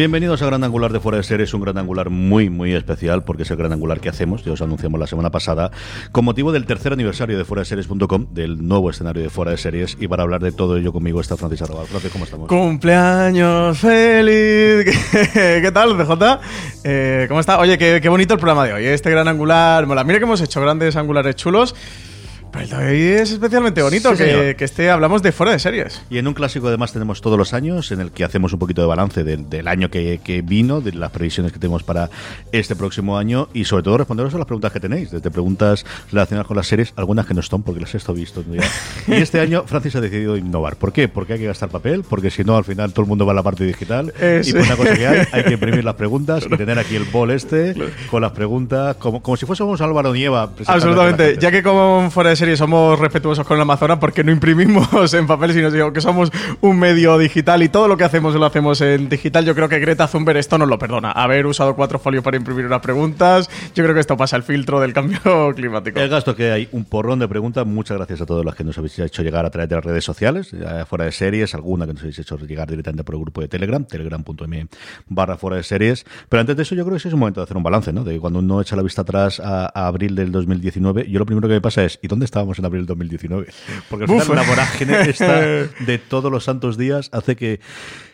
Bienvenidos 0.00 0.40
a 0.40 0.46
Gran 0.46 0.64
Angular 0.64 0.94
de 0.94 0.98
Fuera 0.98 1.18
de 1.18 1.24
Series, 1.24 1.52
un 1.52 1.60
Gran 1.60 1.76
Angular 1.76 2.08
muy, 2.08 2.48
muy 2.48 2.72
especial, 2.72 3.22
porque 3.22 3.42
es 3.42 3.50
el 3.50 3.58
Gran 3.58 3.70
Angular 3.74 4.00
que 4.00 4.08
hacemos, 4.08 4.42
ya 4.42 4.52
os 4.52 4.62
anunciamos 4.62 4.98
la 4.98 5.06
semana 5.06 5.28
pasada, 5.28 5.70
con 6.10 6.24
motivo 6.24 6.52
del 6.52 6.64
tercer 6.64 6.94
aniversario 6.94 7.36
de 7.36 7.44
Fuera 7.44 7.60
de 7.60 7.66
Series.com, 7.66 8.28
del 8.32 8.66
nuevo 8.66 8.88
escenario 8.88 9.22
de 9.22 9.28
Fuera 9.28 9.50
de 9.50 9.58
Series, 9.58 9.98
y 10.00 10.08
para 10.08 10.22
hablar 10.22 10.40
de 10.40 10.52
todo 10.52 10.78
ello 10.78 10.90
conmigo 10.90 11.20
está 11.20 11.36
Francis 11.36 11.60
Arrabal. 11.60 11.86
Francis, 11.86 12.10
¿cómo 12.12 12.24
estamos? 12.24 12.48
¡Cumpleaños 12.48 13.78
feliz! 13.78 14.86
¿Qué 15.34 15.70
tal, 15.70 15.94
CJ? 15.98 16.40
Eh, 16.82 17.26
¿Cómo 17.28 17.40
está? 17.40 17.58
Oye, 17.58 17.76
qué, 17.76 18.00
qué 18.00 18.08
bonito 18.08 18.32
el 18.32 18.40
programa 18.40 18.64
de 18.64 18.72
hoy, 18.72 18.84
¿eh? 18.86 18.94
este 18.94 19.10
Gran 19.10 19.28
Angular. 19.28 19.86
Mola, 19.86 20.02
mira 20.04 20.18
que 20.18 20.24
hemos 20.24 20.40
hecho 20.40 20.62
grandes 20.62 20.96
angulares 20.96 21.36
chulos. 21.36 21.74
De 22.52 22.76
hoy 22.76 23.00
es 23.20 23.30
especialmente 23.30 23.80
bonito, 23.82 24.10
Sí, 24.16 24.24
que, 24.24 24.54
que 24.56 24.64
este 24.64 24.90
hablamos 24.90 25.22
de 25.22 25.32
fuera 25.32 25.52
de 25.52 25.58
series. 25.58 26.02
Y 26.10 26.18
en 26.18 26.26
un 26.28 26.34
clásico 26.34 26.68
además 26.68 26.92
tenemos 26.92 27.20
todos 27.20 27.38
los 27.38 27.54
años, 27.54 27.90
en 27.92 28.00
el 28.00 28.10
que 28.10 28.24
hacemos 28.24 28.52
un 28.52 28.58
poquito 28.58 28.80
de 28.82 28.88
balance 28.88 29.24
del, 29.24 29.48
del 29.48 29.66
año 29.68 29.88
que, 29.90 30.20
que 30.22 30.42
vino, 30.42 30.80
de 30.80 30.92
las 30.92 31.10
previsiones 31.10 31.52
que 31.52 31.58
tenemos 31.58 31.82
para 31.84 32.10
este 32.52 32.76
próximo 32.76 33.16
año 33.18 33.48
y 33.54 33.64
sobre 33.64 33.82
todo 33.84 33.98
responderos 33.98 34.34
a 34.34 34.38
las 34.38 34.46
preguntas 34.46 34.72
que 34.72 34.80
tenéis, 34.80 35.10
desde 35.10 35.30
preguntas 35.30 35.84
relacionadas 36.12 36.46
con 36.46 36.56
las 36.56 36.66
series, 36.66 36.92
algunas 36.96 37.26
que 37.26 37.34
no 37.34 37.40
están 37.40 37.62
porque 37.62 37.80
las 37.80 37.94
he 37.94 37.98
estado 37.98 38.14
visto. 38.14 38.44
ya. 38.52 38.62
Y 39.06 39.14
este 39.22 39.40
año 39.40 39.64
Francis 39.66 39.96
ha 39.96 40.00
decidido 40.00 40.36
innovar. 40.36 40.76
¿Por 40.76 40.92
qué? 40.92 41.08
Porque 41.08 41.34
hay 41.34 41.38
que 41.38 41.46
gastar 41.46 41.68
papel, 41.70 42.04
porque 42.08 42.30
si 42.30 42.44
no 42.44 42.56
al 42.56 42.64
final 42.64 42.92
todo 42.92 43.02
el 43.02 43.08
mundo 43.08 43.24
va 43.26 43.32
a 43.32 43.36
la 43.36 43.42
parte 43.42 43.64
digital 43.64 44.12
Eh, 44.20 44.40
y 44.42 44.44
sí. 44.44 44.52
pues 44.52 44.66
una 44.66 44.76
cosa 44.76 44.94
que 44.96 45.06
hay, 45.06 45.26
hay 45.32 45.44
que 45.44 45.52
imprimir 45.54 45.84
las 45.84 45.94
preguntas 45.94 46.44
y 46.50 46.56
tener 46.56 46.78
aquí 46.78 46.96
el 46.96 47.04
bol 47.04 47.30
este 47.30 47.74
con 48.10 48.20
las 48.22 48.32
preguntas, 48.32 48.96
como, 48.96 49.22
como 49.22 49.36
si 49.36 49.46
fuésemos 49.46 49.80
Álvaro 49.80 50.12
Nieva. 50.12 50.50
Absolutamente. 50.66 51.36
Ya 51.38 51.50
que 51.50 51.62
como 51.62 52.10
fuera 52.10 52.30
de 52.30 52.36
serie 52.40 52.56
somos 52.56 52.98
respetuosos 52.98 53.46
con 53.46 53.58
el 53.58 53.62
Amazonas, 53.62 53.98
porque 53.98 54.24
no 54.24 54.32
imprimimos 54.32 55.12
en 55.14 55.26
papel, 55.26 55.52
sino 55.52 55.70
digo 55.70 55.92
que 55.92 56.00
somos 56.00 56.32
un 56.62 56.78
medio 56.78 57.18
digital 57.18 57.62
y 57.62 57.68
todo 57.68 57.86
lo 57.86 57.96
que 57.98 58.04
hacemos 58.04 58.34
lo 58.34 58.46
hacemos 58.46 58.80
en 58.80 59.10
digital, 59.10 59.44
yo 59.44 59.54
creo 59.54 59.68
que 59.68 59.78
Greta 59.78 60.08
Thunberg 60.08 60.38
esto 60.38 60.56
nos 60.56 60.68
lo 60.68 60.78
perdona. 60.78 61.12
Haber 61.12 61.46
usado 61.46 61.76
cuatro 61.76 61.98
folios 61.98 62.24
para 62.24 62.38
imprimir 62.38 62.64
unas 62.64 62.80
preguntas, 62.80 63.50
yo 63.74 63.84
creo 63.84 63.94
que 63.94 64.00
esto 64.00 64.16
pasa 64.16 64.36
el 64.36 64.42
filtro 64.42 64.80
del 64.80 64.94
cambio 64.94 65.20
climático. 65.54 66.00
El 66.00 66.08
gasto 66.08 66.34
que 66.34 66.50
hay 66.50 66.68
un 66.72 66.86
porrón 66.86 67.18
de 67.18 67.28
preguntas. 67.28 67.66
Muchas 67.66 67.98
gracias 67.98 68.22
a 68.22 68.26
todos 68.26 68.42
los 68.42 68.54
que 68.54 68.64
nos 68.64 68.78
habéis 68.78 68.98
hecho 68.98 69.22
llegar 69.22 69.44
a 69.44 69.50
través 69.50 69.68
de 69.68 69.76
las 69.76 69.84
redes 69.84 70.04
sociales, 70.04 70.54
fuera 70.88 71.04
de 71.04 71.12
series, 71.12 71.54
alguna 71.54 71.86
que 71.86 71.92
nos 71.92 72.02
habéis 72.02 72.18
hecho 72.18 72.38
llegar 72.38 72.70
directamente 72.70 73.04
por 73.04 73.14
el 73.16 73.20
grupo 73.20 73.42
de 73.42 73.48
Telegram, 73.48 73.84
telegram.me 73.84 74.66
barra 75.08 75.36
fuera 75.36 75.58
de 75.58 75.62
series. 75.62 76.06
Pero 76.28 76.40
antes 76.40 76.56
de 76.56 76.62
eso, 76.62 76.74
yo 76.74 76.84
creo 76.84 76.98
que 76.98 77.06
es 77.06 77.12
un 77.12 77.20
momento 77.20 77.40
de 77.40 77.44
hacer 77.44 77.56
un 77.56 77.62
balance, 77.62 77.92
¿no? 77.92 78.02
De 78.02 78.18
cuando 78.18 78.38
uno 78.38 78.60
echa 78.62 78.76
la 78.76 78.82
vista 78.82 79.02
atrás 79.02 79.40
a, 79.40 79.66
a 79.66 79.86
abril 79.86 80.14
del 80.14 80.32
2019, 80.32 81.10
yo 81.10 81.18
lo 81.18 81.26
primero 81.26 81.46
que 81.46 81.54
me 81.54 81.60
pasa 81.60 81.84
es, 81.84 81.98
¿y 82.02 82.08
dónde 82.08 82.24
estábamos 82.30 82.58
en 82.58 82.64
abril 82.64 82.82
del 82.82 82.86
2019? 82.86 83.46
Porque 83.88 84.04
al 84.04 84.20
final 84.20 84.36
la 84.36 84.42
vorágine 84.42 85.00
esta 85.10 85.40
de 85.86 85.98
todos 85.98 86.30
los 86.30 86.44
santos 86.44 86.78
días 86.78 87.10
hace 87.12 87.36
que 87.36 87.60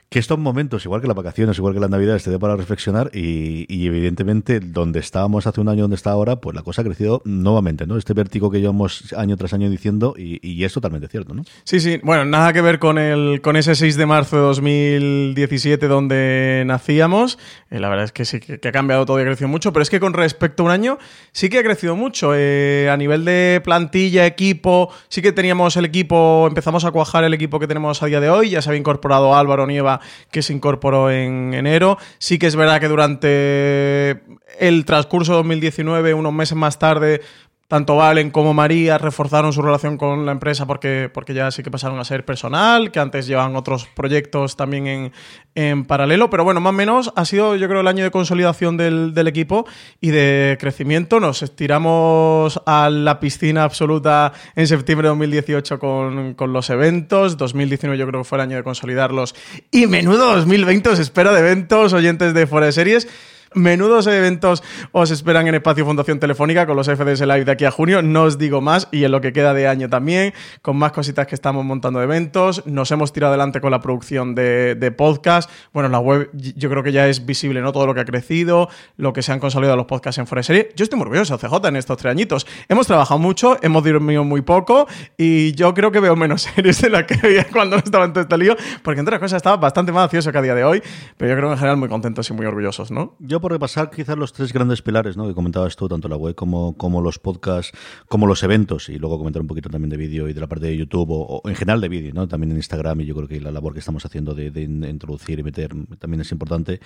que 0.08 0.18
estos 0.18 0.38
momentos, 0.38 0.84
igual 0.84 1.00
que 1.00 1.08
las 1.08 1.16
vacaciones, 1.16 1.58
igual 1.58 1.74
que 1.74 1.80
las 1.80 1.90
navidades, 1.90 2.22
te 2.24 2.30
dé 2.30 2.38
para 2.38 2.56
reflexionar 2.56 3.10
y, 3.12 3.86
evidentemente 3.86 4.60
donde 4.60 5.00
estábamos 5.00 5.46
hace 5.46 5.60
un 5.60 5.68
año, 5.68 5.82
donde 5.82 5.96
está 5.96 6.10
ahora, 6.10 6.36
pues 6.36 6.54
la 6.54 6.62
cosa 6.62 6.82
ha 6.82 6.84
crecido 6.84 7.22
nuevamente, 7.24 7.86
¿no? 7.86 7.96
Este 7.96 8.14
vértigo 8.14 8.50
que 8.50 8.60
llevamos 8.60 9.12
año 9.16 9.36
tras 9.36 9.52
año 9.52 9.70
diciendo 9.70 10.14
y, 10.16 10.38
y 10.46 10.64
es 10.64 10.72
totalmente 10.72 11.08
cierto, 11.08 11.34
¿no? 11.34 11.44
Sí, 11.64 11.80
sí. 11.80 12.00
Bueno, 12.02 12.24
nada 12.24 12.52
que 12.52 12.60
ver 12.60 12.78
con 12.78 12.98
el 12.98 13.40
con 13.42 13.56
ese 13.56 13.74
6 13.74 13.96
de 13.96 14.06
marzo 14.06 14.36
de 14.36 14.42
2017 14.42 15.88
donde 15.88 16.64
nacíamos. 16.66 17.38
Eh, 17.70 17.80
la 17.80 17.88
verdad 17.88 18.04
es 18.04 18.12
que 18.12 18.24
sí 18.24 18.40
que, 18.40 18.58
que 18.60 18.68
ha 18.68 18.72
cambiado 18.72 19.06
todo 19.06 19.18
y 19.18 19.22
ha 19.22 19.24
crecido 19.24 19.48
mucho, 19.48 19.72
pero 19.72 19.82
es 19.82 19.90
que 19.90 20.00
con 20.00 20.12
respecto 20.12 20.62
a 20.62 20.66
un 20.66 20.72
año 20.72 20.98
sí 21.32 21.48
que 21.48 21.58
ha 21.58 21.62
crecido 21.62 21.96
mucho. 21.96 22.32
Eh, 22.34 22.88
a 22.90 22.96
nivel 22.96 23.24
de 23.24 23.60
plantilla, 23.64 24.26
equipo, 24.26 24.90
sí 25.08 25.22
que 25.22 25.32
teníamos 25.32 25.76
el 25.76 25.84
equipo, 25.84 26.46
empezamos 26.48 26.84
a 26.84 26.90
cuajar 26.90 27.24
el 27.24 27.34
equipo 27.34 27.58
que 27.58 27.66
tenemos 27.66 28.02
a 28.02 28.06
día 28.06 28.20
de 28.20 28.30
hoy. 28.30 28.50
Ya 28.50 28.62
se 28.62 28.70
había 28.70 28.80
incorporado 28.80 29.34
Álvaro 29.34 29.66
Nieva, 29.66 29.95
que 30.30 30.42
se 30.42 30.52
incorporó 30.52 31.10
en 31.10 31.54
enero. 31.54 31.98
Sí 32.18 32.38
que 32.38 32.46
es 32.46 32.56
verdad 32.56 32.80
que 32.80 32.88
durante 32.88 34.22
el 34.58 34.84
transcurso 34.84 35.32
de 35.32 35.36
2019, 35.38 36.14
unos 36.14 36.32
meses 36.32 36.56
más 36.56 36.78
tarde, 36.78 37.20
tanto 37.68 37.96
Valen 37.96 38.30
como 38.30 38.54
María 38.54 38.96
reforzaron 38.96 39.52
su 39.52 39.60
relación 39.60 39.96
con 39.98 40.24
la 40.24 40.32
empresa 40.32 40.66
porque, 40.66 41.10
porque 41.12 41.34
ya 41.34 41.50
sí 41.50 41.62
que 41.62 41.70
pasaron 41.70 41.98
a 41.98 42.04
ser 42.04 42.24
personal, 42.24 42.92
que 42.92 43.00
antes 43.00 43.26
llevaban 43.26 43.56
otros 43.56 43.86
proyectos 43.86 44.56
también 44.56 44.86
en, 44.86 45.12
en 45.56 45.84
paralelo. 45.84 46.30
Pero 46.30 46.44
bueno, 46.44 46.60
más 46.60 46.70
o 46.70 46.74
menos 46.74 47.12
ha 47.16 47.24
sido 47.24 47.56
yo 47.56 47.68
creo 47.68 47.80
el 47.80 47.88
año 47.88 48.04
de 48.04 48.12
consolidación 48.12 48.76
del, 48.76 49.14
del 49.14 49.26
equipo 49.26 49.66
y 50.00 50.10
de 50.10 50.56
crecimiento. 50.60 51.18
Nos 51.18 51.42
estiramos 51.42 52.60
a 52.66 52.88
la 52.88 53.18
piscina 53.18 53.64
absoluta 53.64 54.32
en 54.54 54.68
septiembre 54.68 55.06
de 55.06 55.10
2018 55.10 55.80
con, 55.80 56.34
con 56.34 56.52
los 56.52 56.70
eventos. 56.70 57.36
2019 57.36 57.98
yo 57.98 58.06
creo 58.06 58.20
que 58.20 58.28
fue 58.28 58.38
el 58.38 58.42
año 58.42 58.56
de 58.56 58.62
consolidarlos. 58.62 59.34
Y 59.72 59.88
menudo 59.88 60.36
2020 60.36 60.90
os 60.90 60.98
espera 61.00 61.32
de 61.32 61.40
eventos, 61.40 61.92
oyentes 61.92 62.32
de 62.32 62.46
Fuera 62.46 62.66
de 62.66 62.72
Series. 62.72 63.08
Menudos 63.56 64.06
eventos 64.06 64.62
os 64.92 65.10
esperan 65.10 65.48
en 65.48 65.54
Espacio 65.54 65.86
Fundación 65.86 66.20
Telefónica 66.20 66.66
con 66.66 66.76
los 66.76 66.88
FDS 66.88 67.22
Live 67.22 67.46
de 67.46 67.52
aquí 67.52 67.64
a 67.64 67.70
junio. 67.70 68.02
No 68.02 68.24
os 68.24 68.36
digo 68.36 68.60
más 68.60 68.86
y 68.92 69.04
en 69.04 69.12
lo 69.12 69.22
que 69.22 69.32
queda 69.32 69.54
de 69.54 69.66
año 69.66 69.88
también, 69.88 70.34
con 70.60 70.76
más 70.76 70.92
cositas 70.92 71.26
que 71.26 71.34
estamos 71.34 71.64
montando 71.64 71.98
de 72.00 72.04
eventos. 72.04 72.66
Nos 72.66 72.90
hemos 72.90 73.14
tirado 73.14 73.32
adelante 73.32 73.62
con 73.62 73.70
la 73.70 73.80
producción 73.80 74.34
de, 74.34 74.74
de 74.74 74.90
podcast. 74.90 75.50
Bueno, 75.72 75.88
la 75.88 75.98
web 75.98 76.28
yo 76.34 76.68
creo 76.68 76.82
que 76.82 76.92
ya 76.92 77.08
es 77.08 77.24
visible, 77.24 77.62
¿no? 77.62 77.72
Todo 77.72 77.86
lo 77.86 77.94
que 77.94 78.00
ha 78.00 78.04
crecido, 78.04 78.68
lo 78.98 79.14
que 79.14 79.22
se 79.22 79.32
han 79.32 79.40
consolidado 79.40 79.74
los 79.74 79.86
podcasts 79.86 80.18
en 80.18 80.26
Fuera 80.26 80.40
de 80.40 80.44
Serie. 80.44 80.68
Yo 80.76 80.84
estoy 80.84 80.98
muy 80.98 81.06
orgulloso, 81.06 81.38
CJ, 81.38 81.68
en 81.68 81.76
estos 81.76 81.96
tres 81.96 82.10
añitos. 82.10 82.46
Hemos 82.68 82.86
trabajado 82.86 83.18
mucho, 83.18 83.56
hemos 83.62 83.82
dormido 83.82 84.22
muy 84.22 84.42
poco 84.42 84.86
y 85.16 85.52
yo 85.52 85.72
creo 85.72 85.90
que 85.90 86.00
veo 86.00 86.14
menos 86.14 86.42
series 86.54 86.82
de 86.82 86.90
las 86.90 87.04
que 87.04 87.16
veía 87.16 87.46
cuando 87.50 87.76
estaba 87.76 88.04
en 88.04 88.12
todo 88.12 88.20
este 88.20 88.36
lío, 88.36 88.54
porque 88.82 89.00
entre 89.00 89.16
otras 89.16 89.20
cosas 89.20 89.36
estaba 89.38 89.56
bastante 89.56 89.92
más 89.92 90.04
ansioso 90.04 90.30
que 90.30 90.36
a 90.36 90.42
día 90.42 90.54
de 90.54 90.64
hoy, 90.64 90.82
pero 91.16 91.30
yo 91.30 91.36
creo 91.38 91.48
que 91.48 91.54
en 91.54 91.58
general 91.58 91.78
muy 91.78 91.88
contentos 91.88 92.28
y 92.28 92.34
muy 92.34 92.44
orgullosos, 92.44 92.90
¿no? 92.90 93.16
Repasar 93.48 93.90
quizás 93.90 94.16
los 94.16 94.32
tres 94.32 94.52
grandes 94.52 94.82
pilares 94.82 95.16
¿no? 95.16 95.26
que 95.26 95.34
comentabas 95.34 95.76
tú, 95.76 95.88
tanto 95.88 96.08
la 96.08 96.16
web 96.16 96.34
como, 96.34 96.74
los 97.02 97.18
podcasts, 97.18 97.72
como 98.08 98.26
los 98.26 98.42
eventos, 98.42 98.88
y 98.88 98.98
luego 98.98 99.18
comentar 99.18 99.42
un 99.42 99.48
poquito 99.48 99.68
también 99.68 99.90
de 99.90 99.96
vídeo 99.96 100.28
y 100.28 100.32
de 100.32 100.40
la 100.40 100.46
parte 100.46 100.66
de 100.66 100.76
YouTube, 100.76 101.08
o, 101.10 101.42
en 101.48 101.54
general 101.54 101.80
de 101.80 101.88
vídeo, 101.88 102.12
¿no? 102.14 102.26
también 102.26 102.50
en 102.50 102.56
Instagram, 102.56 103.00
y 103.02 103.06
yo 103.06 103.14
creo 103.14 103.28
que 103.28 103.40
la 103.40 103.50
labor 103.50 103.72
que 103.72 103.80
estamos 103.80 104.04
haciendo 104.04 104.34
de, 104.34 104.50
de 104.50 104.62
in- 104.62 104.84
introducir 104.84 105.38
y 105.38 105.42
meter 105.42 105.70
también 105.98 106.20
es 106.22 106.32
importante. 106.32 106.80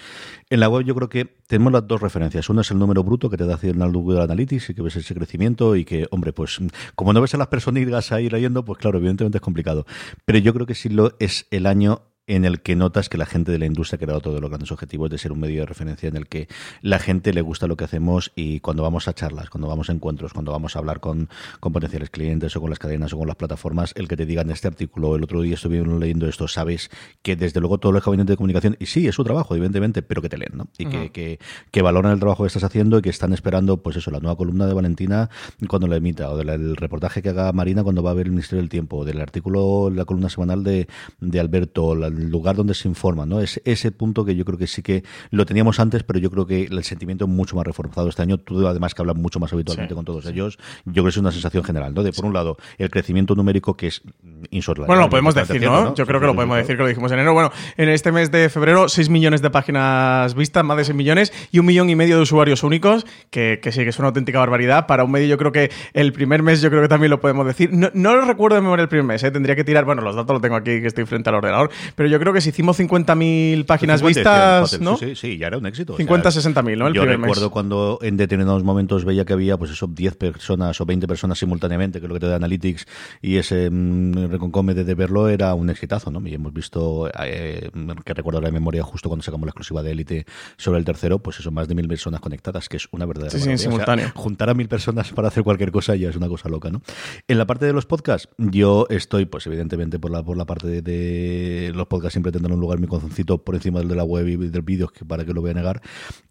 En 0.48 0.60
la 0.60 0.68
web 0.68 0.84
yo 0.84 0.94
creo 0.94 1.08
que 1.08 1.24
tenemos 1.46 1.72
las 1.72 1.86
dos 1.86 2.00
referencias. 2.00 2.48
Una 2.50 2.62
es 2.62 2.70
el 2.70 2.78
número 2.78 3.02
bruto 3.02 3.30
que 3.30 3.36
te 3.36 3.46
da 3.46 3.58
el 3.62 3.92
Google 3.92 4.22
Analytics 4.22 4.70
y 4.70 4.74
que 4.74 4.82
ves 4.82 4.96
ese 4.96 5.14
crecimiento 5.14 5.76
y 5.76 5.84
que, 5.84 6.06
hombre, 6.10 6.32
pues 6.32 6.58
como 6.94 7.12
no 7.12 7.20
ves 7.20 7.34
a 7.34 7.38
las 7.38 7.48
personitas 7.48 8.12
ahí 8.12 8.28
leyendo, 8.28 8.64
pues 8.64 8.78
claro, 8.78 8.98
evidentemente 8.98 9.38
es 9.38 9.42
complicado. 9.42 9.86
Pero 10.24 10.38
yo 10.38 10.52
creo 10.54 10.66
que 10.66 10.74
sí 10.74 10.88
lo 10.88 11.12
es 11.18 11.46
el 11.50 11.66
año 11.66 12.02
en 12.30 12.44
el 12.44 12.60
que 12.60 12.76
notas 12.76 13.08
que 13.08 13.18
la 13.18 13.26
gente 13.26 13.50
de 13.50 13.58
la 13.58 13.66
industria 13.66 13.96
ha 13.96 13.98
creado 13.98 14.20
todos 14.20 14.40
los 14.40 14.48
grandes 14.48 14.70
objetivos 14.70 15.10
de 15.10 15.18
ser 15.18 15.32
un 15.32 15.40
medio 15.40 15.60
de 15.60 15.66
referencia 15.66 16.08
en 16.08 16.16
el 16.16 16.28
que 16.28 16.46
la 16.80 17.00
gente 17.00 17.32
le 17.32 17.40
gusta 17.40 17.66
lo 17.66 17.76
que 17.76 17.82
hacemos 17.82 18.30
y 18.36 18.60
cuando 18.60 18.84
vamos 18.84 19.08
a 19.08 19.14
charlas, 19.14 19.50
cuando 19.50 19.66
vamos 19.66 19.90
a 19.90 19.92
encuentros, 19.92 20.32
cuando 20.32 20.52
vamos 20.52 20.76
a 20.76 20.78
hablar 20.78 21.00
con, 21.00 21.28
con 21.58 21.72
potenciales 21.72 22.08
clientes 22.10 22.54
o 22.54 22.60
con 22.60 22.70
las 22.70 22.78
cadenas 22.78 23.12
o 23.12 23.18
con 23.18 23.26
las 23.26 23.34
plataformas, 23.34 23.92
el 23.96 24.06
que 24.06 24.16
te 24.16 24.26
digan 24.26 24.48
este 24.52 24.68
artículo, 24.68 25.16
el 25.16 25.24
otro 25.24 25.42
día 25.42 25.54
estuvieron 25.54 25.98
leyendo 25.98 26.28
esto, 26.28 26.46
sabes 26.46 26.88
que 27.22 27.34
desde 27.34 27.58
luego 27.58 27.78
todos 27.78 27.92
los 27.92 28.04
gabinetes 28.04 28.34
de 28.34 28.36
comunicación, 28.36 28.76
y 28.78 28.86
sí, 28.86 29.08
es 29.08 29.16
su 29.16 29.24
trabajo, 29.24 29.56
evidentemente, 29.56 30.02
pero 30.02 30.22
que 30.22 30.28
te 30.28 30.38
leen, 30.38 30.52
¿no? 30.54 30.68
Y 30.78 30.86
que, 30.86 31.40
que, 31.72 31.82
valoran 31.82 32.12
el 32.12 32.20
trabajo 32.20 32.44
que 32.44 32.48
estás 32.48 32.62
haciendo 32.62 32.98
y 32.98 33.02
que 33.02 33.10
están 33.10 33.32
esperando, 33.32 33.78
pues 33.78 33.96
eso, 33.96 34.12
la 34.12 34.20
nueva 34.20 34.36
columna 34.36 34.66
de 34.66 34.74
Valentina 34.74 35.30
cuando 35.66 35.88
la 35.88 35.96
emita, 35.96 36.30
o 36.30 36.36
del 36.36 36.76
reportaje 36.76 37.22
que 37.22 37.30
haga 37.30 37.52
Marina 37.52 37.82
cuando 37.82 38.04
va 38.04 38.12
a 38.12 38.14
ver 38.14 38.26
el 38.26 38.32
Ministerio 38.32 38.62
del 38.62 38.68
Tiempo, 38.68 39.04
del 39.04 39.20
artículo, 39.20 39.90
la 39.90 40.04
columna 40.04 40.28
semanal 40.28 40.62
de, 40.62 40.86
de 41.20 41.40
Alberto, 41.40 41.96
el 42.20 42.30
lugar 42.30 42.56
donde 42.56 42.74
se 42.74 42.88
informa, 42.88 43.26
¿no? 43.26 43.40
Es 43.40 43.60
ese 43.64 43.92
punto 43.92 44.24
que 44.24 44.36
yo 44.36 44.44
creo 44.44 44.58
que 44.58 44.66
sí 44.66 44.82
que 44.82 45.04
lo 45.30 45.46
teníamos 45.46 45.80
antes, 45.80 46.02
pero 46.02 46.18
yo 46.18 46.30
creo 46.30 46.46
que 46.46 46.64
el 46.64 46.84
sentimiento 46.84 47.24
es 47.24 47.30
mucho 47.30 47.56
más 47.56 47.66
reforzado 47.66 48.08
este 48.08 48.22
año. 48.22 48.38
Tú, 48.38 48.66
además, 48.66 48.94
que 48.94 49.02
hablas 49.02 49.16
mucho 49.16 49.40
más 49.40 49.52
habitualmente 49.52 49.94
con 49.94 50.04
todos 50.04 50.26
ellos, 50.26 50.58
yo 50.84 50.92
creo 50.92 51.04
que 51.04 51.10
es 51.10 51.16
una 51.16 51.32
sensación 51.32 51.64
general, 51.64 51.94
¿no? 51.94 52.02
De, 52.02 52.12
por 52.12 52.24
un 52.24 52.32
lado, 52.32 52.56
el 52.78 52.90
crecimiento 52.90 53.34
numérico 53.34 53.76
que 53.76 53.88
es 53.88 54.02
insólito. 54.50 54.86
Bueno, 54.86 55.02
lo 55.02 55.10
podemos 55.10 55.34
decir, 55.34 55.62
¿no? 55.62 55.94
Yo 55.94 56.06
creo 56.06 56.20
que 56.20 56.26
lo 56.26 56.34
podemos 56.34 56.56
decir, 56.56 56.76
que 56.76 56.82
lo 56.82 56.88
dijimos 56.88 57.10
en 57.12 57.18
enero. 57.18 57.34
Bueno, 57.34 57.50
en 57.76 57.88
este 57.88 58.12
mes 58.12 58.30
de 58.30 58.48
febrero, 58.48 58.88
6 58.88 59.08
millones 59.08 59.42
de 59.42 59.50
páginas 59.50 60.34
vistas, 60.34 60.64
más 60.64 60.76
de 60.76 60.84
6 60.84 60.96
millones, 60.96 61.32
y 61.50 61.58
un 61.58 61.66
millón 61.66 61.90
y 61.90 61.96
medio 61.96 62.16
de 62.16 62.22
usuarios 62.22 62.62
únicos, 62.62 63.06
que, 63.30 63.60
que 63.62 63.72
sí, 63.72 63.82
que 63.82 63.90
es 63.90 63.98
una 63.98 64.08
auténtica 64.08 64.38
barbaridad. 64.38 64.86
Para 64.86 65.04
un 65.04 65.10
medio, 65.10 65.26
yo 65.26 65.38
creo 65.38 65.52
que 65.52 65.70
el 65.92 66.12
primer 66.12 66.42
mes, 66.42 66.60
yo 66.60 66.70
creo 66.70 66.82
que 66.82 66.88
también 66.88 67.10
lo 67.10 67.20
podemos 67.20 67.46
decir. 67.46 67.70
No, 67.72 67.90
no 67.94 68.14
lo 68.14 68.24
recuerdo 68.24 68.56
de 68.56 68.62
memoria 68.62 68.82
el 68.82 68.88
primer 68.88 69.06
mes, 69.06 69.22
¿eh? 69.24 69.30
tendría 69.30 69.56
que 69.56 69.64
tirar, 69.64 69.84
bueno, 69.84 70.02
los 70.02 70.16
datos 70.16 70.34
los 70.34 70.42
tengo 70.42 70.56
aquí, 70.56 70.80
que 70.80 70.86
estoy 70.86 71.04
frente 71.06 71.30
al 71.30 71.36
ordenador, 71.36 71.70
pero 72.00 72.08
yo 72.08 72.18
creo 72.18 72.32
que 72.32 72.40
si 72.40 72.48
hicimos 72.48 72.80
50.000 72.80 73.66
páginas 73.66 74.00
vistas, 74.00 74.80
¿no? 74.80 74.96
Sí, 74.96 75.14
sí, 75.14 75.36
ya 75.36 75.48
era 75.48 75.58
un 75.58 75.66
éxito. 75.66 75.98
50, 75.98 76.30
60.000, 76.30 76.78
¿no? 76.78 76.86
El 76.86 76.94
yo 76.94 77.04
recuerdo 77.04 77.50
cuando 77.50 77.98
en 78.00 78.16
determinados 78.16 78.64
momentos 78.64 79.04
veía 79.04 79.26
que 79.26 79.34
había, 79.34 79.58
pues 79.58 79.72
eso, 79.72 79.86
10 79.86 80.16
personas 80.16 80.80
o 80.80 80.86
20 80.86 81.06
personas 81.06 81.38
simultáneamente, 81.38 82.00
que 82.00 82.06
es 82.06 82.08
lo 82.08 82.14
que 82.14 82.20
te 82.20 82.28
da 82.28 82.36
Analytics, 82.36 82.86
y 83.20 83.36
ese 83.36 83.68
mmm, 83.70 84.14
de 84.14 84.94
verlo 84.94 85.28
era 85.28 85.52
un 85.52 85.68
exitazo, 85.68 86.10
¿no? 86.10 86.26
Y 86.26 86.32
hemos 86.32 86.54
visto, 86.54 87.10
eh, 87.22 87.70
que 88.02 88.14
recuerdo 88.14 88.40
la 88.40 88.50
memoria 88.50 88.82
justo 88.82 89.10
cuando 89.10 89.22
sacamos 89.22 89.44
la 89.44 89.50
exclusiva 89.50 89.82
de 89.82 89.90
Elite 89.90 90.24
sobre 90.56 90.78
el 90.78 90.86
tercero, 90.86 91.18
pues 91.18 91.38
eso, 91.40 91.50
más 91.50 91.68
de 91.68 91.74
mil 91.74 91.86
personas 91.86 92.22
conectadas, 92.22 92.70
que 92.70 92.78
es 92.78 92.88
una 92.92 93.04
verdadera. 93.04 93.38
Sí, 93.38 93.40
sí, 93.40 93.58
simultáneo. 93.58 94.10
juntar 94.14 94.48
a 94.48 94.54
mil 94.54 94.68
personas 94.68 95.12
para 95.12 95.28
hacer 95.28 95.44
cualquier 95.44 95.70
cosa 95.70 95.94
ya 95.96 96.08
es 96.08 96.16
una 96.16 96.28
cosa 96.28 96.48
loca, 96.48 96.70
¿no? 96.70 96.80
En 97.28 97.36
la 97.36 97.46
parte 97.46 97.66
de 97.66 97.74
los 97.74 97.84
podcasts, 97.84 98.30
yo 98.38 98.86
estoy, 98.88 99.26
pues 99.26 99.46
evidentemente, 99.46 99.98
por 99.98 100.10
la, 100.10 100.22
por 100.22 100.38
la 100.38 100.46
parte 100.46 100.80
de, 100.80 101.72
los 101.74 101.89
podcasts 101.90 102.14
siempre 102.14 102.32
tendrán 102.32 102.54
un 102.54 102.60
lugar 102.60 102.78
mi 102.78 102.86
concincito 102.86 103.42
por 103.42 103.56
encima 103.56 103.80
del 103.80 103.88
de 103.88 103.96
la 103.96 104.04
web 104.04 104.26
y 104.28 104.36
del 104.36 104.62
vídeo, 104.62 104.90
para 105.06 105.24
que 105.24 105.34
lo 105.34 105.42
voy 105.42 105.50
a 105.50 105.54
negar. 105.54 105.82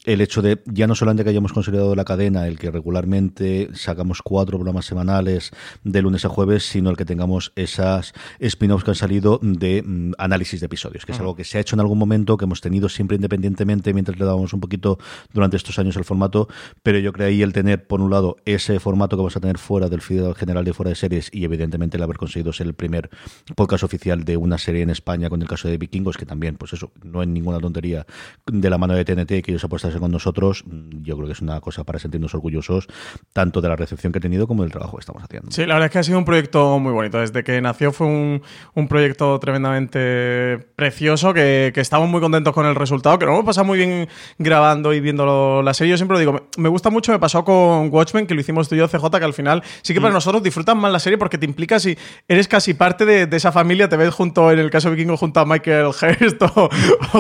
El 0.06 0.22
hecho 0.22 0.42
de, 0.42 0.62
ya 0.66 0.88
no 0.88 0.96
solamente 0.96 1.24
que 1.24 1.30
hayamos 1.30 1.54
consolidado 1.54 1.94
la 1.96 2.06
cadena, 2.06 2.48
el 2.48 2.58
que 2.58 2.72
regularmente 2.72 3.70
sacamos 3.74 4.22
cuatro 4.24 4.58
programas 4.58 4.86
semanales 4.86 5.52
de 5.84 6.02
lunes 6.02 6.26
a 6.26 6.30
jueves, 6.30 6.64
sino 6.64 6.90
el 6.90 6.98
que 6.98 7.06
tengamos 7.06 7.52
esas 7.56 8.14
spin-offs 8.40 8.86
que 8.86 8.92
han 8.92 8.96
salido 8.96 9.40
de 9.44 9.84
mm, 9.86 10.14
análisis 10.18 10.62
de 10.62 10.68
episodios, 10.68 11.06
que 11.06 11.12
es 11.12 11.20
algo 11.20 11.36
que 11.36 11.44
se 11.44 11.58
ha 11.58 11.62
hecho 11.62 11.76
en 11.76 11.82
algún 11.82 12.00
momento, 12.00 12.38
que 12.38 12.46
hemos 12.46 12.62
tenido 12.62 12.88
siempre 12.88 13.16
independientemente 13.16 13.94
mientras 13.94 14.18
le 14.18 14.26
dábamos 14.26 14.54
un 14.54 14.62
poquito 14.62 14.98
durante 15.34 15.58
estos 15.58 15.78
años 15.78 15.98
el 15.98 16.06
formato, 16.06 16.48
pero 16.82 17.00
yo 17.00 17.12
creí 17.12 17.42
el 17.42 17.52
tener, 17.52 17.86
por 17.86 18.00
un 18.00 18.10
lado, 18.10 18.38
ese 18.46 18.80
formato 18.80 19.18
que 19.18 19.22
vamos 19.22 19.36
a 19.36 19.42
tener 19.42 19.58
fuera 19.58 19.90
del 19.90 20.02
feed 20.02 20.34
general 20.34 20.64
de 20.64 20.74
fuera 20.74 20.90
de 20.90 20.96
series 20.96 21.30
y 21.34 21.44
evidentemente 21.44 21.98
el 21.98 22.04
haber 22.04 22.18
conseguido 22.18 22.54
ser 22.54 22.68
el 22.68 22.74
primer 22.74 23.10
podcast 23.56 23.84
oficial 23.84 24.24
de 24.24 24.38
una 24.38 24.58
serie 24.58 24.84
en 24.84 24.90
España 24.90 25.30
con 25.30 25.42
el 25.42 25.49
caso 25.50 25.68
de 25.68 25.78
Vikingos, 25.78 26.16
que 26.16 26.26
también, 26.26 26.56
pues 26.56 26.74
eso, 26.74 26.92
no 27.04 27.22
es 27.22 27.28
ninguna 27.28 27.60
tontería 27.60 28.06
de 28.46 28.70
la 28.70 28.78
mano 28.78 28.94
de 28.94 29.04
TNT 29.04 29.44
que 29.44 29.52
ellos 29.52 29.64
apostase 29.64 30.00
con 30.00 30.12
nosotros, 30.12 30.64
mm, 30.66 31.04
yo 31.04 31.16
creo 31.18 31.28
que 31.28 31.34
es 31.34 31.42
una 31.42 31.60
cosa 31.60 31.84
para 31.84 32.00
sentirnos 32.00 32.34
orgullosos 32.34 32.88
tanto 33.34 33.62
de 33.62 33.70
la 33.70 33.76
recepción 33.76 34.14
que 34.14 34.20
ha 34.20 34.22
tenido 34.22 34.48
como 34.48 34.64
del 34.64 34.72
trabajo 34.72 34.98
que 34.98 35.02
estamos 35.02 35.24
haciendo. 35.24 35.52
Sí, 35.52 35.66
la 35.66 35.76
verdad 35.76 35.88
es 35.88 35.92
que 35.92 36.00
ha 36.00 36.04
sido 36.04 36.18
un 36.18 36.26
proyecto 36.26 36.80
muy 36.80 36.94
bonito. 36.94 37.20
Desde 37.20 37.44
que 37.44 37.60
nació 37.62 37.92
fue 37.92 38.08
un, 38.08 38.42
un 38.76 38.88
proyecto 38.88 39.40
tremendamente 39.40 40.60
precioso, 40.76 41.34
que, 41.34 41.72
que, 41.74 41.82
estamos 41.82 42.08
muy 42.10 42.22
contentos 42.22 42.54
con 42.54 42.66
el 42.66 42.76
resultado, 42.76 43.18
que 43.18 43.26
nos 43.26 43.34
hemos 43.34 43.46
pasado 43.46 43.66
muy 43.66 43.78
bien 43.78 44.08
grabando 44.38 44.94
y 44.94 45.00
viendo 45.00 45.62
la 45.62 45.74
serie. 45.74 45.92
Yo 45.92 45.98
siempre 45.98 46.16
lo 46.16 46.20
digo, 46.20 46.50
me 46.58 46.70
gusta 46.70 46.90
mucho, 46.90 47.12
me 47.12 47.20
pasó 47.20 47.44
con 47.44 47.90
Watchmen, 47.92 48.28
que 48.28 48.36
lo 48.36 48.42
hicimos 48.42 48.70
tú 48.70 48.76
y 48.76 48.78
yo, 48.78 48.88
CJ, 48.88 49.10
que 49.18 49.26
al 49.26 49.34
final 49.34 49.64
sí 49.82 49.94
que 49.94 50.02
para 50.02 50.12
mm. 50.12 50.16
nosotros 50.16 50.44
disfrutan 50.44 50.78
más 50.78 50.92
la 50.92 51.00
serie 51.00 51.18
porque 51.18 51.38
te 51.38 51.46
implicas 51.46 51.86
y 51.86 51.98
eres 52.28 52.48
casi 52.48 52.74
parte 52.74 53.06
de, 53.06 53.26
de 53.26 53.38
esa 53.38 53.52
familia, 53.52 53.90
te 53.90 53.98
ves 53.98 54.14
junto, 54.14 54.52
en 54.52 54.60
el 54.60 54.70
caso 54.70 54.90
de 54.90 54.96
Vikingo, 54.96 55.18
junto 55.18 55.39
Michael 55.46 55.88
Hurst 55.88 56.42
o, 56.56 56.70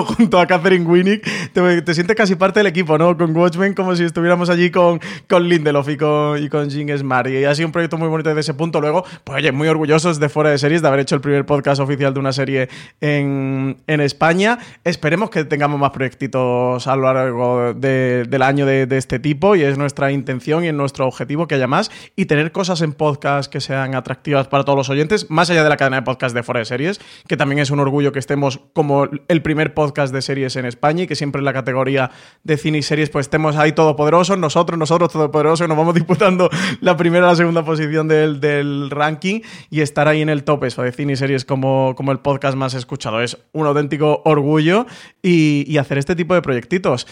junto 0.06 0.40
a 0.40 0.48
Catherine 0.48 0.86
Winnick, 0.86 1.28
te, 1.54 1.82
te, 1.82 1.94
sientes 1.94 2.16
casi 2.16 2.36
parte 2.36 2.60
del 2.60 2.68
equipo, 2.68 2.98
¿no? 2.98 3.18
Con 3.18 3.36
Watchmen, 3.36 3.74
como 3.74 3.96
si 3.96 4.04
estuviéramos 4.04 4.50
allí 4.50 4.72
con, 4.72 5.00
con 5.28 5.48
Lindelof 5.48 5.90
y 5.90 5.98
con, 5.98 6.44
y 6.44 6.50
con 6.50 6.70
Jim 6.70 6.90
Smart. 6.98 7.30
Y 7.30 7.46
ha 7.46 7.56
sido 7.56 7.68
un 7.68 7.72
proyecto 7.72 7.98
muy 7.98 8.08
bonito 8.08 8.30
desde 8.30 8.42
ese 8.42 8.54
punto. 8.54 8.82
Luego, 8.82 9.06
pues 9.24 9.38
oye, 9.38 9.52
muy 9.52 9.68
orgullosos 9.68 10.20
de 10.20 10.30
Fuera 10.30 10.50
de 10.50 10.58
Series, 10.58 10.82
de 10.82 10.88
haber 10.88 11.02
hecho 11.02 11.16
el 11.16 11.22
primer 11.22 11.46
podcast 11.46 11.82
oficial 11.82 12.14
de 12.14 12.20
una 12.20 12.34
serie 12.34 12.70
en, 13.02 13.78
en 13.88 14.02
España. 14.02 14.60
Esperemos 14.84 15.30
que 15.30 15.44
tengamos 15.46 15.80
más 15.80 15.92
proyectitos 15.92 16.88
a 16.88 16.96
lo 16.96 17.14
largo 17.14 17.74
de, 17.74 18.26
del 18.28 18.42
año 18.42 18.66
de, 18.66 18.86
de, 18.86 18.98
este 18.98 19.20
tipo 19.20 19.56
y 19.56 19.64
es 19.64 19.78
nuestra 19.78 20.12
intención 20.12 20.64
y 20.64 20.68
es 20.68 20.74
nuestro 20.74 21.08
objetivo 21.08 21.48
que 21.48 21.56
haya 21.56 21.68
más 21.68 21.92
y 22.16 22.26
tener 22.26 22.52
cosas 22.52 22.82
en 22.82 22.94
podcast 22.94 23.52
que 23.52 23.62
sean 23.62 23.96
atractivas 23.96 24.48
para 24.48 24.64
todos 24.64 24.78
los 24.78 24.90
oyentes, 24.90 25.30
más 25.30 25.50
allá 25.50 25.64
de 25.64 25.70
la 25.70 25.78
cadena 25.78 25.98
de 25.98 26.04
podcast 26.04 26.36
de 26.36 26.44
Fuera 26.44 26.60
de 26.60 26.66
Series, 26.66 27.00
que 27.28 27.38
también 27.38 27.60
es 27.60 27.72
un 27.72 27.80
orgullo 27.80 28.09
que 28.12 28.20
estemos 28.20 28.60
como 28.74 29.08
el 29.28 29.42
primer 29.42 29.74
podcast 29.74 30.14
de 30.14 30.22
series 30.22 30.56
en 30.56 30.66
España 30.66 31.04
y 31.04 31.08
que 31.08 31.16
siempre 31.16 31.40
en 31.40 31.46
la 31.46 31.54
categoría 31.54 32.12
de 32.44 32.58
cine 32.58 32.80
y 32.80 32.82
series 32.82 33.10
pues 33.10 33.26
estemos 33.26 33.56
ahí 33.56 33.72
todopoderosos, 33.72 34.38
nosotros, 34.38 34.78
nosotros 34.78 35.12
todopoderosos, 35.12 35.68
nos 35.68 35.78
vamos 35.78 35.96
disputando 35.96 36.50
la 36.82 36.98
primera 36.98 37.26
o 37.26 37.30
la 37.30 37.36
segunda 37.36 37.64
posición 37.64 38.08
del, 38.08 38.40
del, 38.40 38.90
ranking 38.90 39.42
y 39.70 39.82
estar 39.82 40.08
ahí 40.08 40.22
en 40.22 40.30
el 40.30 40.44
top 40.44 40.66
eso 40.66 40.82
de 40.82 40.92
cine 40.92 41.14
y 41.14 41.16
series 41.16 41.46
como, 41.46 41.94
como 41.96 42.12
el 42.12 42.20
podcast 42.20 42.58
más 42.58 42.74
escuchado. 42.74 43.22
Es 43.22 43.38
un 43.52 43.68
auténtico 43.68 44.22
orgullo 44.26 44.86
y, 45.22 45.66
y 45.68 45.78
hacer 45.78 45.98
este 45.98 46.16
tipo 46.16 46.34
de 46.34 46.42
proyectitos. 46.42 47.08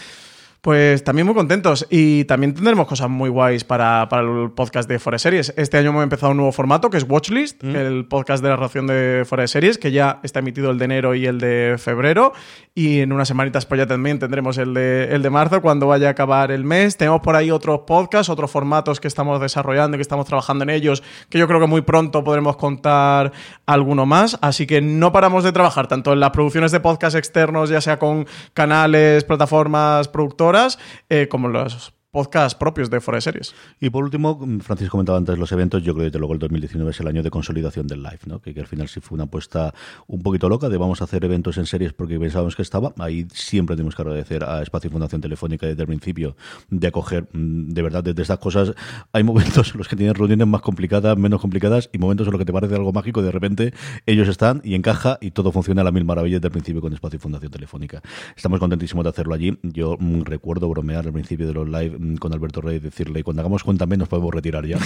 Pues 0.60 1.04
también 1.04 1.24
muy 1.24 1.36
contentos 1.36 1.86
y 1.88 2.24
también 2.24 2.52
tendremos 2.52 2.88
cosas 2.88 3.08
muy 3.08 3.30
guays 3.30 3.62
para, 3.62 4.08
para 4.08 4.22
el 4.22 4.50
podcast 4.50 4.88
de 4.88 4.98
Forest 4.98 5.22
Series. 5.22 5.54
Este 5.56 5.76
año 5.76 5.90
hemos 5.90 6.02
empezado 6.02 6.32
un 6.32 6.38
nuevo 6.38 6.50
formato 6.50 6.90
que 6.90 6.96
es 6.96 7.06
Watchlist, 7.08 7.62
mm. 7.62 7.76
el 7.76 8.06
podcast 8.06 8.42
de 8.42 8.48
la 8.48 8.56
ración 8.56 8.88
de 8.88 9.24
Forest 9.24 9.52
Series, 9.52 9.78
que 9.78 9.92
ya 9.92 10.18
está 10.24 10.40
emitido 10.40 10.72
el 10.72 10.78
de 10.78 10.84
enero 10.86 11.14
y 11.14 11.26
el 11.26 11.38
de 11.38 11.76
febrero. 11.78 12.32
Y 12.74 12.98
en 13.00 13.12
unas 13.12 13.28
semanitas 13.28 13.66
pues 13.66 13.78
ya 13.78 13.86
también 13.86 14.18
tendremos 14.18 14.58
el 14.58 14.74
de, 14.74 15.14
el 15.14 15.22
de 15.22 15.30
marzo 15.30 15.62
cuando 15.62 15.86
vaya 15.86 16.08
a 16.08 16.10
acabar 16.10 16.50
el 16.50 16.64
mes. 16.64 16.96
Tenemos 16.96 17.20
por 17.20 17.36
ahí 17.36 17.52
otros 17.52 17.82
podcasts, 17.86 18.28
otros 18.28 18.50
formatos 18.50 18.98
que 18.98 19.06
estamos 19.06 19.40
desarrollando, 19.40 19.96
que 19.96 20.02
estamos 20.02 20.26
trabajando 20.26 20.64
en 20.64 20.70
ellos, 20.70 21.04
que 21.28 21.38
yo 21.38 21.46
creo 21.46 21.60
que 21.60 21.68
muy 21.68 21.82
pronto 21.82 22.24
podremos 22.24 22.56
contar 22.56 23.30
alguno 23.64 24.06
más. 24.06 24.36
Así 24.40 24.66
que 24.66 24.80
no 24.80 25.12
paramos 25.12 25.44
de 25.44 25.52
trabajar 25.52 25.86
tanto 25.86 26.12
en 26.12 26.18
las 26.18 26.30
producciones 26.30 26.72
de 26.72 26.80
podcast 26.80 27.14
externos, 27.14 27.70
ya 27.70 27.80
sea 27.80 28.00
con 28.00 28.26
canales, 28.54 29.22
plataformas, 29.22 30.08
productores, 30.08 30.47
eh, 31.08 31.28
como 31.28 31.48
los 31.48 31.92
podcasts 32.10 32.58
propios 32.58 32.90
de 32.90 33.00
Forest 33.00 33.24
Series. 33.24 33.54
Y 33.80 33.90
por 33.90 34.04
último, 34.04 34.38
Francis 34.60 34.88
comentaba 34.88 35.18
antes 35.18 35.38
los 35.38 35.52
eventos, 35.52 35.82
yo 35.82 35.92
creo 35.92 36.04
que 36.04 36.10
desde 36.10 36.18
luego 36.18 36.34
el 36.34 36.38
2019 36.38 36.90
es 36.90 37.00
el 37.00 37.08
año 37.08 37.22
de 37.22 37.30
consolidación 37.30 37.86
del 37.86 38.02
live, 38.02 38.20
¿no? 38.26 38.40
que, 38.40 38.54
que, 38.54 38.60
al 38.60 38.66
final 38.66 38.88
sí 38.88 39.00
fue 39.00 39.16
una 39.16 39.24
apuesta 39.24 39.74
un 40.06 40.22
poquito 40.22 40.48
loca 40.48 40.68
de 40.68 40.78
vamos 40.78 41.00
a 41.00 41.04
hacer 41.04 41.24
eventos 41.24 41.58
en 41.58 41.66
series 41.66 41.92
porque 41.92 42.18
pensábamos 42.18 42.56
que 42.56 42.62
estaba. 42.62 42.92
Ahí 42.98 43.26
siempre 43.32 43.76
tenemos 43.76 43.94
que 43.94 44.02
agradecer 44.02 44.44
a 44.44 44.62
Espacio 44.62 44.88
y 44.88 44.92
Fundación 44.92 45.20
Telefónica 45.20 45.66
desde 45.66 45.82
el 45.82 45.86
principio 45.88 46.36
de 46.70 46.86
acoger, 46.86 47.28
mm, 47.32 47.68
de 47.68 47.82
verdad, 47.82 48.02
desde 48.02 48.22
estas 48.22 48.38
cosas. 48.38 48.72
Hay 49.12 49.22
momentos 49.22 49.72
en 49.72 49.78
los 49.78 49.88
que 49.88 49.96
tienen 49.96 50.14
reuniones 50.14 50.46
más 50.46 50.62
complicadas, 50.62 51.16
menos 51.16 51.40
complicadas 51.40 51.90
y 51.92 51.98
momentos 51.98 52.26
en 52.26 52.32
los 52.32 52.38
que 52.38 52.44
te 52.44 52.52
parece 52.52 52.74
algo 52.74 52.92
mágico 52.92 53.22
de 53.22 53.30
repente 53.30 53.72
ellos 54.06 54.28
están 54.28 54.60
y 54.64 54.74
encaja 54.74 55.18
y 55.20 55.30
todo 55.30 55.52
funciona 55.52 55.82
a 55.82 55.84
la 55.84 55.92
mil 55.92 56.04
maravillas 56.04 56.40
del 56.40 56.50
principio 56.50 56.80
con 56.80 56.92
Espacio 56.92 57.16
y 57.16 57.20
Fundación 57.20 57.50
Telefónica. 57.50 58.02
Estamos 58.36 58.60
contentísimos 58.60 59.04
de 59.04 59.10
hacerlo 59.10 59.34
allí. 59.34 59.58
Yo 59.62 59.96
mm, 59.98 60.22
recuerdo 60.22 60.68
bromear 60.68 61.06
al 61.06 61.12
principio 61.12 61.46
de 61.46 61.54
los 61.54 61.68
live 61.68 61.98
con 62.16 62.32
Alberto 62.32 62.60
Rey 62.60 62.78
decirle, 62.78 63.22
cuando 63.22 63.42
hagamos 63.42 63.62
cuenta 63.64 63.86
menos 63.86 64.08
podemos 64.08 64.32
retirar 64.34 64.66
ya. 64.66 64.78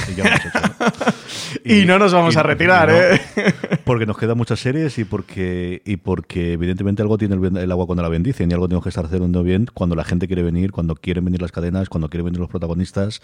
Y, 1.65 1.85
no 1.87 1.99
nos 1.99 2.13
vamos 2.13 2.37
a 2.37 2.43
retirar, 2.43 2.91
¿eh? 2.91 3.21
Porque 3.85 4.07
nos 4.07 4.17
quedan 4.17 4.37
muchas 4.37 4.61
series 4.61 4.99
y 4.99 5.05
porque, 5.05 5.83
y 5.85 5.97
porque 5.97 6.53
evidentemente 6.53 7.03
algo 7.03 7.19
tiene 7.19 7.35
el, 7.35 7.73
agua 7.73 7.87
cuando 7.87 8.03
la 8.03 8.09
bendicen 8.09 8.51
y 8.51 8.55
algo 8.55 8.69
tenemos 8.69 8.85
que 8.85 8.91
estar 8.91 9.05
haciendo 9.05 9.43
bien 9.43 9.67
cuando 9.75 9.97
la 9.97 10.05
gente 10.05 10.27
quiere 10.27 10.43
venir, 10.43 10.71
cuando 10.71 10.95
quieren 10.95 11.25
venir 11.25 11.43
las 11.43 11.53
cadenas, 11.53 11.89
cuando 11.89 12.09
quieren 12.09 12.27
venir 12.27 12.41
los 12.41 12.49
protagonistas. 12.49 13.21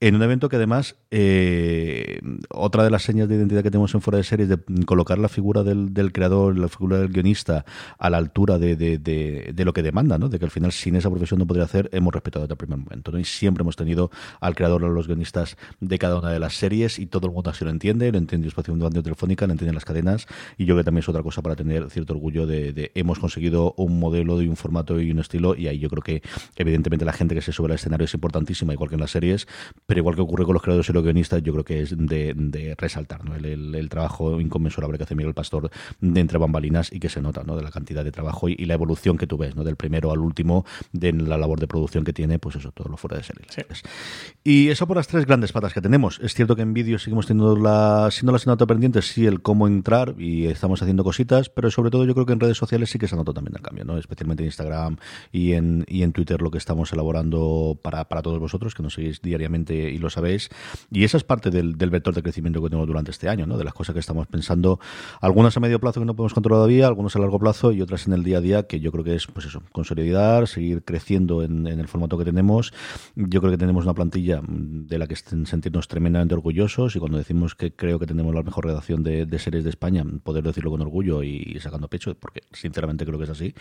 En 0.00 0.14
un 0.14 0.22
evento 0.22 0.48
que 0.48 0.56
además, 0.56 0.96
eh, 1.10 2.20
otra 2.50 2.84
de 2.84 2.90
las 2.90 3.02
señas 3.02 3.28
de 3.28 3.36
identidad 3.36 3.62
que 3.62 3.70
tenemos 3.70 3.94
en 3.94 4.00
Fuera 4.00 4.18
de 4.18 4.24
Series 4.24 4.48
de 4.48 4.58
colocar 4.84 5.18
la 5.18 5.28
figura 5.28 5.62
del, 5.62 5.92
del 5.92 6.12
creador, 6.12 6.56
la 6.56 6.68
figura 6.68 6.98
del 6.98 7.08
guionista 7.08 7.64
a 7.98 8.10
la 8.10 8.18
altura 8.18 8.58
de, 8.58 8.76
de, 8.76 8.98
de, 8.98 9.64
lo 9.64 9.72
que 9.72 9.82
demanda, 9.82 10.18
¿no? 10.18 10.28
De 10.28 10.38
que 10.38 10.44
al 10.44 10.50
final 10.50 10.72
sin 10.72 10.96
esa 10.96 11.10
profesión 11.10 11.38
no 11.38 11.46
podría 11.46 11.64
hacer, 11.64 11.88
hemos 11.92 12.14
respetado 12.14 12.44
desde 12.44 12.54
el 12.54 12.58
primer 12.58 12.78
momento. 12.78 13.12
¿no? 13.12 13.18
Siempre 13.26 13.62
hemos 13.62 13.76
tenido 13.76 14.10
al 14.40 14.54
creador 14.54 14.84
o 14.84 14.88
los 14.88 15.06
guionistas 15.06 15.56
de 15.80 15.98
cada 15.98 16.18
una 16.18 16.30
de 16.30 16.38
las 16.38 16.54
series 16.54 16.98
y 16.98 17.06
todo 17.06 17.26
el 17.26 17.32
mundo 17.32 17.50
así 17.50 17.64
lo 17.64 17.70
entiende, 17.70 18.10
lo 18.10 18.18
entiende 18.18 18.48
Espacio 18.48 18.74
Banda 18.76 19.02
Telefónica, 19.02 19.46
lo 19.46 19.52
entienden 19.52 19.74
las 19.74 19.84
cadenas 19.84 20.26
y 20.56 20.64
yo 20.64 20.74
creo 20.74 20.78
que 20.78 20.84
también 20.84 21.02
es 21.02 21.08
otra 21.08 21.22
cosa 21.22 21.42
para 21.42 21.56
tener 21.56 21.90
cierto 21.90 22.14
orgullo 22.14 22.46
de, 22.46 22.72
de 22.72 22.92
hemos 22.94 23.18
conseguido 23.18 23.74
un 23.76 23.98
modelo 23.98 24.40
y 24.42 24.48
un 24.48 24.56
formato 24.56 25.00
y 25.00 25.10
un 25.10 25.18
estilo 25.18 25.54
y 25.54 25.68
ahí 25.68 25.78
yo 25.78 25.88
creo 25.88 26.02
que 26.02 26.22
evidentemente 26.56 27.04
la 27.04 27.12
gente 27.12 27.34
que 27.34 27.42
se 27.42 27.52
sube 27.52 27.66
al 27.66 27.74
escenario 27.74 28.04
es 28.04 28.14
importantísima, 28.14 28.72
igual 28.72 28.88
que 28.88 28.94
en 28.94 29.00
las 29.00 29.10
series, 29.10 29.46
pero 29.86 30.00
igual 30.00 30.14
que 30.14 30.22
ocurre 30.22 30.44
con 30.44 30.54
los 30.54 30.62
creadores 30.62 30.88
y 30.88 30.92
los 30.92 31.02
guionistas, 31.02 31.42
yo 31.42 31.52
creo 31.52 31.64
que 31.64 31.82
es 31.82 31.94
de, 31.96 32.74
resaltar 32.78 33.20
el, 33.42 33.88
trabajo 33.88 34.40
inconmensurable 34.40 34.98
que 34.98 35.04
hace 35.04 35.14
Miguel 35.14 35.34
Pastor 35.34 35.70
de 36.00 36.20
entre 36.20 36.38
bambalinas 36.38 36.92
y 36.92 36.98
que 36.98 37.08
se 37.08 37.20
nota 37.20 37.42
¿no? 37.44 37.56
de 37.56 37.62
la 37.62 37.70
cantidad 37.70 38.04
de 38.04 38.12
trabajo 38.12 38.48
y, 38.48 38.56
la 38.66 38.74
evolución 38.74 39.16
que 39.16 39.28
tú 39.28 39.38
ves, 39.38 39.54
¿no? 39.54 39.62
del 39.62 39.76
primero 39.76 40.10
al 40.10 40.18
último, 40.18 40.64
de 40.92 41.12
la 41.12 41.38
labor 41.38 41.60
de 41.60 41.68
producción 41.68 42.04
que 42.04 42.12
tiene, 42.12 42.38
pues 42.38 42.56
eso, 42.56 42.72
todo 42.72 42.88
lo 42.88 42.96
fuera 42.96 43.15
de 43.16 43.24
serie. 43.24 43.46
Y 44.44 44.68
eso 44.68 44.86
por 44.86 44.96
las 44.96 45.08
tres 45.08 45.26
grandes 45.26 45.52
patas 45.52 45.72
que 45.72 45.80
tenemos. 45.80 46.20
Es 46.22 46.34
cierto 46.34 46.56
que 46.56 46.62
en 46.62 46.72
vídeo 46.74 46.98
seguimos 46.98 47.26
teniendo 47.26 47.56
la, 47.56 48.08
siendo 48.10 48.32
la 48.32 48.36
asignatura 48.36 48.68
pendiente, 48.68 49.02
sí, 49.02 49.26
el 49.26 49.42
cómo 49.42 49.66
entrar 49.66 50.14
y 50.18 50.46
estamos 50.46 50.82
haciendo 50.82 51.04
cositas, 51.04 51.48
pero 51.48 51.70
sobre 51.70 51.90
todo 51.90 52.04
yo 52.04 52.14
creo 52.14 52.26
que 52.26 52.32
en 52.32 52.40
redes 52.40 52.56
sociales 52.56 52.90
sí 52.90 52.98
que 52.98 53.08
se 53.08 53.16
notado 53.16 53.34
también 53.34 53.56
el 53.56 53.62
cambio, 53.62 53.84
¿no? 53.84 53.98
especialmente 53.98 54.42
en 54.42 54.46
Instagram 54.46 54.96
y 55.32 55.52
en, 55.52 55.84
y 55.88 56.02
en 56.02 56.12
Twitter 56.12 56.42
lo 56.42 56.50
que 56.50 56.58
estamos 56.58 56.92
elaborando 56.92 57.78
para, 57.82 58.08
para 58.08 58.22
todos 58.22 58.38
vosotros, 58.38 58.74
que 58.74 58.82
nos 58.82 58.94
seguís 58.94 59.20
diariamente 59.20 59.74
y 59.74 59.98
lo 59.98 60.10
sabéis. 60.10 60.48
Y 60.90 61.04
esa 61.04 61.16
es 61.16 61.24
parte 61.24 61.50
del, 61.50 61.76
del 61.76 61.90
vector 61.90 62.14
de 62.14 62.22
crecimiento 62.22 62.62
que 62.62 62.68
tenemos 62.68 62.86
durante 62.86 63.10
este 63.10 63.28
año, 63.28 63.46
¿no? 63.46 63.58
de 63.58 63.64
las 63.64 63.74
cosas 63.74 63.94
que 63.94 64.00
estamos 64.00 64.26
pensando, 64.26 64.78
algunas 65.20 65.56
a 65.56 65.60
medio 65.60 65.80
plazo 65.80 66.00
que 66.00 66.06
no 66.06 66.14
podemos 66.14 66.34
controlar 66.34 66.56
todavía, 66.56 66.86
algunas 66.86 67.14
a 67.16 67.18
largo 67.18 67.38
plazo 67.38 67.72
y 67.72 67.82
otras 67.82 68.06
en 68.06 68.12
el 68.12 68.24
día 68.24 68.38
a 68.38 68.40
día, 68.40 68.62
que 68.66 68.80
yo 68.80 68.92
creo 68.92 69.04
que 69.04 69.14
es, 69.14 69.26
pues 69.26 69.46
eso, 69.46 69.62
consolidar, 69.72 70.48
seguir 70.48 70.82
creciendo 70.84 71.42
en, 71.42 71.66
en 71.66 71.80
el 71.80 71.88
formato 71.88 72.16
que 72.16 72.24
tenemos. 72.24 72.72
Yo 73.14 73.40
creo 73.40 73.52
que 73.52 73.58
tenemos 73.58 73.84
una 73.84 73.94
plantilla 73.94 74.40
de 74.46 74.98
la 74.98 75.06
que 75.06 75.16
sentirnos 75.16 75.88
tremendamente 75.88 76.34
orgullosos 76.34 76.96
y 76.96 76.98
cuando 76.98 77.18
decimos 77.18 77.54
que 77.54 77.72
creo 77.72 77.98
que 77.98 78.06
tenemos 78.06 78.34
la 78.34 78.42
mejor 78.42 78.66
redacción 78.66 79.02
de, 79.02 79.26
de 79.26 79.38
series 79.38 79.64
de 79.64 79.70
España, 79.70 80.04
poder 80.22 80.44
decirlo 80.44 80.70
con 80.70 80.80
orgullo 80.80 81.22
y 81.22 81.58
sacando 81.60 81.88
pecho, 81.88 82.14
porque 82.14 82.42
sinceramente 82.52 83.04
creo 83.04 83.18
que 83.18 83.24
es 83.24 83.30
así. 83.30 83.54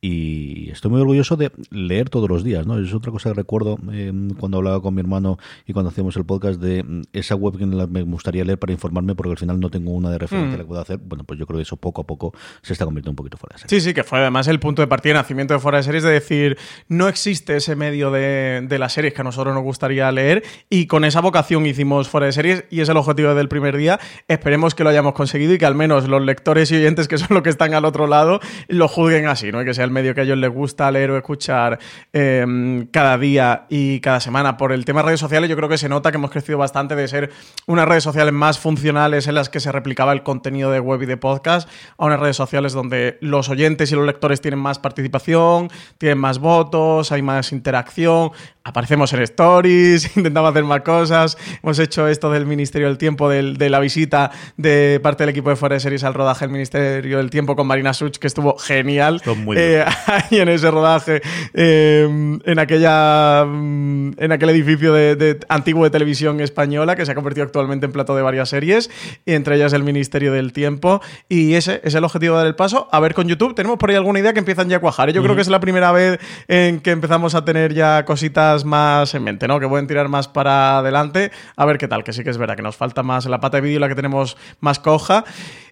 Y 0.00 0.70
estoy 0.70 0.90
muy 0.90 1.00
orgulloso 1.00 1.36
de 1.36 1.52
leer 1.70 2.10
todos 2.10 2.28
los 2.28 2.44
días, 2.44 2.66
¿no? 2.66 2.78
Es 2.78 2.92
otra 2.94 3.12
cosa 3.12 3.30
que 3.30 3.34
recuerdo 3.34 3.78
eh, 3.92 4.12
cuando 4.38 4.58
hablaba 4.58 4.80
con 4.80 4.94
mi 4.94 5.00
hermano 5.00 5.38
y 5.66 5.72
cuando 5.72 5.90
hacíamos 5.90 6.16
el 6.16 6.24
podcast 6.24 6.60
de 6.60 6.82
mm, 6.82 7.02
esa 7.12 7.34
web 7.34 7.56
que 7.56 7.66
me 7.66 8.02
gustaría 8.02 8.44
leer 8.44 8.58
para 8.58 8.72
informarme, 8.72 9.14
porque 9.14 9.32
al 9.32 9.38
final 9.38 9.60
no 9.60 9.70
tengo 9.70 9.92
una 9.92 10.10
de 10.10 10.18
referencia 10.18 10.56
mm. 10.56 10.60
que 10.60 10.66
pueda 10.66 10.82
hacer. 10.82 10.98
Bueno, 10.98 11.24
pues 11.24 11.38
yo 11.38 11.46
creo 11.46 11.58
que 11.58 11.62
eso 11.62 11.76
poco 11.76 12.02
a 12.02 12.06
poco 12.06 12.32
se 12.62 12.72
está 12.72 12.84
convirtiendo 12.84 13.12
un 13.12 13.16
poquito 13.16 13.36
fuera 13.36 13.54
de 13.54 13.62
serie. 13.62 13.80
Sí, 13.80 13.88
sí, 13.88 13.94
que 13.94 14.04
fue 14.04 14.18
además 14.18 14.48
el 14.48 14.60
punto 14.60 14.82
de 14.82 14.88
partida 14.88 15.14
de 15.14 15.20
nacimiento 15.20 15.54
de 15.54 15.60
fuera 15.60 15.78
de 15.78 15.84
series, 15.84 16.02
de 16.02 16.10
decir, 16.10 16.58
no 16.88 17.08
existe 17.08 17.56
ese 17.56 17.76
medio 17.76 18.10
de, 18.10 18.66
de 18.68 18.78
series 18.92 19.14
que 19.14 19.20
a 19.20 19.24
nosotros 19.24 19.54
nos 19.54 19.62
gustaría 19.62 20.10
leer 20.12 20.42
y 20.68 20.86
con 20.86 21.04
esa 21.04 21.20
vocación 21.20 21.66
hicimos 21.66 22.08
fuera 22.08 22.26
de 22.26 22.32
series 22.32 22.64
y 22.70 22.80
es 22.80 22.88
el 22.88 22.96
objetivo 22.96 23.34
del 23.34 23.48
primer 23.48 23.76
día. 23.76 23.98
Esperemos 24.28 24.74
que 24.74 24.84
lo 24.84 24.90
hayamos 24.90 25.14
conseguido 25.14 25.54
y 25.54 25.58
que 25.58 25.66
al 25.66 25.74
menos 25.74 26.08
los 26.08 26.22
lectores 26.22 26.70
y 26.70 26.76
oyentes 26.76 27.08
que 27.08 27.18
son 27.18 27.28
los 27.30 27.42
que 27.42 27.50
están 27.50 27.74
al 27.74 27.84
otro 27.84 28.06
lado 28.06 28.40
lo 28.68 28.88
juzguen 28.88 29.26
así, 29.26 29.52
¿no? 29.52 29.64
que 29.64 29.74
sea 29.74 29.84
el 29.84 29.90
medio 29.90 30.14
que 30.14 30.22
a 30.22 30.24
ellos 30.24 30.38
les 30.38 30.50
gusta 30.50 30.90
leer 30.90 31.10
o 31.10 31.16
escuchar 31.16 31.78
em, 32.12 32.86
cada 32.86 33.18
día 33.18 33.66
y 33.68 34.00
cada 34.00 34.20
semana. 34.20 34.56
Por 34.56 34.72
el 34.72 34.84
tema 34.84 35.00
de 35.00 35.06
redes 35.06 35.20
sociales, 35.20 35.48
yo 35.48 35.56
creo 35.56 35.68
que 35.68 35.78
se 35.78 35.88
nota 35.88 36.10
que 36.10 36.16
hemos 36.16 36.30
crecido 36.30 36.58
bastante 36.58 36.94
de 36.96 37.08
ser 37.08 37.30
unas 37.66 37.88
redes 37.88 38.04
sociales 38.04 38.32
más 38.32 38.58
funcionales 38.58 39.26
en 39.26 39.34
las 39.34 39.48
que 39.48 39.60
se 39.60 39.72
replicaba 39.72 40.12
el 40.12 40.22
contenido 40.22 40.70
de 40.70 40.80
web 40.80 41.02
y 41.02 41.06
de 41.06 41.16
podcast 41.16 41.68
a 41.98 42.04
unas 42.04 42.20
redes 42.20 42.36
sociales 42.36 42.72
donde 42.72 43.18
los 43.20 43.48
oyentes 43.48 43.92
y 43.92 43.94
los 43.94 44.06
lectores 44.06 44.40
tienen 44.40 44.60
más 44.60 44.78
participación, 44.78 45.70
tienen 45.98 46.18
más 46.18 46.38
votos, 46.38 47.12
hay 47.12 47.22
más 47.22 47.52
interacción, 47.52 48.32
aparecemos 48.64 49.12
en 49.12 49.22
stories, 49.22 50.16
intentamos 50.16 50.50
hacer 50.50 50.64
más 50.64 50.82
cosas, 50.82 51.38
hemos 51.62 51.78
hecho 51.78 52.06
esto 52.08 52.30
del 52.30 52.46
Ministerio 52.46 52.88
del 52.88 52.98
Tiempo, 52.98 53.28
de 53.28 53.70
la 53.70 53.80
visita 53.80 54.30
de 54.56 55.00
parte 55.02 55.22
del 55.22 55.30
equipo 55.30 55.50
de 55.50 55.56
Fuera 55.56 55.74
de 55.74 55.80
Series 55.80 56.04
al 56.04 56.14
rodaje 56.14 56.44
del 56.44 56.52
Ministerio 56.52 57.18
del 57.18 57.30
Tiempo 57.30 57.56
con 57.56 57.66
Marina 57.66 57.94
Such, 57.94 58.18
que 58.18 58.26
estuvo 58.26 58.56
genial 58.58 59.22
eh, 59.56 59.84
ahí 60.06 60.40
en 60.40 60.48
ese 60.48 60.70
rodaje, 60.70 61.22
eh, 61.54 62.38
en, 62.44 62.58
aquella, 62.58 63.44
mm, 63.46 64.12
en 64.18 64.32
aquel 64.32 64.50
edificio 64.50 64.92
de, 64.92 65.38
antiguo 65.48 65.84
de 65.84 65.90
televisión 65.90 66.40
española 66.40 66.96
que 66.96 67.06
se 67.06 67.12
ha 67.12 67.14
convertido 67.14 67.44
actualmente 67.46 67.86
en 67.86 67.92
plato 67.92 68.14
de 68.14 68.22
varias 68.22 68.48
series, 68.50 68.90
y 69.24 69.32
entre 69.32 69.56
ellas 69.56 69.72
el 69.72 69.84
Ministerio 69.84 70.32
del 70.32 70.52
Tiempo, 70.52 71.00
y 71.28 71.54
ese 71.54 71.80
es 71.84 71.94
el 71.94 72.04
objetivo 72.04 72.34
de 72.34 72.38
dar 72.40 72.46
el 72.46 72.56
paso. 72.56 72.88
A 72.92 73.00
ver 73.00 73.14
con 73.14 73.26
YouTube, 73.26 73.54
tenemos 73.54 73.78
por 73.78 73.90
ahí 73.90 73.96
alguna 73.96 74.18
idea 74.18 74.32
que 74.32 74.38
empiezan 74.38 74.68
ya 74.68 74.76
a 74.76 74.80
cuajar. 74.80 75.10
Yo 75.12 75.22
creo 75.22 75.34
que 75.34 75.42
es 75.42 75.48
la 75.48 75.60
primera 75.60 75.92
vez 75.92 76.20
en 76.48 76.80
que 76.80 76.90
empezamos 76.90 77.34
a 77.34 77.44
tener 77.44 77.74
ya 77.74 78.04
cositas 78.04 78.59
más 78.64 79.14
en 79.14 79.24
mente, 79.24 79.48
¿no? 79.48 79.60
Que 79.60 79.68
pueden 79.68 79.86
tirar 79.86 80.08
más 80.08 80.28
para 80.28 80.78
adelante. 80.78 81.30
A 81.56 81.64
ver 81.64 81.78
qué 81.78 81.88
tal, 81.88 82.04
que 82.04 82.12
sí 82.12 82.24
que 82.24 82.30
es 82.30 82.38
verdad 82.38 82.56
que 82.56 82.62
nos 82.62 82.76
falta 82.76 83.02
más 83.02 83.26
la 83.26 83.40
pata 83.40 83.58
de 83.58 83.62
vídeo, 83.62 83.80
la 83.80 83.88
que 83.88 83.94
tenemos 83.94 84.36
más 84.60 84.78
coja. 84.78 85.24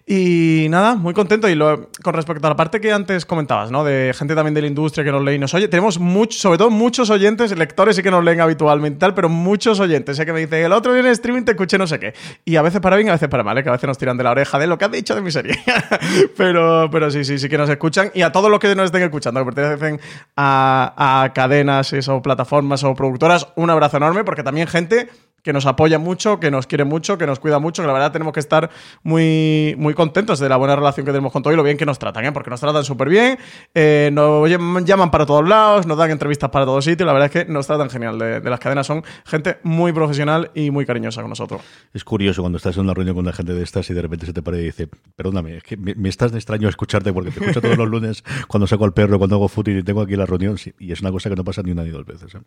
Y 0.05 0.67
nada, 0.69 0.95
muy 0.95 1.13
contento. 1.13 1.47
Y 1.47 1.55
lo, 1.55 1.89
con 2.03 2.13
respecto 2.13 2.47
a 2.47 2.49
la 2.49 2.55
parte 2.55 2.81
que 2.81 2.91
antes 2.91 3.25
comentabas, 3.25 3.71
¿no? 3.71 3.83
De 3.83 4.13
gente 4.15 4.35
también 4.35 4.53
de 4.53 4.61
la 4.61 4.67
industria 4.67 5.03
que 5.03 5.11
nos 5.11 5.23
lee 5.23 5.33
y 5.33 5.39
nos 5.39 5.53
oye, 5.53 5.67
tenemos 5.67 5.99
muchos, 5.99 6.41
sobre 6.41 6.57
todo 6.57 6.69
muchos 6.69 7.09
oyentes, 7.09 7.55
lectores 7.57 7.95
sí 7.95 8.03
que 8.03 8.11
nos 8.11 8.23
leen 8.23 8.41
habitualmente 8.41 8.99
tal, 8.99 9.13
pero 9.13 9.29
muchos 9.29 9.79
oyentes. 9.79 10.17
Sé 10.17 10.25
que 10.25 10.33
me 10.33 10.39
dicen, 10.39 10.65
el 10.65 10.73
otro 10.73 10.93
viene 10.93 11.09
en 11.09 11.13
streaming, 11.13 11.43
te 11.43 11.51
escuché 11.51 11.77
no 11.77 11.87
sé 11.87 11.99
qué. 11.99 12.13
Y 12.45 12.55
a 12.55 12.61
veces 12.61 12.81
para 12.81 12.95
bien, 12.95 13.09
a 13.09 13.13
veces 13.13 13.29
para 13.29 13.43
mal, 13.43 13.57
¿eh? 13.57 13.63
que 13.63 13.69
a 13.69 13.73
veces 13.73 13.87
nos 13.87 13.97
tiran 13.97 14.17
de 14.17 14.23
la 14.23 14.31
oreja 14.31 14.57
de 14.57 14.67
lo 14.67 14.77
que 14.77 14.85
has 14.85 14.91
dicho 14.91 15.15
de 15.15 15.21
mi 15.21 15.31
serie. 15.31 15.57
pero, 16.37 16.89
pero 16.91 17.11
sí, 17.11 17.23
sí, 17.23 17.37
sí 17.37 17.49
que 17.49 17.57
nos 17.57 17.69
escuchan. 17.69 18.11
Y 18.13 18.21
a 18.21 18.31
todos 18.31 18.49
los 18.49 18.59
que 18.59 18.73
nos 18.75 18.85
estén 18.85 19.03
escuchando, 19.03 19.39
que 19.41 19.51
pertenecen 19.51 19.99
a, 20.35 21.23
a 21.23 21.33
cadenas 21.33 21.93
o 22.07 22.21
plataformas 22.21 22.83
o 22.83 22.93
productoras, 22.93 23.47
un 23.55 23.69
abrazo 23.69 23.97
enorme, 23.97 24.23
porque 24.23 24.43
también 24.43 24.67
gente 24.67 25.09
que 25.43 25.53
nos 25.53 25.65
apoya 25.65 25.99
mucho, 25.99 26.39
que 26.39 26.51
nos 26.51 26.67
quiere 26.67 26.83
mucho, 26.83 27.17
que 27.17 27.25
nos 27.25 27.39
cuida 27.39 27.59
mucho, 27.59 27.83
que 27.83 27.87
la 27.87 27.93
verdad 27.93 28.11
tenemos 28.11 28.33
que 28.33 28.39
estar 28.39 28.69
muy, 29.03 29.75
muy 29.77 29.93
contentos 29.93 30.39
de 30.39 30.49
la 30.49 30.57
buena 30.57 30.75
relación 30.75 31.05
que 31.05 31.11
tenemos 31.11 31.31
con 31.31 31.43
todo 31.43 31.53
y 31.53 31.55
lo 31.55 31.63
bien 31.63 31.77
que 31.77 31.85
nos 31.85 31.99
tratan, 31.99 32.25
¿eh? 32.25 32.31
porque 32.31 32.49
nos 32.49 32.59
tratan 32.59 32.83
súper 32.83 33.09
bien, 33.09 33.37
eh, 33.73 34.09
nos 34.11 34.49
llaman 34.85 35.11
para 35.11 35.25
todos 35.25 35.47
lados, 35.47 35.85
nos 35.85 35.97
dan 35.97 36.11
entrevistas 36.11 36.49
para 36.49 36.65
todos 36.65 36.85
sitios, 36.85 37.05
la 37.05 37.13
verdad 37.13 37.31
es 37.33 37.45
que 37.45 37.51
nos 37.51 37.67
tratan 37.67 37.89
genial. 37.89 38.17
De, 38.19 38.41
las 38.49 38.59
cadenas 38.59 38.87
son 38.87 39.03
gente 39.25 39.57
muy 39.63 39.93
profesional 39.93 40.51
y 40.53 40.71
muy 40.71 40.85
cariñosa 40.85 41.21
con 41.21 41.29
nosotros. 41.29 41.61
Es 41.93 42.03
curioso 42.03 42.41
cuando 42.41 42.57
estás 42.57 42.75
en 42.77 42.83
una 42.83 42.93
reunión 42.93 43.15
con 43.15 43.25
una 43.25 43.33
gente 43.33 43.53
de 43.53 43.63
estas 43.63 43.89
y 43.89 43.93
de 43.93 44.01
repente 44.01 44.25
se 44.25 44.33
te 44.33 44.41
pare 44.41 44.61
y 44.61 44.65
dice, 44.65 44.89
perdóname, 45.15 45.57
es 45.57 45.63
que 45.63 45.77
me, 45.77 46.09
estás 46.09 46.31
de 46.31 46.37
extraño 46.37 46.67
escucharte 46.67 47.13
porque 47.13 47.31
te 47.31 47.39
escucho 47.39 47.61
todos 47.61 47.77
los 47.77 47.87
lunes 47.87 48.23
cuando 48.47 48.67
saco 48.67 48.85
al 48.85 48.93
perro, 48.93 49.17
cuando 49.17 49.35
hago 49.35 49.47
footing 49.47 49.79
y 49.79 49.83
tengo 49.83 50.01
aquí 50.01 50.15
la 50.15 50.25
reunión, 50.25 50.57
y 50.79 50.91
es 50.91 51.01
una 51.01 51.11
cosa 51.11 51.29
que 51.29 51.35
no 51.35 51.43
pasa 51.43 51.61
ni 51.61 51.71
una 51.71 51.83
ni 51.83 51.89
dos 51.89 52.05
veces. 52.05 52.35
¿eh? 52.35 52.39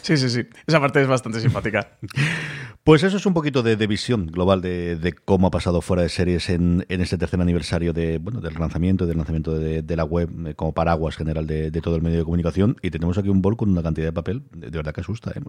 Sí, 0.00 0.16
sí, 0.16 0.28
sí. 0.28 0.46
Esa 0.66 0.80
parte 0.80 1.00
es 1.00 1.08
bastante 1.08 1.40
simpática. 1.40 1.98
Pues 2.84 3.04
eso 3.04 3.16
es 3.16 3.26
un 3.26 3.34
poquito 3.34 3.62
de, 3.62 3.86
visión 3.86 4.26
global 4.26 4.60
de, 4.60 5.14
cómo 5.24 5.46
ha 5.46 5.50
pasado 5.52 5.80
fuera 5.82 6.02
de 6.02 6.08
series 6.08 6.50
en, 6.50 6.84
este 6.88 7.16
tercer 7.16 7.40
aniversario 7.40 7.92
de, 7.92 8.18
bueno, 8.18 8.40
del 8.40 8.54
lanzamiento, 8.54 9.06
del 9.06 9.18
lanzamiento 9.18 9.56
de, 9.56 9.96
la 9.96 10.02
web 10.02 10.28
eh, 10.48 10.54
como 10.54 10.72
paraguas 10.72 11.16
general 11.16 11.46
de, 11.46 11.70
todo 11.80 11.94
el 11.94 12.02
medio 12.02 12.18
de 12.18 12.24
comunicación. 12.24 12.76
Y 12.82 12.90
tenemos 12.90 13.16
aquí 13.18 13.28
un 13.28 13.40
bol 13.40 13.56
con 13.56 13.70
una 13.70 13.84
cantidad 13.84 14.08
de 14.08 14.12
papel 14.12 14.42
de, 14.52 14.68
verdad 14.70 14.92
que 14.92 15.00
asusta. 15.00 15.30
¿eh? 15.30 15.40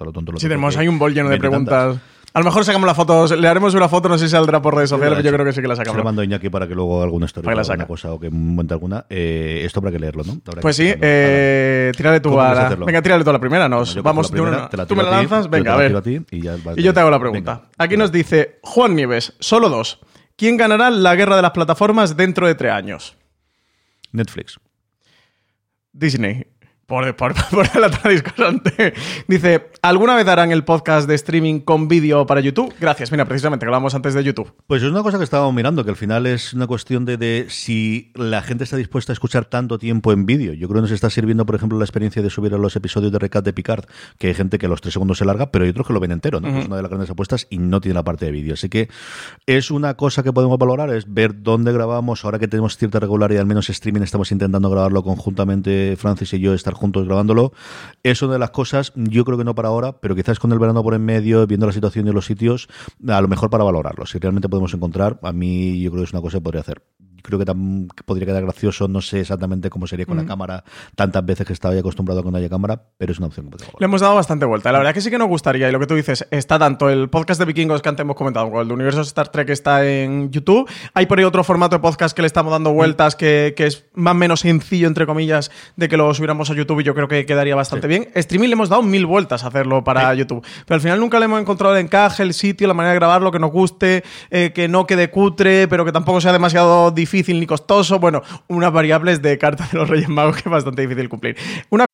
lo 0.00 0.12
tonto 0.12 0.32
sí, 0.36 0.48
tenemos 0.48 0.76
ahí 0.76 0.88
un 0.88 0.98
bol 0.98 1.14
lleno 1.14 1.28
de 1.28 1.38
preguntas. 1.38 1.98
A 2.32 2.38
lo 2.38 2.44
mejor 2.44 2.64
sacamos 2.64 2.86
las 2.86 2.96
fotos, 2.96 3.36
le 3.36 3.48
haremos 3.48 3.74
una 3.74 3.88
foto, 3.88 4.08
no 4.08 4.16
sé 4.16 4.26
si 4.26 4.30
saldrá 4.30 4.62
por 4.62 4.74
redes 4.76 4.90
sociales, 4.90 5.16
pero 5.16 5.28
yo 5.28 5.34
creo 5.34 5.44
que 5.44 5.52
sí 5.52 5.60
que 5.60 5.66
la 5.66 5.74
sacamos. 5.74 5.94
Se 5.94 5.98
la 5.98 6.04
mando 6.04 6.22
a 6.22 6.24
Iñaki 6.24 6.48
para 6.48 6.68
que 6.68 6.76
luego 6.76 7.02
alguna 7.02 7.26
historia 7.26 7.52
o 7.52 7.58
alguna 7.58 7.86
cosa 7.86 8.12
o 8.12 8.20
que 8.20 8.30
monte 8.30 8.72
alguna. 8.72 9.04
Eh, 9.10 9.62
esto 9.64 9.80
habrá 9.80 9.90
que 9.90 9.98
leerlo, 9.98 10.22
¿no? 10.22 10.40
pues 10.60 10.76
sí, 10.76 10.92
eh, 11.00 11.90
tírale 11.96 12.20
tú 12.20 12.40
a 12.40 12.54
la... 12.54 12.68
Venga, 12.76 13.02
tírale 13.02 13.24
tú 13.24 13.30
a 13.30 13.32
la 13.32 13.40
primera. 13.40 13.68
Nos 13.68 14.00
vamos 14.02 14.30
de 14.30 14.40
una... 14.40 14.68
Tú 14.68 14.94
me 14.94 15.02
la 15.02 15.10
lanzas, 15.10 15.50
venga, 15.50 15.74
a 15.74 15.76
ver. 15.76 16.02
y, 16.30 16.40
yo 16.82 16.94
te 16.94 17.00
hago 17.00 17.10
la 17.10 17.18
pregunta. 17.18 17.62
Aquí 17.78 17.96
nos 17.96 18.12
dice 18.12 18.60
Juan 18.62 18.94
Nieves, 18.94 19.34
solo 19.40 19.68
dos. 19.68 19.98
¿Quién 20.36 20.56
ganará 20.56 20.90
la 20.90 21.16
guerra 21.16 21.36
de 21.36 21.42
las 21.42 21.50
plataformas 21.50 22.16
dentro 22.16 22.46
de 22.46 22.54
tres 22.54 22.72
años? 22.72 23.16
Netflix. 24.12 24.58
Disney. 25.92 26.46
Por, 26.90 27.14
por, 27.14 27.34
por 27.50 28.10
discordante. 28.10 28.94
Dice, 29.28 29.70
¿alguna 29.80 30.16
vez 30.16 30.26
harán 30.26 30.50
el 30.50 30.64
podcast 30.64 31.06
de 31.08 31.14
streaming 31.14 31.60
con 31.60 31.86
vídeo 31.86 32.26
para 32.26 32.40
YouTube? 32.40 32.74
Gracias, 32.80 33.12
mira, 33.12 33.26
precisamente 33.26 33.64
hablábamos 33.64 33.94
antes 33.94 34.12
de 34.12 34.24
YouTube. 34.24 34.52
Pues 34.66 34.82
es 34.82 34.90
una 34.90 35.04
cosa 35.04 35.16
que 35.16 35.22
estábamos 35.22 35.54
mirando, 35.54 35.84
que 35.84 35.90
al 35.90 35.96
final 35.96 36.26
es 36.26 36.52
una 36.52 36.66
cuestión 36.66 37.04
de, 37.04 37.46
si 37.48 38.10
la 38.16 38.42
gente 38.42 38.64
está 38.64 38.76
dispuesta 38.76 39.12
a 39.12 39.14
escuchar 39.14 39.44
tanto 39.44 39.78
tiempo 39.78 40.10
en 40.10 40.26
vídeo. 40.26 40.52
Yo 40.52 40.66
creo 40.66 40.80
que 40.80 40.88
nos 40.88 40.90
está 40.90 41.10
sirviendo, 41.10 41.46
por 41.46 41.54
ejemplo, 41.54 41.78
la 41.78 41.84
experiencia 41.84 42.22
de 42.22 42.28
subir 42.28 42.54
a 42.54 42.58
los 42.58 42.74
episodios 42.74 43.12
de 43.12 43.20
Recat 43.20 43.44
de 43.44 43.52
Picard, 43.52 43.84
que 44.18 44.26
hay 44.26 44.34
gente 44.34 44.58
que 44.58 44.66
a 44.66 44.68
los 44.68 44.80
tres 44.80 44.94
segundos 44.94 45.18
se 45.18 45.24
larga, 45.24 45.52
pero 45.52 45.66
hay 45.66 45.70
otros 45.70 45.86
que 45.86 45.92
lo 45.92 46.00
ven 46.00 46.10
entero, 46.10 46.40
¿no? 46.40 46.48
Es 46.58 46.66
una 46.66 46.74
de 46.74 46.82
las 46.82 46.90
grandes 46.90 47.10
apuestas 47.10 47.46
y 47.50 47.58
no 47.58 47.80
tiene 47.80 47.94
la 47.94 48.02
parte 48.02 48.24
de 48.24 48.32
vídeo. 48.32 48.54
Así 48.54 48.68
que 48.68 48.88
es 49.46 49.70
una 49.70 49.94
cosa 49.94 50.24
que 50.24 50.32
podemos 50.32 50.58
valorar, 50.58 50.90
es 50.92 51.04
ver 51.06 51.40
dónde 51.40 51.72
grabamos, 51.72 52.24
ahora 52.24 52.40
que 52.40 52.48
tenemos 52.48 52.76
cierta 52.76 52.98
regularidad, 52.98 53.42
al 53.42 53.46
menos 53.46 53.70
streaming, 53.70 54.00
estamos 54.00 54.32
intentando 54.32 54.68
grabarlo 54.70 55.04
conjuntamente, 55.04 55.94
Francis 55.96 56.32
y 56.32 56.40
yo, 56.40 56.52
estar 56.52 56.79
juntos 56.80 57.06
grabándolo. 57.06 57.52
Es 58.02 58.22
una 58.22 58.32
de 58.32 58.38
las 58.38 58.50
cosas, 58.50 58.92
yo 58.96 59.24
creo 59.24 59.38
que 59.38 59.44
no 59.44 59.54
para 59.54 59.68
ahora, 59.68 60.00
pero 60.00 60.16
quizás 60.16 60.38
con 60.38 60.50
el 60.52 60.58
verano 60.58 60.82
por 60.82 60.94
en 60.94 61.04
medio, 61.04 61.46
viendo 61.46 61.66
la 61.66 61.72
situación 61.72 62.06
de 62.06 62.12
los 62.12 62.26
sitios, 62.26 62.68
a 63.06 63.20
lo 63.20 63.28
mejor 63.28 63.50
para 63.50 63.62
valorarlo. 63.62 64.06
Si 64.06 64.18
realmente 64.18 64.48
podemos 64.48 64.72
encontrar, 64.74 65.20
a 65.22 65.32
mí 65.32 65.80
yo 65.80 65.90
creo 65.90 66.02
que 66.02 66.06
es 66.06 66.12
una 66.12 66.22
cosa 66.22 66.38
que 66.38 66.42
podría 66.42 66.62
hacer 66.62 66.82
creo 67.22 67.38
que, 67.38 67.44
podría 68.04 68.26
quedar 68.26 68.42
gracioso, 68.42 68.88
no 68.88 69.00
sé 69.00 69.20
exactamente 69.20 69.70
cómo 69.70 69.86
sería 69.86 70.06
con 70.06 70.16
la 70.16 70.26
cámara, 70.26 70.64
tantas 70.94 71.24
veces 71.24 71.46
que 71.46 71.52
estaba 71.52 71.74
ya 71.74 71.80
acostumbrado 71.80 72.20
a 72.20 72.22
que 72.24 72.30
no 72.30 72.38
haya 72.38 72.48
cámara, 72.48 72.82
pero 72.96 73.12
es 73.12 73.18
una 73.18 73.28
opción 73.28 73.50
que 73.50 73.64
Le 73.78 73.84
hemos 73.84 74.00
dado 74.00 74.14
bastante 74.14 74.44
vuelta. 74.44 74.72
La 74.72 74.78
verdad 74.78 74.94
que 74.94 75.00
sí 75.00 75.10
que 75.10 75.18
nos 75.18 75.28
gustaría, 75.28 75.68
y 75.68 75.72
lo 75.72 75.80
que 75.80 75.86
tú 75.86 75.94
dices, 75.94 76.26
está 76.30 76.58
tanto 76.58 76.88
el 76.88 77.08
podcast 77.08 77.38
de 77.38 77.46
vikingos 77.46 77.82
que 77.82 77.88
antes 77.88 78.02
hemos 78.02 78.16
comentado, 78.16 78.46
como 78.46 78.62
el 78.62 78.68
de 78.68 78.74
Universo 78.74 79.00
Star 79.02 79.28
Trek 79.28 79.50
está 79.50 79.86
en 79.86 80.30
YouTube. 80.30 80.68
Hay 80.94 81.06
por 81.06 81.18
ahí 81.18 81.24
otro 81.24 81.44
formato 81.44 81.76
de 81.76 81.80
podcast 81.80 82.14
que 82.14 82.22
le 82.22 82.26
estamos 82.26 82.52
dando 82.52 82.72
vueltas, 82.72 83.16
que, 83.16 83.54
es 83.56 83.84
más 83.94 84.12
o 84.12 84.14
menos 84.14 84.40
sencillo, 84.40 84.88
entre 84.88 85.06
comillas, 85.06 85.50
de 85.76 85.88
que 85.88 85.96
lo 85.96 86.12
subiéramos 86.14 86.50
a 86.50 86.54
YouTube 86.54 86.80
y 86.80 86.84
yo 86.84 86.94
creo 86.94 87.08
que 87.08 87.26
quedaría 87.26 87.54
bastante 87.54 87.86
bien. 87.86 88.08
Streaming 88.14 88.48
le 88.48 88.54
hemos 88.54 88.68
dado 88.68 88.82
mil 88.82 89.06
vueltas 89.06 89.44
a 89.44 89.48
hacerlo 89.48 89.84
para 89.84 90.12
YouTube, 90.14 90.44
pero 90.66 90.76
al 90.76 90.80
final 90.80 91.00
nunca 91.00 91.18
le 91.18 91.26
hemos 91.26 91.40
encontrado 91.40 91.74
el 91.74 91.84
encaje, 91.84 92.22
el 92.22 92.34
sitio, 92.34 92.66
la 92.66 92.74
manera 92.74 92.92
de 92.92 92.98
grabarlo, 92.98 93.30
que 93.30 93.38
nos 93.38 93.50
guste, 93.50 94.02
eh, 94.30 94.52
que 94.54 94.68
no 94.68 94.86
quede 94.86 95.10
cutre, 95.10 95.68
pero 95.68 95.84
que 95.84 95.92
tampoco 95.92 96.20
sea 96.20 96.32
demasiado 96.32 96.90
difícil 96.90 97.09
ni 97.12 97.46
costoso. 97.46 97.98
Bueno, 97.98 98.22
unas 98.48 98.72
variables 98.72 99.22
de 99.22 99.38
carta 99.38 99.68
de 99.70 99.78
los 99.78 99.88
Reyes 99.88 100.08
Magos 100.08 100.36
que 100.36 100.48
es 100.48 100.50
bastante 100.50 100.82
difícil 100.82 101.08
cumplir. 101.08 101.36
Una 101.70 101.86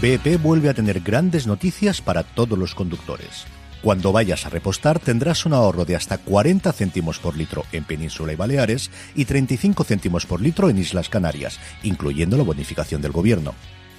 BP 0.00 0.40
vuelve 0.40 0.68
a 0.68 0.74
tener 0.74 1.00
grandes 1.00 1.46
noticias 1.46 2.00
para 2.00 2.22
todos 2.22 2.56
los 2.56 2.74
conductores. 2.74 3.46
Cuando 3.82 4.12
vayas 4.12 4.44
a 4.44 4.48
repostar 4.48 4.98
tendrás 4.98 5.46
un 5.46 5.52
ahorro 5.52 5.84
de 5.84 5.96
hasta 5.96 6.18
40 6.18 6.72
céntimos 6.72 7.18
por 7.18 7.36
litro 7.36 7.64
en 7.72 7.84
Península 7.84 8.32
y 8.32 8.36
Baleares 8.36 8.90
y 9.14 9.24
35 9.24 9.84
céntimos 9.84 10.26
por 10.26 10.40
litro 10.40 10.68
en 10.68 10.78
Islas 10.78 11.08
Canarias, 11.08 11.58
incluyendo 11.82 12.36
la 12.36 12.42
bonificación 12.42 13.02
del 13.02 13.12
gobierno. 13.12 13.54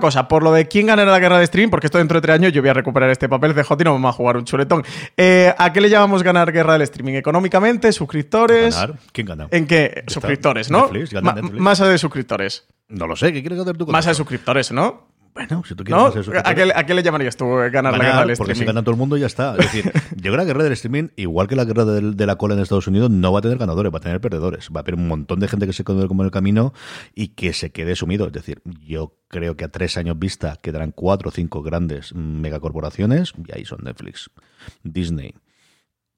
Cosa, 0.00 0.26
por 0.28 0.42
lo 0.42 0.52
de 0.52 0.66
quién 0.68 0.86
ganará 0.86 1.10
la 1.10 1.18
guerra 1.18 1.38
de 1.38 1.44
streaming, 1.44 1.70
porque 1.70 1.86
esto 1.86 1.98
dentro 1.98 2.16
de 2.16 2.22
tres 2.22 2.34
años 2.34 2.52
yo 2.52 2.62
voy 2.62 2.70
a 2.70 2.74
recuperar 2.74 3.10
este 3.10 3.28
papel 3.28 3.54
de 3.54 3.60
y 3.60 3.84
no 3.84 3.92
vamos 3.92 4.10
a 4.10 4.12
jugar 4.12 4.36
un 4.36 4.44
chuletón. 4.44 4.84
Eh, 5.16 5.54
¿A 5.56 5.72
qué 5.72 5.80
le 5.80 5.88
llamamos 5.88 6.22
ganar 6.22 6.50
guerra 6.52 6.72
del 6.74 6.82
streaming? 6.82 7.14
¿Económicamente? 7.14 7.92
¿Suscriptores? 7.92 8.74
¿Ganar? 8.74 8.98
¿Quién 9.12 9.26
gana? 9.26 9.48
¿En 9.50 9.66
qué? 9.66 10.04
Suscriptores, 10.06 10.70
¿no? 10.70 10.90
Masa 11.52 11.86
de 11.86 11.98
suscriptores. 11.98 12.66
No 12.88 13.06
lo 13.06 13.14
sé, 13.14 13.32
¿qué 13.32 13.40
quieres 13.40 13.60
hacer 13.60 13.76
tú 13.76 13.86
con 13.86 13.92
Masa 13.92 14.10
de 14.10 14.16
suscriptores, 14.16 14.72
¿no? 14.72 15.06
Bueno, 15.32 15.62
si 15.64 15.74
tú 15.74 15.84
quieres 15.84 16.26
¿No? 16.26 16.40
¿A, 16.44 16.54
qué, 16.54 16.72
¿A, 16.74 16.84
qué, 16.84 16.94
le 16.94 17.02
llamarías 17.02 17.36
tú 17.36 17.46
ganar, 17.70 17.96
la 17.96 18.04
guerra 18.04 18.20
del 18.20 18.30
streaming? 18.30 18.36
Porque 18.36 18.54
si 18.54 18.64
gana 18.64 18.82
todo 18.82 18.92
el 18.92 18.96
mundo 18.96 19.16
ya 19.16 19.26
está. 19.26 19.52
Es 19.56 19.72
decir, 19.72 19.92
yo 20.16 20.22
creo 20.22 20.32
que 20.32 20.36
la 20.38 20.44
guerra 20.44 20.64
del 20.64 20.72
streaming, 20.72 21.08
igual 21.16 21.46
que 21.46 21.56
la 21.56 21.64
guerra 21.64 21.84
de, 21.84 22.26
la 22.26 22.36
cola 22.36 22.54
en 22.54 22.60
Estados 22.60 22.88
Unidos, 22.88 23.10
no 23.10 23.32
va 23.32 23.38
a 23.38 23.42
tener 23.42 23.58
ganadores, 23.58 23.92
va 23.92 23.98
a 23.98 24.00
tener 24.00 24.20
perdedores. 24.20 24.68
Va 24.74 24.80
a 24.80 24.82
haber 24.82 24.94
un 24.94 25.06
montón 25.06 25.38
de 25.40 25.48
gente 25.48 25.66
que 25.66 25.72
se 25.72 25.84
quede 25.84 26.08
como 26.08 26.22
en 26.22 26.26
el 26.26 26.32
camino 26.32 26.72
y 27.14 27.28
que 27.28 27.52
se 27.52 27.70
quede 27.70 27.94
sumido. 27.94 28.26
Es 28.26 28.32
decir, 28.32 28.60
yo 28.84 29.14
creo 29.28 29.56
que 29.56 29.64
a 29.64 29.68
tres 29.68 29.96
años 29.96 30.18
vista 30.18 30.56
quedarán 30.60 30.90
cuatro 30.90 31.28
o 31.28 31.32
cinco 31.32 31.62
grandes 31.62 32.14
megacorporaciones 32.14 33.32
y 33.46 33.56
ahí 33.56 33.64
son 33.64 33.84
Netflix, 33.84 34.30
Disney, 34.82 35.34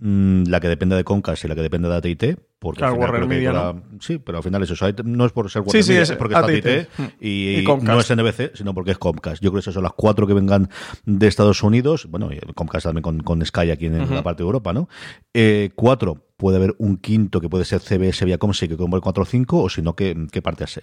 la 0.02 0.59
que 0.59 0.68
depende 0.68 0.97
de 0.97 1.04
Concast 1.04 1.44
y 1.44 1.49
la 1.49 1.54
que 1.54 1.62
depende 1.62 1.88
de 1.88 1.94
AT&T 1.94 2.37
porque 2.59 2.78
claro, 2.78 3.82
Sí, 4.00 4.18
pero 4.18 4.38
al 4.38 4.44
final 4.44 4.62
es 4.62 4.71
eso. 4.71 4.87
No 5.04 5.26
es 5.26 5.32
por 5.32 5.50
ser 5.50 5.62
Warner 5.62 5.82
sí, 5.82 5.92
sí, 5.92 5.99
es 5.99 6.12
porque 6.12 6.35
está 6.35 6.47
AT&T 6.47 6.88
y, 7.21 7.64
no 7.82 8.00
es 8.00 8.11
NBC, 8.11 8.56
sino 8.56 8.75
porque 8.75 8.92
es 8.92 8.99
Comcast. 8.99 9.42
Yo 9.42 9.50
creo 9.50 9.54
que 9.54 9.61
esas 9.61 9.75
son 9.75 9.82
las 9.82 9.92
cuatro 9.92 10.26
que 10.26 10.35
vengan 10.35 10.71
de 11.04 11.26
Estados 11.26 11.62
Unidos. 11.62 12.06
Bueno, 12.09 12.30
Comcast 12.54 12.86
también 12.86 13.02
con, 13.02 13.21
con 13.21 13.45
Sky 13.45 13.71
aquí 13.71 13.86
en, 13.86 14.10
la 14.12 14.23
parte 14.23 14.43
de 14.43 14.47
Europa, 14.47 14.73
¿no? 14.73 14.88
Eh, 15.34 15.71
cuatro 15.75 16.19
puede 16.43 16.57
haber 16.57 16.75
un 16.78 16.97
quinto 16.97 17.41
que 17.41 17.49
puede 17.49 17.65
ser 17.65 17.81
CBS 17.81 18.25
Viacom, 18.25 18.52
sí 18.52 18.67
que 18.67 18.76
como 18.76 18.97
el 18.97 19.02
4 19.02 19.23
o 19.23 19.25
5, 19.25 19.63
o 19.63 19.69
si 19.69 19.81
no, 19.81 19.95
que, 19.95 20.43
parte 20.43 20.65
a 20.65 20.67
ser. 20.67 20.83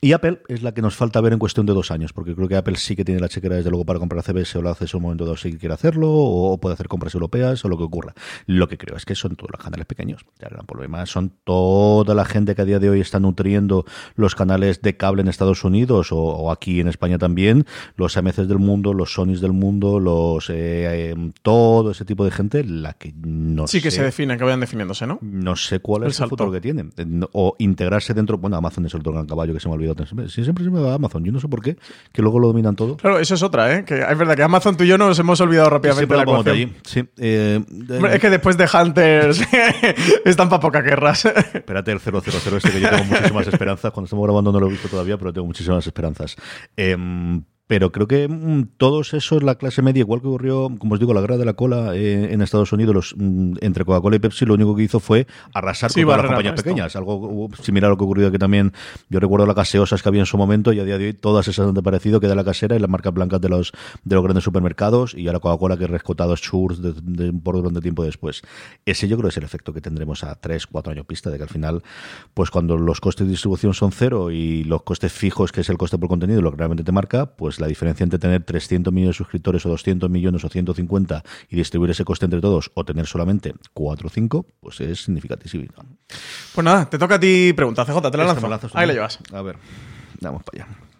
Y 0.00 0.12
Apple 0.12 0.42
es 0.46 0.62
la 0.62 0.72
que 0.74 0.80
nos 0.80 0.94
falta 0.94 1.20
ver 1.20 1.32
en 1.32 1.40
cuestión 1.40 1.66
de 1.66 1.72
dos 1.72 1.90
años, 1.90 2.12
porque 2.12 2.36
creo 2.36 2.46
que 2.46 2.54
Apple 2.54 2.76
sí 2.76 2.94
que 2.94 3.04
tiene 3.04 3.20
la 3.20 3.28
chequera 3.28 3.56
desde 3.56 3.68
luego 3.70 3.84
para 3.84 3.98
comprar 3.98 4.22
CBS 4.22 4.58
o 4.58 4.62
lo 4.62 4.70
hace 4.70 4.84
en 4.84 4.90
un 4.94 5.02
momento 5.02 5.24
dado 5.24 5.36
si 5.36 5.58
quiere 5.58 5.74
hacerlo, 5.74 6.08
o 6.08 6.56
puede 6.60 6.74
hacer 6.74 6.86
compras 6.86 7.14
europeas, 7.14 7.64
o 7.64 7.68
lo 7.68 7.76
que 7.76 7.82
ocurra. 7.82 8.14
Lo 8.46 8.68
que 8.68 8.78
creo 8.78 8.96
es 8.96 9.04
que 9.04 9.16
son 9.16 9.34
todos 9.34 9.50
los 9.50 9.60
canales 9.60 9.86
pequeños. 9.86 10.24
Ya 10.38 10.48
por 10.64 10.76
lo 10.76 10.82
demás, 10.82 11.10
son 11.10 11.32
toda 11.42 12.14
la 12.14 12.24
gente 12.24 12.54
que 12.54 12.62
a 12.62 12.64
día 12.64 12.78
de 12.78 12.88
hoy 12.88 13.00
está 13.00 13.18
nutriendo 13.18 13.84
los 14.14 14.36
canales 14.36 14.82
de 14.82 14.96
cable 14.96 15.22
en 15.22 15.28
Estados 15.28 15.64
Unidos 15.64 16.10
o, 16.12 16.52
aquí 16.52 16.78
en 16.78 16.86
España 16.86 17.18
también, 17.18 17.66
los 17.96 18.16
AMCs 18.16 18.46
del 18.46 18.60
mundo, 18.60 18.94
los 18.94 19.14
Sonys 19.14 19.40
del 19.40 19.52
mundo, 19.52 19.98
los 19.98 20.48
eh, 20.48 21.10
em, 21.10 21.32
todo 21.42 21.90
ese 21.90 22.04
tipo 22.04 22.24
de 22.24 22.30
gente, 22.30 22.62
la 22.62 22.92
que 22.92 23.12
no 23.16 23.66
sí 23.66 23.82
que 23.82 23.90
se 23.90 24.04
definen, 24.04 24.38
que 24.38 24.44
vayan 24.44 24.60
¿no? 25.00 25.18
No 25.22 25.56
sé 25.56 25.80
cuál 25.80 26.04
es 26.04 26.20
el 26.20 26.28
futuro 26.28 26.50
que 26.52 26.60
tienen. 26.60 26.92
O 27.32 27.54
integrarse 27.58 28.14
dentro, 28.14 28.38
bueno, 28.38 28.56
Amazon 28.56 28.86
es 28.86 28.94
el 28.94 29.02
gran 29.02 29.26
caballo 29.26 29.52
que 29.52 29.60
se 29.60 29.68
me 29.68 29.74
ha 29.74 29.76
olvidado. 29.76 30.04
Sí, 30.28 30.44
siempre 30.44 30.64
se 30.64 30.70
me 30.70 30.80
va 30.80 30.94
Amazon, 30.94 31.24
yo 31.24 31.32
no 31.32 31.40
sé 31.40 31.48
por 31.48 31.62
qué, 31.62 31.76
que 32.12 32.22
luego 32.22 32.38
lo 32.38 32.48
dominan 32.48 32.76
todo. 32.76 32.96
Claro, 32.96 33.18
eso 33.18 33.34
es 33.34 33.42
otra, 33.42 33.74
¿eh? 33.74 33.84
Que 33.84 34.00
es 34.00 34.18
verdad 34.18 34.36
que 34.36 34.42
Amazon 34.42 34.76
tú 34.76 34.84
y 34.84 34.88
yo 34.88 34.98
nos 34.98 35.18
hemos 35.18 35.40
olvidado 35.40 35.70
rápidamente 35.70 36.14
la 36.14 36.22
allí. 36.22 36.72
Sí, 36.84 37.04
eh, 37.16 37.64
es 38.10 38.20
que 38.20 38.30
después 38.30 38.56
de 38.56 38.68
Hunters 38.72 39.42
están 40.24 40.48
para 40.48 40.60
pocas 40.60 40.84
guerras. 40.84 41.24
Espérate 41.24 41.92
el 41.92 42.00
000 42.00 42.18
este 42.18 42.70
que 42.70 42.80
yo 42.80 42.90
tengo 42.90 43.04
muchísimas 43.10 43.46
esperanzas. 43.46 43.92
Cuando 43.92 44.06
estamos 44.06 44.24
grabando 44.24 44.52
no 44.52 44.60
lo 44.60 44.66
he 44.66 44.70
visto 44.70 44.88
todavía, 44.88 45.16
pero 45.16 45.32
tengo 45.32 45.46
muchísimas 45.46 45.86
esperanzas. 45.86 46.36
Eh, 46.76 46.96
pero 47.72 47.90
creo 47.90 48.06
que 48.06 48.28
mm, 48.28 48.72
todos 48.76 49.14
esos, 49.14 49.42
la 49.42 49.54
clase 49.54 49.80
media, 49.80 50.00
igual 50.00 50.20
que 50.20 50.26
ocurrió, 50.26 50.70
como 50.78 50.92
os 50.92 51.00
digo, 51.00 51.14
la 51.14 51.22
guerra 51.22 51.38
de 51.38 51.46
la 51.46 51.54
cola 51.54 51.96
eh, 51.96 52.30
en 52.30 52.42
Estados 52.42 52.70
Unidos, 52.74 52.94
los, 52.94 53.14
mm, 53.16 53.54
entre 53.62 53.86
Coca-Cola 53.86 54.16
y 54.16 54.18
Pepsi, 54.18 54.44
lo 54.44 54.52
único 54.52 54.76
que 54.76 54.82
hizo 54.82 55.00
fue 55.00 55.26
arrasar 55.54 55.90
con 55.90 56.02
todas 56.02 56.18
las 56.18 56.26
compañías 56.26 56.54
pequeñas. 56.54 56.96
Algo 56.96 57.48
similar 57.62 57.88
a 57.88 57.92
lo 57.92 57.96
que 57.96 58.04
ocurrió 58.04 58.28
aquí 58.28 58.36
también. 58.36 58.74
Yo 59.08 59.20
recuerdo 59.20 59.46
las 59.46 59.56
gaseosas 59.56 60.02
que 60.02 60.08
había 60.10 60.20
en 60.20 60.26
su 60.26 60.36
momento 60.36 60.74
y 60.74 60.80
a 60.80 60.84
día 60.84 60.98
de 60.98 61.06
hoy 61.06 61.12
todas 61.14 61.48
esas 61.48 61.66
han 61.66 61.72
desaparecido, 61.72 62.20
queda 62.20 62.34
la 62.34 62.44
casera 62.44 62.76
y 62.76 62.78
las 62.78 62.90
marcas 62.90 63.14
blancas 63.14 63.40
de 63.40 63.48
los, 63.48 63.72
de 64.04 64.16
los 64.16 64.22
grandes 64.22 64.44
supermercados 64.44 65.14
y 65.14 65.26
ahora 65.28 65.40
Coca-Cola 65.40 65.78
que 65.78 65.84
ha 65.84 65.88
rescatado 65.88 66.36
Schurz 66.36 66.82
de, 66.82 67.32
por 67.32 67.56
durante 67.56 67.80
tiempo 67.80 68.04
después. 68.04 68.42
Ese 68.84 69.08
yo 69.08 69.16
creo 69.16 69.28
que 69.28 69.32
es 69.32 69.38
el 69.38 69.44
efecto 69.44 69.72
que 69.72 69.80
tendremos 69.80 70.24
a 70.24 70.34
3, 70.34 70.66
4 70.66 70.92
años 70.92 71.06
pista, 71.06 71.30
de 71.30 71.38
que 71.38 71.44
al 71.44 71.48
final, 71.48 71.82
pues 72.34 72.50
cuando 72.50 72.76
los 72.76 73.00
costes 73.00 73.26
de 73.26 73.30
distribución 73.30 73.72
son 73.72 73.92
cero 73.92 74.30
y 74.30 74.62
los 74.64 74.82
costes 74.82 75.10
fijos, 75.10 75.52
que 75.52 75.62
es 75.62 75.70
el 75.70 75.78
coste 75.78 75.96
por 75.96 76.10
contenido, 76.10 76.42
lo 76.42 76.50
que 76.50 76.58
realmente 76.58 76.84
te 76.84 76.92
marca, 76.92 77.34
pues 77.34 77.61
la 77.62 77.68
diferencia 77.68 78.04
entre 78.04 78.18
tener 78.18 78.42
300 78.42 78.92
millones 78.92 79.14
de 79.14 79.18
suscriptores 79.18 79.64
o 79.64 79.70
200 79.70 80.10
millones 80.10 80.44
o 80.44 80.48
150 80.48 81.22
y 81.48 81.56
distribuir 81.56 81.92
ese 81.92 82.04
coste 82.04 82.26
entre 82.26 82.40
todos 82.40 82.70
o 82.74 82.84
tener 82.84 83.06
solamente 83.06 83.54
4 83.72 84.06
o 84.06 84.10
5, 84.10 84.46
pues 84.60 84.80
es 84.80 85.04
significativo. 85.04 85.64
Pues 86.54 86.64
nada, 86.64 86.88
te 86.88 86.98
toca 86.98 87.14
a 87.14 87.20
ti 87.20 87.52
pregunta, 87.54 87.84
CJ, 87.84 88.10
te 88.10 88.18
la 88.18 88.24
lanzo. 88.24 88.70
Ahí 88.74 88.86
la 88.86 88.92
llevas. 88.92 89.18
A 89.32 89.42
ver, 89.42 89.56
vamos 90.20 90.42
para 90.42 90.64
allá. 90.64 90.91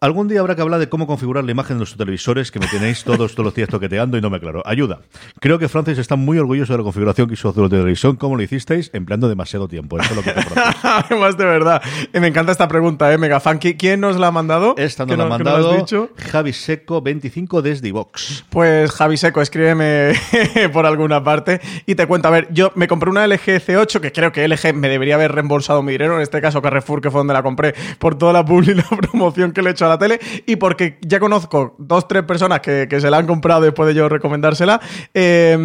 Algún 0.00 0.28
día 0.28 0.40
habrá 0.40 0.54
que 0.54 0.62
hablar 0.62 0.80
de 0.80 0.88
cómo 0.88 1.06
configurar 1.06 1.44
la 1.44 1.50
imagen 1.50 1.76
de 1.76 1.78
nuestros 1.78 1.98
televisores, 1.98 2.50
que 2.50 2.58
me 2.58 2.66
tenéis 2.66 3.04
todos, 3.04 3.32
todos 3.32 3.44
los 3.44 3.54
días 3.54 3.68
toqueteando 3.68 4.16
y 4.18 4.20
no 4.20 4.30
me 4.30 4.36
aclaro. 4.36 4.62
Ayuda. 4.66 5.00
Creo 5.40 5.58
que 5.58 5.68
Francis 5.68 5.98
está 5.98 6.16
muy 6.16 6.38
orgulloso 6.38 6.72
de 6.72 6.78
la 6.78 6.84
configuración 6.84 7.28
que 7.28 7.34
hizo 7.34 7.52
de 7.52 7.62
la 7.62 7.68
televisión. 7.68 8.16
¿Cómo 8.16 8.36
lo 8.36 8.42
hicisteis? 8.42 8.90
Empleando 8.92 9.28
demasiado 9.28 9.68
tiempo. 9.68 9.98
Eso 9.98 10.10
es 10.10 10.16
lo 10.16 10.22
que 10.22 10.32
te 10.32 11.14
Más 11.16 11.36
de 11.36 11.44
verdad. 11.44 11.82
me 12.12 12.26
encanta 12.26 12.52
esta 12.52 12.68
pregunta, 12.68 13.12
¿eh? 13.12 13.18
Mega 13.18 13.40
fan. 13.40 13.58
¿Quién 13.58 14.00
nos 14.00 14.18
la 14.18 14.28
ha 14.28 14.30
mandado? 14.30 14.74
Esta 14.76 15.06
nos 15.06 15.16
la 15.16 15.24
ha 15.24 15.28
mandado 15.28 15.86
Javi 16.30 16.52
Seco 16.52 17.00
25 17.00 17.62
desde 17.62 17.92
Vox. 17.92 18.44
Pues 18.50 18.90
Javi 18.90 19.16
Seco, 19.16 19.40
escríbeme 19.40 20.12
por 20.72 20.86
alguna 20.86 21.22
parte 21.22 21.60
y 21.86 21.94
te 21.94 22.06
cuento. 22.06 22.28
A 22.28 22.30
ver, 22.30 22.48
yo 22.52 22.72
me 22.74 22.88
compré 22.88 23.10
una 23.10 23.26
LG 23.26 23.60
C8 23.66 24.00
que 24.00 24.12
creo 24.12 24.32
que 24.32 24.46
LG 24.46 24.74
me 24.74 24.88
debería 24.88 25.14
haber 25.14 25.32
reembolsado 25.32 25.82
mi 25.82 25.92
dinero. 25.92 26.16
En 26.16 26.22
este 26.22 26.40
caso 26.40 26.60
Carrefour, 26.62 27.00
que 27.00 27.10
fue 27.10 27.20
donde 27.20 27.34
la 27.34 27.42
compré, 27.42 27.74
por 27.98 28.16
toda 28.16 28.32
la 28.32 28.44
publicidad 28.44 28.84
y 28.90 28.94
la 28.94 28.98
promoción 28.98 29.52
que 29.52 29.62
le 29.62 29.70
he 29.70 29.72
hecho 29.72 29.86
a 29.86 29.88
la 29.88 29.93
tele 29.98 30.20
y 30.46 30.56
porque 30.56 30.98
ya 31.02 31.20
conozco 31.20 31.74
dos, 31.78 32.06
tres 32.08 32.22
personas 32.24 32.60
que, 32.60 32.86
que 32.88 33.00
se 33.00 33.10
la 33.10 33.18
han 33.18 33.26
comprado 33.26 33.62
después 33.62 33.86
de 33.88 33.94
yo 33.94 34.08
recomendársela, 34.08 34.80
eh, 35.12 35.56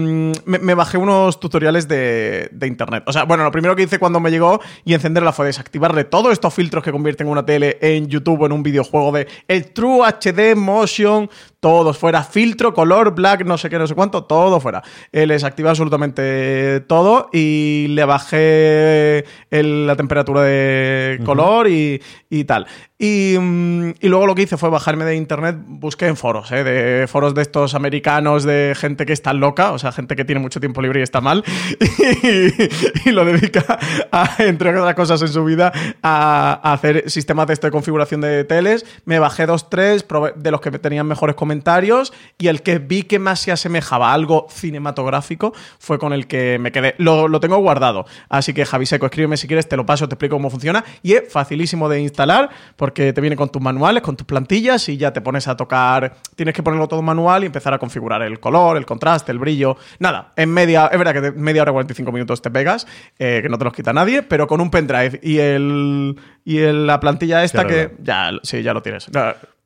me, 0.45 0.59
me 0.59 0.73
bajé 0.73 0.97
unos 0.97 1.39
tutoriales 1.39 1.87
de, 1.87 2.49
de 2.51 2.67
internet. 2.67 3.03
O 3.07 3.13
sea, 3.13 3.23
bueno, 3.23 3.43
lo 3.43 3.51
primero 3.51 3.75
que 3.75 3.83
hice 3.83 3.99
cuando 3.99 4.19
me 4.19 4.31
llegó 4.31 4.59
y 4.85 4.93
encenderla 4.93 5.31
fue 5.33 5.45
desactivarle 5.47 6.03
todos 6.03 6.31
estos 6.33 6.53
filtros 6.53 6.83
que 6.83 6.91
convierten 6.91 7.27
una 7.27 7.45
tele 7.45 7.77
en 7.81 8.07
YouTube 8.07 8.41
o 8.41 8.45
en 8.45 8.51
un 8.51 8.63
videojuego 8.63 9.11
de 9.11 9.27
el 9.47 9.71
True 9.73 10.01
HD 10.07 10.55
Motion, 10.55 11.29
todos 11.59 11.97
fuera, 11.97 12.23
filtro, 12.23 12.73
color, 12.73 13.13
black, 13.13 13.43
no 13.45 13.57
sé 13.57 13.69
qué, 13.69 13.77
no 13.77 13.87
sé 13.87 13.95
cuánto, 13.95 14.23
todo 14.23 14.59
fuera. 14.59 14.81
Eh, 15.11 15.25
les 15.27 15.43
activé 15.43 15.69
absolutamente 15.69 16.79
todo 16.87 17.29
y 17.33 17.87
le 17.89 18.05
bajé 18.05 19.25
el- 19.51 19.87
la 19.87 19.95
temperatura 19.95 20.41
de 20.43 21.19
color 21.25 21.67
y, 21.67 22.01
y 22.29 22.43
tal. 22.45 22.65
Y, 23.01 23.37
mm, 23.39 23.91
y 24.01 24.09
luego 24.09 24.27
lo 24.27 24.35
que 24.35 24.41
hice 24.41 24.57
fue 24.57 24.69
bajarme 24.69 25.05
de 25.05 25.15
internet, 25.15 25.55
busqué 25.65 26.07
en 26.07 26.17
foros, 26.17 26.51
eh, 26.51 26.65
de 26.65 27.07
foros 27.07 27.33
de 27.33 27.41
estos 27.41 27.73
americanos, 27.73 28.43
de 28.43 28.75
gente 28.75 29.05
que 29.05 29.13
está 29.13 29.31
loca, 29.31 29.71
o 29.71 29.79
sea, 29.79 29.93
gente 29.93 30.17
que 30.17 30.25
tiene 30.25 30.41
mucho 30.41 30.59
tiempo 30.59 30.81
libre 30.81 30.99
y 30.99 31.03
está 31.03 31.21
mal, 31.21 31.45
y, 33.05 33.11
lo 33.11 33.23
dedica, 33.23 33.79
a, 34.11 34.35
entre 34.39 34.77
otras 34.77 34.95
cosas 34.95 35.21
en 35.21 35.29
su 35.29 35.45
vida, 35.45 35.71
a, 36.03 36.59
hacer 36.73 37.09
sistemas 37.09 37.47
de 37.47 37.53
esto 37.53 37.67
de 37.67 37.71
configuración 37.71 38.19
de 38.19 38.43
teles. 38.43 38.85
Me 39.05 39.17
bajé 39.17 39.45
dos, 39.45 39.69
tres 39.69 40.05
de 40.35 40.51
los 40.51 40.59
que 40.59 40.71
tenían 40.71 41.07
mejores 41.07 41.37
comentarios 41.37 42.11
y 42.37 42.47
el 42.47 42.61
que 42.63 42.79
vi 42.79 43.03
que 43.03 43.17
más 43.17 43.39
se 43.39 43.53
asemejaba 43.53 44.11
a 44.11 44.13
algo 44.13 44.47
cinematográfico 44.49 45.53
fue 45.79 45.99
con 45.99 46.11
el 46.11 46.27
que 46.27 46.59
me 46.59 46.73
quedé. 46.73 46.95
Lo, 46.97 47.29
lo 47.29 47.39
tengo 47.39 47.55
guardado, 47.59 48.05
así 48.27 48.53
que 48.53 48.65
Javi 48.65 48.85
Seco, 48.85 49.05
escríbeme 49.05 49.37
si 49.37 49.47
quieres, 49.47 49.69
te 49.69 49.77
lo 49.77 49.85
paso, 49.85 50.09
te 50.09 50.15
explico 50.15 50.35
cómo 50.35 50.49
funciona 50.49 50.83
y 51.01 51.13
es 51.13 51.31
facilísimo 51.31 51.87
de 51.87 52.01
instalar 52.01 52.49
porque 52.75 52.88
te 52.91 53.21
viene 53.21 53.35
con 53.35 53.49
tus 53.49 53.61
manuales, 53.61 54.01
con 54.03 54.15
tus 54.15 54.25
plantillas 54.25 54.87
y 54.89 54.97
ya 54.97 55.11
te 55.13 55.21
pones 55.21 55.47
a 55.47 55.55
tocar, 55.57 56.15
tienes 56.35 56.53
que 56.55 56.63
ponerlo 56.63 56.87
todo 56.87 57.01
manual 57.01 57.43
y 57.43 57.47
empezar 57.47 57.73
a 57.73 57.79
configurar 57.79 58.21
el 58.21 58.39
color, 58.39 58.77
el 58.77 58.85
contraste, 58.85 59.31
el 59.31 59.39
brillo. 59.39 59.77
Nada, 59.99 60.33
en 60.35 60.49
media, 60.51 60.87
es 60.91 60.97
verdad 60.97 61.13
que 61.13 61.21
de 61.21 61.31
media 61.31 61.61
hora 61.63 61.71
45 61.71 62.11
minutos 62.11 62.41
te 62.41 62.51
pegas, 62.51 62.87
eh, 63.17 63.39
que 63.41 63.49
no 63.49 63.57
te 63.57 63.63
los 63.65 63.73
quita 63.73 63.93
nadie, 63.93 64.23
pero 64.23 64.47
con 64.47 64.61
un 64.61 64.69
pendrive 64.71 65.19
y 65.23 65.37
el 65.39 66.15
y 66.45 66.57
el- 66.59 66.87
la 66.87 66.99
plantilla 66.99 67.43
esta 67.43 67.63
Claro, 67.65 67.89
que 67.97 68.03
ya 68.03 68.31
sí, 68.43 68.61
ya 68.63 68.73
lo 68.73 68.81
tienes. 68.81 69.07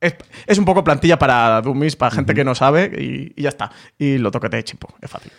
Es, 0.01 0.15
es 0.47 0.57
un 0.57 0.65
poco 0.65 0.83
plantilla 0.83 1.17
para 1.17 1.61
dummies, 1.61 1.95
para 1.95 2.11
gente 2.13 2.33
que 2.33 2.43
no 2.43 2.53
sabe 2.55 2.91
y, 2.99 3.33
y 3.39 3.43
ya 3.43 3.49
está. 3.49 3.71
Y 3.97 4.17
lo 4.17 4.31
toquete 4.31 4.57
de 4.57 4.63
chipo, 4.65 4.89
es 5.01 5.09
fácil. 5.09 5.31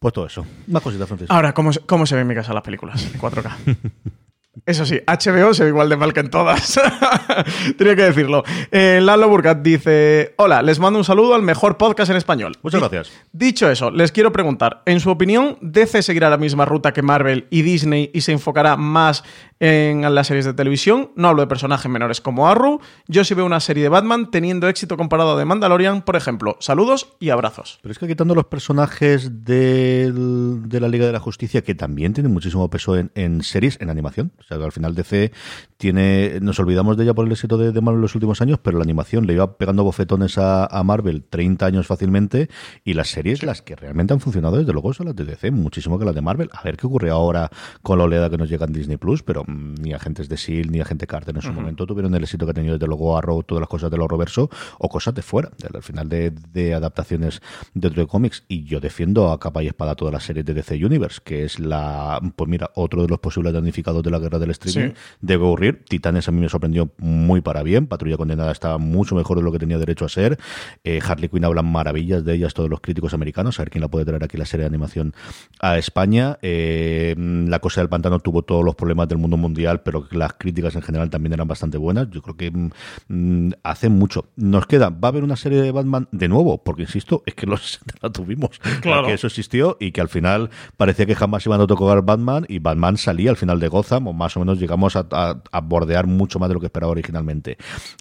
Pues 0.00 0.14
todo 0.14 0.26
eso. 0.26 0.46
Más 0.66 0.82
cositas, 0.82 1.06
Francisco. 1.06 1.32
Ahora, 1.32 1.52
¿cómo, 1.52 1.72
se- 1.72 1.80
cómo 1.80 2.06
se 2.06 2.14
ven 2.14 2.22
en 2.22 2.28
mi 2.28 2.34
casa 2.34 2.52
las 2.54 2.62
películas 2.62 3.04
en 3.04 3.20
4K? 3.20 3.50
Eso 4.66 4.86
sí, 4.86 5.00
HBO 5.06 5.54
se 5.54 5.64
ve 5.64 5.70
igual 5.70 5.88
de 5.88 5.96
mal 5.96 6.12
que 6.12 6.20
en 6.20 6.30
todas. 6.30 6.78
Tenía 7.78 7.96
que 7.96 8.02
decirlo. 8.02 8.44
Eh, 8.70 9.00
Lalo 9.02 9.28
Burgat 9.28 9.62
dice: 9.62 10.34
Hola, 10.36 10.62
les 10.62 10.78
mando 10.78 10.98
un 10.98 11.04
saludo 11.04 11.34
al 11.34 11.42
mejor 11.42 11.76
podcast 11.76 12.10
en 12.10 12.16
español. 12.16 12.56
Muchas 12.62 12.80
gracias. 12.80 13.12
Dicho 13.32 13.70
eso, 13.70 13.90
les 13.90 14.12
quiero 14.12 14.32
preguntar: 14.32 14.82
en 14.86 15.00
su 15.00 15.10
opinión, 15.10 15.56
¿DC 15.60 16.02
seguirá 16.02 16.30
la 16.30 16.36
misma 16.36 16.64
ruta 16.64 16.92
que 16.92 17.02
Marvel 17.02 17.46
y 17.50 17.62
Disney 17.62 18.10
y 18.12 18.20
se 18.20 18.32
enfocará 18.32 18.76
más 18.76 19.24
en 19.60 20.14
las 20.14 20.26
series 20.26 20.46
de 20.46 20.54
televisión? 20.54 21.10
No 21.16 21.28
hablo 21.28 21.42
de 21.42 21.46
personajes 21.46 21.90
menores 21.90 22.20
como 22.20 22.48
Arrow. 22.48 22.80
Yo 23.06 23.24
sí 23.24 23.34
veo 23.34 23.44
una 23.46 23.60
serie 23.60 23.82
de 23.84 23.88
Batman 23.90 24.30
teniendo 24.30 24.68
éxito 24.68 24.96
comparado 24.96 25.36
a 25.36 25.38
The 25.38 25.44
Mandalorian, 25.44 26.02
por 26.02 26.16
ejemplo. 26.16 26.56
Saludos 26.60 27.12
y 27.20 27.28
abrazos. 27.30 27.78
Pero 27.82 27.92
es 27.92 27.98
que 27.98 28.08
quitando 28.08 28.34
los 28.34 28.46
personajes 28.46 29.44
del- 29.44 30.68
de 30.68 30.80
la 30.80 30.88
Liga 30.88 31.06
de 31.06 31.12
la 31.12 31.20
Justicia, 31.20 31.62
que 31.62 31.74
también 31.74 32.12
tienen 32.14 32.32
muchísimo 32.32 32.68
peso 32.70 32.96
en, 32.96 33.10
en 33.14 33.42
series, 33.42 33.78
en 33.80 33.90
animación. 33.90 34.32
O 34.38 34.42
sea, 34.44 34.56
que 34.58 34.64
al 34.64 34.72
final 34.72 34.94
DC 34.94 35.30
tiene. 35.76 36.38
Nos 36.40 36.58
olvidamos 36.58 36.96
de 36.96 37.04
ella 37.04 37.14
por 37.14 37.26
el 37.26 37.32
éxito 37.32 37.58
de, 37.58 37.72
de 37.72 37.80
Marvel 37.80 37.98
en 37.98 38.02
los 38.02 38.14
últimos 38.14 38.40
años, 38.40 38.58
pero 38.62 38.78
la 38.78 38.84
animación 38.84 39.26
le 39.26 39.34
iba 39.34 39.58
pegando 39.58 39.84
bofetones 39.84 40.38
a, 40.38 40.64
a 40.66 40.82
Marvel 40.84 41.22
30 41.28 41.66
años 41.66 41.86
fácilmente. 41.86 42.48
Y 42.84 42.94
las 42.94 43.08
series, 43.08 43.42
las 43.42 43.60
que 43.62 43.76
realmente 43.76 44.14
han 44.14 44.20
funcionado, 44.20 44.56
desde 44.56 44.72
luego, 44.72 44.94
son 44.94 45.06
las 45.06 45.16
de 45.16 45.24
DC, 45.24 45.50
muchísimo 45.50 45.98
que 45.98 46.04
las 46.06 46.14
de 46.14 46.22
Marvel. 46.22 46.48
A 46.52 46.62
ver 46.62 46.76
qué 46.78 46.86
ocurre 46.86 47.10
ahora 47.10 47.50
con 47.82 47.98
la 47.98 48.04
oleada 48.04 48.30
que 48.30 48.38
nos 48.38 48.48
llega 48.48 48.64
en 48.66 48.72
Disney 48.72 48.96
Plus, 48.96 49.22
pero 49.22 49.44
ni 49.50 49.92
agentes 49.92 50.28
de 50.28 50.36
SEAL 50.36 50.70
ni 50.70 50.80
agente 50.80 51.06
Carter 51.06 51.34
en 51.36 51.42
su 51.42 51.52
momento 51.52 51.86
tuvieron 51.86 52.14
el 52.14 52.22
éxito 52.22 52.44
que 52.46 52.50
ha 52.52 52.54
tenido 52.54 52.74
desde 52.74 52.86
luego 52.86 53.16
Arrow, 53.16 53.42
todas 53.42 53.60
las 53.60 53.68
cosas 53.68 53.90
del 53.90 54.00
horrorverso 54.00 54.48
o 54.78 54.88
cosas 54.88 55.14
de 55.14 55.22
fuera, 55.22 55.50
del- 55.58 55.76
al 55.76 55.82
final 55.82 56.08
de, 56.08 56.30
de 56.52 56.74
adaptaciones 56.74 57.40
de 57.74 57.88
otro 57.88 58.06
cómics. 58.06 58.44
Y 58.48 58.64
yo 58.64 58.80
defiendo 58.80 59.30
a 59.32 59.38
capa 59.40 59.62
y 59.62 59.66
espada 59.68 59.94
todas 59.94 60.12
las 60.14 60.24
series 60.24 60.44
de 60.46 60.54
DC 60.54 60.84
Universe, 60.84 61.20
que 61.24 61.44
es 61.44 61.58
la, 61.58 62.20
pues 62.36 62.48
mira, 62.48 62.70
otro 62.74 63.02
de 63.02 63.08
los 63.08 63.18
posibles 63.18 63.52
damnificados 63.52 64.02
de 64.02 64.10
la 64.10 64.18
guerra 64.18 64.38
del 64.38 64.50
streaming. 64.50 64.90
Sí. 64.92 65.00
Debe 65.20 65.44
ocurrir. 65.44 65.84
Titanes 65.88 66.28
a 66.28 66.32
mí 66.32 66.40
me 66.40 66.48
sorprendió 66.48 66.90
muy 66.98 67.40
para 67.40 67.62
bien. 67.62 67.86
Patrulla 67.86 68.16
Condenada 68.16 68.52
estaba 68.52 68.78
mucho 68.78 69.14
mejor 69.14 69.36
de 69.38 69.42
lo 69.42 69.52
que 69.52 69.58
tenía 69.58 69.78
derecho 69.78 70.04
a 70.04 70.08
ser. 70.08 70.38
Eh, 70.84 71.00
Harley 71.06 71.28
Quinn 71.28 71.44
hablan 71.44 71.66
maravillas 71.70 72.24
de 72.24 72.34
ellas 72.34 72.54
todos 72.54 72.68
los 72.70 72.80
críticos 72.80 73.14
americanos. 73.14 73.58
A 73.58 73.62
ver 73.62 73.70
quién 73.70 73.82
la 73.82 73.88
puede 73.88 74.04
traer 74.04 74.24
aquí 74.24 74.36
la 74.36 74.46
serie 74.46 74.62
de 74.62 74.68
animación 74.68 75.14
a 75.60 75.78
España. 75.78 76.38
Eh, 76.42 77.14
la 77.18 77.58
cosa 77.60 77.80
del 77.80 77.88
pantano 77.88 78.18
tuvo 78.20 78.42
todos 78.42 78.64
los 78.64 78.74
problemas 78.74 79.08
del 79.08 79.18
mundo 79.18 79.36
mundial, 79.40 79.82
pero 79.82 80.06
las 80.12 80.34
críticas 80.34 80.74
en 80.76 80.82
general 80.82 81.10
también 81.10 81.32
eran 81.32 81.48
bastante 81.48 81.78
buenas. 81.78 82.08
Yo 82.10 82.22
creo 82.22 82.36
que 82.36 82.50
mm, 82.50 82.70
mm, 83.08 83.50
hace 83.64 83.88
mucho. 83.88 84.26
Nos 84.36 84.66
queda, 84.66 84.90
va 84.90 84.98
a 85.02 85.08
haber 85.08 85.24
una 85.24 85.36
serie 85.36 85.60
de 85.60 85.72
Batman 85.72 86.08
de 86.12 86.28
nuevo, 86.28 86.62
porque 86.62 86.82
insisto, 86.82 87.22
es 87.26 87.34
que 87.34 87.46
los 87.46 87.60
60 87.72 87.94
la 88.02 88.10
tuvimos. 88.10 88.58
Claro. 88.80 89.06
Que 89.06 89.14
eso 89.14 89.26
existió 89.26 89.76
y 89.80 89.92
que 89.92 90.00
al 90.00 90.08
final 90.08 90.50
parecía 90.76 91.06
que 91.06 91.14
jamás 91.14 91.44
iban 91.46 91.60
a 91.60 91.66
tocar 91.66 92.02
Batman 92.02 92.44
y 92.48 92.58
Batman 92.58 92.96
salía 92.96 93.30
al 93.30 93.36
final 93.36 93.58
de 93.60 93.68
Gotham, 93.68 94.06
o 94.08 94.12
más 94.12 94.36
o 94.36 94.40
menos 94.40 94.58
llegamos 94.60 94.96
a, 94.96 95.06
a- 95.10 95.42
a 95.50 95.60
bordear 95.60 96.06
mucho 96.06 96.38
más 96.38 96.48
de 96.48 96.54
lo 96.54 96.60
que 96.60 96.66
esperaba 96.66 96.92
originalmente. 96.92 97.56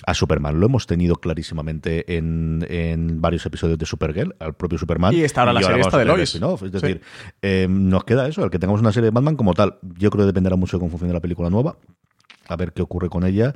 A 0.05 0.13
Superman 0.13 0.59
lo 0.59 0.65
hemos 0.65 0.85
tenido 0.87 1.15
clarísimamente 1.15 2.17
en, 2.17 2.65
en 2.69 3.21
varios 3.21 3.45
episodios 3.45 3.77
de 3.77 3.85
Supergirl, 3.85 4.35
al 4.39 4.53
propio 4.55 4.77
Superman. 4.77 5.13
Y 5.13 5.21
está 5.21 5.41
ahora 5.41 5.53
la 5.53 5.61
serie 5.63 5.81
esta 5.81 5.97
de 5.97 6.05
Lois. 6.05 6.35
Es 6.35 6.41
Sí. 6.59 6.69
decir, 6.69 7.01
eh, 7.41 7.67
nos 7.69 8.03
queda 8.03 8.27
eso, 8.27 8.43
el 8.43 8.49
que 8.49 8.59
tengamos 8.59 8.81
una 8.81 8.91
serie 8.91 9.05
de 9.05 9.11
Batman 9.11 9.35
como 9.35 9.53
tal. 9.53 9.77
Yo 9.97 10.09
creo 10.09 10.23
que 10.23 10.27
dependerá 10.27 10.55
mucho 10.55 10.77
de 10.77 10.79
cómo 10.81 10.89
funcione 10.91 11.13
la 11.13 11.19
película 11.19 11.28
nueva, 11.49 11.77
a 12.47 12.55
ver 12.55 12.73
qué 12.73 12.81
ocurre 12.81 13.09
con 13.09 13.25
ella. 13.25 13.55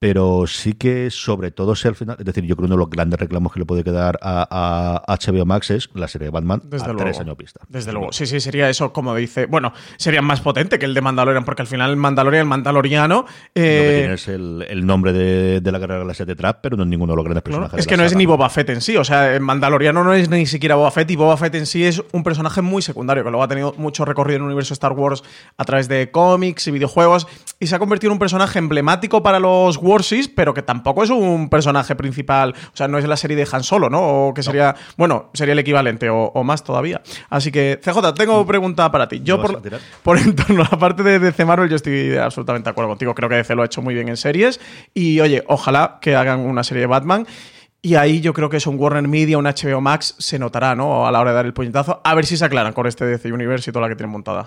Pero 0.00 0.46
sí 0.46 0.74
que, 0.74 1.10
sobre 1.10 1.50
todo, 1.50 1.74
si 1.74 1.88
al 1.88 1.94
final. 1.94 2.16
Es 2.18 2.24
decir, 2.24 2.44
yo 2.44 2.56
creo 2.56 2.64
que 2.64 2.74
uno 2.74 2.74
de 2.76 2.80
los 2.80 2.90
grandes 2.90 3.18
reclamos 3.18 3.52
que 3.52 3.60
le 3.60 3.64
puede 3.64 3.84
quedar 3.84 4.18
a, 4.20 5.02
a 5.08 5.16
HBO 5.16 5.46
Max 5.46 5.70
es 5.70 5.88
la 5.94 6.08
serie 6.08 6.26
de 6.26 6.30
Batman 6.30 6.60
Desde 6.64 6.84
a 6.84 6.88
luego. 6.88 7.04
tres 7.04 7.20
años 7.20 7.36
vista. 7.38 7.60
Desde 7.68 7.92
luego. 7.92 8.12
Sí, 8.12 8.26
sí, 8.26 8.40
sería 8.40 8.68
eso, 8.68 8.92
como 8.92 9.14
dice. 9.14 9.46
Bueno, 9.46 9.72
sería 9.96 10.20
más 10.20 10.40
potente 10.42 10.78
que 10.78 10.84
el 10.84 10.92
de 10.94 11.00
Mandalorian, 11.00 11.44
porque 11.44 11.62
al 11.62 11.68
final 11.68 11.90
el 11.90 11.96
Mandalorian, 11.96 12.42
el 12.42 12.48
Mandaloriano. 12.48 13.24
Lo 13.24 13.26
que 13.54 13.96
eh, 13.96 13.98
tiene 14.00 14.14
es 14.14 14.28
el, 14.28 14.66
el 14.68 14.84
nombre 14.84 15.12
de, 15.12 15.60
de 15.62 15.72
la 15.72 15.78
guerra 15.78 15.94
de 15.94 15.98
la 16.00 16.04
galaxia 16.04 16.26
detrás, 16.26 16.56
pero 16.62 16.76
no 16.76 16.82
es 16.82 16.88
ninguno 16.88 17.12
de 17.14 17.16
los 17.16 17.24
grandes 17.24 17.42
personajes. 17.42 17.78
Es 17.78 17.86
de 17.86 17.88
que 17.88 17.96
la 17.96 18.02
no 18.02 18.06
es 18.06 18.14
ni 18.16 18.26
Boba 18.26 18.50
Fett 18.50 18.68
en 18.70 18.80
sí, 18.82 18.96
o 18.96 19.04
sea, 19.04 19.34
el 19.34 19.40
Mandaloriano 19.40 20.04
no 20.04 20.12
es 20.12 20.28
ni 20.28 20.44
siquiera 20.46 20.74
Boba 20.74 20.90
Fett 20.90 21.10
y 21.10 21.16
Boba 21.16 21.36
Fett 21.38 21.54
en 21.54 21.66
sí 21.66 21.84
es 21.84 22.02
un 22.12 22.22
personaje 22.24 22.60
muy 22.60 22.82
secundario, 22.82 23.24
que 23.24 23.30
luego 23.30 23.42
ha 23.42 23.48
tenido 23.48 23.72
mucho 23.78 24.04
recorrido 24.04 24.36
en 24.36 24.42
el 24.42 24.46
universo 24.46 24.74
Star 24.74 24.92
Wars 24.92 25.22
a 25.56 25.64
través 25.64 25.88
de 25.88 26.10
cómics 26.10 26.66
y 26.66 26.72
videojuegos 26.72 27.26
y 27.58 27.68
se 27.68 27.74
ha 27.76 27.78
convertido 27.78 28.10
en 28.10 28.14
un 28.14 28.18
personaje 28.18 28.58
emblemático 28.58 29.22
para 29.22 29.38
los 29.38 29.76
Warsis, 29.84 30.28
pero 30.28 30.54
que 30.54 30.62
tampoco 30.62 31.02
es 31.04 31.10
un 31.10 31.48
personaje 31.48 31.94
principal, 31.94 32.54
o 32.72 32.76
sea, 32.76 32.88
no 32.88 32.98
es 32.98 33.06
la 33.06 33.16
serie 33.16 33.36
de 33.36 33.46
Han 33.50 33.62
Solo, 33.62 33.90
¿no? 33.90 34.28
O 34.28 34.34
que 34.34 34.42
sería, 34.42 34.74
bueno, 34.96 35.30
sería 35.34 35.52
el 35.52 35.58
equivalente 35.58 36.08
o, 36.10 36.24
o 36.24 36.44
más 36.44 36.64
todavía. 36.64 37.02
Así 37.30 37.52
que, 37.52 37.78
CJ, 37.82 38.14
tengo 38.14 38.44
pregunta 38.46 38.90
para 38.90 39.08
ti. 39.08 39.20
Yo 39.22 39.38
¿Me 39.38 39.44
vas 39.44 39.52
por, 39.52 39.80
por 40.02 40.18
en 40.18 40.34
torno 40.34 40.62
a 40.62 40.68
la 40.70 40.78
parte 40.78 41.02
de 41.02 41.18
DC 41.18 41.44
Marvel, 41.44 41.68
yo 41.68 41.76
estoy 41.76 42.16
absolutamente 42.16 42.64
de 42.64 42.70
acuerdo 42.70 42.90
contigo. 42.90 43.14
Creo 43.14 43.28
que 43.28 43.36
DC 43.36 43.54
lo 43.54 43.62
ha 43.62 43.66
hecho 43.66 43.82
muy 43.82 43.94
bien 43.94 44.08
en 44.08 44.16
series. 44.16 44.60
Y 44.94 45.20
oye, 45.20 45.44
ojalá 45.46 45.98
que 46.00 46.16
hagan 46.16 46.40
una 46.40 46.64
serie 46.64 46.82
de 46.82 46.86
Batman. 46.86 47.26
Y 47.84 47.96
ahí 47.96 48.22
yo 48.22 48.32
creo 48.32 48.48
que 48.48 48.56
es 48.56 48.66
un 48.66 48.78
Warner 48.78 49.06
Media, 49.06 49.36
un 49.36 49.44
HBO 49.44 49.82
Max, 49.82 50.14
se 50.18 50.38
notará, 50.38 50.74
¿no? 50.74 51.06
A 51.06 51.12
la 51.12 51.20
hora 51.20 51.32
de 51.32 51.36
dar 51.36 51.44
el 51.44 51.52
puñetazo. 51.52 52.00
A 52.02 52.14
ver 52.14 52.24
si 52.24 52.38
se 52.38 52.46
aclaran 52.46 52.72
con 52.72 52.86
este 52.86 53.04
DC 53.04 53.30
Universe 53.30 53.68
y 53.68 53.74
toda 53.74 53.82
la 53.82 53.90
que 53.90 53.96
tienen 53.96 54.10
montada. 54.10 54.46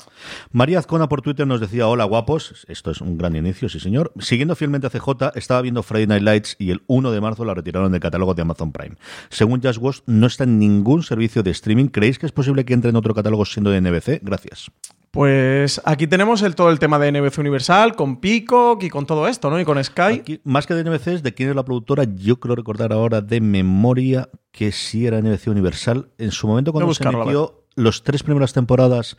María 0.51 0.79
Azcona 0.79 1.07
por 1.07 1.21
Twitter 1.21 1.45
nos 1.45 1.61
decía, 1.61 1.87
hola 1.87 2.03
guapos, 2.05 2.65
esto 2.67 2.89
es 2.89 2.99
un 2.99 3.15
gran 3.15 3.35
inicio, 3.35 3.69
sí 3.69 3.79
señor. 3.79 4.11
Siguiendo 4.17 4.55
fielmente 4.55 4.87
a 4.87 4.89
CJ, 4.89 5.33
estaba 5.35 5.61
viendo 5.61 5.83
Friday 5.83 6.07
Night 6.07 6.23
Lights 6.23 6.55
y 6.57 6.71
el 6.71 6.81
1 6.87 7.11
de 7.11 7.21
marzo 7.21 7.45
la 7.45 7.53
retiraron 7.53 7.91
del 7.91 8.01
catálogo 8.01 8.33
de 8.33 8.41
Amazon 8.41 8.71
Prime. 8.71 8.95
Según 9.29 9.61
Just 9.61 10.07
no 10.07 10.25
está 10.25 10.45
en 10.45 10.57
ningún 10.57 11.03
servicio 11.03 11.43
de 11.43 11.51
streaming. 11.51 11.89
¿Creéis 11.89 12.17
que 12.17 12.25
es 12.25 12.31
posible 12.31 12.65
que 12.65 12.73
entre 12.73 12.89
en 12.89 12.95
otro 12.95 13.13
catálogo 13.13 13.45
siendo 13.45 13.69
de 13.69 13.81
NBC? 13.81 14.19
Gracias. 14.23 14.71
Pues 15.11 15.81
aquí 15.85 16.07
tenemos 16.07 16.41
el, 16.41 16.55
todo 16.55 16.69
el 16.69 16.79
tema 16.79 16.99
de 16.99 17.11
NBC 17.11 17.39
Universal, 17.39 17.95
con 17.95 18.19
Peacock 18.19 18.83
y 18.83 18.89
con 18.89 19.05
todo 19.05 19.27
esto, 19.27 19.49
¿no? 19.49 19.59
Y 19.59 19.65
con 19.65 19.83
Sky. 19.83 20.01
Aquí, 20.01 20.41
más 20.43 20.67
que 20.67 20.73
de 20.73 20.83
NBC, 20.83 21.07
es 21.07 21.23
de 21.23 21.33
quién 21.33 21.49
es 21.49 21.55
la 21.55 21.65
productora, 21.65 22.03
yo 22.03 22.39
creo 22.39 22.55
recordar 22.55 22.93
ahora 22.93 23.21
de 23.21 23.41
memoria 23.41 24.29
que 24.51 24.71
sí 24.71 25.07
era 25.07 25.21
NBC 25.21 25.47
Universal. 25.47 26.09
En 26.17 26.31
su 26.31 26.47
momento 26.47 26.71
cuando 26.73 26.93
se 26.93 27.03
emitió 27.03 27.63
los 27.75 28.03
tres 28.03 28.23
primeras 28.23 28.53
temporadas 28.53 29.17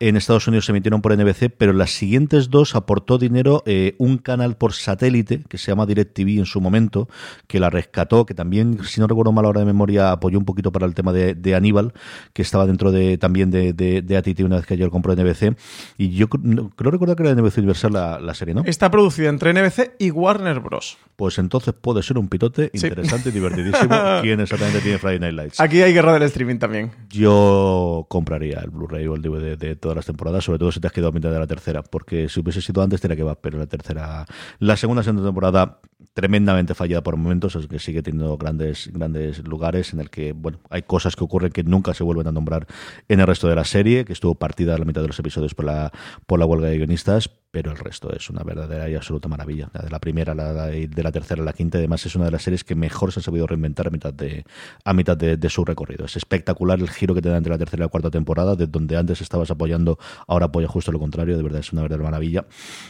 en 0.00 0.16
Estados 0.16 0.48
Unidos 0.48 0.64
se 0.64 0.72
emitieron 0.72 1.02
por 1.02 1.14
NBC, 1.16 1.50
pero 1.56 1.74
las 1.74 1.90
siguientes 1.90 2.48
dos 2.48 2.74
aportó 2.74 3.18
dinero 3.18 3.62
eh, 3.66 3.94
un 3.98 4.16
canal 4.16 4.56
por 4.56 4.72
satélite 4.72 5.42
que 5.46 5.58
se 5.58 5.70
llama 5.70 5.84
DirecTV 5.84 6.38
en 6.38 6.46
su 6.46 6.60
momento, 6.62 7.06
que 7.46 7.60
la 7.60 7.68
rescató, 7.68 8.24
que 8.24 8.32
también, 8.32 8.82
si 8.84 8.98
no 8.98 9.06
recuerdo 9.06 9.32
mal 9.32 9.44
ahora 9.44 9.60
de 9.60 9.66
memoria, 9.66 10.10
apoyó 10.10 10.38
un 10.38 10.46
poquito 10.46 10.72
para 10.72 10.86
el 10.86 10.94
tema 10.94 11.12
de, 11.12 11.54
Aníbal, 11.54 11.92
que 12.32 12.40
estaba 12.40 12.66
dentro 12.66 12.92
de 12.92 13.18
también 13.18 13.50
de, 13.50 13.72
de, 13.74 14.16
ATT 14.16 14.40
una 14.40 14.56
vez 14.56 14.66
que 14.66 14.78
yo 14.78 14.90
compró 14.90 15.14
NBC. 15.14 15.54
Y 15.98 16.10
yo 16.10 16.28
creo 16.28 16.90
recordar 16.90 17.16
que 17.16 17.24
era 17.24 17.34
NBC 17.34 17.58
Universal 17.58 17.92
la, 17.92 18.34
serie, 18.34 18.54
¿no? 18.54 18.62
Está 18.64 18.90
producida 18.90 19.28
entre 19.28 19.52
NBC 19.52 19.96
y 19.98 20.10
Warner 20.10 20.60
Bros. 20.60 20.96
Pues 21.16 21.38
entonces 21.38 21.74
puede 21.78 22.02
ser 22.02 22.16
un 22.16 22.28
pitote 22.28 22.70
interesante 22.72 23.28
y 23.28 23.32
divertidísimo. 23.32 23.94
¿Quién 24.22 24.40
exactamente 24.40 24.80
tiene 24.80 24.96
Friday 24.96 25.18
Night 25.18 25.34
Lights? 25.34 25.60
Aquí 25.60 25.82
hay 25.82 25.92
guerra 25.92 26.14
del 26.14 26.22
streaming 26.22 26.56
también. 26.56 26.90
Yo 27.10 28.06
compraría 28.08 28.60
el 28.60 28.70
Blu-ray 28.70 29.06
o 29.06 29.14
el 29.14 29.20
DVD 29.20 29.58
de 29.58 29.76
todo 29.76 29.89
las 29.96 30.06
temporadas, 30.06 30.44
sobre 30.44 30.58
todo 30.58 30.72
si 30.72 30.80
te 30.80 30.86
has 30.86 30.92
quedado 30.92 31.10
a 31.10 31.12
mitad 31.12 31.30
de 31.30 31.38
la 31.38 31.46
tercera, 31.46 31.82
porque 31.82 32.28
si 32.28 32.40
hubiese 32.40 32.60
sido 32.60 32.82
antes 32.82 33.00
tenía 33.00 33.16
que 33.16 33.22
va, 33.22 33.34
pero 33.34 33.58
la 33.58 33.66
tercera, 33.66 34.26
la 34.58 34.76
segunda 34.76 35.02
segunda 35.02 35.24
temporada 35.28 35.80
tremendamente 36.12 36.74
fallada 36.74 37.02
por 37.02 37.16
momentos, 37.16 37.56
es 37.56 37.66
que 37.66 37.78
sigue 37.78 38.02
teniendo 38.02 38.36
grandes, 38.36 38.90
grandes 38.92 39.46
lugares 39.46 39.92
en 39.92 40.00
el 40.00 40.10
que, 40.10 40.32
bueno, 40.32 40.60
hay 40.70 40.82
cosas 40.82 41.16
que 41.16 41.24
ocurren 41.24 41.52
que 41.52 41.62
nunca 41.62 41.94
se 41.94 42.04
vuelven 42.04 42.26
a 42.26 42.32
nombrar 42.32 42.66
en 43.08 43.20
el 43.20 43.26
resto 43.26 43.48
de 43.48 43.54
la 43.54 43.64
serie, 43.64 44.04
que 44.04 44.12
estuvo 44.12 44.34
partida 44.34 44.74
a 44.74 44.78
la 44.78 44.84
mitad 44.84 45.02
de 45.02 45.08
los 45.08 45.18
episodios 45.18 45.54
por 45.54 45.64
la, 45.64 45.92
por 46.26 46.38
la 46.38 46.46
huelga 46.46 46.68
de 46.68 46.78
guionistas, 46.78 47.30
pero 47.50 47.72
el 47.72 47.78
resto 47.78 48.14
es 48.14 48.30
una 48.30 48.44
verdadera 48.44 48.88
y 48.88 48.94
absoluta 48.94 49.28
maravilla. 49.28 49.70
La 49.72 49.82
de 49.82 49.90
la 49.90 49.98
primera, 49.98 50.34
la 50.34 50.66
de 50.66 51.02
la 51.02 51.10
tercera, 51.10 51.42
la 51.42 51.52
quinta, 51.52 51.78
además 51.78 52.06
es 52.06 52.14
una 52.14 52.26
de 52.26 52.30
las 52.30 52.42
series 52.42 52.62
que 52.62 52.74
mejor 52.76 53.12
se 53.12 53.20
ha 53.20 53.22
sabido 53.22 53.46
reinventar 53.46 53.88
a 53.88 53.90
mitad 53.90 54.14
de, 54.14 54.44
a 54.84 54.92
mitad 54.92 55.16
de, 55.16 55.50
su 55.50 55.64
recorrido. 55.64 56.04
Es 56.04 56.16
espectacular 56.16 56.78
el 56.78 56.88
giro 56.88 57.14
que 57.14 57.22
te 57.22 57.28
da 57.28 57.36
entre 57.36 57.50
la 57.50 57.58
tercera 57.58 57.82
y 57.82 57.86
la 57.86 57.88
cuarta 57.88 58.10
temporada, 58.10 58.54
de 58.54 58.66
donde 58.68 58.96
antes 58.96 59.20
estabas 59.20 59.50
apoyando, 59.50 59.98
ahora 60.28 60.46
apoya 60.46 60.68
justo 60.68 60.92
lo 60.92 61.00
contrario, 61.00 61.36
de 61.36 61.42
verdad 61.42 61.60
es 61.60 61.72
una 61.72 61.82
verdadera 61.82 62.04
maravilla. 62.04 62.46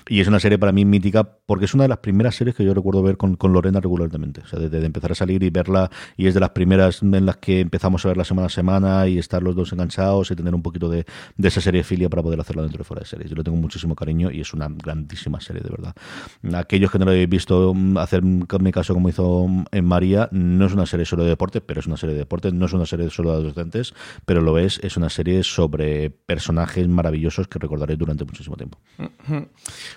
Y 0.08 0.20
es 0.20 0.28
una 0.28 0.40
serie 0.40 0.58
para 0.58 0.72
mí 0.72 0.84
mítica 0.84 1.24
porque 1.46 1.64
es 1.64 1.72
una 1.72 1.84
de 1.84 1.88
las 1.88 1.98
primeras 1.98 2.34
series 2.34 2.54
que 2.54 2.64
yo 2.64 2.74
recuerdo 2.74 2.99
ver 3.02 3.16
con, 3.16 3.36
con 3.36 3.52
Lorena 3.52 3.80
regularmente. 3.80 4.40
O 4.42 4.46
sea, 4.46 4.58
desde 4.58 4.80
de 4.80 4.86
empezar 4.86 5.12
a 5.12 5.14
salir 5.14 5.42
y 5.42 5.50
verla, 5.50 5.90
y 6.16 6.26
es 6.26 6.34
de 6.34 6.40
las 6.40 6.50
primeras 6.50 7.02
en 7.02 7.26
las 7.26 7.36
que 7.36 7.60
empezamos 7.60 8.04
a 8.04 8.08
verla 8.08 8.24
semana 8.24 8.46
a 8.46 8.50
semana 8.50 9.08
y 9.08 9.18
estar 9.18 9.42
los 9.42 9.54
dos 9.54 9.72
enganchados 9.72 10.30
y 10.30 10.36
tener 10.36 10.54
un 10.54 10.62
poquito 10.62 10.88
de, 10.88 11.04
de 11.36 11.48
esa 11.48 11.60
serie 11.60 11.82
filia 11.82 12.08
para 12.08 12.22
poder 12.22 12.40
hacerla 12.40 12.62
dentro 12.62 12.78
de 12.78 12.84
fuera 12.84 13.00
de 13.00 13.06
series. 13.06 13.30
Yo 13.30 13.36
le 13.36 13.44
tengo 13.44 13.56
muchísimo 13.56 13.94
cariño 13.94 14.30
y 14.30 14.40
es 14.40 14.52
una 14.54 14.68
grandísima 14.68 15.40
serie, 15.40 15.62
de 15.62 15.70
verdad. 15.70 15.94
Aquellos 16.54 16.90
que 16.90 16.98
no 16.98 17.04
lo 17.04 17.10
habéis 17.12 17.28
visto 17.28 17.72
mm, 17.74 17.98
hacer 17.98 18.22
mi 18.22 18.72
caso 18.72 18.94
como 18.94 19.08
hizo 19.08 19.46
mm, 19.48 19.64
en 19.72 19.84
María, 19.84 20.28
no 20.32 20.66
es 20.66 20.72
una 20.72 20.86
serie 20.86 21.06
solo 21.06 21.24
de 21.24 21.30
deporte, 21.30 21.60
pero 21.60 21.80
es 21.80 21.86
una 21.86 21.96
serie 21.96 22.14
de 22.14 22.20
deporte, 22.20 22.52
no 22.52 22.66
es 22.66 22.72
una 22.72 22.86
serie 22.86 23.10
solo 23.10 23.30
de 23.30 23.36
adolescentes, 23.36 23.94
pero 24.26 24.40
lo 24.40 24.58
es, 24.58 24.80
es 24.82 24.96
una 24.96 25.08
serie 25.08 25.42
sobre 25.42 26.10
personajes 26.10 26.86
maravillosos 26.88 27.48
que 27.48 27.58
recordaré 27.58 27.96
durante 27.96 28.24
muchísimo 28.24 28.56
tiempo. 28.56 28.78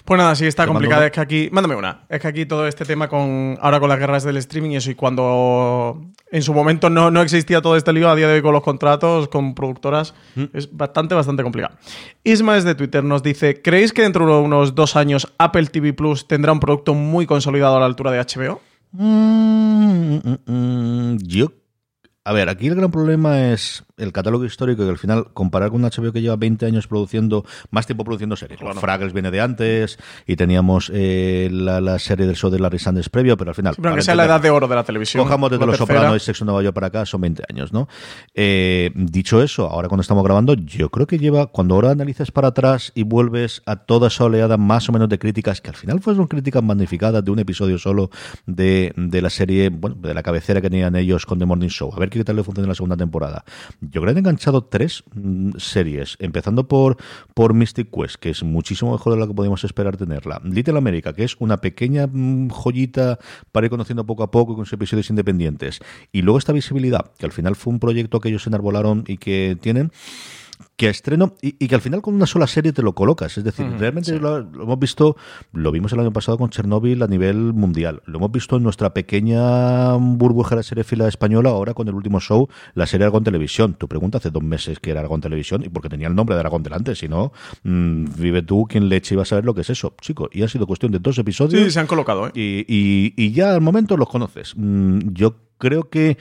Pues 0.05 0.17
nada, 0.17 0.35
sí 0.35 0.45
está 0.45 0.65
complicada. 0.67 1.05
Es 1.05 1.11
que 1.11 1.19
aquí, 1.19 1.49
mándame 1.51 1.75
una. 1.75 2.05
Es 2.09 2.21
que 2.21 2.27
aquí 2.27 2.45
todo 2.45 2.67
este 2.67 2.85
tema 2.85 2.92
con 3.09 3.57
ahora 3.61 3.79
con 3.79 3.89
las 3.89 3.99
guerras 3.99 4.23
del 4.23 4.37
streaming 4.37 4.71
y 4.71 4.75
eso, 4.77 4.91
y 4.91 4.95
cuando 4.95 6.01
en 6.31 6.41
su 6.41 6.53
momento 6.53 6.89
no, 6.89 7.11
no 7.11 7.21
existía 7.21 7.61
todo 7.61 7.75
este 7.75 7.93
lío, 7.93 8.09
a 8.09 8.15
día 8.15 8.27
de 8.27 8.35
hoy 8.35 8.41
con 8.41 8.53
los 8.53 8.63
contratos, 8.63 9.27
con 9.27 9.53
productoras, 9.55 10.13
mm. 10.35 10.43
es 10.53 10.75
bastante, 10.75 11.15
bastante 11.15 11.43
complicado. 11.43 11.75
Isma 12.23 12.57
es 12.57 12.63
de 12.63 12.75
Twitter, 12.75 13.03
nos 13.03 13.23
dice: 13.23 13.61
¿Creéis 13.61 13.93
que 13.93 14.01
dentro 14.01 14.25
de 14.25 14.41
unos 14.41 14.75
dos 14.75 14.95
años 14.95 15.31
Apple 15.37 15.67
TV 15.67 15.93
Plus 15.93 16.27
tendrá 16.27 16.51
un 16.51 16.59
producto 16.59 16.93
muy 16.93 17.25
consolidado 17.25 17.77
a 17.77 17.79
la 17.79 17.85
altura 17.85 18.11
de 18.11 18.19
HBO? 18.19 18.61
Mm, 18.91 20.17
mm, 20.45 21.17
yo. 21.23 21.51
A 22.25 22.31
ver, 22.31 22.47
aquí 22.47 22.67
el 22.67 22.75
gran 22.75 22.89
problema 22.89 23.51
es 23.51 23.83
el 23.97 24.11
catálogo 24.11 24.45
histórico 24.45 24.83
y 24.83 24.89
al 24.89 24.97
final 24.97 25.27
comparar 25.33 25.69
con 25.69 25.83
un 25.83 25.89
HBO 25.89 26.11
que 26.11 26.21
lleva 26.21 26.35
20 26.35 26.65
años 26.65 26.87
produciendo, 26.87 27.45
más 27.69 27.85
tiempo 27.85 28.03
produciendo 28.03 28.35
series. 28.35 28.59
Bueno, 28.59 28.79
Fraggles 28.79 29.13
viene 29.13 29.29
de 29.29 29.41
antes 29.41 29.99
y 30.25 30.35
teníamos 30.35 30.91
eh, 30.93 31.49
la, 31.51 31.99
serie 31.99 32.25
del 32.25 32.35
show 32.35 32.49
de 32.49 32.59
Larry 32.59 32.79
Sanders 32.79 33.09
previo, 33.09 33.37
pero 33.37 33.51
al 33.51 33.55
final... 33.55 33.75
pero 33.79 33.95
que 33.95 34.01
sea 34.01 34.15
la 34.15 34.25
edad 34.25 34.41
de 34.41 34.49
oro 34.49 34.67
de 34.67 34.75
la 34.75 34.83
televisión. 34.83 35.23
Cojamos 35.23 35.51
desde 35.51 35.65
Los 35.65 35.77
Sopranos 35.77 36.17
y 36.17 36.19
Sexo 36.19 36.43
Nueva 36.43 36.63
York 36.63 36.73
para 36.73 36.87
acá, 36.87 37.05
son 37.05 37.21
20 37.21 37.43
años, 37.49 37.71
¿no? 37.71 37.87
Eh, 38.33 38.91
dicho 38.95 39.41
eso, 39.43 39.67
ahora 39.67 39.89
cuando 39.89 40.01
estamos 40.01 40.23
grabando, 40.23 40.55
yo 40.55 40.89
creo 40.89 41.05
que 41.05 41.19
lleva, 41.19 41.47
cuando 41.47 41.75
ahora 41.75 41.91
analices 41.91 42.31
para 42.31 42.49
atrás 42.49 42.91
y 42.95 43.03
vuelves 43.03 43.61
a 43.65 43.75
toda 43.75 44.07
esa 44.07 44.25
oleada 44.25 44.57
más 44.57 44.89
o 44.89 44.91
menos 44.91 45.09
de 45.09 45.19
críticas, 45.19 45.61
que 45.61 45.69
al 45.69 45.75
final 45.75 46.01
fueron 46.01 46.27
críticas 46.27 46.63
magnificadas 46.63 47.23
de 47.23 47.31
un 47.31 47.39
episodio 47.39 47.77
solo 47.77 48.09
de, 48.47 48.93
de 48.95 49.21
la 49.21 49.29
serie, 49.29 49.69
bueno, 49.69 49.95
de 49.99 50.13
la 50.13 50.23
cabecera 50.23 50.61
que 50.61 50.69
tenían 50.69 50.95
ellos 50.95 51.25
con 51.25 51.37
The 51.37 51.45
Morning 51.45 51.69
Show. 51.69 51.93
A 51.93 51.99
ver 51.99 52.09
qué 52.09 52.23
tal 52.23 52.35
le 52.35 52.43
funciona 52.43 52.65
en 52.65 52.69
la 52.69 52.75
segunda 52.75 52.97
temporada. 52.97 53.43
Yo 53.91 54.01
creo 54.01 54.05
que 54.05 54.11
han 54.11 54.17
enganchado 54.19 54.63
tres 54.63 55.03
mm, 55.13 55.51
series, 55.57 56.17
empezando 56.19 56.67
por, 56.67 56.97
por 57.33 57.53
Mystic 57.53 57.89
Quest, 57.91 58.15
que 58.15 58.29
es 58.29 58.43
muchísimo 58.43 58.91
mejor 58.91 59.13
de 59.13 59.19
lo 59.19 59.27
que 59.27 59.33
podíamos 59.33 59.63
esperar 59.63 59.97
tenerla. 59.97 60.41
Little 60.43 60.77
America, 60.77 61.13
que 61.13 61.23
es 61.23 61.35
una 61.39 61.57
pequeña 61.57 62.07
mm, 62.07 62.49
joyita 62.49 63.19
para 63.51 63.65
ir 63.65 63.69
conociendo 63.69 64.05
poco 64.05 64.23
a 64.23 64.31
poco 64.31 64.55
con 64.55 64.65
sus 64.65 64.73
episodios 64.73 65.09
independientes. 65.09 65.79
Y 66.11 66.21
luego 66.21 66.37
esta 66.37 66.53
visibilidad, 66.53 67.11
que 67.17 67.25
al 67.25 67.31
final 67.31 67.55
fue 67.55 67.73
un 67.73 67.79
proyecto 67.79 68.19
que 68.19 68.29
ellos 68.29 68.47
enarbolaron 68.47 69.03
y 69.07 69.17
que 69.17 69.57
tienen 69.59 69.91
que 70.75 70.89
estreno 70.89 71.35
y, 71.41 71.67
que 71.67 71.75
al 71.75 71.81
final 71.81 72.01
con 72.01 72.15
una 72.15 72.25
sola 72.25 72.47
serie 72.47 72.73
te 72.73 72.81
lo 72.81 72.93
colocas. 72.93 73.37
Es 73.37 73.43
decir, 73.43 73.65
realmente 73.77 74.19
lo, 74.19 74.37
hemos 74.37 74.79
visto, 74.79 75.15
lo 75.51 75.71
vimos 75.71 75.93
el 75.93 75.99
año 75.99 76.11
pasado 76.11 76.37
con 76.37 76.49
Chernobyl 76.49 77.01
a 77.03 77.07
nivel 77.07 77.53
mundial, 77.53 78.01
lo 78.05 78.17
hemos 78.17 78.31
visto 78.31 78.57
en 78.57 78.63
nuestra 78.63 78.93
pequeña 78.93 79.93
burbuja 79.95 80.55
de 80.55 80.63
serie 80.63 80.83
fila 80.83 81.07
española, 81.07 81.51
ahora 81.51 81.73
con 81.73 81.87
el 81.87 81.93
último 81.93 82.19
show, 82.19 82.47
la 82.73 82.87
serie 82.87 83.05
Aragón 83.05 83.23
Televisión. 83.23 83.75
Tu 83.75 83.87
pregunta 83.87 84.17
hace 84.17 84.31
dos 84.31 84.43
meses 84.43 84.79
que 84.79 84.91
era 84.91 85.01
Aragón 85.01 85.21
Televisión 85.21 85.63
y 85.63 85.69
porque 85.69 85.89
tenía 85.89 86.07
el 86.07 86.15
nombre 86.15 86.35
de 86.35 86.39
Aragón 86.39 86.63
delante, 86.63 86.95
si 86.95 87.07
no, 87.07 87.31
mm, 87.63 88.05
vive 88.17 88.41
tú 88.41 88.65
quien 88.67 88.89
leche 88.89 89.15
iba 89.15 89.23
a 89.23 89.25
saber 89.25 89.45
lo 89.45 89.53
que 89.53 89.61
es 89.61 89.69
eso, 89.69 89.95
chico. 90.01 90.29
Y 90.31 90.43
ha 90.43 90.47
sido 90.47 90.65
cuestión 90.65 90.91
de 90.91 90.99
dos 90.99 91.17
episodios. 91.17 91.63
Sí, 91.63 91.71
se 91.71 91.79
han 91.79 91.87
colocado, 91.87 92.27
¿eh? 92.27 92.31
y, 92.33 93.13
y, 93.15 93.31
ya 93.31 93.53
al 93.53 93.61
momento 93.61 93.97
los 93.97 94.09
conoces. 94.09 94.53
Mm, 94.55 95.13
yo 95.13 95.35
creo 95.57 95.89
que 95.89 96.17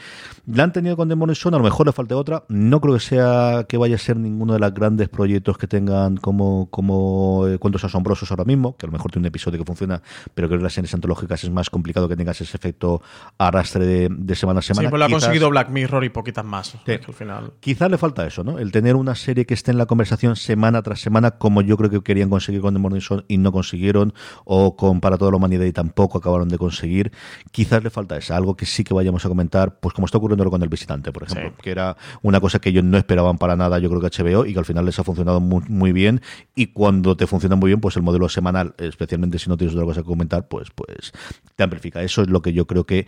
la 0.46 0.64
han 0.64 0.72
tenido 0.72 0.96
con 0.96 1.08
Demon 1.08 1.34
Son, 1.34 1.54
a 1.54 1.58
lo 1.58 1.64
mejor 1.64 1.86
le 1.86 1.92
falta 1.92 2.16
otra. 2.16 2.44
No 2.48 2.80
creo 2.80 2.94
que 2.94 3.00
sea 3.00 3.66
que 3.68 3.76
vaya 3.76 3.96
a 3.96 3.98
ser 3.98 4.16
ninguno 4.16 4.52
de 4.54 4.58
los 4.58 4.74
grandes 4.74 5.08
proyectos 5.08 5.58
que 5.58 5.66
tengan 5.66 6.16
como, 6.16 6.68
como 6.70 7.46
eh, 7.48 7.58
cuentos 7.58 7.84
asombrosos 7.84 8.30
ahora 8.30 8.44
mismo, 8.44 8.76
que 8.76 8.86
a 8.86 8.88
lo 8.88 8.92
mejor 8.92 9.10
tiene 9.10 9.24
un 9.24 9.28
episodio 9.28 9.58
que 9.58 9.64
funciona, 9.64 10.02
pero 10.34 10.48
creo 10.48 10.58
que 10.58 10.64
las 10.64 10.72
series 10.72 10.92
antológicas 10.94 11.44
es 11.44 11.50
más 11.50 11.70
complicado 11.70 12.08
que 12.08 12.16
tengas 12.16 12.40
ese 12.40 12.56
efecto 12.56 13.02
arrastre 13.38 14.08
de, 14.08 14.34
semana 14.34 14.60
a 14.60 14.62
semana. 14.62 14.88
Sí, 14.88 14.90
pues 14.90 14.98
lo 14.98 15.04
ha 15.04 15.08
conseguido 15.08 15.50
Black 15.50 15.70
Mirror 15.70 16.04
y 16.04 16.08
poquitas 16.08 16.44
más. 16.44 16.74
al 16.86 17.14
final. 17.14 17.52
Quizás 17.60 17.90
le 17.90 17.98
falta 17.98 18.26
eso, 18.26 18.44
¿no? 18.44 18.58
El 18.58 18.72
tener 18.72 18.96
una 18.96 19.14
serie 19.14 19.44
que 19.44 19.54
esté 19.54 19.70
en 19.70 19.78
la 19.78 19.86
conversación 19.86 20.36
semana 20.36 20.82
tras 20.82 21.00
semana, 21.00 21.32
como 21.32 21.62
yo 21.62 21.76
creo 21.76 21.90
que 21.90 22.02
querían 22.02 22.30
conseguir 22.30 22.60
con 22.60 22.74
The 22.74 22.80
Morning 22.80 23.00
Show 23.00 23.24
y 23.28 23.38
no 23.38 23.52
consiguieron, 23.52 24.14
o 24.44 24.76
con 24.76 25.00
Para 25.00 25.18
toda 25.18 25.30
la 25.30 25.36
humanidad 25.36 25.64
y 25.64 25.72
tampoco 25.72 26.18
acabaron 26.18 26.48
de 26.48 26.58
conseguir. 26.58 27.12
Quizás 27.50 27.82
le 27.82 27.90
falta 27.90 28.16
eso, 28.16 28.34
algo 28.34 28.56
que 28.56 28.66
sí 28.66 28.84
que 28.84 28.94
vayamos 28.94 29.24
a 29.24 29.28
comentar, 29.32 29.80
pues 29.80 29.94
como 29.94 30.06
está 30.06 30.18
ocurriendo 30.18 30.48
con 30.50 30.62
el 30.62 30.68
visitante, 30.68 31.12
por 31.12 31.24
ejemplo, 31.24 31.54
que 31.62 31.70
era 31.70 31.96
una 32.22 32.40
cosa 32.40 32.58
que 32.58 32.68
ellos 32.68 32.84
no 32.84 32.98
esperaban 32.98 33.38
para 33.38 33.56
nada, 33.56 33.78
yo 33.78 33.88
creo 33.88 34.00
que 34.00 34.22
HBO, 34.22 34.46
y 34.46 34.52
que 34.52 34.58
al 34.58 34.64
final 34.64 34.84
les 34.84 34.98
ha 34.98 35.04
funcionado 35.04 35.40
muy, 35.40 35.62
muy, 35.68 35.92
bien. 35.92 36.20
Y 36.54 36.68
cuando 36.68 37.16
te 37.16 37.26
funciona 37.26 37.56
muy 37.56 37.68
bien, 37.68 37.80
pues 37.80 37.96
el 37.96 38.02
modelo 38.02 38.28
semanal, 38.28 38.74
especialmente 38.78 39.38
si 39.38 39.48
no 39.48 39.56
tienes 39.56 39.74
otra 39.74 39.86
cosa 39.86 40.02
que 40.02 40.06
comentar, 40.06 40.48
pues, 40.48 40.68
pues 40.74 41.12
te 41.56 41.62
amplifica. 41.62 42.02
Eso 42.02 42.22
es 42.22 42.28
lo 42.28 42.42
que 42.42 42.52
yo 42.52 42.66
creo 42.66 42.84
que 42.84 43.06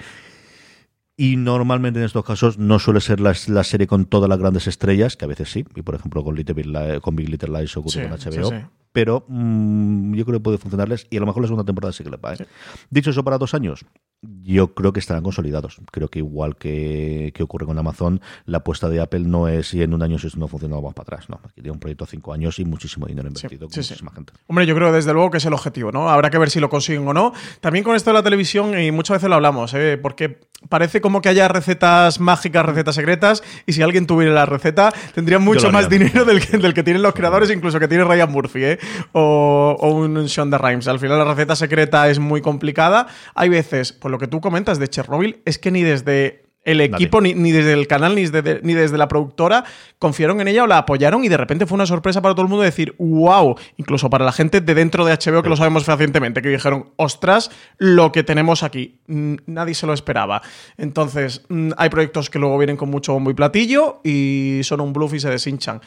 y 1.16 1.36
normalmente 1.36 2.00
en 2.00 2.06
estos 2.06 2.24
casos 2.24 2.58
no 2.58 2.78
suele 2.80 3.00
ser 3.00 3.20
la, 3.20 3.34
serie 3.34 3.86
con 3.86 4.06
todas 4.06 4.28
las 4.28 4.38
grandes 4.38 4.66
estrellas, 4.66 5.16
que 5.16 5.24
a 5.24 5.28
veces 5.28 5.48
sí, 5.48 5.64
y 5.76 5.82
por 5.82 5.94
ejemplo 5.94 6.24
con, 6.24 6.34
Little 6.34 6.54
Big, 6.54 7.00
con 7.00 7.14
Big 7.14 7.28
Little 7.28 7.56
Lies 7.60 7.76
ocurre 7.76 8.08
con 8.08 8.18
HBO, 8.18 8.68
pero 8.94 9.24
mm, 9.26 10.14
yo 10.14 10.24
creo 10.24 10.38
que 10.38 10.42
puede 10.42 10.56
funcionarles 10.56 11.08
y 11.10 11.16
a 11.16 11.20
lo 11.20 11.26
mejor 11.26 11.42
la 11.42 11.48
segunda 11.48 11.66
temporada 11.66 11.92
sí 11.92 12.04
que 12.04 12.10
le 12.10 12.16
va. 12.16 12.34
¿eh? 12.34 12.46
Dicho 12.90 13.10
eso, 13.10 13.24
para 13.24 13.38
dos 13.38 13.52
años, 13.52 13.84
yo 14.22 14.72
creo 14.72 14.92
que 14.92 15.00
estarán 15.00 15.24
consolidados. 15.24 15.80
Creo 15.90 16.08
que 16.08 16.20
igual 16.20 16.54
que, 16.54 17.32
que, 17.34 17.42
ocurre 17.42 17.66
con 17.66 17.76
Amazon, 17.76 18.20
la 18.46 18.58
apuesta 18.58 18.88
de 18.88 19.00
Apple 19.00 19.24
no 19.26 19.48
es 19.48 19.66
si 19.68 19.82
en 19.82 19.94
un 19.94 20.02
año 20.02 20.16
si 20.20 20.28
esto 20.28 20.38
no 20.38 20.46
funciona, 20.46 20.76
vamos 20.76 20.94
para 20.94 21.16
atrás. 21.16 21.28
No, 21.28 21.40
aquí 21.42 21.54
tiene 21.60 21.72
un 21.72 21.80
proyecto 21.80 22.04
de 22.04 22.12
cinco 22.12 22.32
años 22.32 22.60
y 22.60 22.64
muchísimo 22.64 23.06
dinero 23.06 23.26
invertido 23.26 23.68
con 23.68 23.76
muchísima 23.76 24.12
gente. 24.12 24.32
Hombre, 24.46 24.64
yo 24.64 24.76
creo 24.76 24.92
desde 24.92 25.12
luego 25.12 25.32
que 25.32 25.38
es 25.38 25.44
el 25.44 25.52
objetivo, 25.52 25.90
¿no? 25.90 26.08
Habrá 26.08 26.30
que 26.30 26.38
ver 26.38 26.50
si 26.50 26.60
lo 26.60 26.70
consiguen 26.70 27.06
o 27.08 27.12
no. 27.12 27.32
También 27.60 27.84
con 27.84 27.96
esto 27.96 28.10
de 28.10 28.14
la 28.14 28.22
televisión, 28.22 28.78
y 28.78 28.92
muchas 28.92 29.16
veces 29.16 29.28
lo 29.28 29.34
hablamos, 29.34 29.74
¿eh? 29.74 29.98
porque 30.00 30.38
parece 30.68 31.00
como 31.00 31.20
que 31.20 31.28
haya 31.28 31.48
recetas 31.48 32.20
mágicas, 32.20 32.64
recetas 32.64 32.94
secretas, 32.94 33.42
y 33.66 33.72
si 33.72 33.82
alguien 33.82 34.06
tuviera 34.06 34.32
la 34.32 34.46
receta, 34.46 34.92
tendría 35.14 35.40
mucho 35.40 35.70
más 35.72 35.88
dinero 35.88 36.24
del 36.24 36.40
que, 36.40 36.58
del 36.58 36.74
que 36.74 36.84
tienen 36.84 37.02
los 37.02 37.12
creadores, 37.12 37.50
incluso 37.50 37.80
que 37.80 37.88
tiene 37.88 38.04
Ryan 38.04 38.30
Murphy, 38.30 38.64
¿eh? 38.64 38.78
o, 39.12 39.76
un 39.80 40.28
Sean 40.28 40.50
de 40.50 40.58
Rhymes. 40.58 40.88
Al 40.88 40.98
final 40.98 41.18
la 41.18 41.24
receta 41.24 41.56
secreta 41.56 42.08
es 42.08 42.18
muy 42.18 42.40
complicada. 42.40 43.06
Hay 43.34 43.48
veces, 43.48 43.92
por 43.92 44.10
lo 44.10 44.18
que 44.18 44.26
tú 44.26 44.40
comentas 44.40 44.78
de 44.78 44.88
Chernobyl, 44.88 45.40
es 45.44 45.58
que 45.58 45.70
ni 45.70 45.82
desde 45.82 46.44
El 46.64 46.80
equipo, 46.80 47.20
ni, 47.20 47.34
ni, 47.34 47.52
desde 47.52 47.74
el 47.74 47.86
canal, 47.86 48.14
ni 48.14 48.26
desde, 48.26 48.60
ni 48.62 48.72
desde 48.72 48.96
la 48.96 49.06
productora, 49.06 49.64
confiaron 49.98 50.40
en 50.40 50.48
ella 50.48 50.64
o 50.64 50.66
la 50.66 50.78
apoyaron 50.78 51.22
y 51.22 51.28
de 51.28 51.36
repente 51.36 51.66
fue 51.66 51.76
una 51.76 51.84
sorpresa 51.84 52.22
para 52.22 52.34
todo 52.34 52.42
el 52.42 52.48
mundo 52.48 52.64
decir, 52.64 52.94
wow, 52.98 53.54
incluso 53.76 54.08
para 54.08 54.24
la 54.24 54.32
gente 54.32 54.62
de 54.62 54.74
dentro 54.74 55.04
de 55.04 55.12
HBO 55.12 55.42
que 55.42 55.50
lo 55.50 55.56
sabemos 55.56 55.84
fehacientemente, 55.84 56.40
que 56.40 56.48
dijeron, 56.48 56.90
ostras, 56.96 57.50
lo 57.76 58.12
que 58.12 58.22
tenemos 58.22 58.62
aquí. 58.62 58.98
Nadie 59.06 59.74
se 59.74 59.86
lo 59.86 59.92
esperaba. 59.92 60.40
Entonces, 60.78 61.42
mm, 61.50 61.72
hay 61.76 61.90
proyectos 61.90 62.30
que 62.30 62.38
luego 62.38 62.56
vienen 62.56 62.78
con 62.78 62.88
mucho 62.88 63.12
bombo 63.12 63.30
y 63.30 63.34
platillo 63.34 64.00
y 64.02 64.60
son 64.64 64.80
un 64.80 64.94
bluff 64.94 65.12
y 65.12 65.20
se 65.20 65.28
deshinchan 65.28 65.82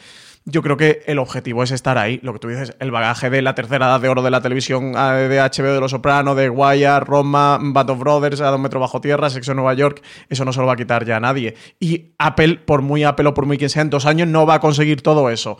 yo 0.50 0.62
creo 0.62 0.76
que 0.78 1.02
el 1.06 1.18
objetivo 1.18 1.62
es 1.62 1.70
estar 1.70 1.98
ahí. 1.98 2.20
Lo 2.22 2.32
que 2.32 2.38
tú 2.38 2.48
dices, 2.48 2.72
el 2.80 2.90
bagaje 2.90 3.28
de 3.28 3.42
la 3.42 3.54
tercera 3.54 3.86
edad 3.86 4.00
de 4.00 4.08
oro 4.08 4.22
de 4.22 4.30
la 4.30 4.40
televisión 4.40 4.94
ah, 4.96 5.12
de 5.12 5.38
HBO, 5.38 5.74
de 5.74 5.80
Los 5.80 5.90
Soprano, 5.90 6.34
de 6.34 6.48
Wire, 6.48 7.00
Roma, 7.00 7.58
Band 7.60 7.90
of 7.90 7.98
Brothers, 7.98 8.40
A 8.40 8.50
Dos 8.50 8.60
Metros 8.60 8.80
Bajo 8.80 9.00
Tierra, 9.00 9.28
Sexo 9.28 9.52
en 9.52 9.56
Nueva 9.56 9.74
York, 9.74 10.02
eso 10.28 10.44
no 10.44 10.52
se 10.52 10.60
lo 10.60 10.66
va 10.66 10.72
a 10.72 10.76
quitar 10.76 11.04
ya 11.04 11.16
a 11.16 11.20
nadie. 11.20 11.54
Y 11.78 12.12
Apple, 12.18 12.60
por 12.64 12.80
muy 12.80 13.04
Apple 13.04 13.28
o 13.28 13.34
por 13.34 13.44
muy 13.44 13.58
quien 13.58 13.68
sea, 13.68 13.82
en 13.82 13.90
dos 13.90 14.06
años 14.06 14.26
no 14.26 14.46
va 14.46 14.54
a 14.54 14.60
conseguir 14.60 15.02
todo 15.02 15.28
eso. 15.28 15.58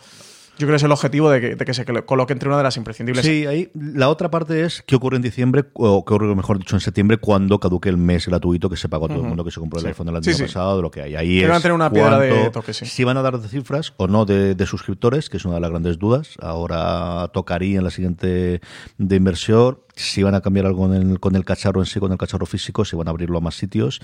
Yo 0.59 0.67
creo 0.67 0.71
que 0.71 0.77
es 0.77 0.83
el 0.83 0.93
objetivo 0.93 1.31
de 1.31 1.57
que, 1.57 1.75
se 1.75 1.85
coloque 1.85 2.33
entre 2.33 2.49
una 2.49 2.59
de 2.59 2.65
las 2.65 2.77
imprescindibles. 2.77 3.25
Sí, 3.25 3.47
ahí 3.47 3.71
la 3.75 4.09
otra 4.09 4.31
parte 4.31 4.65
es 4.65 4.83
qué 4.87 4.97
ocurre 4.97 5.17
en 5.17 5.23
diciembre, 5.23 5.65
o 5.75 6.05
qué 6.05 6.15
ocurre, 6.15 6.35
mejor 6.35 6.59
dicho, 6.59 6.75
en 6.75 6.81
septiembre, 6.81 7.17
cuando 7.19 7.61
caduque 7.61 7.89
el 7.89 7.97
mes 7.97 8.27
gratuito 8.27 8.69
que 8.69 8.77
se 8.77 8.89
pagó 8.89 9.07
a 9.07 9.09
todo 9.09 9.21
el 9.21 9.29
mundo 9.29 9.45
que 9.45 9.53
se 9.53 9.61
compró 9.61 9.79
el 9.81 9.87
iPhone 9.87 10.09
el 10.09 10.17
año 10.17 10.39
pasado, 10.39 10.77
de 10.77 10.83
lo 10.83 10.91
que 10.91 11.03
hay. 11.03 11.15
Ahí 11.15 11.43
van 11.43 11.53
a 11.53 11.61
tener 11.61 11.75
una 11.75 11.91
piedra 11.91 12.19
de 12.19 12.51
toque, 12.51 12.73
Si 12.73 13.05
van 13.05 13.17
a 13.17 13.23
dar 13.23 13.39
de 13.39 13.49
cifras 13.49 13.95
o 13.97 14.09
no 14.09 14.25
de, 14.25 14.67
suscriptores, 14.67 15.31
que 15.31 15.37
es 15.37 15.45
una 15.45 15.55
de 15.55 15.61
las 15.61 15.71
grandes 15.71 15.99
dudas. 15.99 16.35
Ahora 16.41 17.31
tocaría 17.33 17.79
en 17.79 17.85
la 17.85 17.91
siguiente 17.91 18.61
de 18.99 19.17
inversión 19.17 19.79
si 19.99 20.23
van 20.23 20.35
a 20.35 20.41
cambiar 20.41 20.67
algo 20.67 20.89
con 21.19 21.35
el 21.35 21.45
cacharro 21.45 21.81
en 21.81 21.87
sí, 21.87 21.99
con 21.99 22.13
el 22.13 22.19
cacharro 22.19 22.47
físico, 22.47 22.85
si 22.85 22.97
van 22.97 23.09
a 23.09 23.11
abrirlo 23.11 23.39
a 23.39 23.41
más 23.41 23.57
sitios 23.57 24.01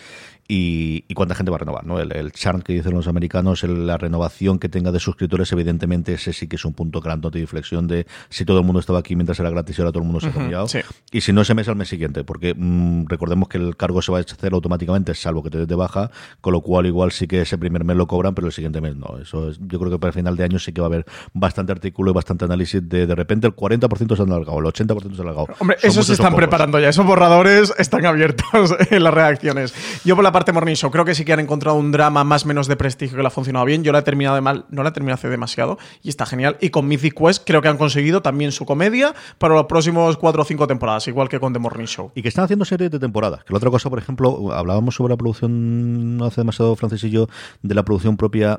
y, 0.48 1.02
cuánta 1.14 1.36
gente 1.36 1.50
va 1.50 1.56
a 1.56 1.60
renovar. 1.60 1.86
¿no? 1.86 2.00
El, 2.00 2.12
el 2.12 2.32
churn 2.32 2.62
que 2.62 2.72
dicen 2.72 2.92
los 2.94 3.06
americanos, 3.06 3.62
la 3.62 3.96
renovación 3.96 4.58
que 4.58 4.68
tenga 4.68 4.90
de 4.90 4.98
suscriptores, 4.98 5.52
evidentemente 5.52 6.14
ese 6.14 6.32
sí 6.32 6.48
que 6.48 6.56
es 6.56 6.64
un 6.64 6.74
punto 6.74 7.00
grandote 7.00 7.38
de 7.38 7.42
inflexión 7.42 7.86
de 7.86 8.06
si 8.28 8.44
todo 8.44 8.58
el 8.58 8.64
mundo 8.64 8.80
estaba 8.80 8.98
aquí 8.98 9.14
mientras 9.14 9.38
era 9.38 9.50
gratis 9.50 9.78
y 9.78 9.82
ahora 9.82 9.92
todo 9.92 10.02
el 10.02 10.06
mundo 10.06 10.20
se 10.20 10.28
ha 10.28 10.32
cambiado. 10.32 10.66
Y 11.12 11.20
si 11.20 11.32
no, 11.32 11.42
ese 11.42 11.54
mes 11.54 11.68
al 11.68 11.76
mes 11.76 11.88
siguiente, 11.88 12.24
porque 12.24 12.54
mm, 12.56 13.06
recordemos 13.06 13.48
que 13.48 13.58
el 13.58 13.76
cargo 13.76 14.02
se 14.02 14.10
va 14.10 14.18
a 14.18 14.20
hacer 14.22 14.52
automáticamente, 14.52 15.14
salvo 15.14 15.42
que 15.42 15.50
te 15.50 15.58
des 15.58 15.68
de 15.68 15.76
baja, 15.76 16.10
con 16.40 16.52
lo 16.52 16.60
cual 16.60 16.86
igual 16.86 17.12
sí 17.12 17.28
que 17.28 17.42
ese 17.42 17.56
primer 17.56 17.84
mes 17.84 17.96
lo 17.96 18.08
cobran, 18.08 18.34
pero 18.34 18.48
el 18.48 18.52
siguiente 18.52 18.80
mes 18.80 18.96
no. 18.96 19.18
Eso 19.22 19.50
es, 19.50 19.58
yo 19.60 19.78
creo 19.78 19.92
que 19.92 19.98
para 19.98 20.08
el 20.08 20.14
final 20.14 20.36
de 20.36 20.44
año 20.44 20.58
sí 20.58 20.72
que 20.72 20.80
va 20.80 20.88
a 20.88 20.90
haber 20.90 21.06
bastante 21.32 21.72
artículo 21.72 22.10
y 22.10 22.14
bastante 22.14 22.44
análisis 22.44 22.86
de 22.88 23.04
de 23.06 23.14
repente 23.14 23.46
el 23.46 23.54
40% 23.54 24.16
se 24.16 24.22
han 24.22 24.32
alargado, 24.32 24.58
el 24.58 24.64
80% 24.66 25.14
se 25.14 25.20
ha 25.20 25.22
alargado. 25.22 25.48
Hombre, 25.58 25.76
eso 25.84 26.02
se 26.02 26.14
están 26.14 26.34
preparando 26.34 26.78
ya. 26.78 26.88
Esos 26.88 27.06
borradores 27.06 27.72
están 27.78 28.06
abiertos 28.06 28.74
en 28.90 29.02
las 29.02 29.14
reacciones. 29.14 29.74
Yo 30.04 30.14
por 30.14 30.24
la 30.24 30.32
parte 30.32 30.52
Morning 30.52 30.74
Show 30.74 30.90
creo 30.90 31.04
que 31.04 31.14
sí 31.14 31.24
que 31.24 31.32
han 31.32 31.40
encontrado 31.40 31.76
un 31.76 31.92
drama 31.92 32.24
más 32.24 32.44
o 32.44 32.48
menos 32.48 32.66
de 32.66 32.76
prestigio 32.76 33.16
que 33.16 33.22
le 33.22 33.28
ha 33.28 33.30
funcionado 33.30 33.64
bien. 33.64 33.84
Yo 33.84 33.92
la 33.92 34.00
he 34.00 34.02
terminado 34.02 34.34
de 34.34 34.40
mal, 34.40 34.64
no 34.70 34.82
la 34.82 34.90
he 34.90 34.92
terminado 34.92 35.14
hace 35.14 35.28
demasiado 35.28 35.78
y 36.02 36.08
está 36.08 36.26
genial. 36.26 36.56
Y 36.60 36.70
con 36.70 36.86
Mythic 36.86 37.14
Quest 37.14 37.44
creo 37.46 37.62
que 37.62 37.68
han 37.68 37.78
conseguido 37.78 38.22
también 38.22 38.52
su 38.52 38.64
comedia 38.64 39.14
para 39.38 39.54
los 39.54 39.66
próximos 39.66 40.16
cuatro 40.16 40.42
o 40.42 40.44
cinco 40.44 40.66
temporadas, 40.66 41.06
igual 41.08 41.28
que 41.28 41.40
con 41.40 41.52
The 41.52 41.58
Morning 41.58 41.86
Show. 41.86 42.12
Y 42.14 42.22
que 42.22 42.28
están 42.28 42.44
haciendo 42.44 42.64
series 42.64 42.90
de 42.90 42.98
temporadas. 42.98 43.44
Que 43.44 43.52
la 43.52 43.58
otra 43.58 43.70
cosa, 43.70 43.90
por 43.90 43.98
ejemplo, 43.98 44.52
hablábamos 44.52 44.94
sobre 44.94 45.12
la 45.12 45.16
producción 45.16 46.16
no 46.16 46.26
hace 46.26 46.40
demasiado, 46.40 46.74
Francis 46.76 47.04
y 47.04 47.10
yo, 47.10 47.28
de 47.62 47.74
la 47.74 47.84
producción 47.84 48.16
propia. 48.16 48.58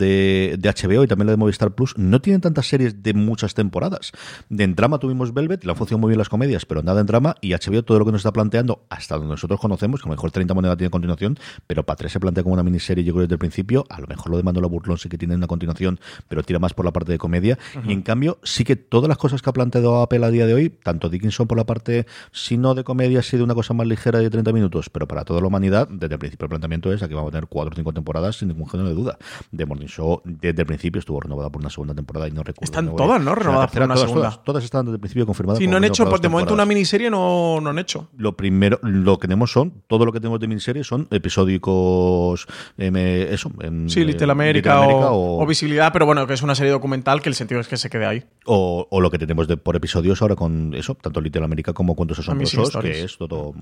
de, 0.00 0.58
HBO 0.60 1.04
y 1.04 1.06
también 1.06 1.26
la 1.26 1.32
de 1.32 1.36
Movistar 1.36 1.72
Plus 1.72 1.96
no 1.96 2.20
tienen 2.20 2.40
tantas 2.40 2.66
series 2.66 3.02
de 3.02 3.14
muchas 3.14 3.54
temporadas. 3.54 4.12
De 4.48 4.64
en 4.64 4.74
drama 4.74 4.98
tuvimos 4.98 5.32
Velvet, 5.32 5.64
la 5.64 5.74
función 5.74 6.00
muy 6.00 6.08
bien 6.08 6.18
las 6.18 6.28
comedias, 6.28 6.66
pero 6.66 6.82
nada 6.82 7.00
en 7.00 7.06
drama, 7.06 7.36
y 7.40 7.52
HBO 7.52 7.84
todo 7.84 7.98
lo 7.98 8.04
que 8.04 8.12
nos 8.12 8.20
está 8.20 8.32
planteando, 8.32 8.84
hasta 8.88 9.16
donde 9.16 9.30
nosotros 9.30 9.60
conocemos, 9.60 10.00
que 10.00 10.08
a 10.08 10.10
lo 10.10 10.16
mejor 10.16 10.30
30 10.30 10.54
monedas 10.54 10.76
tiene 10.76 10.90
continuación, 10.90 11.38
pero 11.66 11.84
para 11.84 12.00
se 12.08 12.18
plantea 12.18 12.42
como 12.42 12.54
una 12.54 12.62
miniserie, 12.62 13.04
yo 13.04 13.12
creo 13.12 13.22
desde 13.22 13.34
el 13.34 13.38
principio, 13.38 13.84
a 13.90 14.00
lo 14.00 14.06
mejor 14.06 14.30
lo 14.30 14.36
de 14.38 14.42
Mandola 14.42 14.66
Burlón 14.66 14.98
sí 14.98 15.08
que 15.08 15.18
tiene 15.18 15.34
una 15.34 15.46
continuación, 15.46 16.00
pero 16.28 16.42
tira 16.42 16.58
más 16.58 16.72
por 16.72 16.84
la 16.84 16.92
parte 16.92 17.12
de 17.12 17.18
comedia, 17.18 17.58
y 17.86 17.92
en 17.92 18.02
cambio 18.02 18.38
sí 18.42 18.64
que 18.64 18.74
todas 18.76 19.08
las 19.08 19.18
cosas 19.18 19.42
que 19.42 19.50
ha 19.50 19.52
planteado 19.52 20.00
Apple 20.00 20.24
a 20.24 20.30
día 20.30 20.46
de 20.46 20.54
hoy, 20.54 20.70
tanto 20.70 21.08
Dickinson 21.08 21.46
por 21.46 21.58
la 21.58 21.66
parte, 21.66 22.06
si 22.32 22.56
no 22.56 22.74
de 22.74 22.84
comedia, 22.84 23.22
si 23.22 23.36
de 23.36 23.42
una 23.42 23.54
cosa 23.54 23.74
más 23.74 23.86
ligera 23.86 24.18
de 24.18 24.30
30 24.30 24.52
minutos, 24.52 24.88
pero 24.88 25.06
para 25.06 25.24
toda 25.24 25.40
la 25.40 25.46
humanidad, 25.46 25.88
desde 25.88 26.14
el 26.14 26.18
principio 26.18 26.46
el 26.46 26.50
planteamiento 26.50 26.92
es 26.92 27.02
aquí 27.02 27.14
vamos 27.14 27.28
a 27.28 27.32
tener 27.32 27.46
4 27.46 27.72
o 27.72 27.76
5 27.76 27.92
temporadas 27.92 28.36
sin 28.36 28.48
ningún 28.48 28.68
género 28.68 28.88
de 28.88 28.94
duda. 28.94 29.18
De 29.50 29.66
Morning 29.66 29.86
Desde 30.24 30.62
el 30.62 30.66
principio 30.66 30.98
estuvo 30.98 31.20
renovada 31.20 31.50
por 31.50 31.60
una 31.60 31.70
segunda 31.70 31.94
temporada 31.94 32.28
y 32.28 32.30
no 32.30 32.42
recuerdo. 32.42 32.64
Están 32.64 32.94
todas, 32.96 33.20
¿no? 33.20 33.34
Renovadas 33.34 33.70
por 33.70 33.82
una 33.82 33.94
todas, 33.94 34.08
segunda. 34.08 34.30
Todas, 34.30 34.44
todas, 34.44 34.64
están 34.64 34.86
desde 34.86 34.96
el 34.96 35.00
principio 35.00 35.26
confirmadas. 35.26 35.58
Sí, 35.58 35.66
no 35.66 35.76
han 35.76 35.84
hecho, 35.84 36.04
de 36.04 36.28
momento 36.28 36.54
una 36.54 36.66
miniserie 36.66 37.10
no, 37.10 37.60
no 37.60 37.70
han 37.70 37.78
hecho. 37.78 38.08
Lo 38.16 38.36
primero, 38.36 38.78
lo 38.82 39.18
que 39.18 39.28
tenemos 39.28 39.52
son, 39.52 39.82
todo 39.86 40.04
lo 40.04 40.12
que 40.12 40.20
tenemos 40.20 40.40
de 40.40 40.48
miniserie 40.48 40.84
son 40.84 41.08
episódicos, 41.10 42.46
eh, 42.78 43.28
eso. 43.30 43.50
En, 43.60 43.88
sí, 43.88 44.04
Little 44.04 44.32
America, 44.32 44.80
o, 44.82 45.46
Visibilidad, 45.46 45.92
pero 45.92 46.06
bueno, 46.06 46.26
que 46.26 46.34
es 46.34 46.42
una 46.42 46.54
serie 46.54 46.72
documental 46.72 47.22
que 47.22 47.28
el 47.28 47.34
sentido 47.34 47.60
es 47.60 47.68
que 47.68 47.76
se 47.76 47.90
quede 47.90 48.06
ahí. 48.06 48.24
O, 48.44 48.86
o 48.90 49.00
lo 49.00 49.10
que 49.10 49.18
tenemos 49.18 49.48
de, 49.48 49.56
por 49.56 49.76
episodios 49.76 50.22
ahora 50.22 50.36
con 50.36 50.74
eso, 50.74 50.94
tanto 50.94 51.20
Little 51.20 51.44
America 51.44 51.72
como 51.72 51.94
Cuentos 51.94 52.18
Asombrosos, 52.18 52.76
que 52.76 53.04
es 53.04 53.16
todo, 53.16 53.52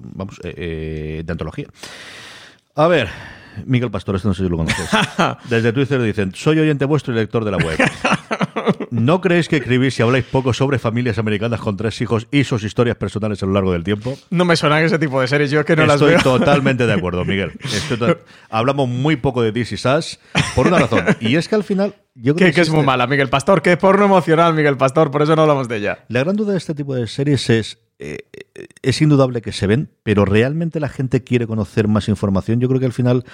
vamos, 0.00 0.40
eh, 0.44 0.54
eh, 0.56 1.22
de 1.24 1.32
antología. 1.32 1.66
A 2.76 2.88
ver, 2.88 3.08
Miguel 3.66 3.90
Pastor, 3.92 4.16
esto 4.16 4.26
no 4.26 4.34
sé 4.34 4.42
si 4.42 4.48
lo 4.48 4.56
conoces. 4.56 4.88
Desde 5.48 5.72
Twitter 5.72 6.02
dicen, 6.02 6.34
soy 6.34 6.58
oyente 6.58 6.84
vuestro 6.86 7.12
y 7.12 7.16
lector 7.16 7.44
de 7.44 7.52
la 7.52 7.58
web. 7.58 7.78
¿No 8.90 9.20
creéis 9.20 9.48
que 9.48 9.58
escribís 9.58 9.96
y 10.00 10.02
habláis 10.02 10.24
poco 10.24 10.52
sobre 10.52 10.80
familias 10.80 11.18
americanas 11.18 11.60
con 11.60 11.76
tres 11.76 12.00
hijos 12.00 12.26
y 12.32 12.42
sus 12.42 12.64
historias 12.64 12.96
personales 12.96 13.40
a 13.44 13.46
lo 13.46 13.52
largo 13.52 13.70
del 13.70 13.84
tiempo? 13.84 14.18
No 14.30 14.44
me 14.44 14.56
suenan 14.56 14.82
ese 14.82 14.98
tipo 14.98 15.20
de 15.20 15.28
series, 15.28 15.52
yo 15.52 15.60
es 15.60 15.66
que 15.66 15.76
no 15.76 15.86
las 15.86 16.00
veo. 16.00 16.16
Estoy 16.16 16.32
totalmente 16.40 16.84
de 16.84 16.92
acuerdo, 16.92 17.24
Miguel. 17.24 17.52
Hablamos 18.50 18.88
muy 18.88 19.16
poco 19.16 19.42
de 19.42 19.52
This 19.52 19.72
Is 19.72 20.18
por 20.56 20.66
una 20.66 20.80
razón. 20.80 21.04
Y 21.20 21.36
es 21.36 21.46
que 21.46 21.54
al 21.54 21.62
final 21.62 21.94
yo 22.14 22.34
creo 22.34 22.52
que, 22.52 22.60
es 22.60 22.70
muy 22.70 22.84
mala, 22.84 23.06
Miguel 23.06 23.28
Pastor, 23.28 23.62
que 23.62 23.72
es 23.72 23.78
porno 23.78 24.06
emocional, 24.06 24.52
Miguel 24.52 24.76
Pastor, 24.76 25.12
por 25.12 25.22
eso 25.22 25.36
no 25.36 25.42
hablamos 25.42 25.68
de 25.68 25.76
ella. 25.76 25.98
La 26.08 26.24
gran 26.24 26.34
duda 26.34 26.52
de 26.52 26.58
este 26.58 26.74
tipo 26.74 26.96
de 26.96 27.06
series 27.06 27.48
es 27.50 27.78
eh, 28.00 28.18
es 28.82 29.02
indudable 29.02 29.42
que 29.42 29.52
se 29.52 29.66
ven, 29.66 29.90
pero 30.02 30.24
realmente 30.24 30.78
la 30.78 30.88
gente 30.88 31.24
quiere 31.24 31.46
conocer 31.46 31.88
más 31.88 32.08
información. 32.08 32.60
Yo 32.60 32.68
creo 32.68 32.78
que 32.78 32.86
al 32.86 32.92
final 32.92 33.24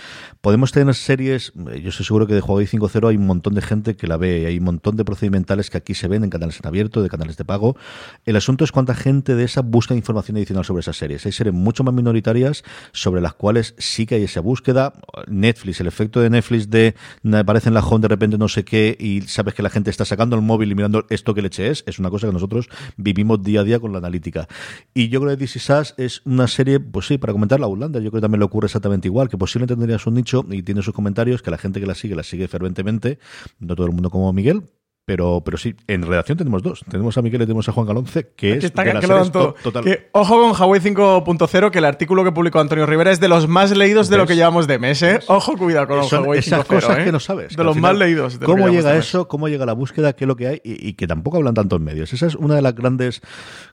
podemos 0.41 0.73
tener 0.73 0.95
series, 0.95 1.53
eh, 1.71 1.81
yo 1.83 1.91
estoy 1.91 2.07
seguro 2.07 2.27
que 2.27 2.35
de 2.35 2.41
Juego 2.41 2.61
5.0 2.61 3.09
hay 3.09 3.17
un 3.17 3.27
montón 3.27 3.55
de 3.55 3.61
gente 3.61 3.97
que 3.97 4.07
la 4.07 4.17
ve, 4.17 4.47
hay 4.47 4.59
un 4.59 4.65
montón 4.65 4.97
de 4.97 5.05
procedimentales 5.05 5.69
que 5.69 5.77
aquí 5.77 5.95
se 5.95 6.09
ven 6.09 6.25
en 6.25 6.31
canales 6.31 6.59
en 6.61 6.67
abierto, 6.67 7.03
de 7.03 7.11
canales 7.11 7.37
de 7.37 7.45
pago. 7.45 7.77
El 8.25 8.37
asunto 8.37 8.65
es 8.65 8.73
cuánta 8.73 8.95
gente 8.95 9.35
de 9.35 9.45
esa 9.45 9.61
busca 9.61 9.95
información 9.95 10.39
adicional 10.39 10.65
sobre 10.65 10.81
esas 10.81 10.97
series. 10.97 11.27
Hay 11.27 11.33
series 11.33 11.55
mucho 11.55 11.85
más 11.85 11.93
minoritarias 11.93 12.65
sobre 12.93 13.21
las 13.21 13.35
cuales 13.35 13.75
sí 13.77 14.07
que 14.07 14.15
hay 14.15 14.23
esa 14.23 14.41
búsqueda. 14.41 14.95
Netflix, 15.27 15.81
el 15.81 15.87
efecto 15.87 16.21
de 16.21 16.31
Netflix 16.31 16.71
de 16.71 16.95
aparece 17.35 17.69
en 17.69 17.75
la 17.75 17.81
home 17.81 18.01
de 18.01 18.09
repente 18.09 18.39
no 18.39 18.49
sé 18.49 18.65
qué 18.65 18.97
y 18.99 19.23
sabes 19.23 19.53
que 19.53 19.63
la 19.63 19.71
gente 19.71 19.91
está 19.91 20.05
sacando 20.07 20.37
el 20.37 20.43
móvil 20.43 20.73
y 20.73 20.75
mirando 20.75 21.05
esto 21.11 21.35
que 21.35 21.43
leche 21.43 21.69
es, 21.69 21.85
es 21.87 21.99
una 21.99 22.09
cosa 22.09 22.27
que 22.27 22.33
nosotros 22.33 22.69
vivimos 22.97 23.43
día 23.43 23.61
a 23.61 23.65
día 23.65 23.79
con 23.81 23.93
la 23.93 23.99
analítica. 23.99 24.49
Y 24.95 25.10
yo 25.11 25.21
creo 25.21 25.37
que 25.37 25.45
This 25.45 25.57
Is 25.57 25.71
es 25.99 26.23
una 26.25 26.49
serie, 26.49 26.81
pues 26.81 27.07
sí, 27.07 27.19
para 27.19 27.33
comentar 27.33 27.61
la 27.61 27.67
Outlander, 27.67 28.01
yo 28.03 28.11
creo 28.11 28.21
que 28.21 28.25
también 28.25 28.41
le 28.41 28.47
ocurre 28.47 28.67
exactamente 28.67 29.09
igual, 29.09 29.29
que 29.29 29.37
posiblemente 29.37 29.75
tendría 29.77 29.99
su 29.99 30.11
nicho 30.11 30.45
y 30.51 30.63
tiene 30.63 30.81
sus 30.83 30.95
comentarios, 30.95 31.43
que 31.43 31.51
la 31.51 31.59
gente 31.59 31.81
que 31.81 31.87
la 31.87 31.95
sigue, 31.95 32.15
la 32.15 32.23
sigue 32.23 32.49
ferventemente, 32.49 33.19
no 33.59 33.75
todo 33.77 33.87
el 33.87 33.93
mundo 33.93 34.09
como 34.11 34.33
Miguel, 34.33 34.63
Pero, 35.07 35.43
pero 35.45 35.57
sí, 35.57 35.75
en 35.89 36.03
redacción 36.03 36.39
tenemos 36.39 36.63
dos. 36.63 36.85
Tenemos 36.89 37.19
a 37.19 37.23
Miguel 37.23 37.43
y 37.43 37.45
tenemos 37.47 37.69
a 37.69 37.73
Juan 37.73 37.85
Galonce, 37.87 38.33
que 38.37 38.53
es 38.53 38.65
está, 38.65 38.85
de 38.85 38.95
las 38.95 39.01
que 39.01 39.07
series 39.09 39.33
to- 39.33 39.57
total. 39.61 39.83
Que, 39.83 40.09
ojo 40.13 40.39
con 40.41 40.51
Huawei 40.61 40.81
5.0, 40.81 41.71
que 41.73 41.79
el 41.79 41.85
artículo 41.85 42.23
que 42.23 42.31
publicó 42.31 42.61
Antonio 42.61 42.87
Rivera 42.87 43.11
es 43.11 43.19
de 43.19 43.27
los 43.27 43.49
más 43.49 43.77
leídos 43.77 44.09
de 44.09 44.19
lo 44.19 44.27
que 44.27 44.37
llevamos 44.37 44.69
de 44.69 44.79
mes, 44.79 45.03
¿eh? 45.03 45.19
Ojo, 45.27 45.57
cuidado 45.57 45.89
con 45.89 46.05
Son 46.05 46.21
Huawei 46.23 46.41
5.0. 46.41 46.47
esas 46.47 46.65
cosas 46.65 46.99
¿eh? 46.99 47.05
que 47.07 47.13
no 47.13 47.19
sabes. 47.19 47.57
De 47.57 47.65
los 47.65 47.75
final, 47.75 47.93
más 47.95 47.99
leídos. 47.99 48.39
de 48.39 48.47
¿Cómo 48.47 48.69
llega 48.69 48.95
eso? 48.97 49.27
¿Cómo 49.27 49.49
llega 49.49 49.67
la 49.67 49.73
búsqueda? 49.73 50.13
¿Qué 50.13 50.25
es 50.25 50.29
lo 50.29 50.37
que 50.37 50.47
hay? 50.47 50.61
Y, 50.63 50.89
y 50.91 50.93
que 50.93 51.09
tampoco 51.09 51.39
hablan 51.39 51.55
tanto 51.55 51.75
en 51.77 51.83
medios. 51.83 52.13
Esa 52.13 52.27
es 52.27 52.37
una 52.37 52.55
de 52.55 52.63
las 52.63 52.77
grandes 52.77 53.21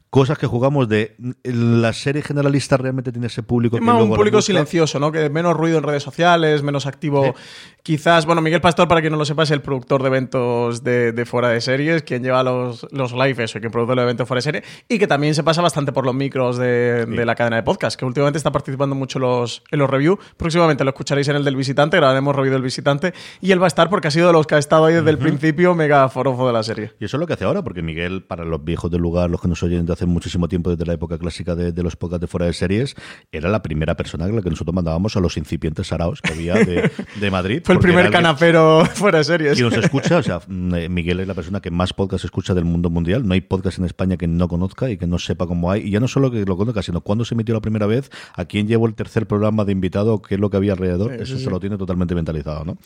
cosas 0.10 0.38
que 0.38 0.48
jugamos 0.48 0.88
de 0.88 1.16
la 1.44 1.94
serie 1.94 2.22
generalista 2.22 2.78
realmente 2.78 3.12
tiene 3.12 3.28
ese 3.28 3.44
público 3.44 3.76
Es 3.76 3.82
que 3.82 3.86
más 3.86 3.96
luego 3.96 4.12
un 4.12 4.16
público 4.16 4.42
silencioso, 4.42 5.00
¿no? 5.00 5.12
Que 5.12 5.30
menos 5.30 5.56
ruido 5.56 5.78
en 5.78 5.84
redes 5.84 6.04
sociales, 6.04 6.64
menos 6.64 6.86
activo. 6.86 7.36
Quizás, 7.84 8.26
bueno, 8.26 8.42
Miguel 8.42 8.60
Pastor, 8.60 8.88
para 8.88 9.00
quien 9.02 9.12
no 9.12 9.18
lo 9.18 9.26
sepa, 9.26 9.44
es 9.44 9.52
el 9.52 9.62
productor 9.62 10.02
de 10.02 10.08
eventos 10.08 10.84
de, 10.84 11.14
de 11.14 11.26
fuera 11.26 11.50
de 11.50 11.62
series, 11.62 12.04
quien 12.04 12.22
lleva 12.22 12.44
los, 12.44 12.86
los 12.92 13.14
live, 13.14 13.44
eso, 13.44 13.58
y 13.58 13.62
quien 13.62 13.72
produce 13.72 13.96
los 13.96 14.04
eventos 14.04 14.28
fuera 14.28 14.40
de 14.40 14.42
serie, 14.42 14.64
y 14.90 15.00
que 15.00 15.08
también 15.08 15.34
se 15.36 15.44
pasa 15.44 15.62
bastante 15.62 15.94
por 15.94 16.06
los 16.06 16.14
micros 16.14 16.58
de, 16.58 17.06
de 17.06 17.26
la 17.26 17.36
cadena 17.36 17.56
de 17.56 17.64
podcast, 17.64 17.98
que 17.98 18.04
últimamente 18.04 18.38
está 18.38 18.52
participando 18.52 18.94
mucho 18.94 19.20
los, 19.20 19.64
en 19.72 19.80
los 19.80 19.90
reviews. 19.90 20.20
Próximamente 20.36 20.84
lo 20.84 20.90
escucharéis 20.90 21.30
en 21.30 21.38
el 21.38 21.46
del 21.46 21.56
visitante, 21.56 21.96
grabaremos 21.98 22.36
review 22.36 22.54
del 22.54 22.62
visitante, 22.62 23.14
y 23.40 23.52
él 23.52 23.62
va 23.62 23.68
a 23.68 23.68
estar 23.68 23.90
porque 23.90 24.10
ha 24.10 24.12
sido 24.12 24.28
de 24.28 24.34
los 24.34 24.48
que 24.48 24.56
ha 24.56 24.58
estado 24.58 24.86
ahí 24.86 24.96
desde 24.96 25.10
el 25.10 25.18
principio, 25.18 25.74
mega 25.74 26.10
forofo 26.10 26.46
de 26.48 26.54
la 26.54 26.64
serie. 26.64 26.92
Y 27.00 27.06
eso 27.06 27.16
es 27.16 27.20
lo 27.20 27.28
que 27.28 27.34
hace 27.34 27.46
ahora, 27.46 27.64
porque 27.64 27.82
Miguel, 27.82 28.24
para 28.24 28.44
los 28.44 28.64
viejos 28.66 28.92
del 28.92 29.02
lugar, 29.02 29.30
los 29.30 29.42
que 29.42 29.48
nos 29.48 29.64
oyen 29.64 29.86
de 29.86 29.94
hace 29.98 30.06
muchísimo 30.06 30.48
tiempo, 30.48 30.70
desde 30.70 30.86
la 30.86 30.94
época 30.94 31.18
clásica 31.18 31.56
de, 31.56 31.72
de 31.72 31.84
los 31.84 31.96
podcasts 31.96 32.22
de 32.22 32.28
fuera 32.28 32.46
de 32.46 32.54
series, 32.54 32.96
era 33.32 33.50
la 33.50 33.64
primera 33.64 33.96
persona 33.96 34.26
a 34.26 34.28
la 34.30 34.42
que 34.42 34.50
nosotros 34.50 34.74
mandábamos 34.74 35.18
a 35.18 35.20
los 35.20 35.38
incipientes 35.38 35.88
saraos 35.88 36.22
que 36.22 36.34
había 36.34 36.54
de, 36.54 36.92
de 37.20 37.32
Madrid. 37.32 37.62
Fue 37.66 37.76
el 37.76 37.82
primer 37.82 38.12
canapero 38.12 38.86
fuera 38.94 39.18
de 39.20 39.24
series. 39.24 39.60
Y 39.60 39.64
nos 39.64 39.74
escucha, 39.74 40.18
o 40.18 40.24
sea, 40.24 40.40
mm, 40.48 40.76
eh, 40.76 40.90
Miguel 40.90 41.20
es 41.20 41.28
la 41.28 41.34
persona 41.34 41.62
que 41.62 41.72
más 41.72 41.94
podcast 41.94 42.26
escucha 42.26 42.54
del 42.54 42.66
mundo 42.66 42.90
mundial. 42.90 43.28
No 43.28 43.34
hay 43.34 43.42
podcast 43.42 43.80
en 43.80 43.86
España 43.86 44.18
que 44.18 44.28
no 44.28 44.48
conozca 44.48 44.90
y 44.90 44.98
que 44.98 45.08
no 45.08 45.18
sepa 45.18 45.48
cómo 45.48 45.72
hay. 45.72 45.88
Y 45.88 45.92
ya 45.92 46.00
no 46.00 46.08
solo 46.08 46.30
que 46.30 46.46
lo 46.46 46.58
conozca, 46.58 46.84
sino 46.84 47.02
cuándo 47.02 47.26
se 47.26 47.34
emitió 47.34 47.56
la 47.56 47.62
primera 47.62 47.88
vez, 47.88 48.12
a 48.36 48.46
quién 48.46 48.68
llevó 48.68 48.86
el 48.86 48.94
tercer 48.94 49.28
programa 49.28 49.66
de 49.66 49.72
invitado, 49.72 50.22
qué 50.22 50.36
es 50.36 50.42
lo 50.42 50.50
que 50.50 50.58
había 50.58 50.74
alrededor. 50.74 51.12
Sí, 51.16 51.24
Eso 51.24 51.38
sí, 51.38 51.44
se 51.44 51.50
lo 51.50 51.60
tiene 51.60 51.78
totalmente 51.78 52.14
mentalizado, 52.14 52.66
¿no? 52.66 52.78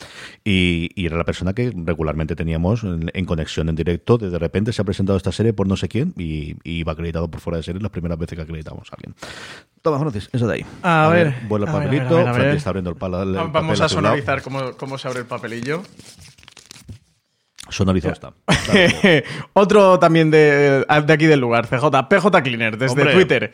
Y, 0.44 0.90
y 0.94 1.06
era 1.06 1.16
la 1.16 1.24
persona 1.24 1.52
que 1.52 1.72
regularmente 1.74 2.34
teníamos 2.36 2.84
en, 2.84 3.10
en 3.12 3.24
conexión 3.26 3.68
en 3.68 3.76
directo. 3.76 4.16
De, 4.16 4.30
de 4.30 4.38
repente 4.38 4.72
se 4.72 4.80
ha 4.80 4.84
presentado 4.84 5.16
esta 5.16 5.32
serie 5.32 5.52
por 5.52 5.66
no 5.66 5.76
sé 5.76 5.88
quién 5.88 6.14
y, 6.16 6.56
y 6.64 6.84
va 6.84 6.94
acreditado 7.02 7.30
por 7.30 7.40
fuera 7.40 7.58
de 7.58 7.62
serie 7.62 7.80
las 7.80 7.90
primeras 7.90 8.18
veces 8.18 8.36
que 8.36 8.42
acreditamos 8.42 8.88
a 8.90 8.96
alguien. 8.96 9.14
Toma, 9.82 9.98
conoces, 9.98 10.28
eso 10.32 10.46
de 10.46 10.54
ahí. 10.54 10.66
A 10.82 11.08
ver, 11.08 11.26
el 11.26 11.32
a 11.32 11.34
ver, 11.34 11.52
a 11.52 11.58
ver, 11.58 11.68
papelito. 11.68 12.14
a 12.14 12.18
ver, 12.18 12.28
a 12.28 12.32
ver. 12.32 12.40
Frankie 12.40 12.56
está 12.56 12.70
abriendo 12.70 12.90
el, 12.90 12.96
pala, 12.96 13.22
el 13.22 13.32
Vamos 13.32 13.52
papel 13.52 13.82
a 13.82 13.88
sonorizar 13.88 14.42
cómo, 14.42 14.72
cómo 14.76 14.96
se 14.96 15.08
abre 15.08 15.20
el 15.20 15.26
papelillo. 15.26 15.82
Sonorizado 17.68 18.12
está. 18.12 18.32
Otro 19.54 19.98
también 19.98 20.30
de, 20.30 20.84
de 20.84 21.12
aquí 21.12 21.26
del 21.26 21.40
lugar, 21.40 21.66
CJ, 21.66 22.08
PJ 22.08 22.42
Cleaner, 22.42 22.76
desde 22.76 22.92
Hombre. 23.00 23.14
Twitter. 23.14 23.52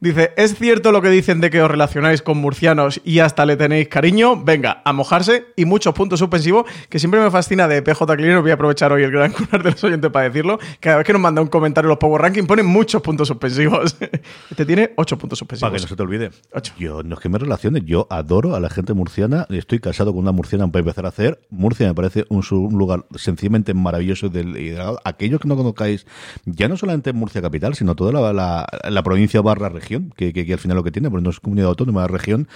Dice, 0.00 0.32
¿es 0.36 0.54
cierto 0.56 0.92
lo 0.92 1.00
que 1.02 1.08
dicen 1.10 1.40
de 1.40 1.50
que 1.50 1.62
os 1.62 1.70
relacionáis 1.70 2.20
con 2.22 2.38
murcianos 2.38 3.00
y 3.04 3.20
hasta 3.20 3.46
le 3.46 3.56
tenéis 3.56 3.88
cariño? 3.88 4.42
Venga, 4.42 4.82
a 4.84 4.92
mojarse 4.92 5.46
y 5.56 5.64
muchos 5.64 5.94
puntos 5.94 6.18
suspensivos, 6.18 6.66
que 6.88 6.98
siempre 6.98 7.20
me 7.20 7.30
fascina 7.30 7.66
de 7.68 7.80
PJ 7.82 8.16
Cleaner. 8.16 8.40
Voy 8.40 8.50
a 8.50 8.54
aprovechar 8.54 8.92
hoy 8.92 9.02
el 9.02 9.10
gran 9.10 9.32
curar 9.32 9.62
de 9.62 9.70
los 9.70 9.82
oyentes 9.84 10.10
para 10.10 10.26
decirlo. 10.28 10.58
Cada 10.80 10.98
vez 10.98 11.06
que 11.06 11.12
nos 11.12 11.22
manda 11.22 11.40
un 11.40 11.48
comentario 11.48 11.86
en 11.86 11.90
los 11.90 11.98
Power 11.98 12.20
Ranking 12.22 12.44
ponen 12.44 12.66
muchos 12.66 13.00
puntos 13.02 13.28
suspensivos. 13.28 13.96
Este 14.50 14.64
tiene 14.66 14.92
ocho 14.96 15.18
puntos 15.18 15.38
suspensivos. 15.38 15.70
Para 15.70 15.76
que 15.78 15.82
no 15.82 15.88
se 15.88 15.96
te 15.96 16.02
olvide. 16.02 16.30
Ocho. 16.52 16.72
Yo 16.78 17.02
no 17.02 17.14
es 17.14 17.20
que 17.20 17.28
me 17.28 17.38
relacione, 17.38 17.80
yo 17.84 18.06
adoro 18.10 18.54
a 18.54 18.60
la 18.60 18.68
gente 18.70 18.92
murciana. 18.94 19.46
Estoy 19.50 19.78
casado 19.80 20.12
con 20.12 20.22
una 20.22 20.32
murciana 20.32 20.66
para 20.68 20.80
empezar 20.80 21.06
a 21.06 21.08
hacer. 21.08 21.40
Murcia 21.50 21.86
me 21.86 21.94
parece 21.94 22.24
un, 22.28 22.42
lugar 22.76 23.04
sencillamente 23.16 23.74
maravilloso. 23.74 24.28
Del, 24.28 24.76
aquellos 25.04 25.40
que 25.40 25.48
no 25.48 25.56
conozcáis, 25.56 26.06
ya 26.44 26.68
no 26.68 26.76
solamente 26.76 27.12
Murcia 27.12 27.40
capital, 27.42 27.74
sino 27.74 27.94
toda 27.94 28.12
la, 28.12 28.32
la- 28.32 28.66
la 28.90 29.02
provincia 29.02 29.40
barra 29.40 29.68
región, 29.68 29.85
que, 30.16 30.32
que- 30.32 30.44
que 30.46 30.52
al 30.52 30.58
final 30.58 30.76
lo 30.76 30.84
que 30.84 30.90
tiene, 30.90 31.10
porque 31.10 31.24
no 31.24 31.30
es 31.30 31.40
comunidad 31.40 31.68
autónoma, 31.68 32.04
es 32.04 32.10
región, 32.10 32.48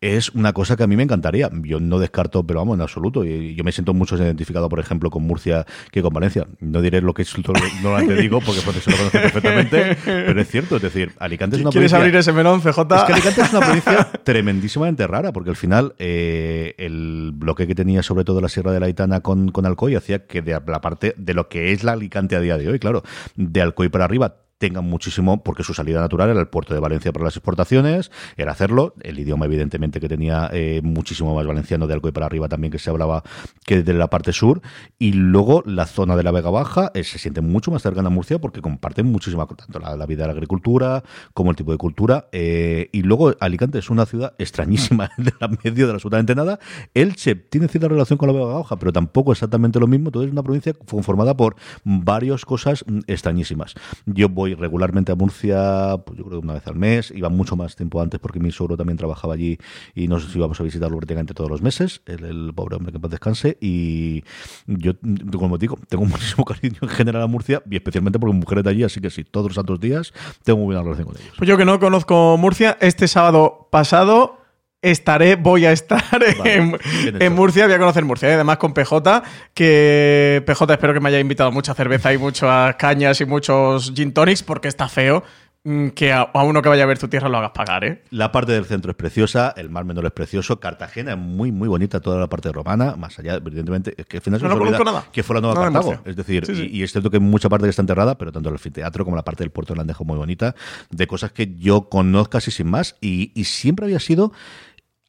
es 0.00 0.30
una 0.30 0.52
cosa 0.52 0.76
que 0.76 0.82
a 0.82 0.86
mí 0.86 0.96
me 0.96 1.02
encantaría. 1.02 1.50
Yo 1.62 1.80
no 1.80 1.98
descarto, 1.98 2.46
pero 2.46 2.60
vamos, 2.60 2.76
en 2.76 2.82
absoluto. 2.82 3.24
Y 3.24 3.54
yo 3.54 3.64
me 3.64 3.72
siento 3.72 3.94
mucho 3.94 4.16
identificado, 4.16 4.68
por 4.68 4.78
ejemplo, 4.80 5.10
con 5.10 5.22
Murcia 5.24 5.66
que 5.90 6.02
con 6.02 6.12
Valencia. 6.12 6.46
No 6.60 6.80
diré 6.82 7.00
lo 7.00 7.14
que 7.14 7.22
es, 7.22 7.34
normalmente 7.82 8.14
digo, 8.22 8.40
porque 8.40 8.60
porque 8.64 8.80
se 8.80 8.90
lo 8.90 8.96
conozco 8.96 9.18
perfectamente, 9.18 9.96
pero 10.04 10.40
es 10.40 10.48
cierto. 10.48 10.76
Es 10.76 10.82
decir, 10.82 11.12
Alicante 11.18 11.56
es 11.56 11.62
una 11.62 11.70
¿Quieres 11.70 11.90
provincia- 11.92 11.98
abrir 11.98 12.16
ese 12.16 12.32
melón, 12.32 12.60
CJ? 12.60 12.80
es 12.96 13.02
que 13.04 13.12
Alicante 13.12 13.40
es 13.42 13.52
una 13.52 13.60
provincia 13.60 14.10
tremendísimamente 14.24 15.06
rara, 15.06 15.32
porque 15.32 15.50
al 15.50 15.56
final 15.56 15.94
eh, 15.98 16.74
el 16.78 17.32
bloque 17.34 17.66
que 17.66 17.74
tenía 17.74 18.02
sobre 18.02 18.24
todo 18.24 18.40
la 18.40 18.48
Sierra 18.48 18.72
de 18.72 18.80
la 18.80 18.86
Aitana 18.86 19.20
con, 19.20 19.50
con 19.50 19.64
Alcoy 19.66 19.94
hacía 19.94 20.26
que 20.26 20.42
de 20.42 20.52
la 20.66 20.80
parte 20.80 21.14
de 21.16 21.34
lo 21.34 21.48
que 21.48 21.72
es 21.72 21.84
la 21.84 21.92
Alicante 21.92 22.36
a 22.36 22.40
día 22.40 22.58
de 22.58 22.68
hoy, 22.68 22.78
claro, 22.78 23.02
de 23.36 23.60
Alcoy 23.62 23.88
para 23.88 24.04
arriba 24.04 24.36
tengan 24.64 24.86
muchísimo, 24.86 25.42
porque 25.42 25.62
su 25.62 25.74
salida 25.74 26.00
natural 26.00 26.30
era 26.30 26.40
el 26.40 26.48
puerto 26.48 26.72
de 26.72 26.80
Valencia 26.80 27.12
para 27.12 27.26
las 27.26 27.36
exportaciones, 27.36 28.10
era 28.38 28.52
hacerlo, 28.52 28.94
el 29.02 29.18
idioma 29.18 29.44
evidentemente 29.44 30.00
que 30.00 30.08
tenía 30.08 30.48
eh, 30.54 30.80
muchísimo 30.82 31.34
más 31.34 31.46
valenciano 31.46 31.86
de 31.86 31.92
Alcoy 31.92 32.12
para 32.12 32.24
arriba 32.24 32.48
también 32.48 32.70
que 32.70 32.78
se 32.78 32.88
hablaba 32.88 33.22
que 33.66 33.82
de 33.82 33.92
la 33.92 34.08
parte 34.08 34.32
sur, 34.32 34.62
y 34.98 35.12
luego 35.12 35.62
la 35.66 35.84
zona 35.84 36.16
de 36.16 36.22
la 36.22 36.30
Vega 36.30 36.48
Baja 36.48 36.90
eh, 36.94 37.04
se 37.04 37.18
siente 37.18 37.42
mucho 37.42 37.70
más 37.72 37.82
cercana 37.82 38.06
a 38.06 38.10
Murcia 38.10 38.38
porque 38.38 38.62
comparten 38.62 39.04
muchísima, 39.04 39.46
tanto 39.46 39.78
la, 39.78 40.06
vida 40.06 40.22
de 40.22 40.28
la 40.28 40.32
agricultura 40.32 41.04
como 41.34 41.50
el 41.50 41.56
tipo 41.56 41.70
de 41.70 41.76
cultura, 41.76 42.28
eh, 42.32 42.88
y 42.90 43.02
luego 43.02 43.34
Alicante 43.40 43.80
es 43.80 43.90
una 43.90 44.06
ciudad 44.06 44.32
extrañísima, 44.38 45.10
de 45.18 45.34
la 45.40 45.48
medio 45.62 45.86
de 45.88 45.92
absolutamente 45.92 46.34
nada, 46.34 46.58
Elche 46.94 47.34
tiene 47.34 47.68
cierta 47.68 47.88
relación 47.88 48.16
con 48.16 48.28
la 48.28 48.32
Vega 48.32 48.46
Baja, 48.46 48.78
pero 48.78 48.94
tampoco 48.94 49.32
exactamente 49.32 49.78
lo 49.78 49.88
mismo, 49.88 50.08
entonces 50.08 50.28
es 50.28 50.32
una 50.32 50.42
provincia 50.42 50.72
conformada 50.72 51.36
por 51.36 51.54
varias 51.84 52.46
cosas 52.46 52.82
mm, 52.88 53.00
extrañísimas. 53.08 53.74
Yo 54.06 54.30
voy 54.30 54.53
regularmente 54.54 55.12
a 55.12 55.14
Murcia, 55.14 55.96
pues 56.04 56.18
yo 56.18 56.24
creo 56.24 56.40
que 56.40 56.44
una 56.44 56.54
vez 56.54 56.66
al 56.66 56.76
mes, 56.76 57.12
iba 57.14 57.28
mucho 57.28 57.56
más 57.56 57.76
tiempo 57.76 58.00
antes 58.00 58.20
porque 58.20 58.40
mi 58.40 58.50
suegro 58.50 58.76
también 58.76 58.96
trabajaba 58.96 59.34
allí 59.34 59.58
y 59.94 60.08
nos 60.08 60.34
íbamos 60.34 60.60
a 60.60 60.64
visitarlo 60.64 60.96
prácticamente 60.96 61.34
todos 61.34 61.50
los 61.50 61.62
meses, 61.62 62.02
el, 62.06 62.24
el 62.24 62.52
pobre 62.54 62.76
hombre 62.76 62.92
que 62.92 62.98
en 62.98 63.02
paz 63.02 63.10
descanse, 63.10 63.58
y 63.60 64.24
yo, 64.66 64.92
como 65.38 65.58
digo, 65.58 65.78
tengo 65.88 66.04
muchísimo 66.06 66.44
cariño 66.44 66.78
en 66.82 66.88
general 66.88 67.22
a 67.22 67.26
Murcia 67.26 67.62
y 67.70 67.76
especialmente 67.76 68.18
porque 68.18 68.34
mi 68.34 68.40
mujer 68.40 68.58
es 68.58 68.64
de 68.64 68.70
allí, 68.70 68.82
así 68.84 69.00
que 69.00 69.10
sí, 69.10 69.24
todos 69.24 69.48
los 69.48 69.54
santos 69.54 69.80
días 69.80 70.12
tengo 70.42 70.58
muy 70.58 70.66
buena 70.66 70.82
relación 70.82 71.06
con 71.06 71.16
ellos. 71.16 71.34
Pues 71.36 71.48
yo 71.48 71.56
que 71.56 71.64
no 71.64 71.78
conozco 71.78 72.36
Murcia, 72.36 72.76
este 72.80 73.08
sábado 73.08 73.68
pasado 73.70 74.43
estaré, 74.90 75.36
voy 75.36 75.66
a 75.66 75.72
estar 75.72 76.02
Vale, 76.38 76.78
en. 77.20 77.32
Murcia, 77.34 77.66
voy 77.66 77.74
a 77.74 77.78
conocer 77.78 78.04
Murcia, 78.04 78.28
y 78.28 78.32
además 78.32 78.58
con 78.58 78.72
PJ, 78.74 79.22
que 79.52 80.42
PJ 80.46 80.72
espero 80.74 80.92
que 80.94 81.00
me 81.00 81.08
haya 81.08 81.20
invitado 81.20 81.50
mucha 81.52 81.74
cerveza 81.74 82.12
y 82.12 82.18
muchas 82.18 82.74
cañas 82.76 83.20
y 83.20 83.24
muchos 83.24 83.92
gin 83.94 84.12
tonics, 84.12 84.42
porque 84.42 84.68
está 84.68 84.88
feo 84.88 85.22
mm, 85.64 85.88
que 85.88 86.12
a, 86.12 86.20
a 86.20 86.42
uno 86.44 86.60
que 86.60 86.68
vaya 86.68 86.82
a 86.82 86.86
ver 86.86 86.98
tu 86.98 87.08
tierra 87.08 87.28
lo 87.28 87.38
hagas 87.38 87.52
pagar, 87.52 87.84
¿eh? 87.84 88.02
La 88.10 88.30
parte 88.30 88.52
del 88.52 88.64
centro 88.66 88.90
es 88.90 88.96
preciosa, 88.96 89.54
el 89.56 89.70
mar 89.70 89.84
menor 89.84 90.04
es 90.06 90.12
precioso, 90.12 90.60
Cartagena 90.60 91.12
es 91.12 91.18
muy, 91.18 91.50
muy 91.52 91.68
bonita, 91.68 92.00
toda 92.00 92.18
la 92.20 92.28
parte 92.28 92.52
romana, 92.52 92.96
más 92.96 93.18
allá, 93.18 93.34
evidentemente, 93.34 93.94
es 93.96 94.04
que 94.06 94.18
al 94.18 94.22
final 94.22 94.42
No, 94.42 94.58
conozco 94.58 94.84
nada. 94.84 95.06
que 95.12 95.22
fue 95.22 95.34
la 95.36 95.40
nueva 95.40 95.54
Nada 95.70 95.72
Cartago. 95.72 96.02
Es 96.04 96.16
decir, 96.16 96.44
Sí, 96.46 96.54
sí. 96.54 96.68
Y, 96.70 96.80
y 96.80 96.82
es 96.82 96.92
cierto 96.92 97.10
que 97.10 97.18
mucha 97.18 97.48
parte 97.48 97.64
que 97.64 97.70
está 97.70 97.82
enterrada, 97.82 98.18
pero 98.18 98.30
tanto 98.32 98.48
el 98.50 98.56
anfiteatro 98.56 99.04
como 99.04 99.16
la 99.16 99.24
parte 99.24 99.42
del 99.42 99.50
puerto 99.50 99.74
la 99.74 99.80
han 99.82 99.86
dejado 99.86 100.04
muy 100.04 100.16
bonita, 100.18 100.54
de 100.90 101.06
cosas 101.06 101.32
que 101.32 101.54
yo 101.56 101.88
conozco 101.88 102.36
así 102.38 102.50
sin 102.50 102.68
más, 102.68 102.96
y, 103.00 103.32
y 103.34 103.44
siempre 103.44 103.86
había 103.86 104.00
sido 104.00 104.32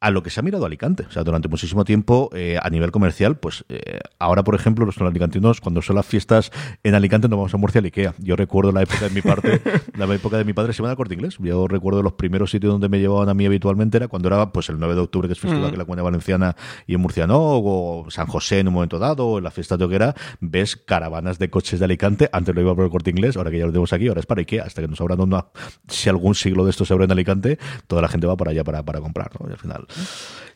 a 0.01 0.11
lo 0.11 0.23
que 0.23 0.29
se 0.29 0.39
ha 0.39 0.43
mirado 0.43 0.65
Alicante. 0.65 1.05
O 1.07 1.11
sea, 1.11 1.23
durante 1.23 1.47
muchísimo 1.47 1.85
tiempo, 1.85 2.29
eh, 2.33 2.57
a 2.61 2.69
nivel 2.69 2.91
comercial, 2.91 3.37
pues 3.37 3.65
eh, 3.69 3.99
ahora, 4.19 4.43
por 4.43 4.55
ejemplo, 4.55 4.85
los 4.85 4.99
alicantinos, 4.99 5.61
cuando 5.61 5.81
son 5.81 5.95
las 5.95 6.05
fiestas 6.05 6.51
en 6.83 6.95
Alicante, 6.95 7.27
nos 7.27 7.37
vamos 7.37 7.53
a 7.53 7.57
Murcia, 7.57 7.79
al 7.79 7.85
Ikea. 7.85 8.13
Yo 8.19 8.35
recuerdo 8.35 8.71
la 8.71 8.83
época 8.83 9.07
de 9.07 9.09
mi 9.09 9.21
parte, 9.21 9.61
la 9.97 10.05
época 10.13 10.37
de 10.37 10.43
mi 10.43 10.53
padre 10.53 10.73
se 10.73 10.81
iba 10.81 10.89
al 10.89 10.95
corte 10.95 11.13
inglés. 11.13 11.37
Yo 11.39 11.67
recuerdo 11.67 12.03
los 12.03 12.13
primeros 12.13 12.51
sitios 12.51 12.71
donde 12.71 12.89
me 12.89 12.99
llevaban 12.99 13.29
a 13.29 13.33
mí 13.33 13.45
habitualmente 13.45 13.97
era 13.97 14.07
cuando 14.07 14.27
era 14.27 14.51
pues 14.51 14.69
el 14.69 14.79
9 14.79 14.95
de 14.95 15.01
octubre, 15.01 15.27
que 15.27 15.33
es 15.33 15.39
festival 15.39 15.71
que 15.71 15.77
la 15.77 15.85
Comunidad 15.85 16.05
Valenciana 16.05 16.55
y 16.87 16.95
en 16.95 17.01
Murcia 17.01 17.27
no, 17.27 17.39
o 17.39 18.05
San 18.09 18.27
José 18.27 18.59
en 18.59 18.67
un 18.67 18.73
momento 18.73 18.99
dado, 18.99 19.27
o 19.27 19.37
en 19.37 19.43
la 19.43 19.51
fiesta 19.51 19.77
de 19.77 19.85
Hoguera, 19.85 20.15
ves 20.39 20.75
caravanas 20.75 21.39
de 21.39 21.49
coches 21.49 21.79
de 21.79 21.85
Alicante. 21.85 22.29
Antes 22.31 22.53
lo 22.53 22.61
iba 22.61 22.75
por 22.75 22.85
el 22.85 22.91
corte 22.91 23.09
inglés, 23.09 23.37
ahora 23.37 23.51
que 23.51 23.59
ya 23.59 23.65
lo 23.65 23.71
tenemos 23.71 23.93
aquí, 23.93 24.07
ahora 24.07 24.19
es 24.19 24.25
para 24.25 24.41
Ikea. 24.41 24.63
Hasta 24.63 24.81
que 24.81 24.87
nos 24.87 24.99
abran 25.01 25.21
una, 25.21 25.45
si 25.87 26.09
algún 26.09 26.35
siglo 26.35 26.65
de 26.65 26.71
esto 26.71 26.85
se 26.85 26.93
abre 26.93 27.05
en 27.05 27.11
Alicante, 27.11 27.57
toda 27.87 28.01
la 28.01 28.07
gente 28.07 28.27
va 28.27 28.35
para 28.35 28.51
allá 28.51 28.63
para, 28.63 28.83
para 28.83 29.01
comprar. 29.01 29.31
¿no? 29.39 29.49
Y 29.49 29.53
al 29.53 29.57
final, 29.57 29.84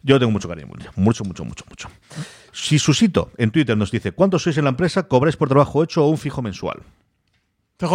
yo 0.04 0.20
tengo 0.20 0.32
mucho 0.32 0.48
cariño, 0.48 0.68
mucho, 0.96 1.24
mucho, 1.24 1.46
mucho, 1.46 1.66
mucho. 1.70 1.90
Si 2.52 2.80
Susito 2.80 3.32
en 3.38 3.52
Twitter 3.52 3.78
nos 3.78 3.92
dice, 3.92 4.12
¿cuántos 4.12 4.44
sois 4.44 4.58
en 4.58 4.66
la 4.66 4.72
empresa? 4.72 5.08
¿Cobráis 5.08 5.36
por 5.36 5.50
trabajo 5.50 5.84
hecho 5.84 6.04
o 6.06 6.10
un 6.10 6.18
fijo 6.18 6.42
mensual? 6.42 6.82
CJ, 7.78 7.94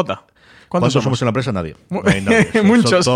¿Cuántos, 0.80 1.04
somos? 1.04 1.22
en 1.22 1.26
la 1.26 1.30
empresa? 1.30 1.52
Nadie. 1.52 1.76
Muchos. 2.64 3.08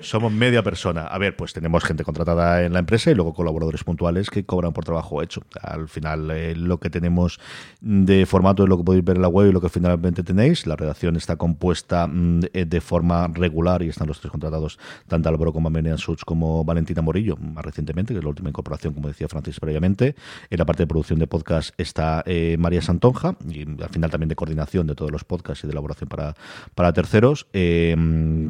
somos 0.00 0.32
media 0.32 0.64
persona. 0.64 1.02
A 1.02 1.16
ver, 1.16 1.36
pues 1.36 1.52
tenemos 1.52 1.84
gente 1.84 2.02
contratada 2.02 2.64
en 2.64 2.72
la 2.72 2.80
empresa 2.80 3.08
y 3.10 3.14
luego 3.14 3.34
colaboradores 3.34 3.84
puntuales 3.84 4.30
que 4.30 4.44
cobran 4.44 4.72
por 4.72 4.84
trabajo 4.84 5.22
hecho. 5.22 5.42
Al 5.62 5.88
final, 5.88 6.28
eh, 6.32 6.56
lo 6.56 6.78
que 6.78 6.90
tenemos 6.90 7.38
de 7.80 8.26
formato 8.26 8.64
es 8.64 8.68
lo 8.68 8.78
que 8.78 8.82
podéis 8.82 9.04
ver 9.04 9.14
en 9.14 9.22
la 9.22 9.28
web 9.28 9.48
y 9.48 9.52
lo 9.52 9.60
que 9.60 9.68
finalmente 9.68 10.24
tenéis. 10.24 10.66
La 10.66 10.74
redacción 10.74 11.14
está 11.14 11.36
compuesta 11.36 12.08
mm, 12.08 12.40
de 12.40 12.80
forma 12.80 13.28
regular 13.28 13.84
y 13.84 13.88
están 13.88 14.08
los 14.08 14.18
tres 14.18 14.32
contratados, 14.32 14.80
tanto 15.06 15.28
Álvaro 15.28 15.52
como 15.52 15.68
Amelia 15.68 15.96
Such 15.96 16.24
como 16.24 16.64
Valentina 16.64 17.00
Morillo, 17.00 17.36
más 17.36 17.64
recientemente, 17.64 18.12
que 18.12 18.18
es 18.18 18.24
la 18.24 18.30
última 18.30 18.48
incorporación, 18.48 18.92
como 18.92 19.06
decía 19.06 19.28
Francis 19.28 19.60
previamente. 19.60 20.16
En 20.50 20.58
la 20.58 20.64
parte 20.64 20.82
de 20.82 20.88
producción 20.88 21.20
de 21.20 21.28
podcast 21.28 21.78
está 21.78 22.24
eh, 22.26 22.56
María 22.58 22.82
Santonja 22.82 23.36
y 23.48 23.62
al 23.80 23.88
final 23.90 24.10
también 24.10 24.28
de 24.28 24.34
coordinación 24.34 24.88
de 24.88 24.96
todos 24.96 25.12
los 25.12 25.22
podcasts 25.22 25.62
y 25.62 25.68
de 25.68 25.72
elaboración 25.72 26.08
para, 26.08 26.34
para 26.74 26.92
terceros. 26.92 27.46
Eh, 27.52 27.96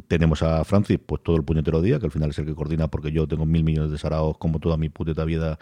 tenemos 0.09 0.43
a 0.43 0.65
Francis, 0.65 0.99
pues 1.05 1.23
todo 1.23 1.37
el 1.37 1.45
puñetero 1.45 1.83
día, 1.83 1.99
que 1.99 2.07
al 2.07 2.13
final 2.13 2.31
es 2.31 2.39
el 2.39 2.47
que 2.47 2.55
coordina 2.55 2.89
porque 2.89 3.13
yo 3.13 3.27
tengo 3.27 3.47
mil 3.47 3.65
millones 3.65 3.91
de 3.91 3.99
saraos 3.99 4.39
como 4.39 4.59
toda 4.59 4.77
mi 4.77 4.89
puta 4.89 5.25
vida 5.25 5.59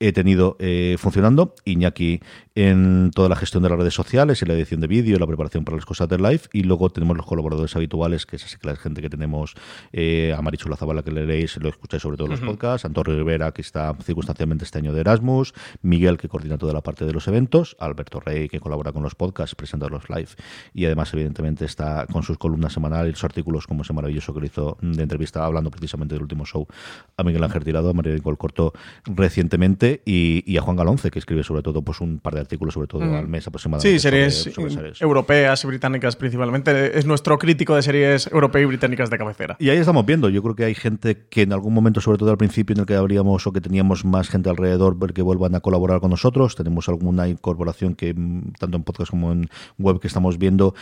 he 0.00 0.12
tenido 0.12 0.56
eh, 0.60 0.96
funcionando. 0.98 1.54
Iñaki 1.64 2.20
en 2.54 3.12
toda 3.14 3.28
la 3.28 3.36
gestión 3.36 3.62
de 3.62 3.68
las 3.68 3.78
redes 3.78 3.94
sociales, 3.94 4.42
en 4.42 4.48
la 4.48 4.54
edición 4.54 4.80
de 4.80 4.88
vídeo, 4.88 5.16
la 5.18 5.28
preparación 5.28 5.64
para 5.64 5.76
las 5.76 5.86
cosas 5.86 6.08
del 6.08 6.22
live. 6.22 6.40
Y 6.52 6.64
luego 6.64 6.90
tenemos 6.90 7.16
los 7.16 7.24
colaboradores 7.24 7.76
habituales, 7.76 8.26
que 8.26 8.34
es 8.36 8.44
así 8.44 8.56
que 8.58 8.66
la 8.66 8.76
gente 8.76 9.00
que 9.00 9.08
tenemos, 9.08 9.54
eh, 9.92 10.34
a 10.36 10.42
Marichu 10.42 10.68
Lazabala, 10.68 11.04
que 11.04 11.12
leeréis, 11.12 11.56
lo 11.58 11.68
escucháis 11.68 12.02
sobre 12.02 12.16
todo 12.16 12.26
los 12.26 12.40
podcasts, 12.40 12.84
Antonio 12.84 13.16
Rivera, 13.16 13.52
que 13.52 13.62
está 13.62 13.94
circunstancialmente 14.02 14.64
este 14.64 14.78
año 14.78 14.92
de 14.92 15.00
Erasmus, 15.00 15.54
Miguel, 15.82 16.18
que 16.18 16.28
coordina 16.28 16.58
toda 16.58 16.72
la 16.72 16.80
parte 16.80 17.04
de 17.04 17.12
los 17.12 17.28
eventos, 17.28 17.76
Alberto 17.78 18.18
Rey, 18.18 18.48
que 18.48 18.58
colabora 18.58 18.90
con 18.90 19.04
los 19.04 19.14
podcasts, 19.14 19.54
presenta 19.54 19.88
los 19.88 20.08
live. 20.10 20.30
Y 20.74 20.84
además, 20.84 21.14
evidentemente, 21.14 21.64
está 21.64 22.06
con 22.10 22.24
sus 22.24 22.38
columnas 22.38 22.72
semanales, 22.72 23.14
sus 23.14 23.24
artículos, 23.24 23.68
como 23.68 23.82
ese 23.82 23.92
maravilloso 23.92 24.34
que 24.34 24.40
le 24.40 24.46
hizo 24.46 24.78
de 24.80 25.02
entrevista, 25.02 25.44
hablando 25.44 25.70
precisamente 25.70 26.16
del 26.16 26.22
último 26.22 26.44
show 26.44 26.66
a 27.16 27.22
Miguel 27.22 27.44
Ángel 27.44 27.62
Tirado, 27.62 27.90
a 27.90 27.92
María 27.92 28.14
Nicole 28.14 28.36
Corto 28.36 28.72
recientemente 29.04 29.87
y, 30.04 30.56
a 30.56 30.62
Juan 30.62 30.76
Galonce, 30.76 31.10
que 31.10 31.18
escribe 31.18 31.42
sobre 31.42 31.62
todo 31.62 31.82
pues 31.82 32.00
un 32.00 32.18
par 32.18 32.34
de 32.34 32.40
artículos, 32.40 32.74
sobre 32.74 32.88
todo 32.88 33.02
al 33.02 33.28
mes 33.28 33.46
aproximadamente. 33.46 33.90
Sí, 33.90 33.98
series, 33.98 34.50
europeas 35.00 35.64
y 35.64 35.66
británicas 35.66 36.16
principalmente. 36.16 36.98
Es 36.98 37.06
nuestro 37.06 37.38
crítico 37.38 37.74
de 37.74 37.82
series 37.82 38.26
europeas 38.28 38.62
y 38.62 38.66
británicas 38.66 39.10
de 39.10 39.18
cabecera. 39.18 39.56
Y 39.58 39.70
ahí 39.70 39.78
estamos 39.78 40.04
viendo. 40.06 40.28
Yo 40.28 40.42
creo 40.42 40.54
que 40.54 40.64
hay 40.64 40.74
gente 40.74 41.26
que 41.28 41.42
en 41.42 41.52
algún 41.52 41.74
momento, 41.74 42.00
sobre 42.00 42.18
todo 42.18 42.30
al 42.30 42.38
principio, 42.38 42.74
en 42.74 42.80
el 42.80 42.86
que 42.86 42.94
habríamos 42.94 43.46
o 43.46 43.52
que 43.52 43.60
teníamos 43.60 44.04
más 44.04 44.28
gente 44.28 44.48
alrededor, 44.50 44.96
que 45.12 45.22
vuelvan 45.22 45.54
a 45.54 45.60
colaborar 45.60 46.00
con 46.00 46.10
nosotros. 46.10 46.54
Tenemos 46.54 46.88
alguna 46.88 47.28
incorporación 47.28 47.94
que, 47.94 48.14
mm, 48.14 48.52
tanto 48.58 48.76
en 48.76 48.84
podcast 48.84 49.10
como 49.10 49.32
en 49.32 49.48
web, 49.78 50.00
que 50.00 50.08
estamos 50.08 50.38
viendo. 50.38 50.74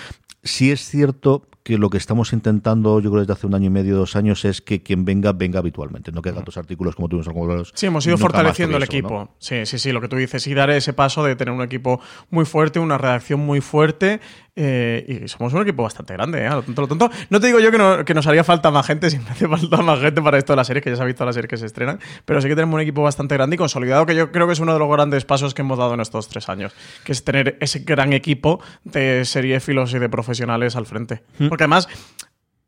Sí 0.42 0.70
es 0.70 0.80
cierto 0.88 1.46
que 1.66 1.78
lo 1.78 1.90
que 1.90 1.98
estamos 1.98 2.32
intentando, 2.32 3.00
yo 3.00 3.10
creo 3.10 3.22
desde 3.22 3.32
hace 3.32 3.48
un 3.48 3.54
año 3.56 3.66
y 3.66 3.70
medio, 3.70 3.96
dos 3.96 4.14
años, 4.14 4.44
es 4.44 4.60
que 4.60 4.84
quien 4.84 5.04
venga, 5.04 5.32
venga 5.32 5.58
habitualmente, 5.58 6.12
no 6.12 6.22
que 6.22 6.28
haga 6.28 6.42
dos 6.42 6.56
artículos 6.56 6.94
como 6.94 7.08
tuvimos 7.08 7.26
algunos. 7.26 7.72
Sí, 7.74 7.86
hemos 7.86 8.06
ido 8.06 8.16
fortaleciendo 8.16 8.76
el 8.76 8.84
equipo. 8.84 8.95
Sí, 9.38 9.66
sí, 9.66 9.78
sí, 9.78 9.92
lo 9.92 10.00
que 10.00 10.08
tú 10.08 10.16
dices, 10.16 10.46
y 10.46 10.54
dar 10.54 10.70
ese 10.70 10.92
paso 10.92 11.24
de 11.24 11.36
tener 11.36 11.52
un 11.54 11.62
equipo 11.62 12.00
muy 12.30 12.44
fuerte, 12.44 12.78
una 12.78 12.98
redacción 12.98 13.40
muy 13.40 13.60
fuerte 13.60 14.20
eh, 14.58 15.22
y 15.24 15.28
somos 15.28 15.52
un 15.52 15.60
equipo 15.60 15.82
bastante 15.82 16.14
grande, 16.14 16.46
¿eh? 16.46 16.48
lo 16.48 16.62
tonto, 16.62 16.80
lo 16.80 16.88
tonto. 16.88 17.10
No 17.28 17.40
te 17.40 17.48
digo 17.48 17.60
yo 17.60 17.70
que, 17.70 17.76
no, 17.76 18.04
que, 18.06 18.14
nos 18.14 18.26
haría 18.26 18.42
falta 18.42 18.70
más 18.70 18.86
gente, 18.86 19.10
siempre 19.10 19.32
hace 19.32 19.46
falta 19.46 19.76
más 19.82 20.00
gente 20.00 20.22
para 20.22 20.38
esto 20.38 20.54
de 20.54 20.56
las 20.56 20.66
series, 20.66 20.82
que 20.82 20.90
ya 20.90 20.96
se 20.96 21.02
ha 21.02 21.04
visto 21.04 21.24
las 21.26 21.34
series 21.34 21.50
que 21.50 21.56
se 21.58 21.66
estrenan, 21.66 22.00
pero 22.24 22.40
sí 22.40 22.48
que 22.48 22.54
tenemos 22.54 22.74
un 22.74 22.80
equipo 22.80 23.02
bastante 23.02 23.34
grande 23.34 23.56
y 23.56 23.58
consolidado, 23.58 24.06
que 24.06 24.14
yo 24.14 24.32
creo 24.32 24.46
que 24.46 24.54
es 24.54 24.60
uno 24.60 24.72
de 24.72 24.78
los 24.78 24.90
grandes 24.90 25.26
pasos 25.26 25.52
que 25.52 25.60
hemos 25.60 25.78
dado 25.78 25.92
en 25.92 26.00
estos 26.00 26.28
tres 26.28 26.48
años, 26.48 26.72
que 27.04 27.12
es 27.12 27.22
tener 27.22 27.58
ese 27.60 27.80
gran 27.80 28.14
equipo 28.14 28.60
de 28.84 29.24
filos 29.60 29.92
y 29.92 29.98
de 29.98 30.08
profesionales 30.08 30.74
al 30.74 30.86
frente. 30.86 31.22
Mm. 31.38 31.48
Porque 31.48 31.64
además, 31.64 31.88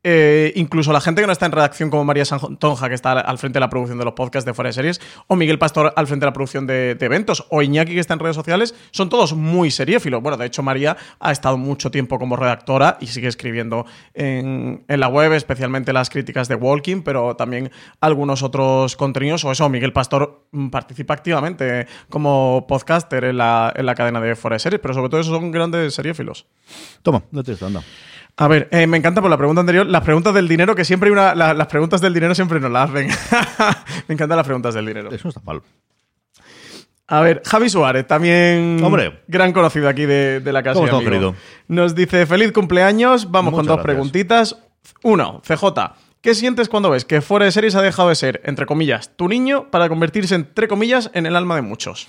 eh, 0.05 0.53
incluso 0.55 0.93
la 0.93 1.01
gente 1.01 1.21
que 1.21 1.27
no 1.27 1.33
está 1.33 1.47
en 1.47 1.53
redacción, 1.53 1.91
como 1.91 2.05
María 2.05 2.25
Santonja, 2.25 2.89
que 2.89 2.95
está 2.95 3.13
al 3.13 3.39
frente 3.39 3.57
de 3.57 3.61
la 3.61 3.69
producción 3.69 3.99
de 3.99 4.05
los 4.05 4.15
podcasts 4.15 4.47
de 4.47 4.55
Fuera 4.55 4.69
de 4.69 4.73
Series, 4.73 5.01
o 5.27 5.35
Miguel 5.35 5.59
Pastor 5.59 5.93
al 5.97 6.07
frente 6.07 6.25
de 6.25 6.29
la 6.29 6.33
producción 6.33 6.67
de, 6.67 6.97
eventos, 7.01 7.47
o 7.51 7.63
Iñaki, 7.63 7.95
que 7.95 8.01
está 8.01 8.15
en 8.15 8.21
redes 8.21 8.37
sociales, 8.37 8.75
son 8.93 9.09
todos 9.09 9.35
muy 9.35 9.71
seriéfilos. 9.71 10.23
Bueno, 10.23 10.37
de 10.37 10.47
hecho, 10.47 10.63
María 10.63 10.97
ha 11.19 11.33
estado 11.33 11.59
mucho 11.59 11.91
tiempo 11.91 12.19
como 12.19 12.37
redactora 12.37 12.97
y 13.01 13.09
sigue 13.09 13.27
escribiendo 13.27 13.87
en, 14.15 14.85
la 14.87 15.09
web, 15.09 15.33
especialmente 15.33 15.93
las 15.93 16.11
críticas 16.11 16.49
de 16.49 16.55
Walking, 16.55 17.03
pero 17.03 17.35
también 17.35 17.71
algunos 18.01 18.43
otros 18.43 18.95
contenidos, 18.95 19.45
o 19.45 19.51
eso, 19.51 19.69
Miguel 19.69 19.93
Pastor 19.93 20.47
participa 20.71 21.15
activamente 21.15 21.87
como 22.09 22.67
podcaster 22.69 23.25
en 23.25 23.39
la, 23.39 23.73
en 23.75 23.85
la 23.85 23.95
cadena 23.97 24.21
de 24.21 24.37
Fuera 24.37 24.55
de 24.55 24.61
Series, 24.61 24.81
pero 24.81 24.95
sobre 24.95 25.09
todo 25.09 25.21
esos 25.21 25.35
son 25.35 25.51
grandes 25.51 25.93
seriéfilos. 25.95 26.47
Toma, 27.03 27.25
no 27.33 27.43
te 27.43 27.53
estoy 27.53 27.67
dando. 27.67 27.83
A 28.41 28.47
ver, 28.47 28.69
eh, 28.71 28.87
me 28.87 28.97
encanta 28.97 29.21
por 29.21 29.29
la 29.29 29.37
pregunta 29.37 29.61
anterior, 29.61 29.85
las 29.85 30.03
preguntas 30.03 30.33
del 30.33 30.47
dinero, 30.47 30.77
que 30.77 30.85
siempre 30.85 31.09
hay 31.09 31.13
una. 31.13 31.35
las 31.35 31.67
preguntas 31.67 32.01
del 32.01 32.15
dinero 32.15 32.37
siempre 32.37 32.61
nos 32.61 32.71
las 32.71 32.89
hacen. 32.89 33.09
me 34.09 34.15
encantan 34.15 34.37
las 34.37 34.47
preguntas 34.47 34.75
del 34.75 34.87
dinero. 34.87 35.11
Eso 35.11 35.29
está 35.29 35.41
mal. 35.45 35.61
A 37.09 37.21
ver, 37.21 37.43
Javi 37.45 37.69
Suárez, 37.69 38.07
también 38.07 38.81
Hombre. 38.85 39.25
gran 39.27 39.53
conocido 39.53 39.89
aquí 39.89 40.07
de, 40.07 40.41
la 40.45 40.63
casa. 40.63 40.79
¿Cómo 40.79 41.01
querido? 41.01 41.35
Nos 41.67 41.97
dice 41.97 42.27
feliz 42.27 42.53
cumpleaños. 42.53 43.29
Vamos 43.29 43.53
con 43.53 43.67
dos 43.67 43.81
preguntitas. 43.81 44.57
Uno, 45.03 45.43
CJ. 45.45 45.65
¿Qué 46.21 46.37
sientes 46.37 46.69
cuando 46.69 46.91
ves 46.91 47.05
que 47.05 47.21
fuera 47.21 47.45
de 47.45 47.51
series 47.51 47.75
ha 47.75 47.83
dejado 47.83 48.11
de 48.11 48.15
ser, 48.15 48.41
entre 48.45 48.67
comillas, 48.67 49.17
tu 49.17 49.27
niño 49.27 49.69
para 49.73 49.89
convertirse, 49.89 50.37
entre 50.37 50.69
comillas, 50.69 51.11
en 51.13 51.27
el 51.27 51.35
alma 51.35 51.57
de 51.57 51.63
muchos? 51.63 52.09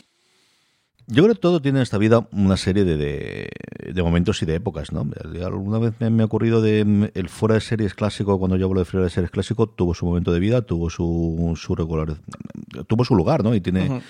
Yo 1.12 1.24
creo 1.24 1.34
que 1.34 1.42
todo 1.42 1.60
tiene 1.60 1.80
en 1.80 1.84
esta 1.84 1.98
vida 1.98 2.28
una 2.32 2.56
serie 2.56 2.86
de, 2.86 3.50
de, 3.94 4.04
momentos 4.04 4.44
y 4.44 4.46
de 4.46 4.54
épocas, 4.54 4.92
¿no? 4.92 5.08
Alguna 5.44 5.80
vez 5.80 5.94
me, 6.00 6.22
ha 6.22 6.26
ocurrido 6.26 6.62
de 6.62 6.86
mm, 6.86 7.06
el 7.16 7.30
fuera 7.30 7.56
de 7.56 7.62
series 7.62 7.96
clásico, 7.96 8.38
cuando 8.38 8.58
yo 8.58 8.68
hablo 8.68 8.80
de 8.80 8.86
fuera 8.86 9.06
de 9.06 9.10
series 9.10 9.32
clásico, 9.32 9.68
tuvo 9.68 9.96
su 9.96 10.06
momento 10.06 10.32
de 10.32 10.40
vida, 10.40 10.62
tuvo 10.62 10.92
su, 10.92 11.54
su 11.60 11.74
regular, 11.74 12.14
tuvo 12.86 13.04
su 13.06 13.16
lugar, 13.16 13.44
¿no? 13.44 13.56
Y 13.56 13.62
tiene 13.62 14.02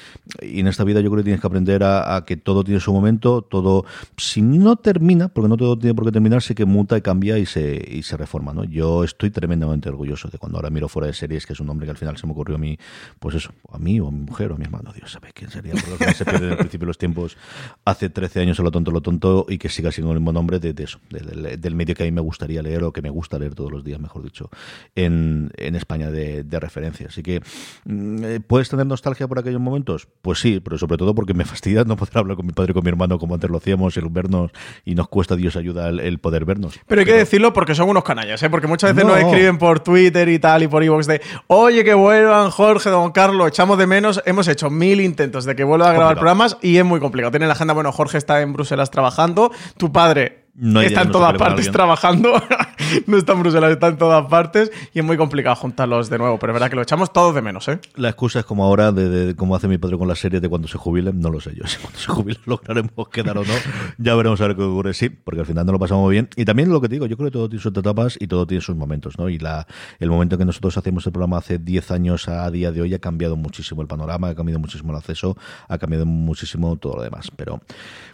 y 0.41 0.59
en 0.59 0.67
esta 0.67 0.83
vida 0.83 0.99
yo 0.99 1.09
creo 1.09 1.19
que 1.19 1.25
tienes 1.25 1.39
que 1.39 1.47
aprender 1.47 1.83
a, 1.85 2.25
que 2.27 2.35
todo 2.35 2.65
tiene 2.65 2.81
su 2.81 2.91
momento, 2.91 3.43
todo 3.43 3.85
si 4.17 4.41
no 4.41 4.75
termina, 4.75 5.29
porque 5.29 5.47
no 5.47 5.55
todo 5.55 5.79
tiene 5.79 5.95
por 5.95 6.03
qué 6.03 6.11
terminar, 6.11 6.41
sí 6.41 6.53
que 6.53 6.65
muta 6.65 6.97
y 6.97 7.01
cambia 7.01 7.37
y 7.37 7.45
se 7.45 7.81
y 7.89 8.03
se 8.03 8.17
reforma, 8.17 8.53
¿no? 8.53 8.65
Yo 8.65 9.05
estoy 9.05 9.31
tremendamente 9.31 9.87
orgulloso 9.87 10.27
de 10.27 10.37
cuando 10.37 10.57
ahora 10.57 10.69
miro 10.69 10.89
fuera 10.89 11.07
de 11.07 11.13
series, 11.13 11.45
que 11.45 11.53
es 11.53 11.61
un 11.61 11.67
nombre 11.67 11.85
que 11.85 11.91
al 11.91 11.97
final 11.97 12.17
se 12.17 12.27
me 12.27 12.33
ocurrió 12.33 12.57
a 12.57 12.59
mí, 12.59 12.77
pues 13.19 13.35
eso, 13.35 13.53
a 13.71 13.77
mí 13.77 14.01
o 14.01 14.09
a 14.09 14.11
mi 14.11 14.19
mujer 14.19 14.51
o 14.51 14.55
a 14.55 14.57
mi 14.57 14.65
hermano, 14.65 14.91
Dios 14.91 15.11
sabe 15.11 15.31
quién 15.33 15.49
sería, 15.49 15.75
porque 15.75 16.13
se 16.13 16.25
pierde 16.25 16.47
en 16.47 16.51
el 16.51 16.57
principio 16.57 16.88
los 16.89 16.97
tiempos 16.97 17.37
hace 17.85 18.09
13 18.09 18.41
años 18.41 18.59
en 18.59 18.65
Lo 18.65 18.71
Tonto, 18.71 18.91
Lo 18.91 19.01
Tonto 19.01 19.45
y 19.47 19.57
que 19.57 19.69
siga 19.69 19.91
siendo 19.91 20.11
el 20.11 20.19
mismo 20.19 20.33
nombre 20.33 20.59
de, 20.59 20.75
eso, 20.83 20.99
del 21.09 21.75
medio 21.75 21.95
que 21.95 22.03
a 22.03 22.05
mí 22.05 22.11
me 22.11 22.21
gustaría 22.21 22.61
leer 22.61 22.83
o 22.83 22.91
que 22.91 23.01
me 23.01 23.09
gusta 23.09 23.39
leer 23.39 23.55
todos 23.55 23.71
los 23.71 23.83
días, 23.83 23.99
mejor 23.99 24.23
dicho, 24.23 24.49
en, 24.95 25.51
en 25.55 25.75
España 25.75 26.11
de, 26.11 26.59
referencia. 26.59 27.07
Así 27.07 27.23
que, 27.23 27.41
mm, 27.85 28.23
eh, 28.25 28.39
¿puedes 28.45 28.67
tener 28.67 28.85
nostalgia 28.85 29.27
por 29.29 29.39
aquellos 29.39 29.61
momentos? 29.61 30.09
Pues 30.21 30.39
sí, 30.39 30.59
pero 30.59 30.77
sobre 30.77 30.97
todo 30.97 31.15
porque 31.15 31.33
me 31.33 31.45
fastidia 31.45 31.85
no 31.85 31.95
poder 31.95 32.17
hablar 32.17 32.35
con 32.35 32.45
mi 32.45 32.51
padre 32.51 32.71
y 32.71 32.73
con 32.73 32.83
mi 32.83 32.89
hermano 32.89 33.17
como 33.17 33.35
antes 33.35 33.49
lo 33.49 33.57
hacíamos, 33.57 33.95
el 33.95 34.09
vernos 34.09 34.51
y 34.83 34.95
nos 34.95 35.07
cuesta, 35.07 35.37
Dios 35.37 35.55
ayuda, 35.55 35.87
el, 35.87 36.19
poder 36.19 36.43
vernos. 36.43 36.77
Pero 36.85 36.99
hay 36.99 37.05
que 37.05 37.13
decirlo 37.13 37.53
porque 37.53 37.75
son 37.75 37.87
unos 37.89 38.03
canallas, 38.03 38.43
¿eh? 38.43 38.49
porque 38.49 38.67
muchas 38.67 38.93
veces 38.93 39.09
nos 39.09 39.17
escriben 39.19 39.57
por 39.57 39.79
Twitter 39.79 40.27
y 40.27 40.39
tal 40.39 40.63
y 40.63 40.67
por 40.67 40.83
iVoox 40.83 41.07
de, 41.07 41.21
oye, 41.47 41.83
que 41.85 41.93
vuelvan 41.93 42.49
Jorge, 42.49 42.89
don 42.89 43.11
Carlos, 43.11 43.47
echamos 43.47 43.77
de 43.77 43.87
menos. 43.87 44.21
Hemos 44.25 44.47
hecho 44.47 44.69
mil 44.69 44.99
intentos 44.99 45.45
de 45.45 45.55
que 45.55 45.63
vuelva 45.63 45.91
a 45.91 45.93
grabar 45.93 46.15
programas 46.15 46.57
y 46.61 46.68
es 46.77 46.85
muy 46.85 46.99
complicado. 46.99 47.31
Tiene 47.31 47.47
la 47.47 47.53
agenda, 47.53 47.73
bueno, 47.73 47.91
Jorge 47.91 48.17
está 48.17 48.41
en 48.41 48.53
Bruselas 48.53 48.91
trabajando, 48.91 49.51
tu 49.77 49.91
padre 49.91 50.38
está 50.81 51.03
en 51.03 51.11
todas 51.11 51.33
partes 51.37 51.71
trabajando. 51.71 52.33
no 53.07 53.17
está 53.17 53.33
en 53.33 53.39
Bruselas, 53.39 53.71
está 53.71 53.87
en 53.87 53.97
todas 53.97 54.25
partes. 54.27 54.71
Y 54.93 54.99
es 54.99 55.05
muy 55.05 55.17
complicado 55.17 55.55
juntarlos 55.55 56.09
de 56.09 56.17
nuevo. 56.17 56.37
Pero 56.39 56.51
es 56.51 56.55
verdad 56.55 56.69
que 56.69 56.75
lo 56.75 56.81
echamos 56.81 57.13
todos 57.13 57.33
de 57.35 57.41
menos, 57.41 57.67
¿eh? 57.67 57.79
La 57.95 58.09
excusa 58.09 58.39
es 58.39 58.45
como 58.45 58.63
ahora, 58.63 58.91
de, 58.91 59.35
cómo 59.35 59.55
hace 59.55 59.67
mi 59.67 59.77
padre 59.77 59.97
con 59.97 60.07
las 60.07 60.19
series 60.19 60.41
de 60.41 60.49
cuando 60.49 60.67
se 60.67 60.77
jubilen. 60.77 61.19
No 61.19 61.29
lo 61.29 61.39
sé 61.39 61.53
yo. 61.55 61.63
Si 61.69 61.77
cuando 61.77 61.99
se 61.99 62.07
jubilen 62.07 62.41
lograremos 62.45 63.09
quedar 63.09 63.37
o 63.37 63.43
no. 63.43 63.53
Ya 63.99 64.15
veremos 64.15 64.41
a 64.41 64.47
ver 64.47 64.55
qué 64.55 64.63
ocurre. 64.63 64.93
Sí, 64.93 65.09
porque 65.09 65.41
al 65.41 65.45
final 65.45 65.65
no 65.65 65.73
lo 65.73 65.79
pasamos 65.79 66.09
bien. 66.09 66.29
Y 66.35 66.45
también 66.45 66.69
lo 66.69 66.81
que 66.81 66.87
digo, 66.87 67.05
yo 67.05 67.15
creo 67.15 67.27
que 67.27 67.33
todo 67.33 67.47
tiene 67.47 67.61
sus 67.61 67.75
etapas 67.75 68.17
y 68.19 68.27
todo 68.27 68.47
tiene 68.47 68.61
sus 68.61 68.75
momentos, 68.75 69.17
¿no? 69.19 69.29
Y 69.29 69.37
la, 69.37 69.67
el 69.99 70.09
momento 70.09 70.37
que 70.37 70.45
nosotros 70.45 70.77
hacemos 70.77 71.05
el 71.05 71.11
programa 71.11 71.37
hace 71.37 71.59
10 71.59 71.91
años 71.91 72.27
a 72.27 72.49
día 72.49 72.71
de 72.71 72.81
hoy 72.81 72.93
ha 72.93 72.99
cambiado 72.99 73.35
muchísimo 73.35 73.81
el 73.81 73.87
panorama, 73.87 74.29
ha 74.29 74.35
cambiado 74.35 74.59
muchísimo 74.59 74.91
el 74.91 74.97
acceso, 74.97 75.37
ha 75.67 75.77
cambiado 75.77 76.05
muchísimo 76.05 76.75
todo 76.77 76.97
lo 76.97 77.03
demás. 77.03 77.31
Pero, 77.35 77.61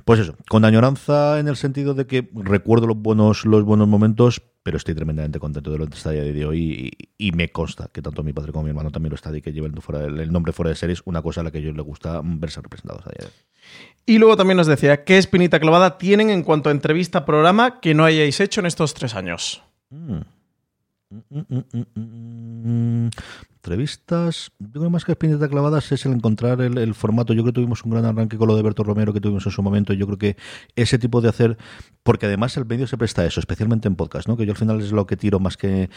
pues 0.04 0.20
eso, 0.20 0.36
con 0.50 0.66
añoranza 0.66 1.40
en 1.40 1.48
el 1.48 1.56
sentido 1.56 1.94
de 1.94 2.06
que 2.06 2.25
recuerdo 2.34 2.88
los 2.88 2.98
buenos, 2.98 3.46
los 3.46 3.64
buenos 3.64 3.88
momentos, 3.88 4.42
pero 4.64 4.78
estoy 4.78 4.96
tremendamente 4.96 5.40
contento 5.40 5.72
de 5.72 5.78
lo 5.78 5.88
que 5.88 5.96
está 5.96 6.12
día 6.12 6.24
de 6.24 6.46
hoy 6.46 6.92
y, 7.18 7.32
me 7.32 7.52
consta 7.52 7.90
que 7.92 8.02
tanto 8.02 8.24
mi 8.24 8.34
padre 8.34 8.52
como 8.52 8.64
mi 8.64 8.70
hermano 8.70 8.92
también 8.92 9.12
lo 9.12 9.16
está 9.16 9.36
y 9.36 9.42
que 9.42 9.52
lleven 9.52 9.74
fuera 9.82 10.06
el, 10.06 10.32
nombre 10.32 10.54
fuera 10.54 10.70
de 10.70 10.76
series, 10.76 11.02
una 11.06 11.22
cosa 11.22 11.42
a 11.42 11.44
la 11.44 11.52
que 11.52 11.58
a 11.58 11.62
ellos 11.62 11.76
les 11.76 11.86
gusta 11.86 12.22
verse 12.24 12.62
representados 12.62 13.06
a 13.06 13.10
día 13.10 13.18
de 13.20 13.26
hoy. 13.26 13.32
Y 14.06 14.18
luego 14.20 14.38
también 14.38 14.58
nos 14.58 14.68
decía, 14.68 15.04
¿qué 15.04 15.18
espinita 15.18 15.60
clavada 15.60 15.98
tienen 15.98 16.30
en 16.30 16.44
cuanto 16.44 16.70
a 16.70 16.72
entrevista 16.72 17.26
programa 17.26 17.80
que 17.80 17.94
no 17.94 18.06
hayáis 18.06 18.40
hecho 18.40 18.62
en 18.62 18.68
estos 18.68 18.94
tres 18.94 19.16
años? 19.16 19.64
Mm. 19.90 20.20
Mm, 21.10 21.90
mm, 21.96 23.10
entrevistas, 23.66 24.52
yo 24.60 24.80
creo 24.80 24.90
más 24.92 25.06
que 25.06 25.12
espinita 25.14 25.50
clavadas 25.50 25.92
es 25.92 26.06
el 26.06 26.14
encontrar 26.14 26.62
el, 26.62 26.94
formato. 26.94 27.34
Yo 27.34 27.42
creo 27.42 27.52
que 27.52 27.56
tuvimos 27.56 27.84
un 27.84 27.92
gran 27.92 28.06
arranque 28.06 28.38
con 28.38 28.48
lo 28.48 28.56
de 28.56 28.62
Berto 28.62 28.84
Romero 28.84 29.12
que 29.12 29.20
tuvimos 29.20 29.44
en 29.46 29.52
su 29.52 29.64
momento. 29.64 29.92
Yo 29.94 30.06
creo 30.06 30.20
que 30.20 30.38
ese 30.76 31.00
tipo 31.00 31.20
de 31.20 31.30
hacer, 31.30 31.58
porque 32.04 32.28
además 32.28 32.56
el 32.58 32.66
medio 32.66 32.86
se 32.86 32.96
presta 32.96 33.24
a 33.24 33.26
eso, 33.26 33.40
especialmente 33.40 33.88
en 33.88 33.96
podcast, 33.96 34.28
¿no? 34.28 34.38
Que 34.38 34.46
yo 34.46 34.52
al 34.52 34.58
final 34.58 34.82
es 34.82 34.92
lo 34.92 35.08
que 35.08 35.18
tiro 35.18 35.40
más 35.40 35.58
que. 35.58 35.90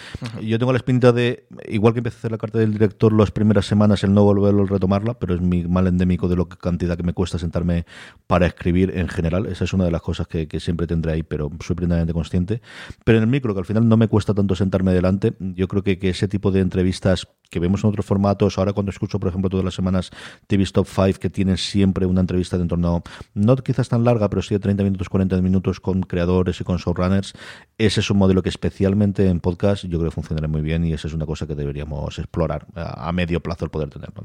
Yo 0.42 0.58
tengo 0.58 0.72
la 0.72 0.78
espinita 0.78 1.12
de, 1.12 1.46
igual 1.68 1.92
que 1.92 1.98
empecé 1.98 2.16
a 2.16 2.18
hacer 2.20 2.32
la 2.32 2.38
carta 2.38 2.58
del 2.58 2.72
director 2.72 3.12
las 3.12 3.30
primeras 3.30 3.66
semanas, 3.66 4.02
el 4.02 4.14
no 4.14 4.24
volverlo 4.24 4.62
a 4.62 4.66
retomarla, 4.66 5.18
pero 5.18 5.34
es 5.34 5.42
mi 5.42 5.64
mal 5.64 5.86
endémico 5.86 6.26
de 6.28 6.36
lo 6.36 6.48
que 6.48 6.56
cantidad 6.56 6.96
que 6.96 7.02
me 7.02 7.12
cuesta 7.12 7.38
sentarme 7.38 7.84
para 8.26 8.46
escribir 8.46 8.96
en 8.96 9.08
general. 9.08 9.44
Esa 9.44 9.64
es 9.64 9.74
una 9.74 9.84
de 9.84 9.90
las 9.90 10.00
cosas 10.00 10.26
que, 10.26 10.48
que 10.48 10.58
siempre 10.58 10.86
tendré 10.86 11.12
ahí, 11.12 11.22
pero 11.22 11.50
soy 11.60 11.76
plenamente 11.76 12.14
consciente. 12.14 12.62
Pero 13.04 13.18
en 13.18 13.24
el 13.24 13.30
micro, 13.30 13.52
que 13.52 13.60
al 13.60 13.66
final 13.66 13.86
no 13.86 13.98
me 13.98 14.08
cuesta 14.08 14.32
tanto 14.32 14.54
sentarme 14.54 14.94
delante, 14.94 15.34
yo 15.38 15.68
creo 15.68 15.82
que, 15.82 15.98
que 15.98 16.08
ese 16.08 16.28
tipo 16.28 16.50
de 16.50 16.60
entrevistas 16.60 17.28
que 17.50 17.60
vemos 17.60 17.82
en 17.82 17.90
otros 17.90 18.04
formatos, 18.04 18.58
ahora 18.58 18.72
cuando 18.72 18.90
escucho, 18.90 19.18
por 19.18 19.28
ejemplo, 19.28 19.48
todas 19.48 19.64
las 19.64 19.74
semanas 19.74 20.10
TV 20.46 20.64
Top 20.66 20.86
5, 20.86 21.18
que 21.18 21.30
tienen 21.30 21.56
siempre 21.56 22.04
una 22.04 22.20
entrevista 22.20 22.56
de 22.56 22.62
entorno, 22.62 23.02
no 23.34 23.56
quizás 23.56 23.88
tan 23.88 24.04
larga, 24.04 24.28
pero 24.28 24.42
sí 24.42 24.54
de 24.54 24.60
30 24.60 24.84
minutos, 24.84 25.08
40 25.08 25.40
minutos 25.40 25.80
con 25.80 26.02
creadores 26.02 26.60
y 26.60 26.64
con 26.64 26.76
showrunners, 26.76 27.32
ese 27.78 28.00
es 28.00 28.10
un 28.10 28.18
modelo 28.18 28.42
que 28.42 28.48
especialmente 28.50 29.26
en 29.28 29.40
podcast 29.40 29.84
yo 29.84 29.98
creo 29.98 30.10
que 30.10 30.14
funcionará 30.14 30.48
muy 30.48 30.60
bien 30.60 30.84
y 30.84 30.92
esa 30.92 31.08
es 31.08 31.14
una 31.14 31.24
cosa 31.24 31.46
que 31.46 31.54
deberíamos 31.54 32.18
explorar 32.18 32.66
a, 32.74 33.10
medio 33.12 33.40
plazo 33.40 33.64
el 33.64 33.70
poder 33.70 33.88
tenerlo. 33.88 34.22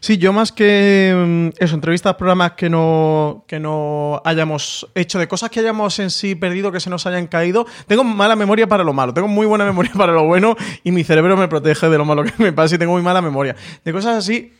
Sí, 0.00 0.18
yo 0.18 0.32
más 0.32 0.50
que 0.50 1.52
mm, 1.56 1.62
eso, 1.62 1.74
entrevistas, 1.74 2.14
programas 2.14 2.52
que 2.52 2.68
no, 2.68 3.44
que 3.46 3.60
no 3.60 4.20
hayamos 4.24 4.88
hecho, 4.94 5.18
de 5.18 5.28
cosas 5.28 5.50
que 5.50 5.60
hayamos 5.60 5.98
en 6.00 6.10
sí 6.10 6.34
perdido, 6.34 6.72
que 6.72 6.80
se 6.80 6.90
nos 6.90 7.06
hayan 7.06 7.28
caído, 7.28 7.66
tengo 7.86 8.02
mala 8.02 8.34
memoria 8.34 8.66
para 8.66 8.82
lo 8.82 8.92
malo, 8.92 9.14
tengo 9.14 9.28
muy 9.28 9.46
buena 9.46 9.64
memoria 9.64 9.92
para 9.96 10.12
lo 10.12 10.24
bueno 10.24 10.56
y 10.82 10.90
mi 10.90 11.04
cerebro 11.04 11.36
me 11.36 11.46
protege 11.46 11.88
de 11.88 11.98
lo 11.98 12.04
malo 12.04 12.24
que 12.24 12.32
me 12.38 12.52
pasa 12.52 12.63
si 12.68 12.78
tengo 12.78 12.92
muy 12.92 13.02
mala 13.02 13.22
memoria. 13.22 13.56
De 13.84 13.92
cosas 13.92 14.16
así, 14.16 14.52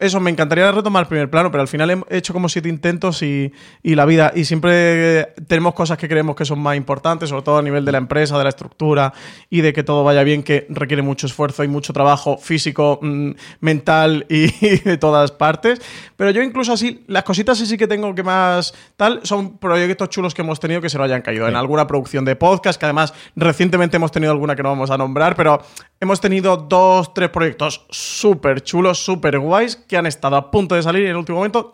eso, 0.00 0.20
me 0.20 0.30
encantaría 0.30 0.70
retomar 0.70 1.04
el 1.04 1.08
primer 1.08 1.30
plano, 1.30 1.50
pero 1.50 1.62
al 1.62 1.68
final 1.68 2.04
he 2.10 2.16
hecho 2.16 2.32
como 2.32 2.48
siete 2.48 2.68
intentos 2.68 3.22
y, 3.22 3.52
y, 3.82 3.94
la 3.94 4.04
vida. 4.04 4.32
Y 4.34 4.44
siempre 4.44 5.32
tenemos 5.46 5.72
cosas 5.72 5.96
que 5.96 6.08
creemos 6.08 6.36
que 6.36 6.44
son 6.44 6.58
más 6.58 6.76
importantes, 6.76 7.28
sobre 7.30 7.42
todo 7.42 7.58
a 7.58 7.62
nivel 7.62 7.84
de 7.84 7.92
la 7.92 7.98
empresa, 7.98 8.36
de 8.36 8.44
la 8.44 8.50
estructura 8.50 9.14
y 9.48 9.60
de 9.60 9.72
que 9.72 9.82
todo 9.82 10.04
vaya 10.04 10.24
bien, 10.24 10.42
que 10.42 10.66
requiere 10.68 11.02
mucho 11.02 11.26
esfuerzo 11.26 11.64
y 11.64 11.68
mucho 11.68 11.92
trabajo 11.92 12.36
físico, 12.36 12.98
mm, 13.00 13.30
mental 13.60 14.26
y, 14.28 14.50
de 14.84 14.98
todas 14.98 15.30
partes. 15.30 15.80
Pero 16.16 16.30
yo 16.30 16.42
incluso 16.42 16.72
así, 16.72 17.04
las 17.06 17.22
cositas 17.22 17.56
sí 17.58 17.78
que 17.78 17.86
tengo 17.86 18.14
que 18.14 18.22
más 18.22 18.74
tal, 18.96 19.20
son 19.22 19.58
proyectos 19.58 20.10
chulos 20.10 20.34
que 20.34 20.42
hemos 20.42 20.60
tenido 20.60 20.80
que 20.80 20.90
se 20.90 20.98
lo 20.98 21.04
hayan 21.04 21.22
caído. 21.22 21.48
En 21.48 21.56
alguna 21.56 21.86
producción 21.86 22.24
de 22.24 22.36
podcast, 22.36 22.78
que 22.78 22.86
además 22.86 23.14
recientemente 23.36 23.96
hemos 23.96 24.12
tenido 24.12 24.32
alguna 24.32 24.54
que 24.54 24.62
no 24.62 24.70
vamos 24.70 24.90
a 24.90 24.98
nombrar, 24.98 25.34
pero 25.34 25.62
hemos 26.00 26.20
tenido 26.20 26.56
dos, 26.56 27.14
tres 27.14 27.30
proyectos 27.30 27.51
súper 27.90 28.62
chulos, 28.62 28.98
súper 28.98 29.38
guays, 29.38 29.76
que 29.76 29.96
han 29.96 30.06
estado 30.06 30.36
a 30.36 30.50
punto 30.50 30.74
de 30.74 30.82
salir 30.82 31.04
en 31.04 31.10
el 31.10 31.16
último 31.16 31.38
momento 31.38 31.72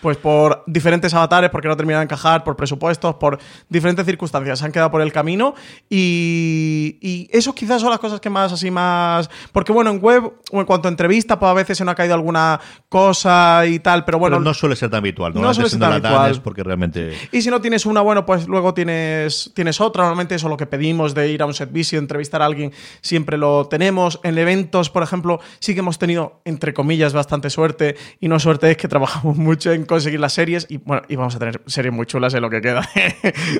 pues 0.00 0.16
por 0.16 0.64
diferentes 0.66 1.12
avatares, 1.14 1.50
porque 1.50 1.68
no 1.68 1.76
terminan 1.76 2.00
de 2.00 2.04
encajar, 2.04 2.44
por 2.44 2.56
presupuestos, 2.56 3.14
por 3.16 3.38
diferentes 3.68 4.04
circunstancias, 4.06 4.58
se 4.58 4.64
han 4.64 4.72
quedado 4.72 4.90
por 4.90 5.00
el 5.00 5.12
camino 5.12 5.54
y, 5.88 6.98
y 7.00 7.28
eso 7.32 7.54
quizás 7.54 7.80
son 7.80 7.90
las 7.90 7.98
cosas 7.98 8.20
que 8.20 8.30
más 8.30 8.52
así 8.52 8.70
más... 8.70 9.30
Porque 9.52 9.72
bueno, 9.72 9.90
en 9.90 10.00
web 10.00 10.32
o 10.50 10.60
en 10.60 10.66
cuanto 10.66 10.88
a 10.88 10.90
entrevista, 10.90 11.38
pues 11.38 11.50
a 11.50 11.54
veces 11.54 11.78
se 11.78 11.84
nos 11.84 11.92
ha 11.92 11.94
caído 11.94 12.14
alguna 12.14 12.60
cosa 12.88 13.66
y 13.66 13.78
tal, 13.80 14.04
pero 14.04 14.18
bueno... 14.18 14.40
no 14.40 14.54
suele 14.54 14.76
ser 14.76 14.90
tan 14.90 14.98
habitual, 14.98 15.34
¿no? 15.34 15.40
No 15.40 15.54
suele 15.54 15.70
ser 15.70 15.80
tan 15.80 15.92
habitual. 15.92 16.40
Porque 16.42 16.62
realmente... 16.62 17.16
Y 17.32 17.42
si 17.42 17.50
no 17.50 17.60
tienes 17.60 17.86
una, 17.86 18.00
bueno, 18.00 18.24
pues 18.26 18.46
luego 18.46 18.74
tienes, 18.74 19.52
tienes 19.54 19.80
otra. 19.80 20.04
Normalmente 20.04 20.34
eso 20.34 20.46
es 20.46 20.50
lo 20.50 20.56
que 20.56 20.66
pedimos 20.66 21.14
de 21.14 21.28
ir 21.28 21.42
a 21.42 21.46
un 21.46 21.54
servicio, 21.54 21.98
entrevistar 21.98 22.42
a 22.42 22.46
alguien, 22.46 22.72
siempre 23.00 23.36
lo 23.36 23.66
tenemos. 23.66 24.20
En 24.22 24.38
eventos, 24.38 24.90
por 24.90 25.02
ejemplo, 25.02 25.40
sí 25.58 25.74
que 25.74 25.80
hemos 25.80 25.98
tenido, 25.98 26.40
entre 26.44 26.74
comillas, 26.74 27.12
bastante 27.12 27.50
suerte 27.50 27.96
y 28.20 28.28
no 28.28 28.38
suerte 28.38 28.70
es 28.70 28.76
que 28.76 28.88
trabajamos 28.88 29.36
mucho 29.36 29.72
en 29.72 29.84
conseguir 29.88 30.20
las 30.20 30.32
series 30.32 30.66
y 30.68 30.76
bueno, 30.76 31.02
y 31.08 31.16
vamos 31.16 31.34
a 31.34 31.40
tener 31.40 31.60
series 31.66 31.92
muy 31.92 32.06
chulas 32.06 32.32
en 32.34 32.42
lo 32.42 32.50
que 32.50 32.60
queda 32.60 32.88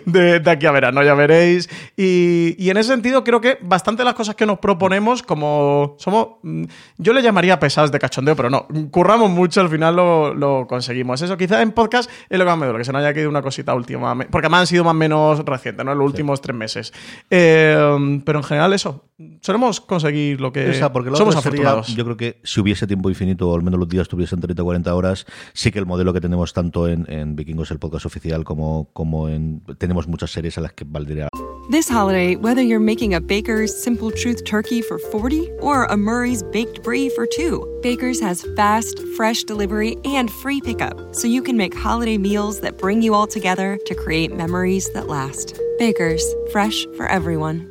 de, 0.07 0.41
aquí 0.47 0.66
a 0.66 0.70
verano, 0.70 1.03
ya 1.03 1.14
veréis. 1.14 1.68
Y, 1.97 2.55
y, 2.57 2.70
en 2.70 2.76
ese 2.76 2.91
sentido 2.91 3.24
creo 3.24 3.41
que 3.41 3.59
bastante 3.61 4.05
las 4.05 4.14
cosas 4.14 4.37
que 4.37 4.47
nos 4.47 4.61
proponemos, 4.61 5.24
como 5.24 5.97
somos, 5.99 6.29
mm, 6.43 6.64
yo 6.99 7.12
le 7.12 7.22
llamaría 7.22 7.59
pesadas 7.59 7.91
de 7.91 7.99
cachondeo, 7.99 8.37
pero 8.37 8.51
no, 8.51 8.68
curramos 8.91 9.31
mucho, 9.31 9.61
al 9.61 9.68
final 9.68 9.97
lo, 9.97 10.35
lo 10.35 10.66
conseguimos. 10.68 11.20
Eso 11.20 11.37
quizás 11.37 11.62
en 11.62 11.72
podcast 11.72 12.09
es 12.29 12.39
lo 12.39 12.45
que 12.45 12.51
más 12.51 12.59
me 12.59 12.66
duele, 12.66 12.79
que 12.79 12.85
se 12.85 12.93
nos 12.93 13.01
haya 13.01 13.12
quedado 13.12 13.31
una 13.31 13.43
cosita 13.43 13.74
última, 13.74 14.14
porque 14.14 14.47
además 14.47 14.61
han 14.61 14.66
sido 14.68 14.85
más 14.85 14.93
o 14.93 14.95
menos 14.95 15.45
recientes, 15.45 15.85
¿no? 15.85 15.93
En 15.93 15.99
los 15.99 16.07
últimos 16.07 16.41
tres 16.41 16.57
meses. 16.57 16.93
Eh, 17.31 18.20
pero 18.24 18.39
en 18.39 18.45
general 18.45 18.72
eso, 18.72 19.07
solemos 19.40 19.80
conseguir 19.80 20.40
lo 20.40 20.52
que 20.52 20.80
porque 20.92 21.10
somos 21.16 21.36
afortunados. 21.36 21.88
yo 21.94 22.04
creo 22.04 22.16
que 22.16 22.40
si 22.44 22.60
hubiese 22.60 22.86
tiempo 22.86 23.08
infinito, 23.08 23.48
o 23.50 23.54
al 23.54 23.62
menos 23.62 23.80
los 23.80 23.88
días 23.88 24.08
tuviesen 24.08 24.40
30 24.40 24.62
o 24.62 24.64
40 24.64 24.94
horas, 24.94 25.26
sí 25.54 25.72
que 25.72 25.78
el 25.78 25.86
modelo 25.86 26.12
que 26.12 26.20
tenemos 26.20 26.52
tanto 26.52 26.88
en, 26.88 27.10
en 27.10 27.34
Vikingos, 27.34 27.70
el 27.70 27.78
podcast 27.78 28.06
oficial, 28.06 28.44
como, 28.44 28.90
como 28.92 29.28
en... 29.28 29.62
Tenemos 29.78 30.06
muchas 30.06 30.30
series 30.30 30.56
a 30.58 30.60
las 30.60 30.72
que 30.72 30.84
valdría. 30.86 31.28
This 31.70 31.90
holiday, 31.90 32.34
whether 32.36 32.62
you're 32.62 32.80
making 32.80 33.12
a 33.14 33.20
Baker's 33.20 33.76
Simple 33.76 34.10
Truth 34.10 34.44
turkey 34.44 34.80
for 34.80 34.98
40 34.98 35.50
or 35.60 35.84
a 35.84 35.96
Murray's 35.96 36.42
Baked 36.44 36.82
Brie 36.82 37.10
for 37.10 37.26
2, 37.26 37.80
Baker's 37.82 38.20
has 38.20 38.46
fast, 38.56 38.98
fresh 39.16 39.44
delivery 39.44 39.96
and 40.04 40.30
free 40.30 40.62
pickup, 40.62 41.14
so 41.14 41.26
you 41.28 41.42
can 41.42 41.58
make 41.58 41.76
holiday 41.76 42.16
meals 42.16 42.60
that 42.60 42.78
bring 42.78 43.02
you 43.02 43.12
all 43.12 43.26
together 43.26 43.78
to 43.84 43.94
create 43.94 44.34
memories 44.34 44.90
that 44.94 45.08
last. 45.08 45.60
Baker's, 45.78 46.24
fresh 46.52 46.86
for 46.96 47.06
everyone. 47.06 47.70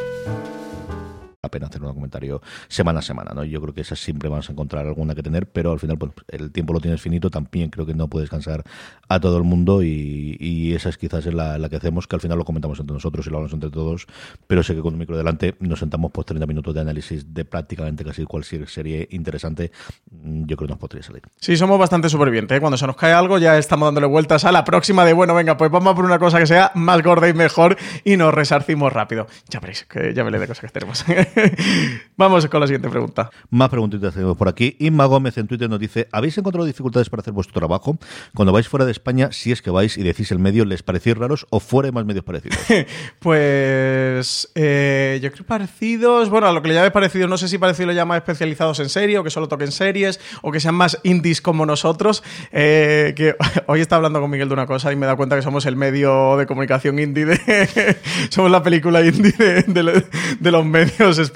Pena 1.51 1.67
hacer 1.67 1.83
un 1.83 1.93
comentario 1.93 2.41
semana 2.67 2.99
a 2.99 3.01
semana, 3.01 3.31
¿no? 3.35 3.43
Yo 3.43 3.61
creo 3.61 3.73
que 3.73 3.81
esas 3.81 3.99
siempre 3.99 4.29
vas 4.29 4.49
a 4.49 4.53
encontrar 4.53 4.87
alguna 4.87 5.13
que 5.13 5.23
tener, 5.23 5.47
pero 5.47 5.71
al 5.71 5.79
final 5.79 5.97
pues, 5.97 6.11
el 6.29 6.51
tiempo 6.51 6.73
lo 6.73 6.79
tienes 6.79 7.01
finito, 7.01 7.29
también 7.29 7.69
creo 7.69 7.85
que 7.85 7.93
no 7.93 8.07
puedes 8.07 8.29
cansar 8.29 8.63
a 9.07 9.19
todo 9.19 9.37
el 9.37 9.43
mundo 9.43 9.83
y, 9.83 10.71
esa 10.71 10.89
es 10.89 10.97
quizás 10.97 11.25
la, 11.25 11.57
la, 11.57 11.69
que 11.69 11.75
hacemos, 11.75 12.07
que 12.07 12.15
al 12.15 12.21
final 12.21 12.37
lo 12.37 12.45
comentamos 12.45 12.79
entre 12.79 12.93
nosotros 12.93 13.27
y 13.27 13.29
lo 13.29 13.37
hablamos 13.37 13.53
entre 13.53 13.69
todos, 13.69 14.07
pero 14.47 14.63
sé 14.63 14.73
que 14.73 14.81
con 14.81 14.93
un 14.93 14.99
micro 14.99 15.17
delante 15.17 15.55
nos 15.59 15.79
sentamos 15.79 16.11
por 16.11 16.23
30 16.23 16.47
minutos 16.47 16.73
de 16.73 16.81
análisis 16.81 17.33
de 17.33 17.43
prácticamente 17.43 18.05
casi 18.05 18.23
cualquier 18.23 18.67
serie 18.69 19.07
interesante, 19.11 19.71
mm, 20.09 20.45
yo 20.45 20.55
creo 20.55 20.67
que 20.67 20.71
nos 20.71 20.79
podría 20.79 21.03
salir. 21.03 21.23
Sí, 21.39 21.57
somos 21.57 21.77
bastante 21.77 22.09
supervivientes, 22.09 22.57
¿eh? 22.57 22.61
cuando 22.61 22.77
se 22.77 22.87
nos 22.87 22.95
cae 22.95 23.11
algo 23.11 23.37
ya 23.37 23.57
estamos 23.57 23.87
dándole 23.87 24.07
vueltas 24.07 24.45
a 24.45 24.51
la 24.51 24.63
próxima 24.63 25.03
de, 25.03 25.13
bueno, 25.13 25.35
venga, 25.35 25.57
pues 25.57 25.69
vamos 25.69 25.93
por 25.93 26.05
una 26.05 26.19
cosa 26.19 26.39
que 26.39 26.47
sea 26.47 26.71
más 26.75 27.01
gorda 27.03 27.27
y 27.27 27.33
mejor 27.33 27.77
y 28.05 28.17
nos 28.17 28.33
resarcimos 28.33 28.93
rápido. 28.93 29.27
Ya 29.49 29.59
veréis, 29.59 29.85
que 29.85 30.13
ya 30.13 30.23
me 30.23 30.31
de 30.31 30.47
cosas 30.47 30.71
que 30.71 30.79
tenemos. 30.79 31.05
Vamos 32.17 32.45
con 32.47 32.59
la 32.59 32.67
siguiente 32.67 32.87
pregunta. 32.89 33.31
Más 33.49 33.69
preguntitas 33.69 34.13
tenemos 34.13 34.37
por 34.37 34.47
aquí. 34.47 34.75
Inma 34.79 35.05
Gómez 35.05 35.37
en 35.39 35.47
Twitter 35.47 35.67
nos 35.69 35.79
dice: 35.79 36.07
¿Habéis 36.11 36.37
encontrado 36.37 36.65
dificultades 36.67 37.09
para 37.09 37.21
hacer 37.21 37.33
vuestro 37.33 37.59
trabajo? 37.59 37.97
Cuando 38.35 38.51
vais 38.51 38.67
fuera 38.67 38.85
de 38.85 38.91
España, 38.91 39.31
si 39.31 39.51
es 39.51 39.61
que 39.61 39.71
vais 39.71 39.97
y 39.97 40.03
decís 40.03 40.31
el 40.31 40.37
medio, 40.37 40.63
¿les 40.65 40.83
parecéis 40.83 41.17
raros 41.17 41.47
o 41.49 41.59
fuera 41.59 41.87
hay 41.87 41.91
más 41.91 42.05
medios 42.05 42.23
parecidos? 42.23 42.59
pues 43.19 44.51
eh, 44.53 45.19
yo 45.21 45.31
creo 45.31 45.45
parecidos. 45.47 46.29
Bueno, 46.29 46.47
a 46.47 46.53
lo 46.53 46.61
que 46.61 46.67
le 46.67 46.75
llame 46.75 46.91
parecido, 46.91 47.27
no 47.27 47.37
sé 47.37 47.47
si 47.47 47.57
parecido 47.57 47.87
lo 47.87 47.93
llama 47.93 48.17
especializados 48.17 48.79
en 48.79 48.89
serie 48.89 49.17
o 49.17 49.23
que 49.23 49.31
solo 49.31 49.47
toquen 49.47 49.71
series 49.71 50.19
o 50.43 50.51
que 50.51 50.59
sean 50.59 50.75
más 50.75 50.99
indies 51.03 51.41
como 51.41 51.65
nosotros. 51.65 52.23
Eh, 52.51 53.13
que 53.15 53.35
hoy 53.65 53.81
está 53.81 53.95
hablando 53.95 54.21
con 54.21 54.29
Miguel 54.29 54.47
de 54.47 54.53
una 54.53 54.67
cosa 54.67 54.91
y 54.93 54.95
me 54.95 55.07
da 55.07 55.15
cuenta 55.15 55.35
que 55.35 55.41
somos 55.41 55.65
el 55.65 55.75
medio 55.75 56.37
de 56.37 56.45
comunicación 56.45 56.99
indie 56.99 57.25
de. 57.25 57.97
somos 58.29 58.51
la 58.51 58.61
película 58.61 59.03
indie 59.03 59.31
de 59.33 60.51
los 60.51 60.65
medios 60.65 61.17
españoles 61.17 61.30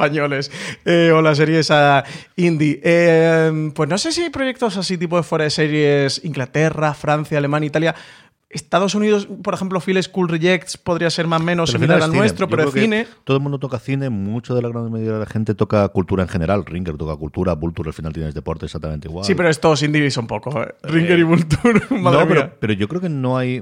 eh, 0.85 1.11
o 1.13 1.21
la 1.21 1.35
serie 1.35 1.59
esa 1.59 2.03
indie. 2.35 2.79
Eh, 2.83 3.71
pues 3.73 3.89
no 3.89 3.97
sé 3.97 4.11
si 4.11 4.21
hay 4.21 4.29
proyectos 4.29 4.77
así 4.77 4.97
tipo 4.97 5.17
de 5.17 5.23
fuera 5.23 5.43
de 5.43 5.49
series 5.49 6.23
Inglaterra, 6.23 6.93
Francia, 6.93 7.37
Alemania, 7.37 7.67
Italia. 7.67 7.95
Estados 8.55 8.95
Unidos, 8.95 9.27
por 9.43 9.53
ejemplo, 9.53 9.81
Phil 9.81 10.01
School 10.01 10.29
Rejects 10.29 10.77
podría 10.77 11.09
ser 11.09 11.27
más 11.27 11.41
o 11.41 11.43
menos 11.43 11.71
similar 11.71 12.01
al 12.01 12.13
nuestro, 12.13 12.47
pero 12.47 12.71
de 12.71 12.81
cine. 12.81 13.07
Todo 13.25 13.35
el 13.35 13.43
mundo 13.43 13.59
toca 13.59 13.79
cine, 13.79 14.09
mucho 14.09 14.55
de 14.55 14.61
la 14.61 14.69
gran 14.69 14.89
mayoría 14.89 15.13
de 15.13 15.19
la 15.19 15.25
gente 15.25 15.55
toca 15.55 15.85
cultura 15.89 16.23
en 16.23 16.29
general. 16.29 16.65
Ringer 16.65 16.95
toca 16.95 17.17
cultura, 17.17 17.53
Vulture 17.53 17.89
al 17.89 17.93
final 17.93 18.13
tienes 18.13 18.33
deporte 18.33 18.65
exactamente 18.65 19.09
igual. 19.09 19.25
Sí, 19.25 19.35
pero 19.35 19.49
estos 19.49 19.83
indie 19.83 20.09
son 20.09 20.25
poco. 20.25 20.63
¿eh? 20.63 20.73
Ringer 20.83 21.19
y 21.19 21.23
Vulture, 21.23 21.81
no, 21.89 22.27
pero, 22.27 22.53
pero, 22.57 22.73
yo 22.73 22.87
creo 22.87 23.01
que 23.01 23.09
no 23.09 23.37
hay 23.37 23.61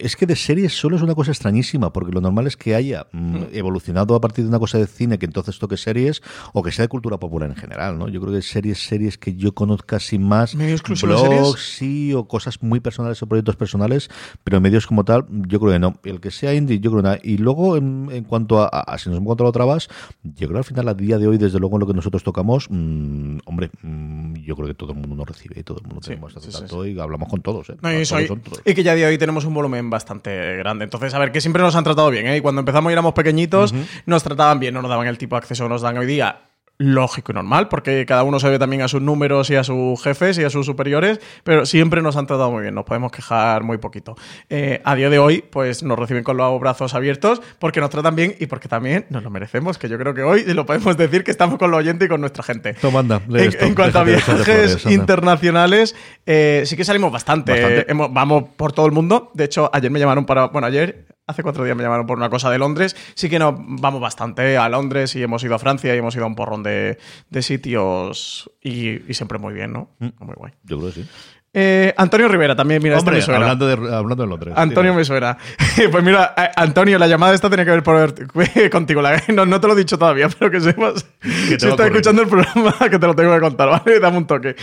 es 0.00 0.16
que 0.16 0.26
de 0.26 0.34
series 0.36 0.72
solo 0.72 0.96
es 0.96 1.02
una 1.02 1.14
cosa 1.14 1.30
extrañísima, 1.30 1.92
porque 1.92 2.12
lo 2.12 2.20
normal 2.20 2.46
es 2.46 2.56
que 2.56 2.74
haya 2.74 3.06
mm, 3.12 3.30
Hmm. 3.30 3.44
evolucionado 3.52 4.14
a 4.14 4.20
partir 4.20 4.44
de 4.44 4.48
una 4.48 4.58
cosa 4.58 4.78
de 4.78 4.86
cine 4.86 5.18
que 5.18 5.26
entonces 5.26 5.58
toque 5.58 5.76
series 5.76 6.22
o 6.52 6.62
que 6.62 6.72
sea 6.72 6.84
de 6.84 6.88
cultura 6.88 7.18
popular 7.18 7.48
en 7.50 7.56
general, 7.56 7.98
¿no? 7.98 8.08
Yo 8.08 8.20
creo 8.20 8.32
que 8.32 8.42
series, 8.42 8.78
series 8.84 9.18
que 9.18 9.34
yo 9.36 9.52
conozca 9.54 10.00
sin 10.00 10.22
más, 10.22 10.54
¿Medio 10.54 10.72
exclusivo 10.74 11.12
de 11.22 11.28
blogs, 11.28 11.60
sí, 11.76 12.12
o 12.14 12.26
cosas 12.26 12.62
muy 12.62 12.80
personales 12.80 13.22
o 13.22 13.26
proyectos 13.26 13.56
personales, 13.56 14.10
pero 14.44 14.60
medios 14.60 14.86
como 14.86 15.04
tal, 15.04 15.26
yo 15.30 15.60
creo 15.60 15.72
que 15.72 15.78
no. 15.78 15.94
El 16.04 16.20
que 16.20 16.30
sea 16.30 16.54
indie, 16.54 16.80
yo 16.80 16.90
creo 16.90 17.02
que 17.02 17.08
no. 17.08 17.16
Y 17.22 17.36
luego, 17.38 17.76
en, 17.76 18.08
en 18.10 18.24
cuanto 18.24 18.60
a, 18.60 18.66
a- 18.68 18.98
si 18.98 19.08
nos 19.08 19.16
hemos 19.18 19.26
encontrado 19.26 19.52
trabas, 19.52 19.88
yo 20.22 20.48
creo 20.48 20.52
que 20.52 20.58
al 20.58 20.64
final, 20.64 20.88
a 20.88 20.94
día 20.94 21.18
de 21.18 21.26
hoy, 21.26 21.38
desde 21.38 21.58
luego 21.58 21.76
en 21.76 21.80
lo 21.80 21.86
que 21.86 21.94
nosotros 21.94 22.22
tocamos, 22.24 22.66
mm, 22.70 23.38
hombre, 23.44 23.70
mm, 23.82 24.34
yo 24.36 24.56
creo 24.56 24.68
que 24.68 24.74
todo 24.74 24.92
el 24.92 24.98
mundo 24.98 25.14
nos 25.16 25.28
recibe 25.28 25.60
y 25.60 25.62
todo 25.62 25.78
el 25.78 25.84
mundo 25.86 26.00
tenemos 26.00 26.32
sí, 26.34 26.38
sí, 26.42 26.50
tanto 26.58 26.86
y 26.86 26.98
hablamos 26.98 27.28
con 27.28 27.42
todos, 27.42 27.70
¿eh? 27.70 27.76
No, 27.82 27.90
y, 27.92 28.04
Todos 28.04 28.62
y 28.64 28.74
que 28.74 28.82
ya 28.82 28.92
a 28.92 28.94
día 28.94 29.06
de 29.06 29.12
hoy 29.12 29.18
tenemos 29.18 29.44
un 29.44 29.54
volumen 29.54 29.89
bastante 29.90 30.56
grande. 30.56 30.84
Entonces, 30.84 31.12
a 31.14 31.18
ver, 31.18 31.32
que 31.32 31.40
siempre 31.40 31.62
nos 31.62 31.76
han 31.76 31.84
tratado 31.84 32.10
bien, 32.10 32.26
¿eh? 32.26 32.36
Y 32.36 32.40
cuando 32.40 32.60
empezamos 32.60 32.90
y 32.90 32.92
éramos 32.92 33.12
pequeñitos, 33.12 33.74
nos 34.06 34.22
trataban 34.22 34.58
bien, 34.60 34.74
no 34.74 34.82
nos 34.82 34.88
daban 34.88 35.06
el 35.06 35.18
tipo 35.18 35.36
de 35.36 35.38
acceso 35.38 35.64
que 35.64 35.68
nos 35.68 35.82
dan 35.82 35.98
hoy 35.98 36.06
día. 36.06 36.49
Lógico 36.82 37.32
y 37.32 37.34
normal, 37.34 37.68
porque 37.68 38.06
cada 38.06 38.22
uno 38.22 38.40
se 38.40 38.48
ve 38.48 38.58
también 38.58 38.80
a 38.80 38.88
sus 38.88 39.02
números 39.02 39.50
y 39.50 39.56
a 39.56 39.62
sus 39.64 40.02
jefes 40.02 40.38
y 40.38 40.44
a 40.44 40.48
sus 40.48 40.64
superiores, 40.64 41.20
pero 41.44 41.66
siempre 41.66 42.00
nos 42.00 42.16
han 42.16 42.26
tratado 42.26 42.50
muy 42.50 42.62
bien, 42.62 42.74
nos 42.74 42.86
podemos 42.86 43.12
quejar 43.12 43.62
muy 43.64 43.76
poquito. 43.76 44.16
Eh, 44.48 44.80
a 44.82 44.94
día 44.94 45.10
de 45.10 45.18
hoy, 45.18 45.44
pues 45.50 45.82
nos 45.82 45.98
reciben 45.98 46.24
con 46.24 46.38
los 46.38 46.58
brazos 46.58 46.94
abiertos 46.94 47.42
porque 47.58 47.80
nos 47.80 47.90
tratan 47.90 48.16
bien 48.16 48.34
y 48.40 48.46
porque 48.46 48.66
también 48.66 49.04
nos 49.10 49.22
lo 49.22 49.28
merecemos, 49.28 49.76
que 49.76 49.90
yo 49.90 49.98
creo 49.98 50.14
que 50.14 50.22
hoy 50.22 50.44
lo 50.54 50.64
podemos 50.64 50.96
decir 50.96 51.22
que 51.22 51.30
estamos 51.30 51.58
con 51.58 51.70
los 51.70 51.80
oyentes 51.80 52.06
y 52.06 52.08
con 52.08 52.22
nuestra 52.22 52.42
gente. 52.42 52.72
Toma, 52.72 53.00
anda, 53.00 53.20
En, 53.28 53.36
esto, 53.36 53.62
en 53.66 53.74
cuanto 53.74 53.98
a 53.98 54.04
viajes 54.04 54.86
internacionales, 54.86 55.94
eh, 56.24 56.62
sí 56.64 56.76
que 56.78 56.84
salimos 56.84 57.12
bastante. 57.12 57.52
Bastante. 57.52 57.90
Hemos- 57.92 58.10
vamos 58.12 58.44
por 58.56 58.72
todo 58.72 58.86
el 58.86 58.92
mundo. 58.92 59.30
De 59.34 59.44
hecho, 59.44 59.68
ayer 59.72 59.90
me 59.90 59.98
llamaron 59.98 60.24
para. 60.24 60.46
Bueno, 60.46 60.66
ayer, 60.66 61.04
hace 61.30 61.42
cuatro 61.42 61.64
días 61.64 61.76
me 61.76 61.82
llamaron 61.82 62.06
por 62.06 62.18
una 62.18 62.28
cosa 62.30 62.50
de 62.50 62.58
Londres. 62.58 62.96
Sí 63.14 63.28
que 63.30 63.38
nos 63.38 63.54
vamos 63.56 64.00
bastante 64.00 64.56
a 64.58 64.68
Londres 64.68 65.14
y 65.16 65.22
hemos 65.22 65.42
ido 65.44 65.54
a 65.54 65.58
Francia 65.58 65.94
y 65.94 65.98
hemos 65.98 66.14
ido 66.14 66.24
a 66.24 66.28
un 66.28 66.34
porrón 66.34 66.62
de, 66.62 66.98
de 67.30 67.42
sitios 67.42 68.50
y, 68.62 69.10
y 69.10 69.14
siempre 69.14 69.38
muy 69.38 69.54
bien, 69.54 69.72
¿no? 69.72 69.90
Muy 69.98 70.34
guay. 70.36 70.52
Yo 70.64 70.78
creo 70.78 70.92
que 70.92 71.02
sí. 71.02 71.08
Eh, 71.52 71.92
Antonio 71.96 72.28
Rivera 72.28 72.54
también, 72.54 72.80
mira, 72.80 72.96
Hombre, 72.96 73.16
me 73.16 73.22
suena. 73.22 73.40
hablando 73.40 73.66
de, 73.66 73.72
hablando 73.92 74.22
de 74.22 74.28
Londres. 74.28 74.54
Antonio 74.56 74.94
me 74.94 75.04
suena. 75.04 75.36
pues 75.90 76.04
mira, 76.04 76.32
eh, 76.36 76.48
Antonio, 76.54 76.96
la 76.96 77.08
llamada 77.08 77.34
esta 77.34 77.48
tiene 77.48 77.64
que 77.64 77.72
ver 77.72 77.82
por, 77.82 78.14
contigo. 78.70 79.02
La- 79.02 79.20
no, 79.34 79.44
no 79.46 79.60
te 79.60 79.66
lo 79.66 79.72
he 79.72 79.76
dicho 79.76 79.98
todavía, 79.98 80.28
pero 80.38 80.48
que 80.48 80.60
sepas. 80.60 81.04
si 81.20 81.54
estás 81.54 81.72
ocurrir. 81.72 81.88
escuchando 81.88 82.22
el 82.22 82.28
programa, 82.28 82.72
que 82.88 82.98
te 83.00 83.04
lo 83.06 83.16
tengo 83.16 83.34
que 83.34 83.40
contar, 83.40 83.68
¿vale? 83.68 83.98
Dame 83.98 84.18
un 84.18 84.28
toque. 84.28 84.54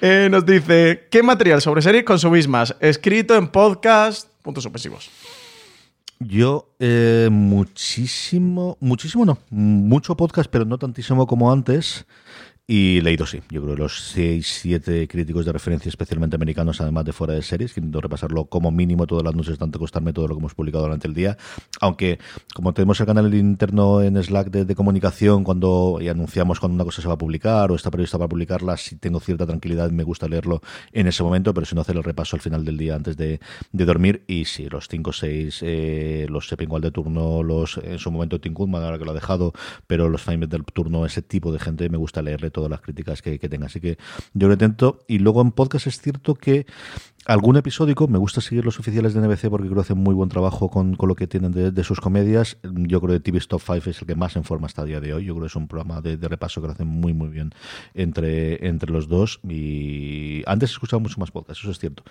Eh, 0.00 0.28
nos 0.30 0.46
dice: 0.46 1.08
¿Qué 1.10 1.20
material 1.24 1.60
sobre 1.60 1.82
series 1.82 2.04
consumís 2.04 2.46
más? 2.46 2.76
Escrito 2.78 3.34
en 3.34 3.48
podcast. 3.48 4.28
Puntos 4.42 4.62
suspensivos. 4.62 5.10
Yo, 6.18 6.74
eh, 6.78 7.28
muchísimo, 7.30 8.78
muchísimo 8.80 9.26
no, 9.26 9.38
mucho 9.50 10.16
podcast, 10.16 10.50
pero 10.50 10.64
no 10.64 10.78
tantísimo 10.78 11.26
como 11.26 11.52
antes. 11.52 12.06
Y 12.68 13.00
leído 13.00 13.26
sí, 13.26 13.42
yo 13.48 13.62
creo 13.62 13.76
que 13.76 13.82
los 13.82 14.00
6, 14.08 14.44
7 14.62 15.06
críticos 15.06 15.46
de 15.46 15.52
referencia, 15.52 15.88
especialmente 15.88 16.34
americanos, 16.34 16.80
además 16.80 17.04
de 17.04 17.12
fuera 17.12 17.32
de 17.32 17.42
series, 17.42 17.72
que 17.72 17.78
intento 17.78 18.00
repasarlo 18.00 18.46
como 18.46 18.72
mínimo 18.72 19.06
todas 19.06 19.22
las 19.22 19.36
noches, 19.36 19.56
tanto 19.56 19.78
costarme 19.78 20.12
todo 20.12 20.26
lo 20.26 20.34
que 20.34 20.40
hemos 20.40 20.54
publicado 20.56 20.82
durante 20.82 21.06
el 21.06 21.14
día. 21.14 21.36
Aunque, 21.80 22.18
como 22.56 22.74
tenemos 22.74 22.98
el 22.98 23.06
canal 23.06 23.32
interno 23.34 24.02
en 24.02 24.20
Slack 24.20 24.50
de, 24.50 24.74
comunicación, 24.74 25.44
cuando 25.44 25.98
y 26.00 26.08
anunciamos 26.08 26.58
cuando 26.58 26.74
una 26.74 26.82
cosa 26.82 27.00
se 27.00 27.06
va 27.06 27.14
a 27.14 27.18
publicar 27.18 27.70
o 27.70 27.76
está 27.76 27.92
prevista 27.92 28.18
para 28.18 28.28
publicarla, 28.28 28.76
si 28.76 28.96
tengo 28.96 29.20
cierta 29.20 29.46
tranquilidad, 29.46 29.92
me 29.92 30.02
gusta 30.02 30.26
leerlo 30.26 30.60
en 30.90 31.06
ese 31.06 31.22
momento, 31.22 31.54
pero 31.54 31.66
si 31.66 31.76
no, 31.76 31.82
hacer 31.82 31.94
el 31.96 32.02
repaso 32.02 32.34
al 32.34 32.42
final 32.42 32.64
del 32.64 32.78
día 32.78 32.96
antes 32.96 33.16
de, 33.16 33.38
de 33.70 33.84
dormir. 33.84 34.24
Y 34.26 34.44
sí, 34.46 34.68
los 34.68 34.88
5 34.88 35.10
o 35.10 35.12
6, 35.12 35.60
eh, 35.62 36.26
los 36.28 36.48
Sepingual 36.48 36.82
de 36.82 36.90
turno, 36.90 37.44
los 37.44 37.78
en 37.78 38.00
su 38.00 38.10
momento 38.10 38.40
Tim 38.40 38.54
Goodman, 38.54 38.82
ahora 38.82 38.98
que 38.98 39.04
lo 39.04 39.12
ha 39.12 39.14
dejado, 39.14 39.52
pero 39.86 40.08
los 40.08 40.22
Feinberg 40.22 40.50
del 40.50 40.64
turno, 40.64 41.06
ese 41.06 41.22
tipo 41.22 41.52
de 41.52 41.60
gente, 41.60 41.88
me 41.88 41.96
gusta 41.96 42.22
leerle 42.22 42.50
todas 42.56 42.70
las 42.70 42.80
críticas 42.80 43.20
que, 43.20 43.38
que 43.38 43.48
tenga. 43.50 43.66
Así 43.66 43.80
que 43.80 43.98
yo 44.32 44.48
lo 44.48 44.54
intento. 44.54 45.00
Y 45.06 45.18
luego 45.18 45.42
en 45.42 45.52
podcast 45.52 45.86
es 45.86 46.00
cierto 46.00 46.34
que 46.34 46.64
algún 47.26 47.56
episódico, 47.56 48.06
me 48.06 48.18
gusta 48.18 48.40
seguir 48.40 48.64
los 48.64 48.78
oficiales 48.78 49.12
de 49.12 49.20
NBC 49.20 49.50
porque 49.50 49.66
creo 49.66 49.74
que 49.74 49.80
hacen 49.80 49.98
muy 49.98 50.14
buen 50.14 50.28
trabajo 50.28 50.70
con, 50.70 50.94
con 50.94 51.08
lo 51.08 51.16
que 51.16 51.26
tienen 51.26 51.52
de, 51.52 51.72
de 51.72 51.84
sus 51.84 52.00
comedias. 52.00 52.56
Yo 52.62 53.00
creo 53.00 53.14
que 53.14 53.20
TV 53.20 53.40
Top 53.40 53.60
5 53.60 53.90
es 53.90 54.00
el 54.00 54.06
que 54.06 54.14
más 54.14 54.36
en 54.36 54.44
forma 54.44 54.68
está 54.68 54.82
a 54.82 54.84
día 54.84 55.00
de 55.00 55.12
hoy. 55.12 55.24
Yo 55.24 55.34
creo 55.34 55.42
que 55.42 55.48
es 55.48 55.56
un 55.56 55.66
programa 55.66 56.00
de, 56.00 56.16
de 56.16 56.28
repaso 56.28 56.60
que 56.60 56.68
lo 56.68 56.72
hacen 56.72 56.86
muy, 56.86 57.12
muy 57.12 57.28
bien 57.28 57.52
entre, 57.94 58.66
entre 58.66 58.92
los 58.92 59.08
dos. 59.08 59.40
Y 59.42 60.44
antes 60.46 60.70
escuchaba 60.70 61.00
mucho 61.00 61.18
más 61.18 61.32
podcast, 61.32 61.60
eso 61.60 61.70
es 61.70 61.78
cierto. 61.78 62.04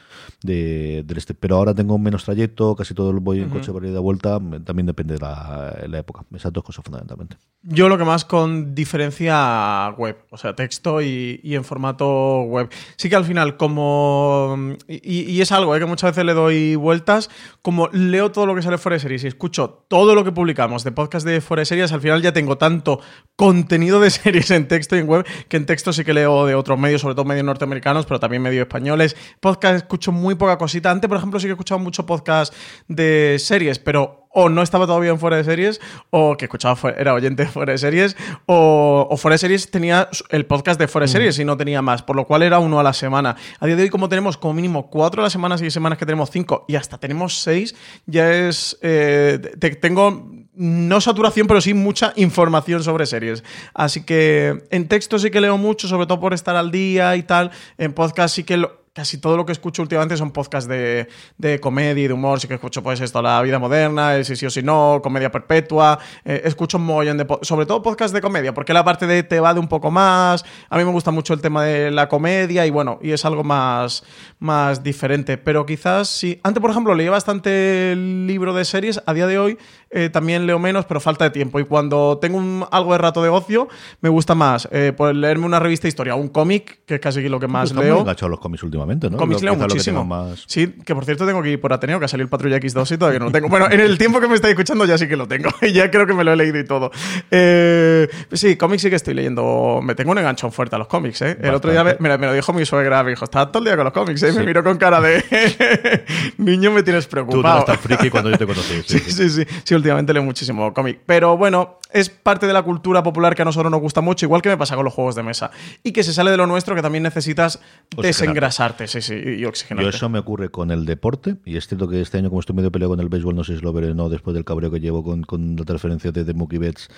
De, 0.44 1.06
este, 1.16 1.34
pero 1.34 1.56
ahora 1.56 1.74
tengo 1.74 1.98
menos 1.98 2.26
trayecto, 2.26 2.76
casi 2.76 2.94
todo 2.94 3.14
lo 3.14 3.22
voy 3.22 3.40
en 3.40 3.50
coche 3.50 3.72
para 3.72 3.88
ir 3.88 3.94
de 3.94 4.00
vuelta. 4.00 4.40
También 4.66 4.86
depende 4.86 5.14
de 5.14 5.22
la, 5.22 5.78
la 5.88 6.00
época. 6.00 6.26
Esas 6.36 6.52
dos 6.52 6.64
cosas 6.64 6.84
fundamentalmente. 6.84 7.38
Yo 7.64 7.88
lo 7.88 7.98
que 7.98 8.04
más 8.04 8.26
con 8.26 8.76
diferencia 8.76 9.90
web, 9.98 10.18
o 10.36 10.38
sea, 10.38 10.54
texto 10.54 11.02
y, 11.02 11.40
en 11.44 11.64
formato 11.64 12.42
web. 12.42 12.70
Sí 12.98 13.10
que 13.10 13.16
al 13.16 13.26
final, 13.26 13.58
como. 13.58 14.76
Y, 14.88 15.32
y 15.32 15.42
es 15.42 15.52
algo 15.52 15.76
eh, 15.76 15.80
que 15.80 15.86
muchas 15.86 16.12
veces 16.12 16.26
le 16.26 16.34
doy 16.34 16.76
vueltas, 16.76 17.30
como 17.62 17.88
leo 17.88 18.32
todo 18.32 18.46
lo 18.46 18.54
que 18.54 18.62
sale 18.62 18.78
fuera 18.78 18.96
de 18.96 19.00
series 19.00 19.24
y 19.24 19.28
escucho 19.28 19.86
todo 19.88 20.14
lo 20.14 20.24
que 20.24 20.32
publicamos 20.32 20.84
de 20.84 20.92
podcast 20.92 21.26
de 21.26 21.40
fuera 21.40 21.62
de 21.62 21.66
series, 21.66 21.92
al 21.94 22.02
final 22.02 22.22
ya 22.22 22.34
tengo 22.34 22.58
tanto 22.58 23.00
contenido 23.36 24.00
de 24.00 24.10
series 24.12 24.52
en 24.52 24.68
texto 24.68 24.96
y 24.96 25.00
en 25.00 25.08
web 25.08 25.26
que 25.48 25.58
en 25.58 25.66
texto 25.66 25.94
sí 25.94 26.04
que 26.04 26.14
leo 26.14 26.46
de 26.46 26.56
otros 26.56 26.78
medios, 26.78 27.02
sobre 27.02 27.16
todo 27.16 27.26
medios 27.26 27.46
norteamericanos, 27.46 28.06
pero 28.06 28.20
también 28.20 28.42
medios 28.42 28.64
españoles. 28.64 29.16
Podcast 29.40 29.78
escucho 29.78 30.12
muy 30.12 30.36
poca 30.36 30.58
cosita. 30.58 30.92
Antes, 30.92 31.08
por 31.08 31.18
ejemplo, 31.18 31.40
sí 31.40 31.46
que 31.46 31.52
he 31.52 31.54
escuchado 31.54 31.80
mucho 31.80 32.06
podcast 32.06 32.54
de 32.88 33.38
series, 33.40 33.80
pero 33.80 34.25
o 34.36 34.50
no 34.50 34.62
estaba 34.62 34.86
todavía 34.86 35.10
en 35.12 35.18
fuera 35.20 35.38
de 35.38 35.44
series, 35.46 35.80
o 36.10 36.36
que 36.38 36.46
escuchaba 36.46 36.76
fuera- 36.76 37.00
era 37.00 37.14
oyente 37.14 37.46
de 37.46 37.50
fuera 37.50 37.72
de 37.72 37.78
series, 37.78 38.16
o, 38.46 39.08
o 39.10 39.18
fuera 39.18 39.36
de 39.36 39.38
series 39.40 39.72
tenía 39.72 40.10
el 40.30 40.46
podcast 40.46 40.78
de 40.80 40.88
fuera 40.90 41.06
de 41.06 41.12
series 41.14 41.40
y 41.40 41.46
no 41.46 41.56
tenía 41.58 41.82
más, 41.82 42.04
por 42.04 42.16
lo 42.18 42.28
cual 42.28 42.44
era 42.44 42.60
uno 42.60 42.80
a 42.80 42.84
la 42.84 42.94
semana. 42.94 43.36
A 43.60 43.66
día 43.66 43.76
de 43.78 43.84
hoy, 43.84 43.90
como 43.90 44.10
tenemos 44.10 44.38
como 44.38 44.54
mínimo 44.54 44.90
cuatro 44.90 45.22
a 45.22 45.24
la 45.24 45.30
semana, 45.30 45.56
y 45.60 45.64
hay 45.64 45.72
semanas 45.72 45.98
que 45.98 46.06
tenemos 46.06 46.30
cinco 46.30 46.66
y 46.68 46.76
hasta 46.76 46.98
tenemos 46.98 47.40
seis, 47.40 47.76
ya 48.06 48.32
es. 48.32 48.78
eh, 48.82 49.40
te- 49.60 49.76
tengo 49.76 50.30
no 50.58 51.02
saturación, 51.02 51.48
pero 51.48 51.60
sí 51.62 51.74
mucha 51.74 52.14
información 52.16 52.84
sobre 52.84 53.06
series. 53.06 53.44
Así 53.74 54.04
que 54.06 54.64
en 54.70 54.88
texto 54.88 55.18
sí 55.20 55.30
que 55.32 55.42
leo 55.42 55.58
mucho, 55.58 55.88
sobre 55.88 56.08
todo 56.08 56.20
por 56.20 56.34
estar 56.34 56.56
al 56.56 56.72
día 56.72 57.16
y 57.16 57.24
tal. 57.24 57.52
En 57.78 57.94
podcast 57.94 58.36
sí 58.36 58.44
que 58.44 58.58
lo- 58.58 58.85
casi 58.96 59.18
todo 59.18 59.36
lo 59.36 59.46
que 59.46 59.52
escucho 59.52 59.82
últimamente 59.82 60.16
son 60.16 60.32
podcasts 60.32 60.70
de, 60.70 61.10
de 61.38 61.60
comedia 61.60 62.06
y 62.06 62.08
de 62.08 62.14
humor. 62.14 62.40
Sí 62.40 62.48
que 62.48 62.54
escucho, 62.54 62.82
pues, 62.82 63.02
esto, 63.02 63.22
La 63.22 63.42
vida 63.42 63.60
moderna, 63.60 64.16
El 64.16 64.24
sí 64.24 64.38
sí 64.38 64.46
o 64.46 64.50
sí 64.50 64.64
no, 64.64 65.02
Comedia 65.04 65.30
perpetua. 65.30 66.00
Eh, 66.24 66.44
escucho 66.46 66.78
un 66.78 66.86
mogollón 66.86 67.18
de... 67.18 67.28
Sobre 67.42 67.66
todo 67.66 67.82
podcasts 67.82 68.14
de 68.14 68.22
comedia, 68.22 68.54
porque 68.54 68.74
la 68.74 68.86
parte 68.86 69.06
de 69.06 69.24
te 69.24 69.42
va 69.42 69.54
de 69.54 69.60
un 69.60 69.68
poco 69.68 69.92
más. 69.92 70.46
A 70.70 70.78
mí 70.78 70.86
me 70.86 70.92
gusta 70.92 71.12
mucho 71.12 71.34
el 71.34 71.42
tema 71.42 71.66
de 71.66 71.92
la 71.92 72.08
comedia 72.08 72.66
y 72.66 72.70
bueno, 72.70 72.98
y 73.02 73.12
es 73.12 73.26
algo 73.26 73.44
más, 73.44 74.06
más 74.40 74.82
diferente. 74.82 75.38
Pero 75.38 75.66
quizás 75.66 76.08
sí... 76.08 76.40
Antes, 76.44 76.62
por 76.62 76.72
ejemplo, 76.72 76.96
leía 76.96 77.12
bastante 77.12 77.96
libro 77.98 78.54
de 78.54 78.64
series. 78.64 79.02
A 79.06 79.14
día 79.14 79.28
de 79.28 79.38
hoy 79.38 79.58
eh, 79.92 80.10
también 80.10 80.46
leo 80.48 80.60
menos, 80.60 80.86
pero 80.86 81.00
falta 81.00 81.26
de 81.26 81.32
tiempo. 81.32 81.60
Y 81.60 81.66
cuando 81.66 82.18
tengo 82.22 82.38
un- 82.38 82.66
algo 82.72 82.92
de 82.94 82.98
rato 82.98 83.22
de 83.24 83.30
ocio, 83.30 83.68
me 84.02 84.10
gusta 84.10 84.36
más 84.36 84.68
eh, 84.72 84.94
pues, 84.96 85.16
leerme 85.16 85.46
una 85.46 85.60
revista 85.60 85.84
de 85.84 85.90
historia, 85.90 86.16
un 86.16 86.28
cómic, 86.30 86.80
que 86.86 86.96
es 86.96 87.00
casi 87.02 87.28
lo 87.30 87.40
que 87.40 87.48
más 87.48 87.66
Están 87.70 87.78
muy 87.78 87.86
leo. 87.86 88.00
enganchados 88.02 88.30
los 88.32 88.40
cómics 88.40 88.64
últimamente, 88.64 89.10
¿no? 89.10 89.18
Cómics 89.18 89.42
leo 89.42 89.54
que 89.54 89.60
muchísimo. 89.60 90.04
más- 90.06 90.44
Sí, 90.48 90.68
que 90.86 90.94
por 90.96 91.06
cierto 91.06 91.26
tengo 91.26 91.42
que 91.42 91.52
ir 91.52 91.62
por 91.62 91.72
Ateneo, 91.74 92.00
que 92.00 92.06
ha 92.06 92.08
salido 92.08 92.26
el 92.26 92.30
Patrulla 92.30 92.58
X2 92.58 92.92
y 92.92 92.98
todavía 92.98 93.20
no 93.20 93.26
lo 93.26 93.32
tengo. 93.32 93.48
Bueno, 93.50 93.68
en 93.72 93.80
el 93.80 93.98
tiempo 93.98 94.20
que 94.20 94.28
me 94.28 94.36
estáis 94.36 94.52
escuchando 94.52 94.86
ya 94.86 94.98
sí 94.98 95.08
que 95.08 95.16
lo 95.16 95.28
tengo. 95.28 95.50
Y 95.62 95.72
ya 95.74 95.90
creo 95.90 96.06
que 96.06 96.14
me 96.14 96.24
lo 96.24 96.34
he 96.34 96.36
leído 96.36 96.60
y 96.60 96.66
todo. 96.66 96.92
Eh, 97.32 98.08
sí, 98.34 98.56
cómics 98.56 98.82
sí 98.84 98.90
que 98.90 98.96
estoy 98.98 99.14
leyendo. 99.14 99.80
Me 99.84 99.96
tengo 99.96 100.12
un 100.12 100.18
enganchón 100.18 100.52
fuerte 100.52 100.76
a 100.76 100.80
los 100.80 100.88
cómics, 100.88 101.22
¿eh? 101.22 101.38
El 101.42 101.54
otro 101.54 101.72
día 101.72 101.84
me, 102.00 102.18
lo 102.18 102.34
dijo 102.34 102.54
mi 102.54 102.66
suegra, 102.66 103.04
me 103.04 103.12
dijo, 103.12 103.26
estás 103.26 103.48
todo 103.52 103.60
el 103.60 103.66
día 103.66 103.76
con 103.76 103.86
los 103.86 103.94
cómics, 103.94 104.22
¿eh? 104.24 104.32
Me 104.34 104.44
miró 104.44 104.64
con 104.64 104.78
cara 104.78 105.00
de... 105.02 105.24
Niño, 106.38 106.72
me 106.72 106.84
tienes 106.84 107.08
Tú 107.08 107.16
no 107.18 107.26
preocupado. 107.26 107.60
estás 107.60 107.80
friki 107.80 108.10
cuando 108.10 108.30
yo 108.32 108.38
te 108.38 108.46
conocí. 108.46 108.76
Sí, 108.86 109.00
Sí, 109.00 109.12
sí. 109.12 109.30
sí, 109.30 109.46
sí. 109.46 109.75
Últimamente 109.76 110.14
leo 110.14 110.24
muchísimo 110.24 110.74
cómic. 110.74 111.02
Pero 111.06 111.38
bueno, 111.38 111.80
es 111.92 112.10
parte 112.10 112.48
de 112.48 112.54
la 112.54 112.64
cultura 112.64 113.04
popular 113.04 113.36
que 113.36 113.42
a 113.42 113.46
nosotros 113.46 113.72
nos 113.72 113.80
gusta 113.80 114.02
mucho, 114.02 114.26
igual 114.26 114.42
que 114.42 114.50
me 114.50 114.58
pasa 114.58 114.76
con 114.76 114.84
los 114.86 114.94
juegos 114.94 115.16
de 115.16 115.24
mesa. 115.24 115.52
Y 115.84 115.92
que 115.92 116.04
se 116.04 116.14
sale 116.14 116.32
de 116.32 116.38
lo 116.38 116.48
nuestro, 116.48 116.76
que 116.76 116.82
también 116.82 117.04
necesitas 117.04 117.56
Oxigenarte. 117.56 118.08
desengrasarte, 118.08 118.88
sí, 118.88 119.02
sí, 119.02 119.16
y 119.16 119.46
oxigenarte. 119.46 119.92
Yo 119.92 119.96
eso 119.96 120.10
me 120.10 120.20
ocurre 120.20 120.50
con 120.50 120.72
el 120.72 120.86
deporte, 120.86 121.38
y 121.46 121.58
es 121.58 121.68
cierto 121.68 121.88
que 121.88 122.02
este 122.02 122.18
año, 122.18 122.30
como 122.30 122.40
estoy 122.40 122.56
medio 122.56 122.72
peleado 122.72 122.92
con 122.92 123.00
el 123.00 123.10
béisbol, 123.10 123.36
no 123.36 123.44
sé 123.44 123.56
si 123.56 123.62
lo 123.62 123.74
veré 123.74 123.92
o 123.92 123.96
no, 123.96 124.10
después 124.10 124.34
del 124.34 124.46
cabreo 124.46 124.72
que 124.72 124.80
llevo 124.80 125.04
con, 125.04 125.24
con 125.24 125.56
la 125.56 125.64
transferencia 125.64 126.12
de, 126.12 126.24
de 126.24 126.34
Mookie 126.34 126.58
Betts 126.58 126.90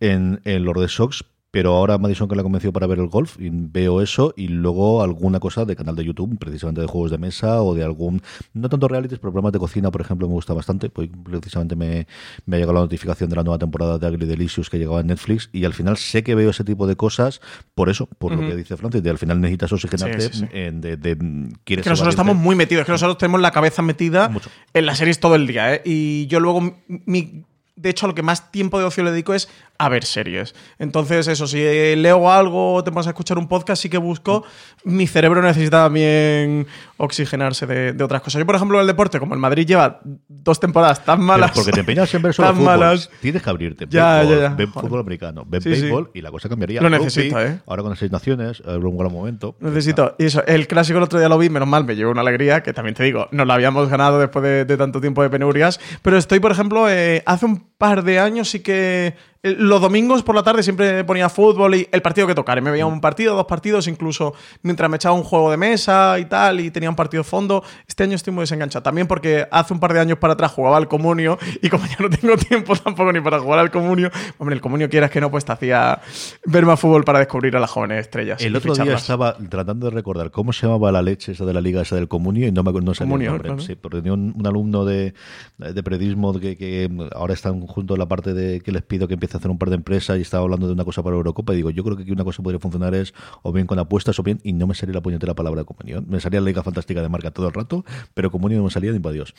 en, 0.00 0.40
en 0.44 0.64
los 0.64 0.74
Red 0.74 0.88
Sox, 0.88 1.24
pero 1.50 1.74
ahora 1.74 1.98
Madison 1.98 2.28
que 2.28 2.36
la 2.36 2.42
convenció 2.42 2.72
para 2.72 2.86
ver 2.86 2.98
el 2.98 3.08
golf 3.08 3.36
y 3.40 3.50
veo 3.50 4.00
eso 4.00 4.32
y 4.36 4.48
luego 4.48 5.02
alguna 5.02 5.40
cosa 5.40 5.64
de 5.64 5.74
canal 5.74 5.96
de 5.96 6.04
YouTube, 6.04 6.38
precisamente 6.38 6.80
de 6.80 6.86
juegos 6.86 7.10
de 7.10 7.18
mesa 7.18 7.62
o 7.62 7.74
de 7.74 7.82
algún, 7.82 8.22
no 8.54 8.68
tanto 8.68 8.88
realities, 8.88 9.18
pero 9.18 9.32
programas 9.32 9.52
de 9.52 9.58
cocina, 9.58 9.90
por 9.90 10.00
ejemplo, 10.00 10.28
me 10.28 10.34
gusta 10.34 10.54
bastante, 10.54 10.90
pues 10.90 11.08
precisamente 11.24 11.74
me, 11.76 12.06
me 12.46 12.56
ha 12.56 12.58
llegado 12.58 12.74
la 12.74 12.80
notificación 12.80 13.30
de 13.30 13.36
la 13.36 13.42
nueva 13.42 13.58
temporada 13.58 13.98
de 13.98 14.08
Ugly 14.08 14.26
Delicious 14.26 14.70
que 14.70 14.78
llegaba 14.78 15.00
en 15.00 15.08
Netflix 15.08 15.50
y 15.52 15.64
al 15.64 15.74
final 15.74 15.96
sé 15.96 16.22
que 16.22 16.34
veo 16.34 16.50
ese 16.50 16.64
tipo 16.64 16.86
de 16.86 16.96
cosas 16.96 17.40
por 17.74 17.88
eso, 17.88 18.06
por 18.06 18.32
lo 18.32 18.40
que 18.40 18.56
dice 18.56 18.76
Francis, 18.76 19.02
de 19.02 19.10
al 19.10 19.18
final 19.18 19.40
necesitas 19.40 19.72
oxigenarte, 19.72 20.30
En, 20.52 20.80
de, 20.80 20.96
de, 20.96 21.16
quieres 21.64 21.82
que 21.82 21.90
nosotros 21.90 22.12
estamos 22.12 22.36
muy 22.36 22.54
metidos, 22.54 22.82
es 22.82 22.86
que 22.86 22.92
nosotros 22.92 23.18
tenemos 23.18 23.40
la 23.40 23.50
cabeza 23.50 23.82
metida 23.82 24.30
en 24.72 24.86
las 24.86 24.98
series 24.98 25.18
todo 25.18 25.34
el 25.34 25.46
día, 25.46 25.74
¿eh? 25.74 25.82
y 25.84 26.26
yo 26.26 26.38
luego 26.38 26.76
mi 26.86 27.44
de 27.80 27.88
hecho, 27.88 28.06
lo 28.06 28.14
que 28.14 28.22
más 28.22 28.52
tiempo 28.52 28.78
de 28.78 28.84
ocio 28.84 29.02
le 29.02 29.10
dedico 29.10 29.32
es 29.32 29.48
a 29.80 29.88
ver 29.88 30.04
series. 30.04 30.54
Entonces, 30.78 31.26
eso, 31.26 31.46
si 31.46 31.58
leo 31.96 32.30
algo 32.30 32.74
o 32.74 32.84
te 32.84 32.90
vas 32.90 33.06
a 33.06 33.10
escuchar 33.10 33.38
un 33.38 33.48
podcast, 33.48 33.80
sí 33.80 33.88
que 33.88 33.96
busco. 33.96 34.44
Mi 34.84 35.06
cerebro 35.06 35.40
necesita 35.40 35.84
también 35.84 36.66
oxigenarse 36.98 37.66
de, 37.66 38.04
otras 38.04 38.20
cosas. 38.20 38.40
Yo, 38.40 38.44
por 38.44 38.56
ejemplo, 38.56 38.76
en 38.76 38.82
el 38.82 38.86
deporte, 38.86 39.18
como 39.18 39.32
el 39.32 39.40
Madrid 39.40 39.66
lleva 39.66 40.00
dos 40.28 40.60
temporadas 40.60 41.02
tan 41.02 41.22
malas. 41.22 41.52
porque 41.52 41.72
te 41.72 41.80
empeñas 41.80 42.12
en 42.12 42.20
ver 42.20 42.34
solo 42.34 42.52
fútbol. 42.52 42.64
Malas. 42.66 43.10
Tienes 43.22 43.42
que 43.42 43.48
abrirte. 43.48 43.86
Ya, 43.88 44.22
ya, 44.22 44.38
ya. 44.38 44.48
Ven 44.50 44.70
fútbol 44.70 45.00
americano, 45.00 45.44
ven 45.46 45.62
béisbol 45.64 46.10
y 46.12 46.20
la 46.20 46.30
cosa 46.30 46.50
cambiaría. 46.50 46.82
Lo 46.82 46.90
necesito, 46.90 47.40
¿eh? 47.40 47.60
Ahora 47.66 47.82
con 47.82 47.90
las 47.90 47.98
seis 47.98 48.12
naciones, 48.12 48.60
un 48.60 48.98
gran 48.98 49.10
momento. 49.10 49.56
Necesito. 49.60 50.14
Y 50.18 50.26
eso, 50.26 50.44
el 50.44 50.66
clásico 50.66 50.98
el 50.98 51.04
otro 51.04 51.18
día 51.18 51.30
lo 51.30 51.38
vi, 51.38 51.48
menos 51.48 51.68
mal, 51.68 51.84
me 51.84 51.96
llevó 51.96 52.10
una 52.10 52.20
alegría, 52.20 52.62
que 52.62 52.74
también 52.74 52.94
te 52.94 53.02
digo, 53.02 53.28
nos 53.30 53.46
lo 53.46 53.52
habíamos 53.54 53.88
ganado 53.88 54.18
después 54.18 54.42
de, 54.42 54.76
tanto 54.76 55.00
tiempo 55.00 55.22
de 55.22 55.30
penurias. 55.30 55.80
Pero 56.02 56.18
estoy, 56.18 56.38
por 56.38 56.52
ejemplo, 56.52 56.86
eh, 56.90 57.22
hace 57.24 57.46
un 57.46 57.70
par 57.78 58.04
de 58.04 58.18
años 58.18 58.50
sí 58.50 58.60
que 58.60 59.14
eh, 59.39 59.39
los 59.42 59.80
domingos 59.80 60.22
por 60.22 60.34
la 60.34 60.42
tarde 60.42 60.62
siempre 60.62 61.02
ponía 61.04 61.28
fútbol 61.28 61.74
y 61.74 61.88
el 61.92 62.02
partido 62.02 62.26
que 62.26 62.34
tocar. 62.34 62.60
me 62.60 62.70
veía 62.70 62.86
un 62.86 63.00
partido, 63.00 63.34
dos 63.34 63.46
partidos, 63.46 63.88
incluso 63.88 64.34
mientras 64.62 64.90
me 64.90 64.96
echaba 64.96 65.14
un 65.14 65.22
juego 65.22 65.50
de 65.50 65.56
mesa 65.56 66.18
y 66.18 66.26
tal, 66.26 66.60
y 66.60 66.70
tenía 66.70 66.90
un 66.90 66.96
partido 66.96 67.22
de 67.22 67.28
fondo. 67.28 67.62
Este 67.86 68.04
año 68.04 68.16
estoy 68.16 68.34
muy 68.34 68.42
desenganchado. 68.42 68.82
También 68.82 69.06
porque 69.06 69.46
hace 69.50 69.72
un 69.72 69.80
par 69.80 69.94
de 69.94 70.00
años 70.00 70.18
para 70.18 70.34
atrás 70.34 70.52
jugaba 70.52 70.76
al 70.76 70.88
comunio 70.88 71.38
y 71.62 71.70
como 71.70 71.86
ya 71.86 71.96
no 72.00 72.10
tengo 72.10 72.36
tiempo 72.36 72.76
tampoco 72.76 73.12
ni 73.12 73.20
para 73.20 73.40
jugar 73.40 73.60
al 73.60 73.70
comunio, 73.70 74.10
hombre, 74.38 74.54
el 74.54 74.60
comunio 74.60 74.90
quieras 74.90 75.10
que 75.10 75.20
no, 75.20 75.30
pues 75.30 75.44
te 75.44 75.52
hacía 75.52 76.00
ver 76.44 76.66
más 76.66 76.78
fútbol 76.78 77.04
para 77.04 77.18
descubrir 77.18 77.56
a 77.56 77.60
las 77.60 77.70
jóvenes 77.70 78.00
estrellas. 78.00 78.42
El 78.42 78.56
otro 78.56 78.74
día 78.74 78.94
estaba 78.94 79.36
tratando 79.48 79.86
de 79.86 79.92
recordar 79.92 80.30
cómo 80.30 80.52
se 80.52 80.66
llamaba 80.66 80.92
la 80.92 81.02
leche 81.02 81.32
esa 81.32 81.44
de 81.44 81.54
la 81.54 81.60
liga 81.60 81.82
esa 81.82 81.96
del 81.96 82.08
comunio 82.08 82.46
y 82.46 82.52
no 82.52 82.62
me 82.62 82.72
no 82.72 82.92
el 82.92 83.08
nombre. 83.08 83.60
Sí, 83.60 83.74
porque 83.74 83.98
tenía 83.98 84.12
un, 84.12 84.34
alumno 84.46 84.84
de, 84.84 85.14
de 85.58 85.82
periodismo 85.82 86.38
que, 86.38 86.56
que, 86.56 86.90
ahora 87.14 87.34
están 87.34 87.60
junto 87.66 87.94
a 87.94 87.96
la 87.98 88.06
parte 88.06 88.34
de 88.34 88.60
que 88.60 88.72
les 88.72 88.82
pido 88.82 89.06
que 89.06 89.14
empiece 89.14 89.29
a 89.36 89.38
hacer 89.38 89.50
un 89.50 89.58
par 89.58 89.70
de 89.70 89.76
empresas 89.76 90.18
y 90.18 90.22
estaba 90.22 90.42
hablando 90.42 90.66
de 90.66 90.72
una 90.72 90.84
cosa 90.84 91.02
para 91.02 91.16
Eurocopa 91.16 91.52
y 91.52 91.56
digo, 91.56 91.70
yo 91.70 91.84
creo 91.84 91.96
que 91.96 92.02
aquí 92.02 92.12
una 92.12 92.24
cosa 92.24 92.42
podría 92.42 92.60
funcionar 92.60 92.94
es 92.94 93.14
o 93.42 93.52
bien 93.52 93.66
con 93.66 93.78
apuestas 93.78 94.18
o 94.18 94.22
bien, 94.22 94.40
y 94.42 94.52
no 94.52 94.66
me 94.66 94.74
salía 94.74 94.94
la 94.94 95.00
puñetera 95.00 95.34
palabra 95.34 95.64
comunión. 95.64 96.06
Me 96.08 96.20
salía 96.20 96.40
la 96.40 96.46
Liga 96.46 96.62
Fantástica 96.62 97.02
de 97.02 97.08
Marca 97.08 97.30
todo 97.30 97.48
el 97.48 97.54
rato, 97.54 97.84
pero 98.14 98.30
comunión 98.30 98.60
no 98.60 98.64
me 98.66 98.70
salía 98.70 98.92
ni 98.92 98.98
para 98.98 99.14
Dios. 99.14 99.34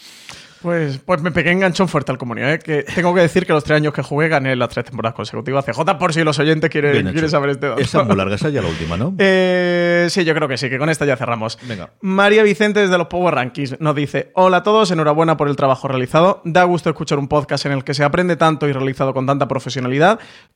Pues, 0.62 1.00
pues 1.00 1.22
me 1.24 1.32
pegué 1.32 1.52
enganchón 1.52 1.88
fuerte 1.88 2.12
al 2.12 2.18
comunio. 2.18 2.48
¿eh? 2.48 2.60
Que 2.60 2.84
tengo 2.84 3.14
que 3.16 3.22
decir 3.22 3.46
que 3.46 3.54
los 3.54 3.64
tres 3.64 3.78
años 3.78 3.94
que 3.94 4.04
jugué 4.04 4.28
gané 4.28 4.56
las 4.56 4.70
tres 4.70 4.86
temporadas 4.86 5.16
consecutivas. 5.16 5.66
CJ, 5.66 5.98
por 5.98 6.14
si 6.14 6.24
los 6.24 6.38
oyentes 6.40 6.70
quieren, 6.70 7.12
quieren 7.12 7.30
saber 7.30 7.52
este 7.52 7.68
dato. 7.68 7.82
Esa 7.82 8.02
es 8.02 8.08
muy 8.08 8.16
larga, 8.16 8.36
esa 8.36 8.50
ya 8.50 8.62
la 8.62 8.70
última, 8.70 8.98
¿no? 8.98 9.16
Eh, 9.24 10.08
sí, 10.10 10.24
yo 10.24 10.34
creo 10.34 10.48
que 10.48 10.58
sí, 10.58 10.70
que 10.70 10.78
con 10.78 10.90
esta 10.90 11.06
ya 11.06 11.16
cerramos. 11.16 11.58
Venga. 11.68 11.92
María 12.02 12.44
Vicente 12.44 12.80
desde 12.80 12.98
los 12.98 13.08
Power 13.08 13.34
Rankings 13.36 13.80
nos 13.80 13.96
dice: 13.96 14.32
Hola 14.34 14.58
a 14.58 14.64
todos, 14.64 14.92
enhorabuena 14.92 15.38
por 15.38 15.48
el 15.48 15.56
trabajo 15.56 15.88
realizado. 15.88 16.42
Da 16.44 16.64
gusto 16.64 16.90
escuchar 16.90 17.20
un 17.20 17.28
podcast 17.28 17.66
en 17.66 17.72
el 17.72 17.84
que 17.84 17.94
se 17.94 18.04
aprende 18.04 18.36
tanto 18.36 18.68
y 18.68 18.74
realizado 18.74 19.14
con 19.14 19.26
tanta 19.26 19.48
profesionalidad. 19.48 19.81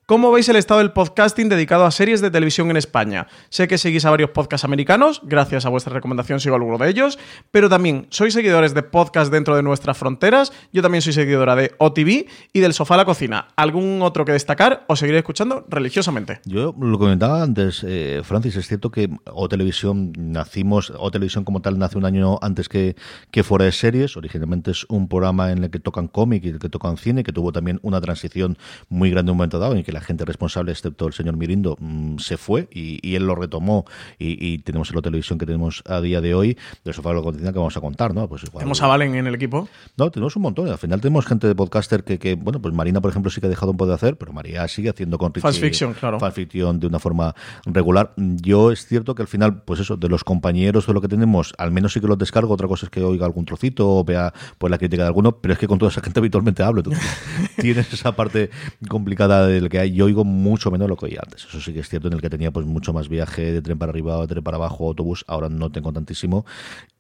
¿Cómo 0.08 0.32
veis 0.32 0.48
el 0.50 0.56
estado 0.56 0.82
del 0.82 0.92
podcasting 0.92 1.50
dedicado 1.50 1.84
a 1.84 1.90
series 1.90 2.22
de 2.22 2.30
televisión 2.30 2.70
en 2.70 2.78
España? 2.78 3.26
Sé 3.50 3.68
que 3.68 3.80
seguís 3.80 4.06
a 4.06 4.12
varios 4.12 4.30
podcasts 4.30 4.64
americanos, 4.64 5.20
gracias 5.24 5.66
a 5.66 5.70
vuestra 5.70 5.96
recomendación 5.96 6.40
sigo 6.40 6.54
alguno 6.54 6.78
de 6.78 6.88
ellos, 6.88 7.18
pero 7.50 7.70
también 7.70 8.06
sois 8.12 8.36
seguidores 8.36 8.76
de 8.76 8.84
podcasts 8.84 9.32
dentro 9.32 9.56
de 9.56 9.64
nuestras 9.64 9.98
fronteras 9.98 10.54
yo 10.72 10.84
también 10.84 11.02
soy 11.02 11.14
seguidora 11.14 11.56
de 11.56 11.72
OTV 11.80 12.28
y 12.54 12.60
del 12.60 12.74
Sofá 12.74 12.94
a 12.94 12.98
la 12.98 13.06
Cocina. 13.06 13.48
¿Algún 13.56 14.04
otro 14.04 14.26
que 14.26 14.32
destacar 14.32 14.86
o 14.88 14.96
seguiré 14.96 15.18
escuchando 15.18 15.66
religiosamente? 15.70 16.40
Yo 16.46 16.76
lo 16.80 17.00
comentaba 17.00 17.42
antes, 17.42 17.84
eh, 17.84 18.22
Francis, 18.24 18.58
es 18.58 18.68
cierto 18.68 18.92
que 18.92 19.10
O 19.32 19.50
Televisión 19.50 20.14
nacimos, 20.16 20.94
O 21.00 21.10
Televisión 21.10 21.46
como 21.46 21.64
tal 21.64 21.80
nace 21.80 21.98
un 21.98 22.06
año 22.06 22.38
antes 22.44 22.70
que, 22.70 22.96
que 23.32 23.44
fuera 23.44 23.66
de 23.66 23.72
series. 23.72 24.18
Originalmente 24.18 24.70
es 24.70 24.86
un 24.88 25.08
programa 25.08 25.52
en 25.52 25.64
el 25.64 25.72
que 25.72 25.80
tocan 25.80 26.10
cómic 26.10 26.46
y 26.46 26.50
el 26.50 26.60
que 26.60 26.70
tocan 26.70 26.98
cine, 26.98 27.24
que 27.24 27.34
tuvo 27.34 27.52
también 27.52 27.80
una 27.82 28.00
transición 28.02 28.60
muy 28.88 29.10
grande 29.16 29.32
un 29.32 29.38
momento 29.38 29.60
dado 29.60 29.76
en 29.76 29.84
que 29.84 29.92
la 29.92 30.02
gente 30.02 30.26
responsable, 30.26 30.72
excepto 30.72 31.08
el 31.08 31.14
señor 31.14 31.38
Mirindo, 31.38 31.78
mm, 31.80 32.18
se 32.18 32.38
fue 32.38 32.68
y, 32.72 33.16
él 33.16 33.26
lo 33.26 33.36
retomó 33.36 33.86
y, 34.20 34.58
tenemos 34.60 34.92
el 34.92 34.98
O 34.98 35.02
Televisión 35.02 35.40
que 35.40 35.46
tenemos 35.46 35.84
a 35.88 36.02
día 36.02 36.22
de 36.22 36.36
hoy, 36.36 36.58
Sofá 36.92 37.12
a 37.12 37.14
la 37.14 37.22
Cocina 37.22 37.52
que 37.52 37.60
vamos 37.60 37.76
a 37.78 37.82
contar, 37.82 38.14
¿no? 38.14 38.28
Pues 38.28 38.44
¿Tenemos 38.52 38.82
a 38.82 38.88
Valen 38.88 39.16
en 39.16 39.28
el 39.28 39.36
equipo? 39.36 39.68
No, 39.98 40.12
tenemos 40.12 40.36
un 40.36 40.42
montón 40.44 40.66
al 40.70 40.78
final 40.78 41.02
tenemos 41.02 41.26
gente 41.26 41.48
de 41.48 41.56
podcaster 41.56 42.04
que, 42.04 42.36
bueno, 42.36 42.62
pues 42.62 42.74
Marina, 42.74 43.02
por 43.02 43.10
ejemplo, 43.10 43.32
sí 43.32 43.40
que 43.40 43.48
ha 43.48 43.50
dejado 43.50 43.72
un 43.72 43.78
poco 43.78 43.90
de 43.90 43.96
hacer, 43.96 44.18
pero 44.18 44.34
María 44.34 44.68
sigue 44.68 44.90
haciendo 44.90 45.18
con 45.18 45.34
Fast 45.34 45.60
fiction, 45.60 45.94
claro. 45.94 46.20
Fast 46.20 46.36
fiction 46.36 46.80
de 46.80 46.88
una 46.88 47.00
forma 47.00 47.36
regular. 47.66 48.14
Yo 48.18 48.72
es 48.72 48.86
cierto 48.86 49.16
que 49.16 49.22
al 49.22 49.28
final, 49.28 49.64
pues 49.64 49.80
eso, 49.80 49.98
de 49.98 50.10
los 50.10 50.24
compañeros 50.24 50.88
de 50.88 50.94
lo 50.94 51.02
que 51.02 51.08
tenemos, 51.08 51.54
al 51.58 51.72
menos 51.72 51.94
sí 51.94 52.00
que 52.00 52.08
los 52.08 52.18
descargo. 52.18 52.54
Otra 52.54 52.68
cosa 52.68 52.86
es 52.86 52.90
que 52.90 53.04
oiga 53.04 53.26
algún 53.26 53.46
trocito 53.46 53.90
o 53.90 54.04
vea 54.04 54.34
pues 54.58 54.72
la 54.72 54.78
crítica 54.78 55.04
de 55.04 55.08
alguno, 55.08 55.38
pero 55.38 55.54
es 55.54 55.60
que 55.60 55.68
con 55.68 55.80
toda 55.80 55.92
esa 55.92 56.02
gente 56.02 56.20
habitualmente 56.20 56.64
hablo. 56.64 56.84
tienes 57.62 57.92
esa 57.92 58.16
parte 58.16 58.50
complicada 58.88 59.05
del 59.06 59.70
que 59.70 59.80
hay. 59.80 59.94
Yo 59.94 60.06
oigo 60.06 60.24
mucho 60.24 60.72
menos 60.72 60.90
lo 60.90 60.98
que 60.98 61.06
oía 61.06 61.20
antes. 61.24 61.46
Eso 61.46 61.62
sí 61.62 61.74
que 61.74 61.80
es 61.80 61.90
cierto, 61.90 62.08
en 62.08 62.14
el 62.14 62.22
que 62.22 62.30
tenía 62.30 62.52
pues 62.52 62.66
mucho 62.66 62.94
más 62.94 63.10
viaje 63.10 63.52
de 63.52 63.62
tren 63.62 63.78
para 63.78 63.92
arriba 63.92 64.20
de 64.22 64.28
tren 64.28 64.44
para 64.44 64.58
abajo, 64.58 64.88
autobús. 64.88 65.24
Ahora 65.28 65.50
no 65.50 65.72
tengo 65.72 65.92
tantísimo. 65.94 66.46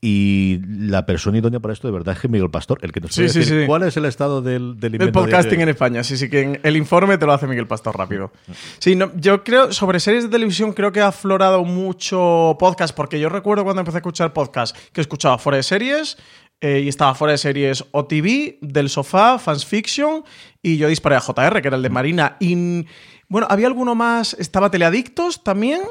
Y 0.02 0.62
la 0.68 1.06
persona 1.06 1.40
idónea 1.40 1.60
para 1.60 1.74
esto 1.74 1.88
de 1.88 1.94
verdad 1.94 2.16
es 2.16 2.22
que 2.22 2.28
Miguel 2.28 2.52
Pastor, 2.52 2.80
el 2.84 2.92
que 2.92 3.02
nos 3.02 3.12
sí, 3.12 3.28
sí, 3.28 3.44
cuál 3.66 3.84
es 3.84 3.98
el 3.98 4.06
estado 4.06 4.42
del, 4.42 4.80
del, 4.80 5.12
podcasting 5.12 5.62
en 5.62 5.70
España. 5.70 6.04
Sí, 6.04 6.18
sí, 6.18 6.30
que 6.30 6.60
el 6.62 6.78
informe 6.78 7.18
te 7.18 7.26
lo 7.26 7.34
hace 7.34 7.48
Miguel 7.48 7.66
Pastor 7.66 7.98
rápido. 7.98 8.32
Sí, 8.80 8.96
no, 8.96 9.12
yo 9.16 9.44
creo, 9.44 9.74
sobre 9.74 10.00
series 10.00 10.26
de 10.26 10.30
televisión, 10.30 10.74
creo 10.74 10.92
que 10.92 11.02
ha 11.02 11.08
aflorado 11.08 11.64
mucho 11.64 12.56
podcast, 12.60 12.96
porque 12.96 13.20
yo 13.20 13.30
recuerdo 13.30 13.64
cuando 13.64 13.82
empecé 13.82 13.98
a 13.98 14.00
escuchar 14.00 14.32
podcast 14.32 14.78
que 14.94 15.02
escuchaba 15.02 15.38
fuera 15.38 15.58
de 15.58 15.64
series. 15.64 16.18
Eh, 16.62 16.82
y 16.86 16.88
estaba 16.88 17.14
fuera 17.16 17.34
de 17.34 17.38
series 17.38 17.84
OTV, 17.92 18.58
del 18.62 18.90
sofá, 18.90 19.38
Fans 19.38 19.66
Fiction, 19.66 20.24
y 20.62 20.78
yo 20.78 20.88
disparé 20.88 21.16
a 21.16 21.22
JR, 21.22 21.62
que 21.62 21.68
era 21.68 21.78
el 21.78 21.84
de 21.84 21.90
Marina. 21.90 22.38
Y 22.40 22.86
bueno, 23.28 23.48
había 23.50 23.68
alguno 23.68 23.96
más, 23.96 24.36
estaba 24.40 24.72
Teleadictos 24.72 25.44
también. 25.44 25.82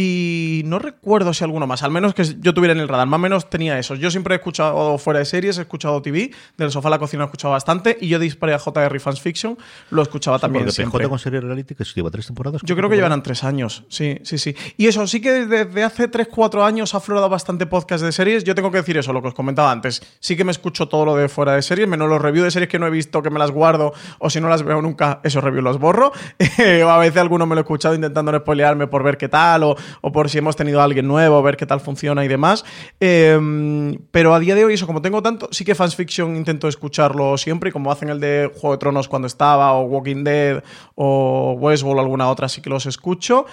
Y 0.00 0.62
no 0.64 0.78
recuerdo 0.78 1.34
si 1.34 1.42
alguno 1.42 1.66
más, 1.66 1.82
al 1.82 1.90
menos 1.90 2.14
que 2.14 2.22
yo 2.38 2.54
tuviera 2.54 2.72
en 2.72 2.78
el 2.78 2.86
radar, 2.86 3.08
más 3.08 3.18
o 3.18 3.20
menos 3.20 3.50
tenía 3.50 3.80
esos. 3.80 3.98
Yo 3.98 4.12
siempre 4.12 4.32
he 4.32 4.36
escuchado 4.36 4.96
fuera 4.96 5.18
de 5.18 5.24
series, 5.24 5.58
he 5.58 5.62
escuchado 5.62 6.00
TV, 6.00 6.30
del 6.56 6.70
sofá 6.70 6.86
a 6.86 6.92
la 6.92 7.00
cocina 7.00 7.24
he 7.24 7.26
escuchado 7.26 7.50
bastante, 7.50 7.98
y 8.00 8.06
yo 8.06 8.20
disparé 8.20 8.54
a 8.54 8.60
JR 8.60 9.00
Fans 9.00 9.20
Fiction, 9.20 9.58
lo 9.90 10.02
escuchaba 10.02 10.38
también 10.38 10.70
siempre. 10.70 11.08
con 11.08 11.18
serie 11.18 11.40
reality 11.40 11.74
que 11.74 11.82
lleva 11.82 12.12
tres 12.12 12.26
temporadas. 12.26 12.62
Yo 12.62 12.76
creo 12.76 12.88
que 12.88 12.94
llevarán 12.94 13.24
tres 13.24 13.42
años, 13.42 13.82
sí, 13.88 14.20
sí, 14.22 14.38
sí. 14.38 14.54
Y 14.76 14.86
eso, 14.86 15.04
sí 15.08 15.20
que 15.20 15.44
desde 15.46 15.82
hace 15.82 16.06
tres, 16.06 16.28
cuatro 16.28 16.64
años 16.64 16.94
ha 16.94 16.98
aflorado 16.98 17.28
bastante 17.28 17.66
podcast 17.66 18.04
de 18.04 18.12
series. 18.12 18.44
Yo 18.44 18.54
tengo 18.54 18.70
que 18.70 18.76
decir 18.76 18.96
eso, 18.98 19.12
lo 19.12 19.20
que 19.20 19.26
os 19.26 19.34
comentaba 19.34 19.72
antes. 19.72 20.00
Sí 20.20 20.36
que 20.36 20.44
me 20.44 20.52
escucho 20.52 20.86
todo 20.86 21.06
lo 21.06 21.16
de 21.16 21.28
fuera 21.28 21.54
de 21.54 21.62
series, 21.62 21.88
menos 21.88 22.08
los 22.08 22.22
reviews 22.22 22.44
de 22.44 22.50
series 22.52 22.70
que 22.70 22.78
no 22.78 22.86
he 22.86 22.90
visto, 22.90 23.20
que 23.20 23.30
me 23.30 23.40
las 23.40 23.50
guardo, 23.50 23.92
o 24.20 24.30
si 24.30 24.40
no 24.40 24.48
las 24.48 24.62
veo 24.62 24.80
nunca, 24.80 25.18
esos 25.24 25.42
reviews 25.42 25.64
los 25.64 25.80
borro. 25.80 26.12
o 26.84 26.88
a 26.88 26.98
veces 26.98 27.16
alguno 27.16 27.46
me 27.46 27.56
lo 27.56 27.62
he 27.62 27.64
escuchado 27.64 27.96
intentando 27.96 28.30
no 28.30 28.38
spoilearme 28.38 28.86
por 28.86 29.02
ver 29.02 29.16
qué 29.16 29.28
tal, 29.28 29.64
o, 29.64 29.76
o 30.00 30.12
por 30.12 30.28
si 30.30 30.38
hemos 30.38 30.56
tenido 30.56 30.80
a 30.80 30.84
alguien 30.84 31.06
nuevo, 31.06 31.42
ver 31.42 31.56
qué 31.56 31.66
tal 31.66 31.80
funciona 31.80 32.24
y 32.24 32.28
demás. 32.28 32.64
Em, 33.00 33.98
pero 34.10 34.34
a 34.34 34.40
día 34.40 34.54
de 34.54 34.64
hoy, 34.64 34.74
eso, 34.74 34.86
como 34.86 35.02
tengo 35.02 35.22
tanto, 35.22 35.48
sí 35.50 35.64
que 35.64 35.74
Fans 35.74 35.96
Fiction 35.96 36.36
intento 36.36 36.68
escucharlo 36.68 37.36
siempre, 37.38 37.72
como 37.72 37.90
hacen 37.90 38.08
el 38.08 38.20
de 38.20 38.50
Juego 38.54 38.76
de 38.76 38.78
Tronos 38.78 39.08
cuando 39.08 39.26
estaba, 39.26 39.72
o 39.72 39.82
Walking 39.82 40.24
Dead, 40.24 40.62
o 40.94 41.56
Westworld, 41.58 42.00
alguna 42.00 42.28
otra, 42.28 42.48
sí 42.48 42.60
que 42.60 42.70
los 42.70 42.86
escucho. 42.86 43.46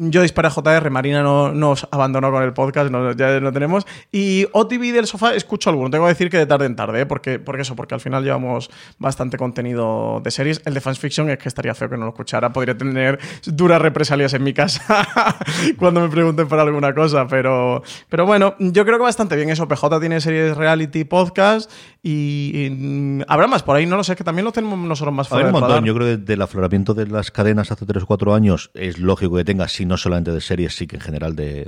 Yo 0.00 0.22
disparé 0.22 0.46
a 0.46 0.50
JR, 0.52 0.90
Marina 0.90 1.24
no, 1.24 1.52
nos 1.52 1.88
abandonó 1.90 2.30
con 2.30 2.44
el 2.44 2.52
podcast, 2.52 2.88
ya 3.16 3.40
no 3.40 3.52
tenemos. 3.52 3.84
Y 4.12 4.46
OTV 4.52 4.92
del 4.92 5.06
sofá 5.06 5.34
escucho 5.34 5.70
alguno. 5.70 5.90
Tengo 5.90 6.04
que 6.04 6.10
decir 6.10 6.30
que 6.30 6.38
de 6.38 6.46
tarde 6.46 6.66
en 6.66 6.76
tarde, 6.76 7.00
¿eh? 7.00 7.06
porque, 7.06 7.40
porque 7.40 7.62
eso, 7.62 7.74
porque 7.74 7.94
al 7.94 8.00
final 8.00 8.22
llevamos 8.22 8.70
bastante 9.00 9.36
contenido 9.36 10.20
de 10.22 10.30
series. 10.30 10.62
El 10.64 10.74
de 10.74 10.80
Fans 10.80 11.00
Fiction 11.00 11.28
es 11.30 11.38
que 11.38 11.48
estaría 11.48 11.74
feo 11.74 11.90
que 11.90 11.96
no 11.96 12.04
lo 12.04 12.10
escuchara. 12.10 12.52
Podría 12.52 12.78
tener 12.78 13.18
duras 13.44 13.82
represalias 13.82 14.32
en 14.34 14.44
mi 14.44 14.54
casa 14.54 15.08
cuando 15.78 16.00
me 16.00 16.08
pregunten 16.08 16.46
por 16.46 16.60
alguna 16.60 16.94
cosa. 16.94 17.26
Pero, 17.26 17.82
pero 18.08 18.24
bueno, 18.24 18.54
yo 18.60 18.84
creo 18.84 18.98
que 18.98 19.02
bastante 19.02 19.34
bien 19.34 19.50
eso. 19.50 19.66
PJ 19.66 19.98
tiene 19.98 20.20
series 20.20 20.56
reality 20.56 21.02
podcast 21.02 21.70
y, 22.02 23.20
habrá 23.26 23.48
más 23.48 23.64
por 23.64 23.74
ahí, 23.74 23.84
no 23.84 23.96
lo 23.96 24.04
sé, 24.04 24.14
que 24.14 24.22
también 24.22 24.44
lo 24.44 24.52
tenemos 24.52 24.78
nosotros 24.78 25.12
más 25.12 25.28
fuera. 25.28 25.50
Yo 25.80 25.94
creo 25.94 26.06
que 26.06 26.16
del 26.18 26.42
afloramiento 26.42 26.94
de 26.94 27.08
las 27.08 27.32
cadenas 27.32 27.72
hace 27.72 27.84
3 27.84 28.04
o 28.04 28.06
4 28.06 28.34
años 28.34 28.70
es 28.74 28.98
lógico 28.98 29.36
que 29.36 29.44
tenga, 29.44 29.66
si 29.66 29.87
no 29.88 29.96
solamente 29.96 30.32
de 30.32 30.40
series, 30.40 30.76
sí 30.76 30.86
que 30.86 30.96
en 30.96 31.02
general 31.02 31.34
de, 31.34 31.64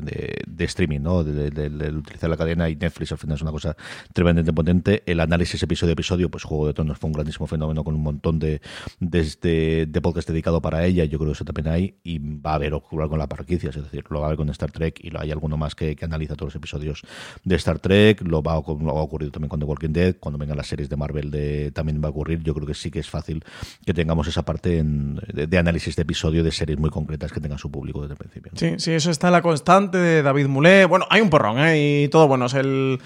de, 0.47 0.65
streaming, 0.65 1.01
¿no? 1.01 1.25
De, 1.25 1.51
de, 1.51 1.91
utilizar 1.91 2.31
la 2.31 2.37
cadena 2.37 2.69
y 2.69 2.77
Netflix 2.77 3.13
al 3.13 3.19
final 3.19 3.37
es 3.37 3.43
una 3.43 3.51
cosa 3.51 3.77
tremendamente 4.13 4.53
potente. 4.53 5.03
El 5.07 5.21
análisis 5.21 5.63
episodio 5.63 5.93
a 5.93 5.95
episodio, 5.95 6.31
pues 6.31 6.45
Juego 6.45 6.67
de 6.67 6.75
Tronos 6.75 6.99
fue 6.99 7.09
un 7.09 7.15
grandísimo 7.15 7.47
fenómeno 7.47 7.83
con 7.83 7.95
un 7.95 8.03
montón 8.03 8.39
de, 8.39 8.61
de, 9.01 9.87
de 9.89 10.01
podcast 10.01 10.29
dedicado 10.29 10.61
para 10.61 10.85
ella, 10.85 11.05
yo 11.05 11.19
creo 11.19 11.31
que 11.31 11.35
eso 11.35 11.45
también 11.45 11.69
hay, 11.69 11.95
y 12.05 12.19
va 12.19 12.53
a 12.53 12.55
haber 12.55 12.75
ocurrir 12.75 13.09
con 13.09 13.19
las 13.19 13.29
parquicias, 13.29 13.77
es 13.77 13.85
decir, 13.85 14.05
lo 14.11 14.21
va 14.21 14.27
a 14.27 14.29
haber 14.29 14.37
con 14.37 14.49
Star 14.51 14.71
Trek 14.71 15.01
y 15.03 15.11
hay 15.17 15.31
alguno 15.31 15.57
más 15.57 15.75
que, 15.75 15.97
que 15.97 16.05
analiza 16.05 16.35
todos 16.35 16.49
los 16.49 16.57
episodios 16.57 17.03
de 17.45 17.55
Star 17.57 17.79
Trek, 17.79 18.23
lo 18.23 18.43
va, 18.43 18.55
a, 18.55 18.57
lo 18.57 18.95
va 18.95 19.01
a 19.01 19.05
ocurrir 19.05 19.31
también 19.31 19.49
con 19.49 19.61
The 19.61 19.67
Walking 19.67 19.93
Dead, 19.93 20.17
cuando 20.19 20.39
vengan 20.39 20.57
las 20.57 20.67
series 20.67 20.89
de 20.89 20.97
Marvel 20.97 21.31
de, 21.31 21.71
también 21.73 22.03
va 22.03 22.09
a 22.09 22.11
ocurrir, 22.11 22.43
yo 22.43 22.55
creo 22.55 22.67
que 22.67 22.75
sí 22.75 22.91
que 22.91 22.99
es 22.99 23.09
fácil 23.09 23.45
que 23.85 23.95
tengamos 23.95 24.27
esa 24.27 24.45
parte 24.45 24.83
de, 24.83 25.59
análisis 25.59 25.97
de 25.97 26.03
episodio 26.03 26.43
de 26.43 26.53
series 26.53 26.79
muy 26.79 26.91
concretas 26.91 27.33
que 27.33 27.41
tengan 27.41 27.59
su 27.59 27.71
público 27.71 28.07
desde 28.11 28.17
principio. 28.17 28.53
Sí, 28.55 28.75
sí, 28.79 28.93
eso 28.93 29.11
está 29.11 29.29
en 29.29 29.33
la 29.35 29.43
constante 29.43 29.99
de 29.99 30.23
David 30.23 30.47
Moulet. 30.47 30.89
Bueno, 30.89 31.07
hay 31.11 31.21
un 31.21 31.31
porrón, 31.31 31.59
¿eh? 31.59 32.03
Y 32.05 32.09
todo 32.09 32.29
bueno, 32.29 32.47
es 32.47 32.55
el 32.55 32.99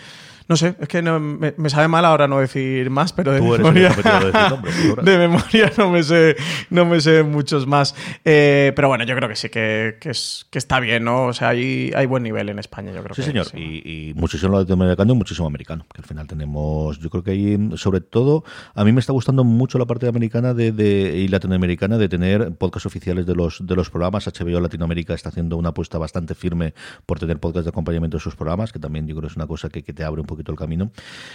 no 0.46 0.56
sé, 0.56 0.74
es 0.78 0.88
que 0.88 1.00
me, 1.00 1.70
sabe 1.70 1.88
mal 1.88 2.04
ahora 2.04 2.28
no 2.28 2.38
decir 2.38 2.90
más, 2.90 3.14
pero 3.14 3.32
de 3.32 3.40
memoria, 3.40 3.88
de, 5.02 5.18
memoria 5.18 5.72
no 5.78 5.90
me 5.90 6.02
sé, 6.02 6.36
no 6.68 6.84
me 6.84 7.00
sé 7.00 7.22
muchos 7.22 7.66
más. 7.66 7.94
Eh, 8.26 8.72
pero 8.76 8.88
bueno, 8.88 9.04
yo 9.04 9.16
creo 9.16 9.28
que 9.28 9.36
sí, 9.36 9.48
que, 9.48 9.96
es, 10.02 10.46
que 10.50 10.58
está 10.58 10.80
bien, 10.80 11.04
¿no? 11.04 11.24
O 11.26 11.32
sea, 11.32 11.48
hay, 11.50 11.92
hay 11.96 12.04
buen 12.04 12.22
nivel 12.22 12.50
en 12.50 12.58
España, 12.58 12.92
yo 12.92 13.02
creo 13.02 13.14
sí, 13.14 13.22
que 13.22 13.26
señor. 13.28 13.46
Y, 13.54 14.10
y, 14.10 14.14
muchísimo 14.14 14.58
latinoamericano 14.58 15.14
y 15.14 15.16
muchísimo 15.16 15.46
americano. 15.46 15.86
Que 15.94 16.02
al 16.02 16.06
final 16.06 16.26
tenemos, 16.26 16.98
yo 16.98 17.08
creo 17.08 17.24
que 17.24 17.30
ahí, 17.30 17.70
sobre 17.76 18.02
todo, 18.02 18.44
a 18.74 18.84
mí 18.84 18.92
me 18.92 19.00
está 19.00 19.14
gustando 19.14 19.44
mucho 19.44 19.78
la 19.78 19.86
parte 19.86 20.08
americana 20.08 20.52
de, 20.52 20.72
de, 20.72 21.16
y 21.16 21.28
latinoamericana 21.28 21.96
de 21.96 22.08
tener 22.10 22.52
podcasts 22.56 22.84
oficiales 22.84 23.24
de 23.24 23.34
los, 23.34 23.66
de 23.66 23.76
los 23.76 23.88
programas. 23.88 24.26
HBO 24.26 24.60
Latinoamérica 24.60 25.14
está 25.14 25.30
haciendo 25.30 25.56
una 25.56 25.70
apuesta 25.70 25.96
bastante 25.96 26.34
firme 26.34 26.74
por 27.06 27.18
tener 27.18 27.38
podcasts 27.38 27.64
de 27.64 27.70
acompañamiento 27.70 28.18
de 28.18 28.22
sus 28.22 28.36
programas, 28.36 28.72
que 28.72 28.78
también 28.78 29.06
yo 29.06 29.14
creo 29.14 29.28
que 29.28 29.32
es 29.32 29.36
una 29.36 29.46
cosa 29.46 29.70
que, 29.70 29.82
que 29.82 29.94
te 29.94 30.04
abre 30.04 30.20
un 30.20 30.26
poquito 30.34 30.52
el 30.52 30.58
camino 30.58 30.90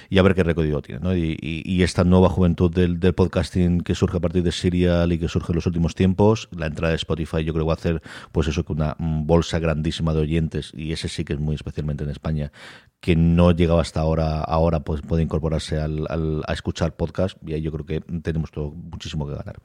y 0.09 0.17
a 0.17 0.21
ver 0.21 0.35
qué 0.35 0.43
recorrido 0.43 0.81
tiene. 0.81 1.01
¿no? 1.01 1.15
Y, 1.15 1.79
esta 1.79 2.03
nueva 2.03 2.29
juventud 2.29 2.69
del, 2.71 2.99
podcasting 3.13 3.81
que 3.81 3.95
surge 3.95 4.17
a 4.17 4.19
partir 4.19 4.43
de 4.43 4.51
Serial 4.51 5.11
y 5.11 5.17
que 5.17 5.27
surge 5.27 5.51
en 5.53 5.55
los 5.55 5.65
últimos 5.65 5.95
tiempos, 5.95 6.49
la 6.51 6.67
entrada 6.67 6.91
de 6.91 6.97
Spotify 6.97 7.43
yo 7.43 7.53
creo 7.53 7.65
que 7.65 7.67
va 7.67 7.73
a 7.73 7.75
hacer 7.75 8.01
pues 8.31 8.47
eso 8.47 8.63
que 8.63 8.73
una 8.73 8.95
bolsa 8.99 9.59
grandísima 9.59 10.13
de 10.13 10.19
oyentes 10.19 10.71
y 10.75 10.91
ese 10.91 11.07
sí 11.07 11.23
que 11.23 11.33
es 11.33 11.39
muy 11.39 11.55
especialmente 11.55 12.03
en 12.03 12.09
España 12.09 12.51
que 12.99 13.15
no 13.15 13.51
llegaba 13.51 13.81
hasta 13.81 14.01
ahora, 14.01 14.41
ahora 14.41 14.81
pues 14.81 15.01
puede 15.01 15.23
incorporarse 15.23 15.79
al, 15.79 16.43
a 16.45 16.53
escuchar 16.53 16.95
podcast 16.95 17.37
y 17.45 17.53
ahí 17.53 17.61
yo 17.61 17.71
creo 17.71 17.85
que 17.85 18.01
tenemos 18.21 18.51
todo 18.51 18.71
muchísimo 18.71 19.25
que 19.27 19.35
ganar. 19.35 19.55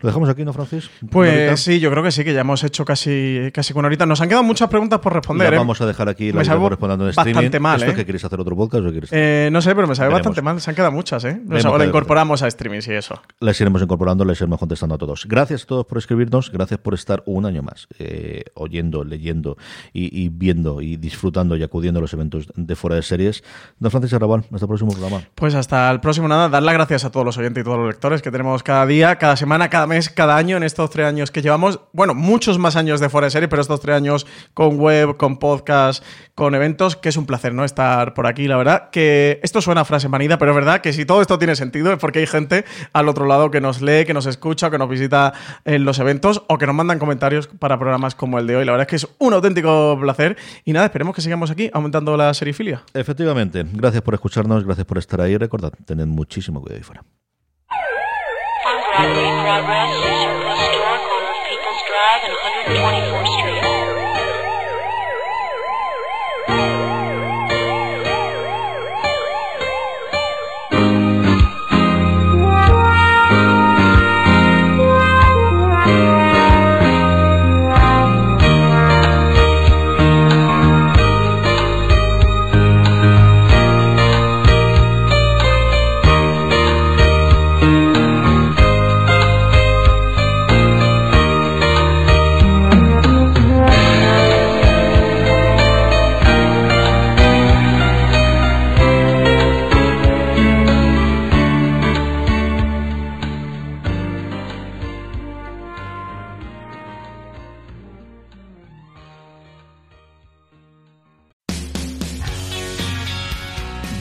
¿Lo 0.00 0.08
dejamos 0.08 0.30
aquí, 0.30 0.44
no, 0.44 0.52
Francis? 0.54 0.90
Pues 1.10 1.60
sí, 1.60 1.78
yo 1.78 1.90
creo 1.90 2.02
que 2.02 2.10
sí, 2.10 2.24
que 2.24 2.32
ya 2.32 2.40
hemos 2.40 2.64
hecho 2.64 2.86
casi, 2.86 3.50
casi 3.52 3.74
con 3.74 3.84
ahorita. 3.84 4.06
Nos 4.06 4.20
han 4.22 4.28
quedado 4.28 4.42
muchas 4.42 4.70
preguntas 4.70 4.98
por 4.98 5.12
responder. 5.12 5.52
¿eh? 5.52 5.58
Vamos 5.58 5.78
a 5.82 5.86
dejar 5.86 6.08
aquí 6.08 6.32
la 6.32 6.42
vida 6.42 6.68
respondiendo 6.70 7.04
en 7.04 7.10
streaming. 7.10 7.34
Bastante 7.34 7.60
mal, 7.60 7.80
¿Esto 7.80 7.92
¿eh? 7.92 7.94
que 7.96 8.04
quieres 8.04 8.24
hacer 8.24 8.40
otro 8.40 8.56
podcast 8.56 8.86
o 8.86 8.90
quieres? 8.90 9.10
Eh, 9.12 9.50
no 9.52 9.60
sé, 9.60 9.74
pero 9.74 9.86
me 9.86 9.94
sabe 9.94 10.10
bastante 10.10 10.40
mal. 10.40 10.58
Se 10.60 10.70
han 10.70 10.76
quedado 10.76 10.92
muchas, 10.92 11.24
¿eh? 11.24 11.38
Nos 11.44 11.64
ahora 11.66 11.84
incorporamos 11.84 12.42
a 12.42 12.48
streaming 12.48 12.80
y 12.86 12.92
eso. 12.92 13.20
Las 13.40 13.60
iremos 13.60 13.82
incorporando, 13.82 14.24
las 14.24 14.40
iremos 14.40 14.58
contestando 14.58 14.94
a 14.94 14.98
todos. 14.98 15.26
Gracias 15.28 15.64
a 15.64 15.66
todos 15.66 15.84
por 15.84 15.98
escribirnos, 15.98 16.50
gracias 16.50 16.80
por 16.80 16.94
estar 16.94 17.22
un 17.26 17.44
año 17.44 17.62
más 17.62 17.86
eh, 17.98 18.44
oyendo, 18.54 19.04
leyendo 19.04 19.58
y, 19.92 20.30
viendo 20.30 20.80
y 20.80 20.96
disfrutando 20.96 21.56
y 21.56 21.62
acudiendo 21.62 21.98
a 21.98 22.00
los 22.00 22.12
eventos 22.14 22.46
de 22.56 22.74
fuera 22.74 22.96
de 22.96 23.02
series. 23.02 23.44
Don 23.78 23.90
Francis 23.90 24.14
Arrabal, 24.14 24.44
hasta 24.50 24.64
el 24.64 24.68
próximo 24.68 24.92
programa. 24.92 25.22
Pues 25.34 25.54
hasta 25.54 25.90
el 25.90 26.00
próximo 26.00 26.26
nada, 26.26 26.48
dar 26.48 26.62
las 26.62 26.74
gracias 26.74 27.04
a 27.04 27.10
todos 27.10 27.26
los 27.26 27.36
oyentes 27.36 27.60
y 27.60 27.64
todos 27.64 27.78
los 27.78 27.88
lectores 27.88 28.22
que 28.22 28.30
tenemos 28.30 28.62
cada 28.62 28.86
día, 28.86 29.16
cada 29.16 29.36
semana, 29.36 29.68
cada 29.68 29.86
cada 30.14 30.36
año 30.36 30.56
en 30.56 30.62
estos 30.62 30.90
tres 30.90 31.06
años 31.06 31.30
que 31.30 31.42
llevamos, 31.42 31.80
bueno, 31.92 32.14
muchos 32.14 32.58
más 32.58 32.76
años 32.76 33.00
de 33.00 33.08
fuera 33.08 33.26
de 33.26 33.30
serie, 33.30 33.48
pero 33.48 33.60
estos 33.62 33.80
tres 33.80 33.96
años 33.96 34.26
con 34.54 34.78
web, 34.78 35.16
con 35.16 35.38
podcast, 35.38 36.04
con 36.34 36.54
eventos, 36.54 36.96
que 36.96 37.10
es 37.10 37.16
un 37.16 37.26
placer, 37.26 37.52
¿no? 37.52 37.64
Estar 37.64 38.14
por 38.14 38.26
aquí, 38.26 38.48
la 38.48 38.56
verdad, 38.56 38.90
que 38.90 39.40
esto 39.42 39.60
suena 39.60 39.82
a 39.82 39.84
frase 39.84 40.08
manida, 40.08 40.38
pero 40.38 40.52
es 40.52 40.54
verdad 40.54 40.80
que 40.80 40.92
si 40.92 41.04
todo 41.04 41.20
esto 41.20 41.38
tiene 41.38 41.56
sentido 41.56 41.92
es 41.92 41.98
porque 41.98 42.20
hay 42.20 42.26
gente 42.26 42.64
al 42.92 43.08
otro 43.08 43.26
lado 43.26 43.50
que 43.50 43.60
nos 43.60 43.82
lee, 43.82 44.04
que 44.06 44.14
nos 44.14 44.26
escucha, 44.26 44.70
que 44.70 44.78
nos 44.78 44.88
visita 44.88 45.32
en 45.64 45.84
los 45.84 45.98
eventos 45.98 46.42
o 46.48 46.56
que 46.56 46.66
nos 46.66 46.74
mandan 46.74 46.98
comentarios 46.98 47.46
para 47.46 47.78
programas 47.78 48.14
como 48.14 48.38
el 48.38 48.46
de 48.46 48.56
hoy. 48.56 48.64
La 48.64 48.72
verdad 48.72 48.86
es 48.86 48.90
que 48.90 48.96
es 48.96 49.08
un 49.18 49.34
auténtico 49.34 49.98
placer 50.00 50.36
y 50.64 50.72
nada, 50.72 50.86
esperemos 50.86 51.14
que 51.14 51.20
sigamos 51.20 51.50
aquí 51.50 51.70
aumentando 51.72 52.16
la 52.16 52.32
serifilia. 52.32 52.82
Efectivamente, 52.94 53.64
gracias 53.72 54.02
por 54.02 54.14
escucharnos, 54.14 54.64
gracias 54.64 54.86
por 54.86 54.98
estar 54.98 55.20
ahí. 55.20 55.36
Recordad, 55.36 55.72
tened 55.84 56.06
muchísimo 56.06 56.60
cuidado 56.60 56.78
ahí 56.78 56.84
fuera. 56.84 57.04
Route 58.90 59.06
8 59.06 59.42
progress. 59.46 59.90
Circle 60.02 60.50
Historic 60.50 61.02
on 61.14 61.22
People's 61.46 61.82
Drive 61.86 62.22
and 62.26 62.34
125. 62.34 63.09